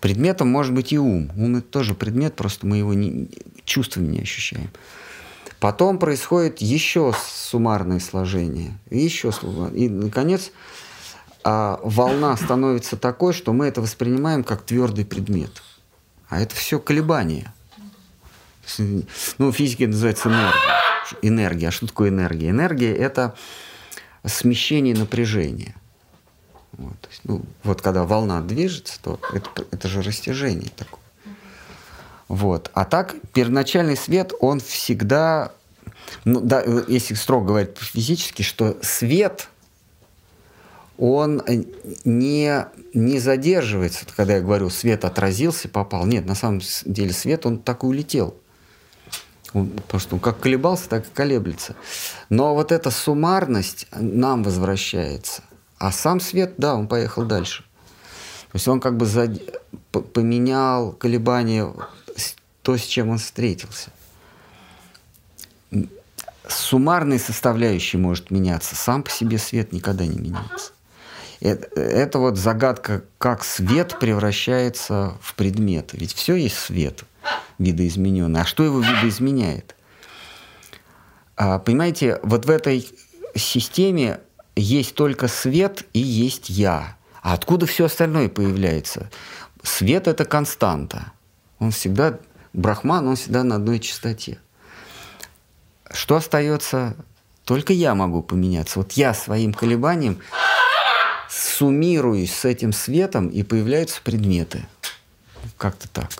Предметом 0.01 0.49
может 0.49 0.75
быть 0.75 0.93
и 0.93 0.99
ум. 0.99 1.31
Ум 1.37 1.57
это 1.57 1.67
тоже 1.67 1.95
предмет, 1.95 2.37
просто 2.37 2.67
мы 2.67 2.77
его 2.77 2.95
не, 2.95 3.29
чувствами 3.65 4.07
не 4.07 4.21
ощущаем. 4.21 4.71
Потом 5.59 5.99
происходит 5.99 6.61
еще 6.61 7.13
суммарное 7.21 7.99
сложение, 7.99 8.79
еще 8.91 9.33
суммар- 9.33 9.75
И, 9.75 9.89
наконец, 9.89 10.53
а 11.51 11.81
волна 11.83 12.37
становится 12.37 12.99
такой, 12.99 13.33
что 13.33 13.55
мы 13.55 13.69
это 13.69 13.81
воспринимаем 13.81 14.45
как 14.45 14.61
твердый 14.61 15.07
предмет. 15.07 15.63
А 16.29 16.43
это 16.43 16.55
все 16.55 16.79
колебания. 16.79 17.55
Ну, 18.77 19.51
в 19.51 19.53
физике 19.53 19.85
это 19.85 19.93
называется 19.93 20.29
энергия. 20.29 21.23
Энергия. 21.23 21.69
А 21.69 21.71
что 21.71 21.87
такое 21.87 22.11
энергия? 22.11 22.51
Энергия– 22.51 22.95
это 22.95 23.35
смещение 24.27 24.95
напряжения. 24.95 25.75
Вот, 26.73 26.99
есть, 27.09 27.23
ну, 27.25 27.43
вот 27.63 27.81
когда 27.81 28.05
волна 28.05 28.43
движется, 28.43 29.01
то 29.01 29.19
это, 29.33 29.49
это 29.71 29.89
же 29.89 30.03
растяжение 30.03 30.71
такое. 30.77 31.01
Вот. 32.29 32.71
А 32.75 32.85
так, 32.85 33.15
первоначальный 33.33 33.97
свет, 33.97 34.35
он 34.41 34.61
всегда, 34.61 35.53
ну, 36.27 36.43
да, 36.43 36.63
если 36.89 37.15
строго 37.15 37.47
говорить 37.47 37.79
физически, 37.79 38.43
что 38.43 38.77
свет– 38.83 39.49
он 40.99 41.41
э, 41.47 41.63
не, 42.05 42.67
не 42.93 43.21
задерживается. 43.21 44.05
Когда 44.17 44.35
я 44.35 44.41
говорю, 44.41 44.69
свет 44.69 45.05
отразился, 45.05 45.69
попал. 45.69 46.05
Нет, 46.07 46.27
на 46.27 46.35
самом 46.35 46.61
деле 46.85 47.13
свет, 47.13 47.47
он 47.47 47.59
так 47.59 47.85
и 47.85 47.87
улетел. 47.87 48.35
Он, 49.55 49.69
потому 49.71 50.01
что 50.01 50.15
он 50.17 50.21
как 50.21 50.41
колебался, 50.41 50.89
так 50.89 51.07
и 51.07 51.11
колеблется. 51.15 51.77
Но 52.29 52.55
вот 52.55 52.73
эта 52.73 52.91
суммарность 52.91 53.87
нам 53.93 54.43
возвращается. 54.43 55.43
А 55.79 55.93
сам 55.93 56.21
свет, 56.21 56.55
да, 56.59 56.75
он 56.75 56.89
поехал 56.89 57.25
дальше. 57.25 57.63
То 58.51 58.57
есть 58.57 58.67
он 58.67 58.81
как 58.81 58.97
бы 58.97 59.07
зад- 59.07 59.41
поменял 59.93 60.93
колебания, 60.93 61.73
то, 62.63 62.77
с 62.77 62.83
чем 62.83 63.11
он 63.11 63.19
встретился. 63.19 63.91
Суммарной 66.49 67.19
составляющей 67.19 67.99
может 67.99 68.31
меняться, 68.31 68.75
сам 68.75 69.03
по 69.03 69.11
себе 69.11 69.39
свет 69.39 69.73
никогда 69.73 70.07
не 70.07 70.19
меняется. 70.19 70.73
Это, 71.41 71.81
это 71.81 72.19
вот 72.19 72.37
загадка, 72.37 73.05
как 73.19 73.45
свет 73.45 73.99
превращается 74.01 75.15
в 75.21 75.35
предмет. 75.35 75.91
Ведь 75.93 76.13
все 76.13 76.35
есть 76.35 76.59
свет 76.59 77.05
видоизмененный. 77.59 78.41
А 78.41 78.45
что 78.45 78.65
его 78.65 78.81
видоизменяет? 78.81 79.77
А, 81.37 81.59
понимаете, 81.59 82.19
вот 82.23 82.47
в 82.47 82.51
этой 82.51 82.89
системе 83.35 84.21
есть 84.57 84.95
только 84.95 85.29
свет 85.29 85.85
и 85.93 86.01
есть 86.01 86.51
я. 86.51 86.97
А 87.23 87.35
откуда 87.35 87.67
все 87.67 87.85
остальное 87.85 88.29
появляется? 88.29 89.11
Свет 89.63 90.09
это 90.09 90.25
константа. 90.25 91.13
Он 91.59 91.71
всегда, 91.71 92.19
брахман, 92.53 93.07
он 93.07 93.17
всегда 93.17 93.45
на 93.45 93.57
одной 93.57 93.81
частоте. 93.81 94.39
Что 95.91 96.17
остается? 96.17 96.97
Только 97.45 97.73
я 97.73 97.95
могу 97.95 98.23
поменяться. 98.23 98.79
Вот 98.79 98.93
я 98.93 99.15
своим 99.15 99.55
колебанием 99.55 100.21
суммируюсь 101.29 102.35
с 102.35 102.45
этим 102.45 102.73
светом, 102.73 103.29
и 103.29 103.43
появляются 103.43 104.01
предметы. 104.03 104.67
Как-то 105.57 105.89
так. 105.89 106.11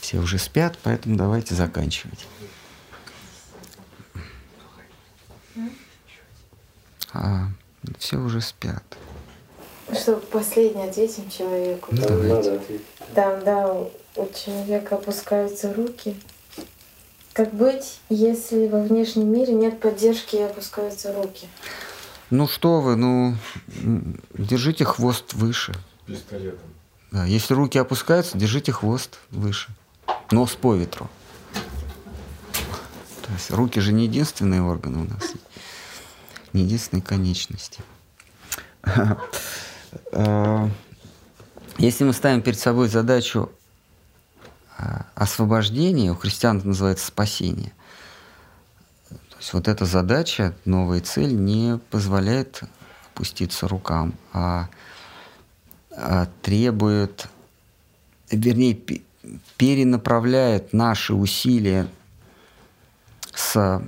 Все 0.00 0.18
уже 0.18 0.38
спят, 0.38 0.78
поэтому 0.82 1.16
давайте 1.16 1.54
заканчивать. 1.54 2.26
А, 7.12 7.48
все 7.98 8.18
уже 8.18 8.40
спят. 8.40 8.84
Что, 9.92 10.16
последний 10.16 10.82
ответим 10.82 11.30
человеку. 11.30 11.88
Ну, 11.92 12.02
Там 12.02 12.28
давайте. 12.28 12.60
Там, 13.14 13.44
да, 13.44 13.72
у 14.16 14.28
человека 14.32 14.96
опускаются 14.96 15.72
руки. 15.72 16.16
Как 17.32 17.52
быть, 17.52 18.00
если 18.08 18.66
во 18.66 18.80
внешнем 18.80 19.30
мире 19.30 19.52
нет 19.52 19.78
поддержки 19.80 20.36
и 20.36 20.42
опускаются 20.42 21.12
руки? 21.12 21.48
Ну 22.30 22.48
что 22.48 22.80
вы, 22.80 22.96
ну 22.96 23.36
держите 24.36 24.84
хвост 24.84 25.34
выше. 25.34 25.74
Пистолетом. 26.06 26.58
Да, 27.12 27.24
если 27.24 27.54
руки 27.54 27.78
опускаются, 27.78 28.36
держите 28.36 28.72
хвост 28.72 29.18
выше. 29.30 29.68
Нос 30.30 30.56
по 30.56 30.74
ветру. 30.74 31.08
То 33.22 33.32
есть 33.32 33.50
руки 33.50 33.80
же 33.80 33.92
не 33.92 34.04
единственные 34.04 34.62
органы 34.62 34.98
у 34.98 35.04
нас. 35.04 35.32
Не 36.52 36.62
единственные 36.62 37.02
конечности. 37.02 37.82
Э, 40.12 40.68
Если 41.78 42.04
мы 42.04 42.12
ставим 42.12 42.42
перед 42.42 42.58
собой 42.58 42.88
задачу 42.88 43.50
э, 44.76 44.82
освобождения, 45.14 46.12
у 46.12 46.16
христиан 46.16 46.58
это 46.58 46.68
называется 46.68 47.06
спасение. 47.06 47.72
Есть 49.46 49.54
вот 49.54 49.68
эта 49.68 49.84
задача, 49.84 50.56
новая 50.64 51.00
цель, 51.00 51.32
не 51.32 51.78
позволяет 51.90 52.62
опуститься 53.12 53.68
рукам, 53.68 54.14
а 54.32 54.68
а, 55.92 56.26
требует, 56.42 57.28
вернее, 58.28 58.74
пе- 58.74 59.02
перенаправляет 59.56 60.72
наши 60.72 61.14
усилия 61.14 61.86
с 63.36 63.82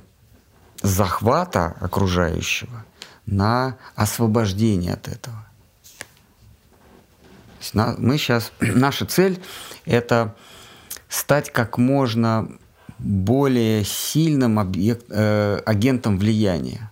захвата 0.80 1.76
окружающего 1.80 2.84
на 3.26 3.78
освобождение 3.96 4.92
от 4.92 5.08
этого. 5.08 5.44
Мы 7.98 8.16
сейчас, 8.16 8.52
наша 8.60 9.06
цель– 9.06 9.42
это 9.86 10.36
стать 11.08 11.50
как 11.50 11.78
можно 11.78 12.48
более 12.98 13.84
сильным 13.84 14.58
объект, 14.58 15.06
э, 15.08 15.60
агентом 15.64 16.18
влияния. 16.18 16.90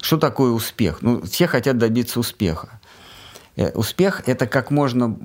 Что 0.00 0.18
такое 0.18 0.50
успех? 0.50 0.98
Ну, 1.00 1.22
все 1.22 1.46
хотят 1.46 1.78
добиться 1.78 2.20
успеха. 2.20 2.80
Э, 3.56 3.70
Успех– 3.72 4.22
это 4.26 4.46
как 4.46 4.70
можно 4.70 5.16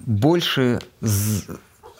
больше 0.00 0.80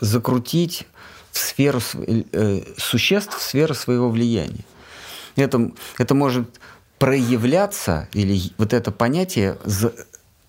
закрутить 0.01 0.86
в 1.30 1.38
сферу 1.38 1.80
э, 1.96 2.60
существ 2.76 3.38
в 3.38 3.42
сферу 3.42 3.74
своего 3.74 4.10
влияния. 4.10 4.64
Это, 5.36 5.72
это 5.98 6.14
может 6.14 6.60
проявляться, 6.98 8.09
или 8.12 8.52
вот 8.59 8.72
это 8.72 8.92
понятие 8.92 9.59
за- 9.64 9.94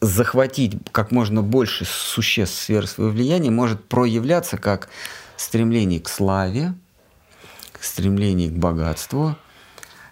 захватить 0.01 0.77
как 0.91 1.11
можно 1.11 1.41
больше 1.41 1.85
существ 1.85 2.57
в 2.57 2.61
сферы 2.61 2.87
своего 2.87 3.11
влияния, 3.13 3.49
может 3.49 3.83
проявляться 3.85 4.57
как 4.57 4.89
стремление 5.37 5.99
к 5.99 6.09
славе, 6.09 6.73
стремление 7.79 8.49
к 8.49 8.53
богатству, 8.53 9.35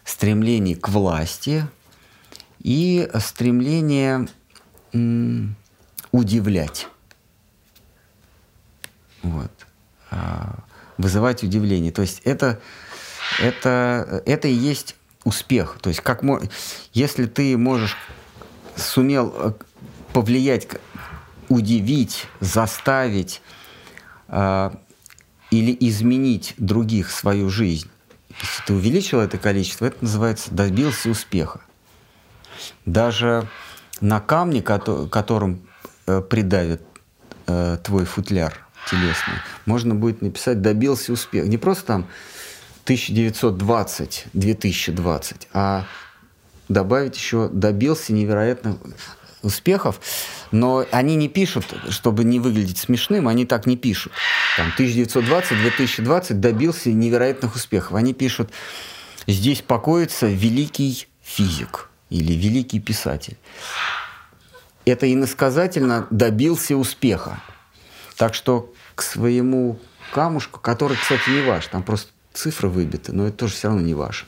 стремление 0.06 0.76
к 0.76 0.90
власти 0.90 1.68
и 2.60 3.10
стремление 3.20 4.28
удивлять. 6.12 6.88
Вот. 9.24 9.52
А, 10.12 10.60
вызывать 10.98 11.44
удивление. 11.44 11.91
То 11.91 12.02
есть 12.02 12.22
это, 12.24 12.60
это, 13.40 14.22
это 14.26 14.48
и 14.48 14.54
есть 14.54 14.95
успех. 15.24 15.78
То 15.82 15.90
есть 15.90 16.02
как, 16.02 16.22
если 16.94 17.26
ты 17.26 17.58
можешь, 17.58 17.98
сумел 18.76 19.34
э, 19.36 19.52
повлиять, 20.14 20.68
удивить, 21.50 22.28
заставить 22.40 23.41
э, 24.28 24.72
или 25.53 25.77
изменить 25.81 26.55
других 26.57 27.11
свою 27.11 27.47
жизнь, 27.49 27.88
если 28.30 28.63
ты 28.65 28.73
увеличил 28.73 29.19
это 29.19 29.38
количество, 29.38 29.85
это 29.85 29.97
называется 30.01 30.51
добился 30.51 31.09
успеха. 31.09 31.61
Даже 32.88 33.47
на 34.01 34.19
камне, 34.19 34.63
которым 34.63 35.61
э, 36.07 36.21
придавит 36.21 36.81
э, 37.45 37.77
твой 37.84 38.05
футляр 38.05 38.65
телесный, 38.89 39.35
можно 39.67 39.93
будет 39.93 40.23
написать 40.23 40.61
«добился 40.61 41.13
успеха». 41.13 41.47
Не 41.47 41.59
просто 41.59 41.85
там 41.85 42.07
1920, 42.85 44.25
2020, 44.34 45.47
а 45.53 45.85
добавить 46.67 47.15
еще 47.15 47.47
«добился 47.49 48.11
невероятных 48.11 48.77
успехов», 49.44 49.99
но 50.52 50.86
они 50.91 51.15
не 51.15 51.30
пишут, 51.30 51.65
чтобы 51.90 52.24
не 52.24 52.40
выглядеть 52.40 52.78
смешным, 52.78 53.28
они 53.28 53.45
так 53.45 53.65
не 53.65 53.78
пишут. 53.78 54.14
Там 54.57 54.74
1920-2020 54.78 56.34
добился 56.34 56.91
невероятных 56.91 57.56
успехов. 57.56 57.94
Они 57.94 58.14
пишут 58.14 58.52
«здесь 59.28 59.61
покоится 59.61 60.28
великий 60.28 61.07
физик» 61.22 61.90
или 62.10 62.34
«великий 62.34 62.80
писатель». 62.80 63.38
Это 64.86 65.11
иносказательно 65.11 66.07
добился 66.10 66.76
успеха. 66.76 67.41
Так 68.18 68.34
что 68.34 68.74
к 68.95 69.02
своему 69.02 69.80
камушку, 70.14 70.60
который, 70.60 70.98
кстати, 70.98 71.30
не 71.30 71.41
ваш, 71.41 71.68
там 71.68 71.84
просто 71.84 72.11
цифры 72.34 72.70
выбиты, 72.70 73.14
но 73.14 73.28
это 73.28 73.38
тоже 73.38 73.53
все 73.53 73.70
равно 73.70 73.82
не 73.82 73.94
ваше. 73.94 74.26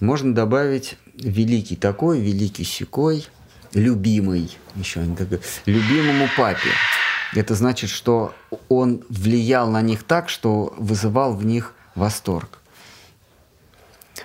Можно 0.00 0.34
добавить 0.34 0.96
великий 1.14 1.76
такой, 1.76 2.20
великий 2.20 2.64
секой, 2.64 3.26
любимый, 3.74 4.56
еще 4.74 5.00
они 5.00 5.16
так 5.16 5.28
любимому 5.66 6.28
папе. 6.36 6.70
Это 7.34 7.54
значит, 7.54 7.90
что 7.90 8.34
он 8.68 9.04
влиял 9.08 9.68
на 9.70 9.82
них 9.82 10.04
так, 10.04 10.28
что 10.28 10.74
вызывал 10.78 11.34
в 11.34 11.44
них 11.44 11.74
восторг. 11.94 12.60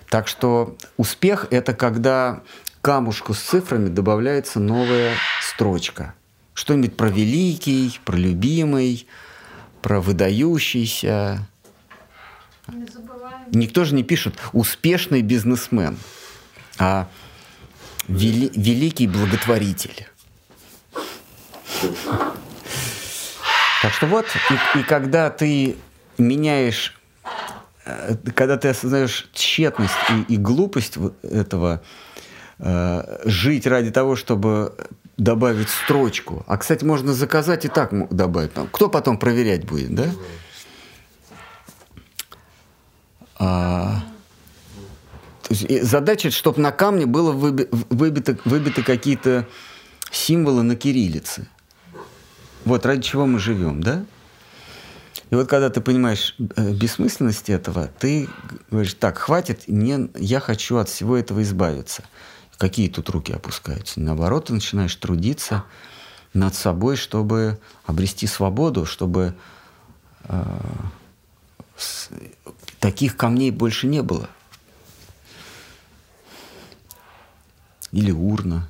Так 0.09 0.27
что 0.27 0.75
успех– 0.97 1.47
это 1.51 1.73
когда 1.73 2.41
камушку 2.81 3.33
с 3.33 3.39
цифрами 3.39 3.89
добавляется 3.89 4.59
новая 4.59 5.13
строчка. 5.41 6.13
Что-нибудь 6.53 6.97
про 6.97 7.09
великий, 7.09 7.99
про 8.05 8.15
любимый, 8.15 9.07
про 9.81 10.01
выдающийся. 10.01 11.47
Никто 13.51 13.85
же 13.85 13.95
не 13.95 14.03
пишет 14.03 14.35
«успешный 14.53 15.21
бизнесмен», 15.21 15.97
а 16.77 17.07
вели, 18.09 18.51
«великий 18.55 19.07
благотворитель». 19.07 20.07
Так 23.81 23.93
что 23.93 24.07
вот, 24.07 24.25
и, 24.49 24.79
и 24.79 24.83
когда 24.83 25.29
ты 25.29 25.77
меняешь, 26.17 26.99
э, 27.85 28.15
когда 28.35 28.57
ты 28.57 28.67
осознаешь 28.67 29.29
тщетность 29.31 29.93
и, 30.09 30.33
и 30.33 30.37
глупость 30.37 30.97
этого, 31.23 31.81
э, 32.57 33.21
жить 33.23 33.65
ради 33.65 33.91
того, 33.91 34.17
чтобы 34.17 34.75
добавить 35.15 35.69
строчку. 35.69 36.43
А, 36.47 36.57
кстати, 36.57 36.83
можно 36.83 37.13
заказать 37.13 37.65
и 37.65 37.67
так 37.69 37.91
добавить. 38.13 38.51
Кто 38.71 38.89
потом 38.89 39.17
проверять 39.17 39.65
будет, 39.65 39.95
да? 39.95 40.05
А, 43.37 44.03
задача, 45.49 46.31
чтобы 46.31 46.61
на 46.61 46.71
камне 46.71 47.05
было 47.05 47.31
выби, 47.31 47.67
выбито, 47.71 48.37
выбиты 48.45 48.83
какие-то 48.83 49.47
символы 50.11 50.63
на 50.63 50.75
кириллице. 50.75 51.47
Вот 52.65 52.85
ради 52.85 53.01
чего 53.01 53.25
мы 53.25 53.39
живем, 53.39 53.81
да? 53.81 54.05
И 55.29 55.35
вот 55.35 55.47
когда 55.47 55.69
ты 55.69 55.79
понимаешь 55.79 56.35
э, 56.55 56.71
бессмысленность 56.71 57.49
этого, 57.49 57.87
ты 57.87 58.27
говоришь, 58.71 58.95
так, 58.95 59.17
хватит, 59.19 59.67
мне, 59.67 60.09
я 60.15 60.39
хочу 60.39 60.77
от 60.77 60.89
всего 60.89 61.15
этого 61.15 61.43
избавиться. 61.43 62.03
Какие 62.57 62.89
тут 62.89 63.09
руки 63.09 63.31
опускаются? 63.31 63.99
Наоборот, 63.99 64.45
ты 64.45 64.53
начинаешь 64.53 64.95
трудиться 64.95 65.65
над 66.33 66.55
собой, 66.55 66.95
чтобы 66.95 67.59
обрести 67.85 68.27
свободу, 68.27 68.85
чтобы 68.85 69.35
э, 70.23 70.43
с, 71.77 72.09
таких 72.79 73.15
камней 73.15 73.51
больше 73.51 73.87
не 73.87 74.01
было. 74.01 74.29
Или 77.91 78.11
урна. 78.11 78.69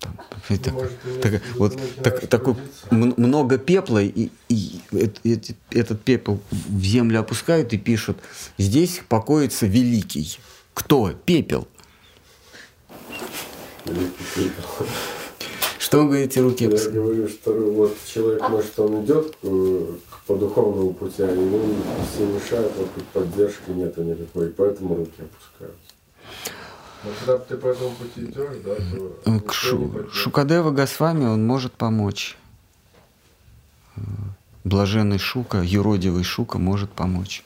Там, 0.00 0.18
Может, 0.48 1.20
так, 1.22 1.42
вот 1.56 1.78
так, 2.02 2.26
такой 2.26 2.56
много 2.90 3.56
пепла, 3.56 4.02
и, 4.02 4.30
и, 4.48 4.80
и 5.22 5.40
этот 5.70 6.02
пепел 6.02 6.40
в 6.50 6.82
землю 6.82 7.20
опускают 7.20 7.72
и 7.72 7.78
пишут, 7.78 8.18
здесь 8.58 9.00
покоится 9.08 9.66
великий. 9.66 10.38
Кто? 10.74 11.12
Пепел. 11.24 11.68
Что 15.78 15.98
вы 15.98 16.04
говорите, 16.06 16.40
руки? 16.40 16.64
Я 16.64 16.90
говорю, 16.90 17.28
что 17.28 17.52
вот 17.52 17.96
человек, 18.06 18.48
может, 18.48 18.78
он 18.80 19.04
идет 19.04 19.36
по 20.26 20.36
духовному 20.36 20.94
пути, 20.94 21.22
а 21.22 21.30
ему 21.30 21.60
все 22.12 22.26
мешают, 22.26 22.72
вокруг 22.76 23.04
поддержки 23.12 23.70
нету 23.70 24.02
никакой, 24.02 24.48
и 24.48 24.50
поэтому 24.50 24.96
руки 24.96 25.12
опускаются. 25.18 25.81
Но 27.04 27.10
когда 27.18 27.38
ты 27.38 27.56
по 27.56 27.66
этому 27.66 27.90
пути 27.90 28.24
идешь, 28.24 28.62
да, 28.64 28.74
то... 28.76 29.40
К 29.40 29.52
Шу, 29.52 30.08
Шукадева 30.12 30.70
Госвами 30.70 31.24
он 31.24 31.46
может 31.46 31.72
помочь. 31.72 32.36
Блаженный 34.64 35.18
Шука, 35.18 35.62
юродивый 35.62 36.22
Шука 36.22 36.58
может 36.58 36.90
помочь. 36.90 37.44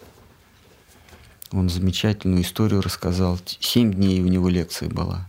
Он 1.52 1.70
замечательную 1.70 2.42
историю 2.42 2.82
рассказал. 2.82 3.38
Семь 3.60 3.94
дней 3.94 4.20
у 4.20 4.26
него 4.26 4.48
лекция 4.48 4.90
была 4.90 5.26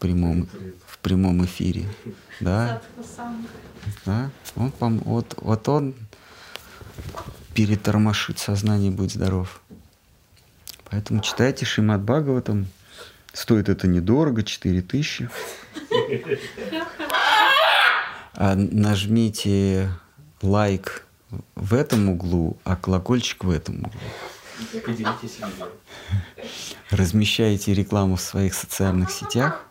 прямом, 0.00 0.48
в 0.86 0.98
прямом 0.98 1.44
эфире. 1.44 1.86
Да? 2.40 2.80
Да? 4.06 4.30
Он, 4.56 4.98
вот, 5.00 5.34
вот 5.42 5.68
он 5.68 5.94
перетормошит 7.52 8.38
сознание, 8.38 8.90
будь 8.90 9.12
здоров. 9.12 9.60
Поэтому 10.88 11.20
читайте 11.20 11.66
Шимат 11.66 12.00
Бхагаватам. 12.00 12.66
Стоит 13.32 13.68
это 13.68 13.86
недорого, 13.86 14.42
4 14.42 14.82
тысячи. 14.82 15.28
А 18.34 18.54
нажмите 18.54 19.90
лайк 20.42 21.06
в 21.54 21.74
этом 21.74 22.08
углу, 22.08 22.58
а 22.64 22.76
колокольчик 22.76 23.44
в 23.44 23.50
этом 23.50 23.80
углу. 23.80 23.92
Размещайте 26.90 27.74
рекламу 27.74 28.16
в 28.16 28.20
своих 28.20 28.54
социальных 28.54 29.10
сетях. 29.10 29.64